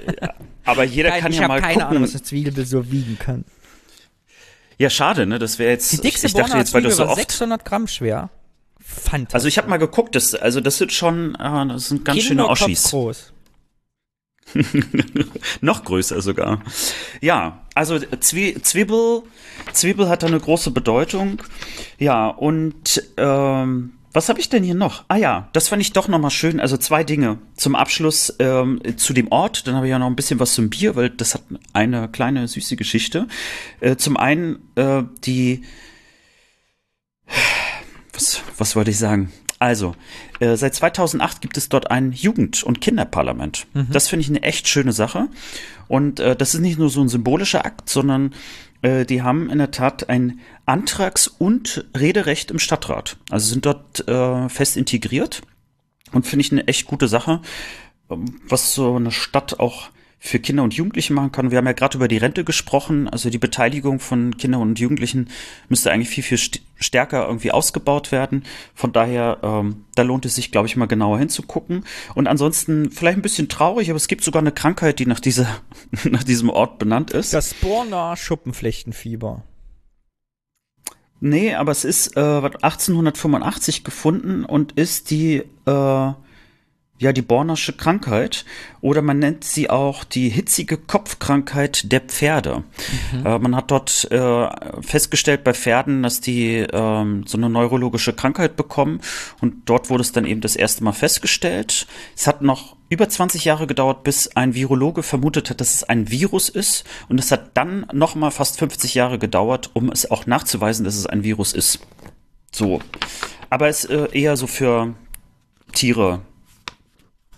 aber 0.65 0.83
jeder 0.83 1.09
Nein, 1.09 1.21
kann 1.21 1.31
ja 1.31 1.47
mal 1.47 1.61
keine 1.61 1.73
gucken. 1.73 1.87
Ahnung, 1.87 2.03
was 2.03 2.11
eine 2.11 2.23
Zwiebel 2.23 2.65
so 2.65 2.91
wiegen 2.91 3.17
kann. 3.19 3.45
Ja, 4.77 4.89
schade, 4.89 5.25
ne? 5.25 5.39
Das 5.39 5.59
wäre 5.59 5.71
jetzt. 5.71 5.91
Die 5.91 6.01
dickste 6.01 6.27
ich 6.27 6.33
dachte 6.33 6.57
jetzt, 6.57 6.73
weil 6.73 6.83
du 6.83 6.91
so 6.91 7.05
oft 7.05 7.15
600 7.15 7.65
Gramm 7.65 7.87
schwer. 7.87 8.29
Fantastisch. 8.79 9.33
Also 9.33 9.47
ich 9.47 9.57
habe 9.57 9.69
mal 9.69 9.77
geguckt, 9.77 10.15
das, 10.15 10.35
also 10.35 10.59
das 10.59 10.77
sind 10.77 10.91
schon, 10.91 11.35
äh, 11.35 11.67
das 11.67 11.87
sind 11.89 12.05
ganz 12.05 12.21
schöne 12.21 12.47
Oschis. 12.47 12.89
groß. 12.89 13.33
Noch 15.61 15.83
größer 15.83 16.21
sogar. 16.21 16.61
Ja, 17.21 17.61
also 17.75 17.99
Zwie 18.19 18.61
Zwiebel, 18.61 19.23
Zwiebel 19.71 20.09
hat 20.09 20.23
da 20.23 20.27
eine 20.27 20.39
große 20.39 20.71
Bedeutung. 20.71 21.41
Ja, 21.97 22.27
und 22.27 23.01
ähm, 23.17 23.93
was 24.13 24.29
habe 24.29 24.39
ich 24.39 24.47
denn 24.49 24.63
hier 24.63 24.75
noch? 24.75 25.05
Ah 25.07 25.17
ja, 25.17 25.49
das 25.53 25.67
fand 25.67 25.81
ich 25.81 25.91
doch 25.91 26.07
noch 26.07 26.19
mal 26.19 26.29
schön. 26.29 26.59
Also 26.59 26.77
zwei 26.77 27.03
Dinge 27.03 27.39
zum 27.55 27.75
Abschluss 27.75 28.33
ähm, 28.39 28.79
zu 28.95 29.13
dem 29.13 29.31
Ort. 29.31 29.67
Dann 29.67 29.75
habe 29.75 29.87
ich 29.87 29.91
ja 29.91 29.99
noch 29.99 30.07
ein 30.07 30.15
bisschen 30.15 30.39
was 30.39 30.53
zum 30.53 30.69
Bier, 30.69 30.95
weil 30.95 31.09
das 31.09 31.33
hat 31.33 31.43
eine 31.73 32.07
kleine 32.07 32.47
süße 32.47 32.75
Geschichte. 32.75 33.27
Äh, 33.79 33.95
zum 33.95 34.15
einen 34.15 34.59
äh, 34.75 35.03
die 35.25 35.63
was, 38.13 38.41
was 38.57 38.75
wollte 38.75 38.91
ich 38.91 38.97
sagen? 38.97 39.31
Also, 39.59 39.95
äh, 40.39 40.57
seit 40.57 40.75
2008 40.75 41.41
gibt 41.41 41.57
es 41.57 41.69
dort 41.69 41.89
ein 41.89 42.11
Jugend- 42.11 42.63
und 42.63 42.81
Kinderparlament. 42.81 43.65
Mhm. 43.73 43.87
Das 43.91 44.09
finde 44.09 44.21
ich 44.21 44.29
eine 44.29 44.43
echt 44.43 44.67
schöne 44.67 44.91
Sache. 44.91 45.29
Und 45.87 46.19
äh, 46.19 46.35
das 46.35 46.53
ist 46.53 46.61
nicht 46.61 46.77
nur 46.77 46.89
so 46.89 47.01
ein 47.01 47.09
symbolischer 47.09 47.65
Akt, 47.65 47.89
sondern 47.89 48.33
äh, 48.83 49.05
die 49.05 49.23
haben 49.23 49.49
in 49.49 49.57
der 49.57 49.71
Tat 49.71 50.09
ein 50.09 50.39
Antrags- 50.65 51.27
und 51.27 51.85
Rederecht 51.97 52.51
im 52.51 52.59
Stadtrat. 52.59 53.17
Also 53.31 53.49
sind 53.49 53.65
dort 53.65 54.07
äh, 54.07 54.49
fest 54.49 54.77
integriert 54.77 55.41
und 56.11 56.27
finde 56.27 56.45
ich 56.45 56.51
eine 56.51 56.67
echt 56.67 56.85
gute 56.85 57.07
Sache, 57.07 57.41
ähm, 58.11 58.41
was 58.47 58.75
so 58.75 58.95
eine 58.95 59.11
Stadt 59.11 59.59
auch 59.59 59.89
für 60.25 60.39
Kinder 60.39 60.63
und 60.63 60.73
Jugendliche 60.73 61.11
machen 61.11 61.33
kann. 61.33 61.51
Wir 61.51 61.57
haben 61.57 61.65
ja 61.65 61.73
gerade 61.73 61.97
über 61.97 62.07
die 62.07 62.15
Rente 62.15 62.45
gesprochen. 62.45 63.09
Also 63.09 63.29
die 63.29 63.37
Beteiligung 63.37 63.99
von 63.99 64.37
Kindern 64.37 64.61
und 64.61 64.79
Jugendlichen 64.79 65.27
müsste 65.67 65.91
eigentlich 65.91 66.07
viel, 66.07 66.23
viel 66.23 66.39
stärker 66.77 67.27
irgendwie 67.27 67.51
ausgebaut 67.51 68.13
werden. 68.13 68.45
Von 68.73 68.93
daher, 68.93 69.39
ähm, 69.43 69.83
da 69.95 70.03
lohnt 70.03 70.25
es 70.25 70.35
sich, 70.35 70.49
glaube 70.49 70.67
ich, 70.67 70.77
mal 70.77 70.85
genauer 70.85 71.19
hinzugucken. 71.19 71.83
Und 72.15 72.27
ansonsten 72.27 72.89
vielleicht 72.89 73.17
ein 73.17 73.21
bisschen 73.21 73.49
traurig, 73.49 73.89
aber 73.89 73.97
es 73.97 74.07
gibt 74.07 74.23
sogar 74.23 74.41
eine 74.41 74.53
Krankheit, 74.53 74.99
die 74.99 75.07
nach, 75.07 75.19
dieser, 75.19 75.45
nach 76.09 76.23
diesem 76.23 76.49
Ort 76.49 76.79
benannt 76.79 77.11
ist. 77.11 77.33
Das 77.33 77.53
Borner 77.53 78.15
Schuppenflechtenfieber. 78.15 79.43
Nee, 81.19 81.53
aber 81.53 81.73
es 81.73 81.83
ist 81.83 82.15
äh, 82.15 82.21
1885 82.21 83.83
gefunden 83.83 84.45
und 84.45 84.71
ist 84.71 85.11
die 85.11 85.43
äh, 85.65 86.11
ja 86.99 87.11
die 87.11 87.21
Bornersche 87.21 87.73
Krankheit 87.73 88.45
oder 88.81 89.01
man 89.01 89.19
nennt 89.19 89.43
sie 89.43 89.69
auch 89.69 90.03
die 90.03 90.29
hitzige 90.29 90.77
Kopfkrankheit 90.77 91.91
der 91.91 92.01
Pferde. 92.01 92.63
Mhm. 93.11 93.25
Äh, 93.25 93.39
man 93.39 93.55
hat 93.55 93.71
dort 93.71 94.09
äh, 94.11 94.47
festgestellt 94.81 95.43
bei 95.43 95.53
Pferden, 95.53 96.03
dass 96.03 96.21
die 96.21 96.65
ähm, 96.71 97.23
so 97.25 97.37
eine 97.37 97.49
neurologische 97.49 98.13
Krankheit 98.13 98.55
bekommen 98.55 99.01
und 99.41 99.63
dort 99.65 99.89
wurde 99.89 100.01
es 100.01 100.11
dann 100.11 100.25
eben 100.25 100.41
das 100.41 100.55
erste 100.55 100.83
Mal 100.83 100.93
festgestellt. 100.93 101.87
Es 102.15 102.27
hat 102.27 102.41
noch 102.41 102.75
über 102.89 103.09
20 103.09 103.43
Jahre 103.43 103.65
gedauert, 103.65 104.03
bis 104.03 104.35
ein 104.35 104.53
Virologe 104.53 105.03
vermutet 105.03 105.49
hat, 105.49 105.61
dass 105.61 105.73
es 105.73 105.83
ein 105.83 106.09
Virus 106.09 106.47
ist 106.47 106.85
und 107.09 107.19
es 107.19 107.31
hat 107.31 107.51
dann 107.57 107.87
noch 107.91 108.15
mal 108.15 108.31
fast 108.31 108.59
50 108.59 108.93
Jahre 108.93 109.17
gedauert, 109.17 109.71
um 109.73 109.91
es 109.91 110.09
auch 110.09 110.25
nachzuweisen, 110.25 110.85
dass 110.85 110.95
es 110.95 111.07
ein 111.07 111.23
Virus 111.23 111.53
ist. 111.53 111.79
So, 112.51 112.81
aber 113.49 113.67
es 113.67 113.83
ist 113.83 113.89
äh, 113.89 114.19
eher 114.19 114.37
so 114.37 114.45
für 114.45 114.93
Tiere 115.73 116.21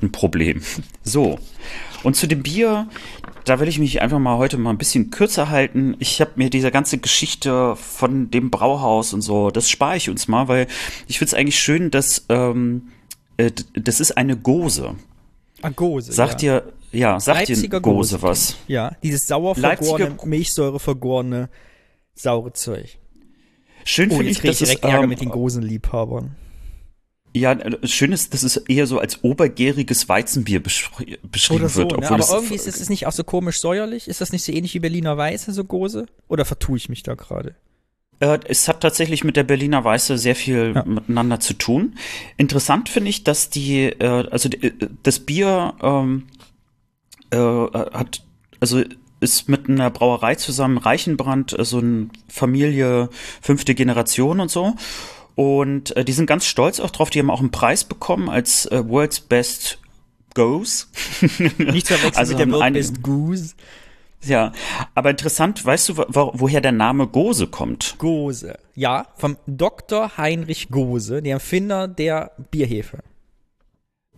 ein 0.06 0.12
Problem. 0.12 0.62
So. 1.04 1.38
Und 2.04 2.16
zu 2.16 2.28
dem 2.28 2.42
Bier, 2.42 2.88
da 3.46 3.60
will 3.60 3.68
ich 3.68 3.78
mich 3.80 4.02
einfach 4.02 4.20
mal 4.20 4.38
heute 4.38 4.58
mal 4.58 4.72
ein 4.72 4.78
bisschen 4.78 5.12
kürzer 5.12 5.50
halten. 5.50 5.96
Ich 6.00 6.20
habe 6.20 6.32
mir 6.36 6.50
diese 6.50 6.72
ganze 6.72 6.98
Geschichte 6.98 7.76
von 7.76 8.32
dem 8.32 8.50
Brauhaus 8.50 9.14
und 9.14 9.22
so, 9.22 9.52
das 9.52 9.70
spare 9.70 9.98
ich 9.98 10.10
uns 10.10 10.28
mal, 10.28 10.48
weil 10.48 10.68
ich 11.08 11.20
finde 11.20 11.30
es 11.30 11.34
eigentlich 11.36 11.60
schön, 11.60 11.92
dass 11.92 12.26
ähm, 12.30 12.90
äh, 13.38 13.52
das 13.74 14.00
ist 14.00 14.18
eine 14.18 14.36
Gose. 14.36 14.96
Ah, 15.62 15.70
Gose. 15.70 16.12
Sagt 16.12 16.42
ja. 16.42 16.62
dir, 16.62 16.74
ja, 16.92 17.20
sagt 17.20 17.48
dir 17.48 17.56
Gose, 17.56 17.82
Gose 17.82 18.22
was? 18.22 18.56
Ja, 18.68 18.96
dieses 19.04 19.28
sauer 19.28 19.56
vergorene, 19.56 20.18
Milchsäure 20.26 20.80
vergorene, 20.80 21.50
saure 22.14 22.54
Zeug. 22.54 22.98
Schön 23.84 24.10
oh, 24.12 24.18
finde 24.18 24.32
ich, 24.32 24.42
dass 24.42 24.58
direkt 24.58 24.84
es, 24.84 24.90
Ärger 24.90 25.04
ähm, 25.04 25.10
mit 25.10 25.22
den 25.22 25.30
Gosenliebhabern. 25.30 26.36
Ja, 27.36 27.52
äh, 27.52 27.86
schön 27.86 28.14
ist, 28.14 28.34
dass 28.34 28.44
es 28.44 28.56
eher 28.56 28.88
so 28.88 28.98
als 28.98 29.22
obergäriges 29.24 30.08
Weizenbier 30.08 30.64
besch 30.64 30.90
beschrieben 31.30 31.68
so, 31.68 31.80
wird. 31.80 32.00
Ne? 32.00 32.10
Aber 32.10 32.26
irgendwie 32.30 32.56
ist 32.56 32.66
es 32.68 32.90
nicht 32.90 33.08
auch 33.08 33.12
so 33.12 33.26
komisch 33.26 33.60
säuerlich. 33.60 34.08
Ist 34.08 34.22
das 34.22 34.32
nicht 34.32 34.46
so 34.46 34.54
ähnlich 34.54 34.74
wie 34.74 34.80
Berliner 34.80 35.18
Weiße, 35.18 35.52
so 35.52 35.66
Gose? 35.66 36.06
Oder 36.30 36.46
vertue 36.46 36.78
ich 36.78 36.88
mich 36.88 37.04
da 37.04 37.16
gerade? 37.16 37.56
Äh, 38.22 38.40
es 38.46 38.70
hat 38.70 38.80
tatsächlich 38.80 39.26
mit 39.26 39.36
der 39.36 39.44
Berliner 39.44 39.84
Weiße 39.84 40.18
sehr 40.18 40.36
viel 40.38 40.72
ja. 40.76 40.86
miteinander 40.86 41.42
zu 41.42 41.56
tun. 41.56 41.96
Interessant 42.38 42.88
finde 42.88 43.10
ich, 43.10 43.26
dass 43.26 43.50
die, 43.50 43.84
äh, 43.84 44.30
also 44.32 44.48
die, 44.48 44.68
äh, 44.68 44.74
das 45.04 45.20
Bier 45.20 45.74
ähm, 45.82 46.28
äh, 47.32 47.38
hat, 47.38 48.24
also 48.62 48.82
ist 49.20 49.50
mit 49.50 49.68
einer 49.68 49.90
Brauerei 49.90 50.36
zusammen, 50.36 50.78
Reichenbrand, 50.78 51.52
so 51.52 51.58
also 51.58 51.80
eine 51.80 52.10
Familie, 52.30 53.10
fünfte 53.42 53.76
Generation 53.76 54.40
und 54.40 54.52
so. 54.52 54.76
Und 55.36 55.96
äh, 55.96 56.06
die 56.06 56.14
sind 56.14 56.26
ganz 56.26 56.46
stolz 56.46 56.80
auch 56.80 56.92
drauf. 56.92 57.10
Die 57.10 57.20
haben 57.20 57.30
auch 57.30 57.42
einen 57.42 57.52
Preis 57.52 57.84
bekommen 57.84 58.30
als 58.30 58.66
äh, 58.68 58.88
World's 58.88 59.20
Best 59.20 59.80
Goes. 60.34 60.90
Nicht 61.58 61.88
verwechseln 61.88 62.16
also 62.16 62.34
mit 62.34 62.42
dem 62.42 62.52
World 62.52 62.74
Best 62.74 63.04
Goose. 63.04 63.56
Ja, 64.24 64.54
aber 64.96 65.12
interessant, 65.12 65.64
weißt 65.64 65.90
du, 65.90 65.98
wo, 65.98 66.32
woher 66.34 66.62
der 66.62 66.72
Name 66.72 67.08
Gose 67.08 67.48
kommt? 67.48 67.96
Gose, 68.00 68.58
ja, 68.74 69.08
vom 69.18 69.38
Dr. 69.46 70.18
Heinrich 70.18 70.70
Gose, 70.70 71.22
der 71.22 71.34
Erfinder 71.34 71.88
der 71.88 72.32
Bierhefe. 72.50 73.04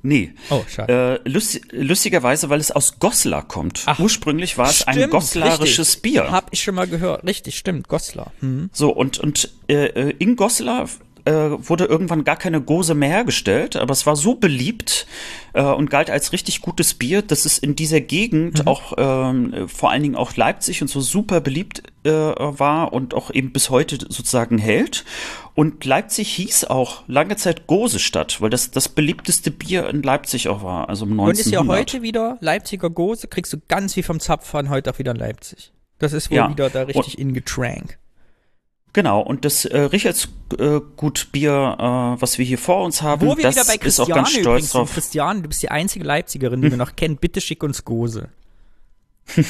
Nee. 0.04 0.34
Oh, 0.50 0.64
schade. 0.70 1.22
Äh, 1.26 1.30
lust, 1.30 1.60
lustigerweise, 1.72 2.50
weil 2.50 2.60
es 2.60 2.72
aus 2.72 3.00
Goslar 3.00 3.48
kommt. 3.48 3.84
Ach, 3.88 4.00
Ursprünglich 4.00 4.58
war 4.58 4.70
es 4.70 4.82
stimmt, 4.84 4.98
ein 4.98 5.10
goslarisches 5.10 5.96
richtig. 5.96 6.02
Bier. 6.04 6.32
Hab 6.32 6.54
ich 6.54 6.62
schon 6.62 6.76
mal 6.76 6.88
gehört. 6.88 7.26
Richtig, 7.26 7.58
stimmt, 7.58 7.90
Goslar. 7.90 8.32
Mhm. 8.40 8.70
So, 8.72 8.92
und, 8.92 9.18
und 9.18 9.52
äh, 9.68 9.88
äh 9.88 10.16
in 10.20 10.36
Goslar 10.36 10.88
äh, 11.28 11.68
wurde 11.68 11.86
irgendwann 11.86 12.24
gar 12.24 12.38
keine 12.38 12.62
Gose 12.62 12.96
mehr 12.96 13.10
hergestellt, 13.10 13.76
aber 13.76 13.92
es 13.92 14.06
war 14.06 14.16
so 14.16 14.36
beliebt 14.36 15.06
äh, 15.54 15.62
und 15.62 15.90
galt 15.90 16.10
als 16.10 16.32
richtig 16.32 16.62
gutes 16.62 16.94
Bier, 16.94 17.22
dass 17.22 17.44
es 17.44 17.58
in 17.58 17.76
dieser 17.76 18.00
Gegend 18.00 18.60
mhm. 18.60 18.68
auch 18.68 18.94
ähm, 18.98 19.68
vor 19.68 19.92
allen 19.92 20.04
Dingen 20.04 20.16
auch 20.16 20.36
Leipzig 20.38 20.82
und 20.82 20.88
so 20.88 21.02
super 21.02 21.42
beliebt 21.42 21.84
äh, 22.06 22.12
war 22.12 22.94
und 22.94 23.14
auch 23.14 23.30
eben 23.34 23.52
bis 23.52 23.70
heute 23.70 23.98
sozusagen 23.98 24.58
hält. 24.58 25.04
Und 25.54 25.84
Leipzig 25.84 26.30
hieß 26.34 26.66
auch 26.66 27.04
lange 27.08 27.36
Zeit 27.36 27.68
Gosestadt, 27.68 28.40
weil 28.40 28.50
das 28.50 28.72
das 28.72 28.88
beliebteste 28.88 29.52
Bier 29.52 29.90
in 29.90 30.04
Leipzig 30.04 30.48
auch 30.48 30.64
war, 30.64 30.88
also 30.88 31.06
im 31.06 31.12
1900. 31.12 31.36
Und 31.36 31.46
ist 31.46 31.52
ja 31.52 31.68
heute 31.68 32.02
wieder 32.02 32.38
Leipziger 32.40 32.90
Gose, 32.90 33.28
kriegst 33.28 33.52
du 33.52 33.58
ganz 33.68 33.96
viel 33.96 34.04
vom 34.04 34.22
Zapfhahn 34.22 34.70
heute 34.70 34.92
auch 34.92 35.00
wieder 35.00 35.12
in 35.12 35.18
Leipzig. 35.18 35.74
Das 36.00 36.14
ist 36.14 36.30
wohl 36.32 36.38
ja. 36.38 36.50
wieder 36.50 36.70
da 36.70 36.84
richtig 36.84 37.18
in 37.20 37.34
Getrank. 37.34 37.98
Genau, 38.94 39.22
und 39.22 39.46
das 39.46 39.66
äh, 39.66 39.78
Richards 39.78 40.30
äh, 40.58 40.80
Gut 40.96 41.30
Bier, 41.32 41.76
äh, 41.78 42.22
was 42.22 42.38
wir 42.38 42.46
hier 42.46 42.58
vor 42.58 42.84
uns 42.84 43.02
haben, 43.02 43.22
Wo 43.22 43.38
wir 43.38 43.44
das 43.44 43.56
wieder 43.56 43.66
bei 43.66 43.86
ist 43.86 44.00
auch 44.00 44.08
ganz 44.08 44.32
stolz 44.32 44.72
drauf. 44.72 44.92
Christian, 44.94 45.44
du 45.44 45.50
bist 45.50 45.62
die 45.62 45.70
einzige 45.70 46.04
Leipzigerin, 46.06 46.62
die 46.62 46.72
wir 46.72 46.78
noch 46.78 46.96
kennen. 46.96 47.18
Bitte 47.18 47.42
schick 47.42 47.64
uns 47.64 47.86
Gose. 47.86 48.30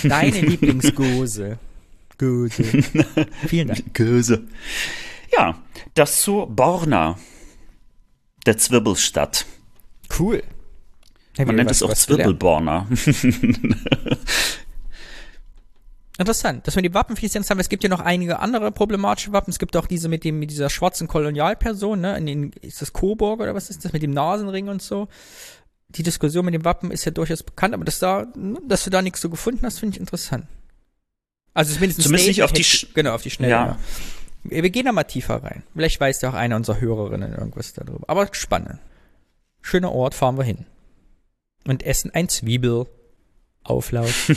Deine 0.04 0.42
Lieblingsgose. 0.42 1.60
Gose. 2.18 2.64
Vielen 3.48 3.68
Dank. 3.70 3.94
Gose. 3.94 4.48
Ja, 5.32 5.58
das 5.94 6.22
zu 6.22 6.46
Borna, 6.50 7.18
der 8.46 8.58
Zwirbelstadt. 8.58 9.46
Cool. 10.18 10.44
Man 11.38 11.56
nennt 11.56 11.70
es 11.72 11.84
auch 11.84 11.94
Zwirbelborner. 11.94 12.88
Interessant, 16.19 16.65
dass 16.65 16.76
wir 16.76 16.81
die 16.81 16.94
Wappenlizenz 16.94 17.49
haben. 17.49 17.60
Es 17.60 17.69
gibt 17.69 17.84
ja 17.84 17.89
noch 17.89 17.99
einige 17.99 18.39
andere 18.39 18.72
problematische 18.72 19.34
Wappen. 19.34 19.52
Es 19.52 19.60
gibt 19.60 19.76
auch 19.77 19.85
diese 19.85 20.10
mit 20.10 20.23
dem 20.23 20.39
mit 20.39 20.49
dieser 20.49 20.69
schwarzen 20.69 21.07
Kolonialperson, 21.07 22.02
ne? 22.02 22.18
In 22.18 22.26
den, 22.26 22.52
ist 22.61 22.81
das 22.81 22.91
Coburg 22.91 23.39
oder 23.39 23.53
was 23.53 23.69
ist 23.69 23.85
das 23.85 23.94
mit 23.94 24.02
dem 24.02 24.11
Nasenring 24.11 24.68
und 24.68 24.81
so? 24.81 25.07
Die 25.89 26.03
Diskussion 26.03 26.44
mit 26.44 26.56
dem 26.56 26.65
Wappen 26.65 26.89
ist 26.89 27.06
ja 27.06 27.11
durchaus 27.11 27.44
bekannt, 27.44 27.76
aber 27.76 27.85
dass 27.85 27.99
da, 27.99 28.26
dass 28.68 28.84
du 28.84 28.89
da 28.89 29.02
nichts 29.02 29.22
so 29.22 29.30
gefunden 29.30 29.65
hast, 29.65 29.80
finde 29.80 29.95
ich 29.95 29.99
interessant. 29.99 30.48
Also 31.53 31.73
zumindest, 31.73 32.02
zumindest 32.02 32.27
nicht 32.27 32.44
auf 32.44 32.52
die 32.52 32.64
Sch 32.64 32.88
genau 32.94 33.14
auf 33.14 33.22
die 33.22 33.31
Schnelle. 33.31 33.52
Ja. 33.52 33.65
ja. 33.65 34.61
Wir 34.64 34.69
gehen 34.69 34.85
da 34.85 34.91
mal 34.91 35.03
tiefer 35.03 35.44
rein. 35.44 35.64
Vielleicht 35.73 35.99
weiß 35.99 36.22
ja 36.22 36.30
auch 36.30 36.34
einer 36.34 36.56
unserer 36.56 36.80
Hörerinnen 36.80 37.34
irgendwas 37.34 37.73
darüber. 37.73 38.10
Aber 38.10 38.27
spannend. 38.31 38.80
Schöner 39.61 39.91
Ort, 39.91 40.14
fahren 40.14 40.38
wir 40.38 40.44
hin. 40.44 40.65
Und 41.65 41.84
essen 41.84 42.11
ein 42.14 42.30
Zwiebelauflauf. 43.68 44.30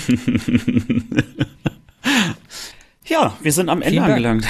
ja, 3.06 3.36
wir 3.42 3.52
sind 3.52 3.68
am 3.68 3.82
Ende 3.82 4.02
angelangt. 4.02 4.46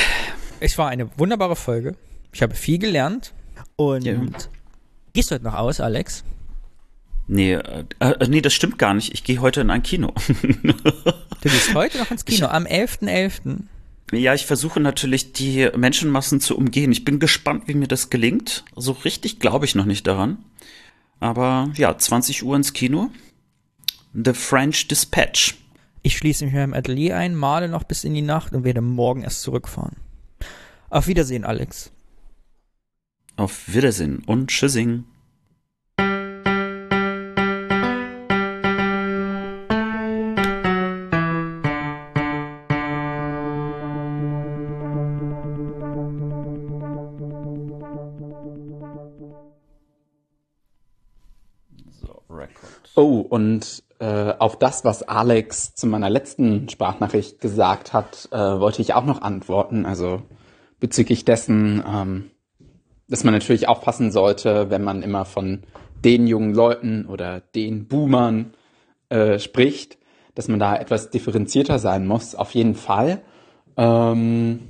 Es 0.61 0.79
war 0.79 0.89
eine 0.89 1.11
wunderbare 1.19 1.57
Folge. 1.57 1.97
Ich 2.33 2.43
habe 2.43 2.55
viel 2.55 2.79
gelernt. 2.79 3.33
Und 3.77 4.05
ja. 4.05 4.15
gehst 5.13 5.31
du 5.31 5.35
heute 5.35 5.45
noch 5.45 5.55
aus, 5.55 5.81
Alex? 5.81 6.25
Nee, 7.27 7.55
äh, 7.55 7.85
äh, 8.01 8.29
nee, 8.29 8.41
das 8.41 8.55
stimmt 8.55 8.79
gar 8.79 8.95
nicht. 8.95 9.13
Ich 9.15 9.25
gehe 9.25 9.41
heute 9.41 9.61
in 9.61 9.71
ein 9.71 9.83
Kino. 9.83 10.13
du 10.43 10.75
gehst 11.43 11.75
heute 11.75 11.99
noch 11.99 12.11
ins 12.11 12.25
Kino, 12.25 12.47
ich, 12.47 12.53
am 12.53 12.65
11.11. 12.65 13.59
.11. 14.13 14.13
Ja, 14.13 14.35
ich 14.35 14.47
versuche 14.47 14.81
natürlich, 14.81 15.33
die 15.33 15.71
Menschenmassen 15.77 16.41
zu 16.41 16.57
umgehen. 16.57 16.91
Ich 16.91 17.05
bin 17.05 17.21
gespannt, 17.21 17.65
wie 17.67 17.75
mir 17.75 17.87
das 17.87 18.11
gelingt. 18.11 18.65
So 18.75 18.93
richtig 18.93 19.39
glaube 19.39 19.67
ich 19.67 19.77
noch 19.77 19.85
nicht 19.85 20.07
daran. 20.07 20.39
Aber 21.21 21.71
ja, 21.77 21.97
20 21.97 22.43
Uhr 22.43 22.57
ins 22.57 22.73
Kino. 22.73 23.11
The 24.13 24.35
French 24.35 24.89
Dispatch. 24.89 25.55
Ich 26.03 26.17
schließe 26.17 26.45
mich 26.45 26.55
im 26.55 26.75
Atelier 26.75 27.17
ein, 27.17 27.37
male 27.37 27.69
noch 27.69 27.85
bis 27.85 28.03
in 28.03 28.13
die 28.13 28.23
Nacht 28.23 28.53
und 28.53 28.65
werde 28.65 28.81
morgen 28.81 29.23
erst 29.23 29.43
zurückfahren. 29.43 29.97
Auf 30.89 31.07
Wiedersehen, 31.07 31.45
Alex. 31.45 31.93
Auf 33.37 33.73
Wiedersehen 33.73 34.25
und 34.27 34.49
Tschüssing. 34.49 35.05
Oh, 52.97 53.21
und 53.21 53.83
äh, 54.01 54.35
auf 54.39 54.59
das, 54.59 54.85
was 54.85 55.03
Alex 55.03 55.75
zu 55.75 55.87
meiner 55.87 56.09
letzten 56.09 56.69
Sprachnachricht 56.69 57.41
gesagt 57.41 57.93
hat, 57.93 58.29
äh, 58.33 58.39
wollte 58.39 58.81
ich 58.81 58.95
auch 58.95 59.05
noch 59.05 59.21
antworten. 59.21 59.85
Also 59.85 60.23
bezüglich 60.81 61.27
dessen, 61.27 61.85
ähm, 61.87 62.31
dass 63.09 63.25
man 63.25 63.35
natürlich 63.35 63.69
aufpassen 63.69 64.11
sollte, 64.11 64.71
wenn 64.71 64.83
man 64.83 65.03
immer 65.03 65.27
von 65.27 65.65
den 66.03 66.27
jungen 66.27 66.55
Leuten 66.55 67.07
oder 67.07 67.41
den 67.41 67.89
Boomern 67.89 68.55
äh, 69.11 69.39
spricht, 69.39 69.99
dass 70.35 70.49
man 70.49 70.59
da 70.59 70.77
etwas 70.77 71.11
differenzierter 71.11 71.79
sein 71.79 72.07
muss, 72.07 72.35
auf 72.35 72.55
jeden 72.55 72.77
Fall. 72.77 73.21
Ähm, 73.77 74.61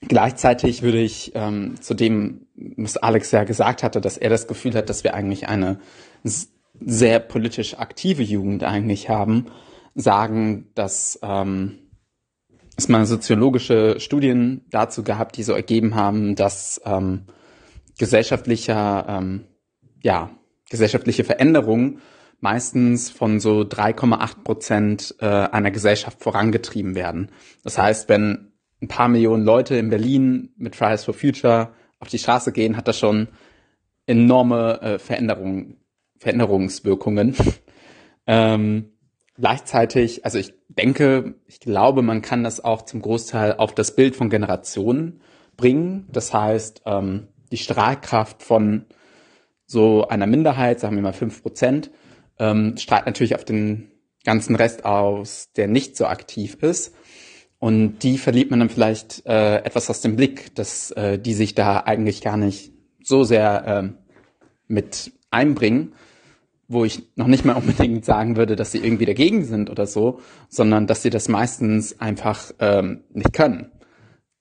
gleichzeitig 0.00 0.82
würde 0.82 1.00
ich 1.00 1.32
ähm, 1.34 1.80
zu 1.80 1.94
dem, 1.94 2.46
was 2.54 2.96
Alex 2.98 3.32
ja 3.32 3.42
gesagt 3.42 3.82
hatte, 3.82 4.00
dass 4.00 4.16
er 4.16 4.30
das 4.30 4.46
Gefühl 4.46 4.74
hat, 4.74 4.88
dass 4.88 5.02
wir 5.02 5.14
eigentlich 5.14 5.48
eine 5.48 5.80
sehr 6.80 7.20
politisch 7.20 7.78
aktive 7.78 8.22
Jugend 8.22 8.64
eigentlich 8.64 9.08
haben, 9.08 9.46
sagen, 9.94 10.70
dass 10.74 11.18
ähm, 11.22 11.78
es 12.76 12.88
mal 12.88 13.04
soziologische 13.06 14.00
Studien 14.00 14.64
dazu 14.70 15.02
gehabt, 15.02 15.36
die 15.36 15.42
so 15.42 15.52
ergeben 15.52 15.94
haben, 15.94 16.34
dass 16.34 16.80
ähm, 16.84 17.26
gesellschaftlicher, 17.98 19.06
ähm, 19.08 19.44
ja, 20.02 20.30
gesellschaftliche 20.70 21.24
Veränderungen 21.24 22.00
meistens 22.40 23.10
von 23.10 23.38
so 23.38 23.60
3,8 23.60 24.42
Prozent 24.42 25.14
äh, 25.20 25.26
einer 25.26 25.70
Gesellschaft 25.70 26.22
vorangetrieben 26.22 26.94
werden. 26.94 27.30
Das 27.62 27.76
heißt, 27.76 28.08
wenn 28.08 28.52
ein 28.80 28.88
paar 28.88 29.08
Millionen 29.08 29.44
Leute 29.44 29.76
in 29.76 29.90
Berlin 29.90 30.54
mit 30.56 30.74
Fridays 30.74 31.04
for 31.04 31.12
Future 31.12 31.74
auf 31.98 32.08
die 32.08 32.18
Straße 32.18 32.52
gehen, 32.52 32.78
hat 32.78 32.88
das 32.88 32.98
schon 32.98 33.28
enorme 34.06 34.80
äh, 34.80 34.98
Veränderungen 34.98 35.79
Veränderungswirkungen. 36.20 37.34
ähm, 38.26 38.92
gleichzeitig, 39.36 40.24
also 40.24 40.38
ich 40.38 40.54
denke, 40.68 41.34
ich 41.46 41.60
glaube, 41.60 42.02
man 42.02 42.22
kann 42.22 42.44
das 42.44 42.62
auch 42.62 42.82
zum 42.82 43.00
Großteil 43.02 43.54
auf 43.54 43.74
das 43.74 43.96
Bild 43.96 44.14
von 44.14 44.30
Generationen 44.30 45.22
bringen. 45.56 46.06
Das 46.12 46.32
heißt, 46.32 46.82
ähm, 46.84 47.28
die 47.50 47.56
Strahlkraft 47.56 48.42
von 48.42 48.84
so 49.66 50.06
einer 50.06 50.26
Minderheit, 50.26 50.78
sagen 50.78 50.96
wir 50.96 51.02
mal 51.02 51.12
fünf 51.12 51.42
Prozent, 51.42 51.90
ähm, 52.38 52.76
strahlt 52.76 53.06
natürlich 53.06 53.34
auf 53.34 53.44
den 53.44 53.90
ganzen 54.24 54.56
Rest 54.56 54.84
aus, 54.84 55.52
der 55.56 55.68
nicht 55.68 55.96
so 55.96 56.06
aktiv 56.06 56.58
ist. 56.60 56.94
Und 57.58 58.00
die 58.00 58.18
verliert 58.18 58.50
man 58.50 58.60
dann 58.60 58.70
vielleicht 58.70 59.26
äh, 59.26 59.56
etwas 59.58 59.88
aus 59.88 60.02
dem 60.02 60.16
Blick, 60.16 60.54
dass 60.54 60.90
äh, 60.92 61.18
die 61.18 61.34
sich 61.34 61.54
da 61.54 61.80
eigentlich 61.80 62.20
gar 62.20 62.36
nicht 62.36 62.72
so 63.02 63.24
sehr 63.24 63.66
äh, 63.66 63.88
mit 64.66 65.12
einbringen 65.30 65.94
wo 66.70 66.84
ich 66.84 67.02
noch 67.16 67.26
nicht 67.26 67.44
mal 67.44 67.56
unbedingt 67.56 68.04
sagen 68.04 68.36
würde, 68.36 68.54
dass 68.54 68.70
sie 68.70 68.78
irgendwie 68.78 69.04
dagegen 69.04 69.44
sind 69.44 69.70
oder 69.70 69.88
so, 69.88 70.20
sondern 70.48 70.86
dass 70.86 71.02
sie 71.02 71.10
das 71.10 71.28
meistens 71.28 72.00
einfach 72.00 72.52
ähm, 72.60 73.02
nicht 73.12 73.32
können. 73.32 73.72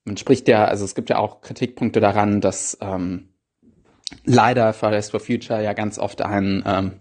Man 0.06 0.16
spricht 0.16 0.48
ja, 0.48 0.66
also 0.66 0.86
es 0.86 0.94
gibt 0.94 1.10
ja 1.10 1.18
auch 1.18 1.42
Kritikpunkte 1.42 2.00
daran, 2.00 2.40
dass 2.40 2.78
ähm, 2.82 3.30
leider 4.26 4.74
Fridays 4.74 5.10
for 5.10 5.20
Future 5.20 5.64
ja 5.64 5.74
ganz 5.74 5.98
oft 5.98 6.22
ein 6.22 6.64
ähm, 6.68 6.92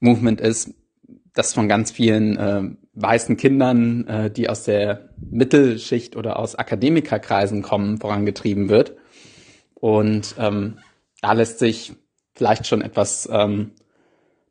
Movement 0.00 0.42
ist, 0.42 0.74
das 1.32 1.54
von 1.54 1.66
ganz 1.66 1.90
vielen 1.90 2.36
äh, 2.36 2.62
weißen 2.92 3.38
Kindern, 3.38 4.06
äh, 4.06 4.30
die 4.30 4.50
aus 4.50 4.64
der 4.64 5.08
Mittelschicht 5.30 6.16
oder 6.16 6.38
aus 6.38 6.54
Akademikerkreisen 6.54 7.62
kommen, 7.62 7.96
vorangetrieben 7.96 8.68
wird. 8.68 8.94
Und 9.74 10.34
ähm, 10.38 10.80
da 11.22 11.32
lässt 11.32 11.58
sich 11.58 11.94
vielleicht 12.34 12.66
schon 12.66 12.82
etwas 12.82 13.26
ähm, 13.32 13.72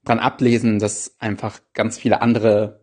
dran 0.06 0.20
ablesen, 0.20 0.80
dass 0.80 1.16
einfach 1.20 1.60
ganz 1.74 1.98
viele 1.98 2.22
andere, 2.22 2.82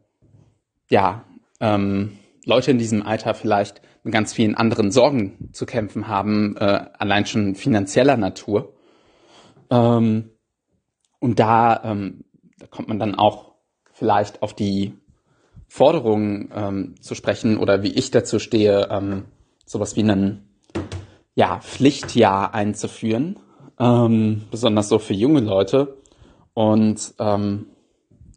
ja, 0.89 1.25
ähm, 1.61 2.19
Leute 2.45 2.71
in 2.71 2.79
diesem 2.79 3.03
Alter 3.03 3.35
vielleicht 3.35 3.83
mit 4.03 4.15
ganz 4.15 4.33
vielen 4.33 4.55
anderen 4.55 4.91
Sorgen 4.91 5.51
zu 5.53 5.67
kämpfen 5.67 6.09
haben, 6.09 6.57
äh, 6.57 6.87
allein 6.99 7.27
schon 7.27 7.55
finanzieller 7.55 8.17
Natur. 8.17 8.75
Ähm, 9.71 10.31
und 11.19 11.39
da, 11.39 11.83
ähm, 11.85 12.25
da 12.59 12.67
kommt 12.67 12.89
man 12.89 12.99
dann 12.99 13.15
auch 13.15 13.53
vielleicht 13.93 14.43
auf 14.43 14.55
die 14.55 14.95
Forderungen 15.69 16.51
ähm, 16.55 16.95
zu 17.01 17.15
sprechen 17.15 17.59
oder 17.59 17.83
wie 17.83 17.93
ich 17.93 18.11
dazu 18.11 18.39
stehe, 18.39 18.89
ähm, 18.91 19.27
sowas 19.67 19.95
wie 19.97 20.01
einen 20.01 20.49
ja, 21.35 21.61
Pflichtjahr 21.61 22.55
einzuführen, 22.55 23.39
ähm, 23.79 24.43
besonders 24.51 24.89
so 24.89 24.99
für 24.99 25.15
junge 25.15 25.41
Leute, 25.41 26.00
und 26.55 27.15
ähm, 27.19 27.67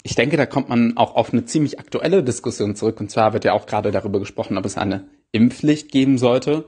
ich 0.04 0.16
denke, 0.16 0.36
da 0.36 0.46
kommt 0.46 0.70
man 0.70 0.98
auch 0.98 1.16
auf 1.16 1.32
eine 1.32 1.46
ziemlich 1.46 1.80
aktuelle 1.80 2.24
Diskussion 2.24 2.76
zurück. 2.76 3.00
Und 3.00 3.10
zwar 3.10 3.34
wird 3.34 3.46
ja 3.46 3.54
auch 3.54 3.66
gerade 3.66 3.92
darüber 3.92 4.20
gesprochen, 4.20 4.58
ob 4.58 4.66
es 4.66 4.78
eine 4.78 5.06
Impfpflicht 5.32 5.92
geben 5.92 6.18
sollte. 6.18 6.66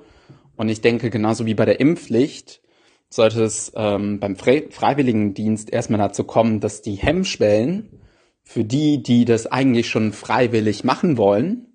Und 0.55 0.69
ich 0.69 0.79
denke, 0.79 1.09
genauso 1.09 1.45
wie 1.45 1.53
bei 1.53 1.65
der 1.65 1.81
Impfpflicht 1.81 2.61
sollte 3.09 3.43
es 3.43 3.73
ähm, 3.75 4.19
beim 4.19 4.37
Fre 4.37 4.63
Freiwilligendienst 4.69 5.71
erstmal 5.71 5.99
dazu 5.99 6.23
kommen, 6.23 6.61
dass 6.61 6.81
die 6.81 6.95
Hemmschwellen 6.95 8.01
für 8.41 8.63
die, 8.63 9.03
die 9.03 9.25
das 9.25 9.47
eigentlich 9.47 9.89
schon 9.89 10.13
freiwillig 10.13 10.83
machen 10.83 11.17
wollen, 11.17 11.67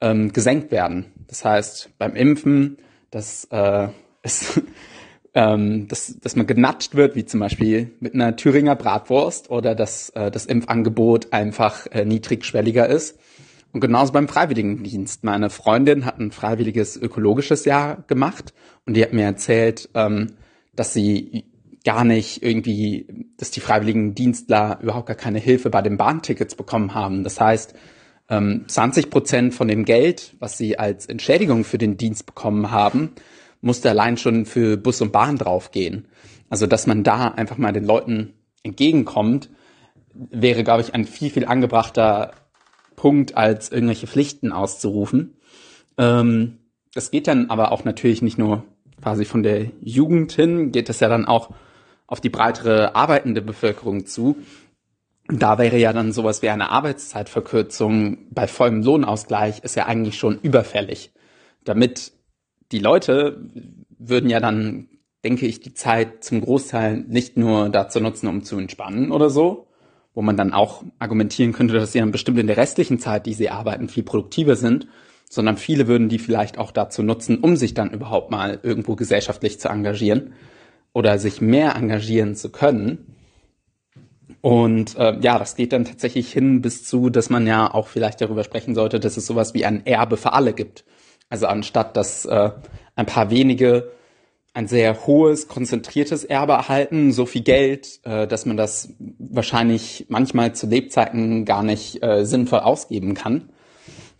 ähm, 0.00 0.32
gesenkt 0.32 0.72
werden. 0.72 1.12
Das 1.28 1.44
heißt, 1.44 1.90
beim 1.98 2.16
Impfen, 2.16 2.78
dass 3.10 3.44
äh, 3.50 3.88
es 4.22 4.60
ähm, 5.36 5.86
dass, 5.86 6.18
dass 6.18 6.34
man 6.34 6.46
genatscht 6.46 6.94
wird, 6.94 7.14
wie 7.14 7.26
zum 7.26 7.40
Beispiel 7.40 7.90
mit 8.00 8.14
einer 8.14 8.36
Thüringer 8.36 8.74
Bratwurst 8.74 9.50
oder 9.50 9.74
dass 9.74 10.08
äh, 10.10 10.30
das 10.30 10.46
Impfangebot 10.46 11.34
einfach 11.34 11.86
äh, 11.92 12.06
niedrigschwelliger 12.06 12.88
ist. 12.88 13.18
Und 13.70 13.80
genauso 13.80 14.14
beim 14.14 14.28
Freiwilligendienst. 14.28 15.24
Meine 15.24 15.50
Freundin 15.50 16.06
hat 16.06 16.18
ein 16.18 16.32
freiwilliges 16.32 16.96
ökologisches 16.96 17.66
Jahr 17.66 18.02
gemacht 18.06 18.54
und 18.86 18.96
die 18.96 19.02
hat 19.02 19.12
mir 19.12 19.24
erzählt, 19.24 19.90
ähm, 19.92 20.32
dass 20.74 20.94
sie 20.94 21.44
gar 21.84 22.04
nicht 22.04 22.42
irgendwie, 22.42 23.06
dass 23.36 23.50
die 23.50 23.60
Freiwilligendienstler 23.60 24.78
überhaupt 24.80 25.06
gar 25.06 25.16
keine 25.16 25.38
Hilfe 25.38 25.68
bei 25.68 25.82
den 25.82 25.98
Bahntickets 25.98 26.54
bekommen 26.54 26.94
haben. 26.94 27.24
Das 27.24 27.38
heißt, 27.38 27.74
ähm, 28.30 28.64
20 28.68 29.10
Prozent 29.10 29.54
von 29.54 29.68
dem 29.68 29.84
Geld, 29.84 30.34
was 30.38 30.56
sie 30.56 30.78
als 30.78 31.04
Entschädigung 31.04 31.64
für 31.64 31.78
den 31.78 31.98
Dienst 31.98 32.24
bekommen 32.24 32.70
haben, 32.70 33.12
musste 33.66 33.90
allein 33.90 34.16
schon 34.16 34.46
für 34.46 34.76
Bus 34.76 35.00
und 35.00 35.12
Bahn 35.12 35.36
draufgehen. 35.36 36.06
Also, 36.48 36.66
dass 36.66 36.86
man 36.86 37.02
da 37.02 37.28
einfach 37.28 37.58
mal 37.58 37.72
den 37.72 37.84
Leuten 37.84 38.34
entgegenkommt, 38.62 39.50
wäre, 40.14 40.64
glaube 40.64 40.82
ich, 40.82 40.94
ein 40.94 41.04
viel, 41.04 41.30
viel 41.30 41.44
angebrachter 41.44 42.32
Punkt, 42.94 43.36
als 43.36 43.70
irgendwelche 43.70 44.06
Pflichten 44.06 44.52
auszurufen. 44.52 45.36
Ähm, 45.98 46.58
das 46.94 47.10
geht 47.10 47.26
dann 47.26 47.50
aber 47.50 47.72
auch 47.72 47.84
natürlich 47.84 48.22
nicht 48.22 48.38
nur 48.38 48.64
quasi 49.02 49.24
von 49.24 49.42
der 49.42 49.66
Jugend 49.82 50.32
hin, 50.32 50.72
geht 50.72 50.88
es 50.88 51.00
ja 51.00 51.08
dann 51.08 51.26
auch 51.26 51.50
auf 52.06 52.20
die 52.20 52.30
breitere 52.30 52.94
arbeitende 52.94 53.42
Bevölkerung 53.42 54.06
zu. 54.06 54.36
Da 55.28 55.58
wäre 55.58 55.76
ja 55.76 55.92
dann 55.92 56.12
sowas 56.12 56.40
wie 56.40 56.48
eine 56.48 56.70
Arbeitszeitverkürzung 56.70 58.28
bei 58.30 58.46
vollem 58.46 58.82
Lohnausgleich 58.82 59.64
ist 59.64 59.74
ja 59.74 59.86
eigentlich 59.86 60.16
schon 60.16 60.38
überfällig. 60.40 61.12
Damit 61.64 62.12
die 62.72 62.78
Leute 62.78 63.40
würden 63.98 64.30
ja 64.30 64.40
dann, 64.40 64.88
denke 65.24 65.46
ich, 65.46 65.60
die 65.60 65.74
Zeit 65.74 66.24
zum 66.24 66.40
Großteil 66.40 67.04
nicht 67.08 67.36
nur 67.36 67.68
dazu 67.68 68.00
nutzen, 68.00 68.28
um 68.28 68.42
zu 68.42 68.58
entspannen 68.58 69.12
oder 69.12 69.30
so, 69.30 69.68
wo 70.14 70.22
man 70.22 70.36
dann 70.36 70.52
auch 70.52 70.82
argumentieren 70.98 71.52
könnte, 71.52 71.74
dass 71.74 71.92
sie 71.92 72.00
dann 72.00 72.12
bestimmt 72.12 72.38
in 72.38 72.46
der 72.46 72.56
restlichen 72.56 72.98
Zeit, 72.98 73.26
die 73.26 73.34
sie 73.34 73.50
arbeiten, 73.50 73.88
viel 73.88 74.02
produktiver 74.02 74.56
sind, 74.56 74.86
sondern 75.28 75.56
viele 75.56 75.88
würden 75.88 76.08
die 76.08 76.18
vielleicht 76.18 76.58
auch 76.58 76.70
dazu 76.70 77.02
nutzen, 77.02 77.38
um 77.38 77.56
sich 77.56 77.74
dann 77.74 77.92
überhaupt 77.92 78.30
mal 78.30 78.60
irgendwo 78.62 78.96
gesellschaftlich 78.96 79.58
zu 79.60 79.68
engagieren 79.68 80.34
oder 80.92 81.18
sich 81.18 81.40
mehr 81.40 81.74
engagieren 81.76 82.34
zu 82.34 82.50
können. 82.50 83.16
Und 84.40 84.96
äh, 84.96 85.18
ja, 85.20 85.38
das 85.38 85.56
geht 85.56 85.72
dann 85.72 85.84
tatsächlich 85.84 86.32
hin 86.32 86.62
bis 86.62 86.84
zu, 86.84 87.10
dass 87.10 87.30
man 87.30 87.46
ja 87.46 87.72
auch 87.72 87.88
vielleicht 87.88 88.20
darüber 88.20 88.44
sprechen 88.44 88.74
sollte, 88.74 89.00
dass 89.00 89.16
es 89.16 89.26
sowas 89.26 89.54
wie 89.54 89.64
ein 89.64 89.84
Erbe 89.84 90.16
für 90.16 90.32
alle 90.32 90.52
gibt. 90.52 90.84
Also 91.28 91.46
anstatt 91.46 91.96
dass 91.96 92.24
äh, 92.24 92.50
ein 92.94 93.06
paar 93.06 93.30
wenige 93.30 93.92
ein 94.56 94.68
sehr 94.68 95.06
hohes, 95.06 95.48
konzentriertes 95.48 96.24
Erbe 96.24 96.54
erhalten, 96.54 97.12
so 97.12 97.26
viel 97.26 97.42
Geld, 97.42 98.00
äh, 98.04 98.26
dass 98.26 98.46
man 98.46 98.56
das 98.56 98.94
wahrscheinlich 99.18 100.06
manchmal 100.08 100.54
zu 100.54 100.66
Lebzeiten 100.66 101.44
gar 101.44 101.62
nicht 101.62 102.02
äh, 102.02 102.24
sinnvoll 102.24 102.60
ausgeben 102.60 103.12
kann, 103.12 103.50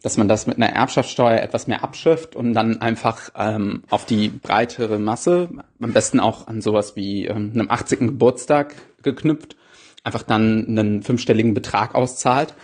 dass 0.03 0.19
man 0.19 0.29
das 0.29 0.47
mit 0.47 0.59
einer 0.59 0.69
Erbschaftssteuer 0.69 1.41
etwas 1.41 1.69
mehr 1.69 1.83
abschifft 1.83 2.37
und 2.37 2.53
dann 2.53 2.83
einfach 2.83 3.31
ähm, 3.35 3.83
auf 3.89 4.05
die 4.05 4.29
breitere 4.29 4.99
Masse, 4.99 5.49
am 5.81 5.93
besten 5.95 6.21
auch 6.21 6.49
an 6.49 6.61
sowas 6.61 6.97
wie 6.97 7.25
ähm, 7.25 7.53
einem 7.55 7.71
80. 7.71 8.01
Geburtstag 8.01 8.75
geknüpft, 9.03 9.57
einfach 10.05 10.23
dann 10.23 10.67
einen 10.69 11.03
fünfstelligen 11.03 11.55
Betrag 11.55 11.95
auszahlt, 11.95 12.55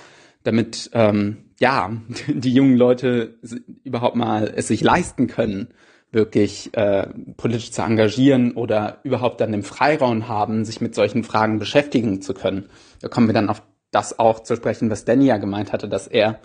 damit 0.44 0.90
ähm, 0.92 1.38
ja 1.62 1.96
die 2.26 2.52
jungen 2.52 2.76
Leute 2.76 3.38
überhaupt 3.84 4.16
mal 4.16 4.52
es 4.54 4.68
sich 4.68 4.82
leisten 4.82 5.28
können, 5.28 5.68
wirklich 6.10 6.76
äh, 6.76 7.06
politisch 7.38 7.72
zu 7.72 7.80
engagieren 7.80 8.52
oder 8.52 8.98
überhaupt 9.04 9.40
dann 9.40 9.52
den 9.52 9.62
Freiraum 9.62 10.28
haben, 10.28 10.66
sich 10.66 10.82
mit 10.82 10.94
solchen 10.94 11.24
Fragen 11.24 11.58
beschäftigen 11.58 12.20
zu 12.20 12.34
können. 12.34 12.68
Da 13.00 13.08
kommen 13.08 13.28
wir 13.28 13.34
dann 13.34 13.48
auf 13.48 13.62
das 13.92 14.18
auch 14.18 14.40
zu 14.40 14.56
sprechen, 14.56 14.90
was 14.90 15.06
Danny 15.06 15.26
ja 15.26 15.38
gemeint 15.38 15.72
hatte, 15.72 15.88
dass 15.88 16.06
er 16.06 16.40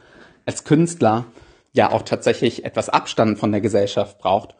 als 0.46 0.64
Künstler 0.64 1.26
ja 1.74 1.92
auch 1.92 2.04
tatsächlich 2.04 2.64
etwas 2.64 2.88
Abstand 2.88 3.40
von 3.40 3.52
der 3.52 3.62
Gesellschaft 3.62 4.20
braucht 4.20 4.56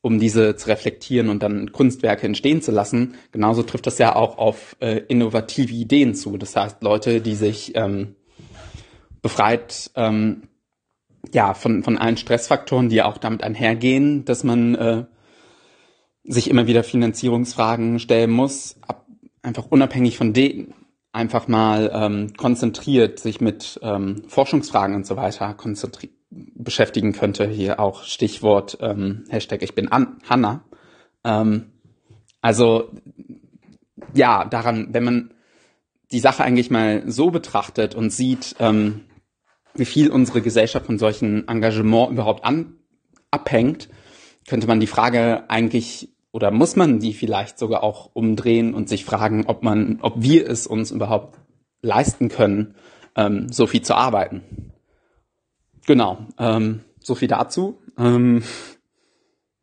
um 0.00 0.20
diese 0.20 0.54
zu 0.54 0.68
reflektieren 0.68 1.28
und 1.28 1.42
dann 1.42 1.72
Kunstwerke 1.72 2.24
entstehen 2.24 2.62
zu 2.62 2.70
lassen. 2.70 3.14
Genauso 3.32 3.64
trifft 3.64 3.86
das 3.86 3.98
ja 3.98 4.14
auch 4.14 4.38
auf 4.38 4.76
äh, 4.78 4.98
innovative 5.08 5.74
Ideen 5.74 6.14
zu. 6.14 6.36
Das 6.36 6.54
heißt, 6.54 6.82
Leute, 6.84 7.20
die 7.20 7.34
sich 7.34 7.72
ähm, 7.74 8.14
befreit 9.22 9.90
ähm, 9.94 10.48
ja 11.32 11.54
von 11.54 11.82
von 11.82 11.98
allen 11.98 12.16
Stressfaktoren, 12.16 12.88
die 12.88 13.02
auch 13.02 13.18
damit 13.18 13.42
einhergehen, 13.42 14.24
dass 14.24 14.44
man 14.44 14.74
äh, 14.74 15.04
sich 16.24 16.50
immer 16.50 16.66
wieder 16.66 16.84
Finanzierungsfragen 16.84 17.98
stellen 17.98 18.30
muss, 18.30 18.76
ab, 18.86 19.06
einfach 19.42 19.66
unabhängig 19.66 20.18
von 20.18 20.32
denen 20.32 20.74
einfach 21.12 21.48
mal 21.48 21.90
ähm, 21.92 22.34
konzentriert 22.36 23.18
sich 23.18 23.40
mit 23.40 23.80
ähm, 23.82 24.22
Forschungsfragen 24.28 24.94
und 24.94 25.06
so 25.06 25.16
weiter 25.16 25.54
konzentriert 25.54 26.12
beschäftigen 26.30 27.12
könnte. 27.12 27.48
Hier 27.48 27.80
auch 27.80 28.04
Stichwort 28.04 28.78
ähm, 28.80 29.24
Hashtag 29.30 29.62
Ich 29.62 29.74
bin 29.74 29.88
An 29.88 30.18
Hanna. 30.28 30.64
Ähm, 31.24 31.72
also 32.40 32.90
ja, 34.14 34.44
daran, 34.44 34.88
wenn 34.92 35.04
man 35.04 35.34
die 36.12 36.20
Sache 36.20 36.44
eigentlich 36.44 36.70
mal 36.70 37.02
so 37.10 37.30
betrachtet 37.30 37.94
und 37.94 38.10
sieht, 38.10 38.56
ähm, 38.58 39.04
wie 39.74 39.84
viel 39.84 40.10
unsere 40.10 40.42
Gesellschaft 40.42 40.86
von 40.86 40.98
solchen 40.98 41.46
Engagement 41.48 42.10
überhaupt 42.10 42.44
an, 42.44 42.74
abhängt, 43.30 43.88
könnte 44.46 44.66
man 44.66 44.80
die 44.80 44.86
Frage 44.86 45.48
eigentlich 45.48 46.10
oder 46.32 46.50
muss 46.50 46.76
man 46.76 47.00
die 47.00 47.14
vielleicht 47.14 47.58
sogar 47.58 47.82
auch 47.82 48.10
umdrehen 48.12 48.74
und 48.74 48.88
sich 48.88 49.04
fragen, 49.04 49.46
ob 49.46 49.62
man, 49.62 49.98
ob 50.02 50.22
wir 50.22 50.48
es 50.48 50.66
uns 50.66 50.90
überhaupt 50.90 51.38
leisten 51.80 52.28
können, 52.28 52.74
ähm, 53.16 53.50
so 53.50 53.66
viel 53.66 53.82
zu 53.82 53.94
arbeiten. 53.94 54.72
Genau, 55.86 56.18
ähm, 56.38 56.84
so 57.00 57.14
viel 57.14 57.28
dazu. 57.28 57.80
Ähm, 57.96 58.42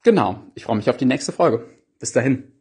genau, 0.03 0.40
ich 0.56 0.64
freue 0.64 0.77
mich 0.77 0.90
auf 0.90 0.98
die 0.98 1.06
nächste 1.06 1.32
Folge. 1.32 1.65
Bis 1.99 2.11
dahin. 2.11 2.55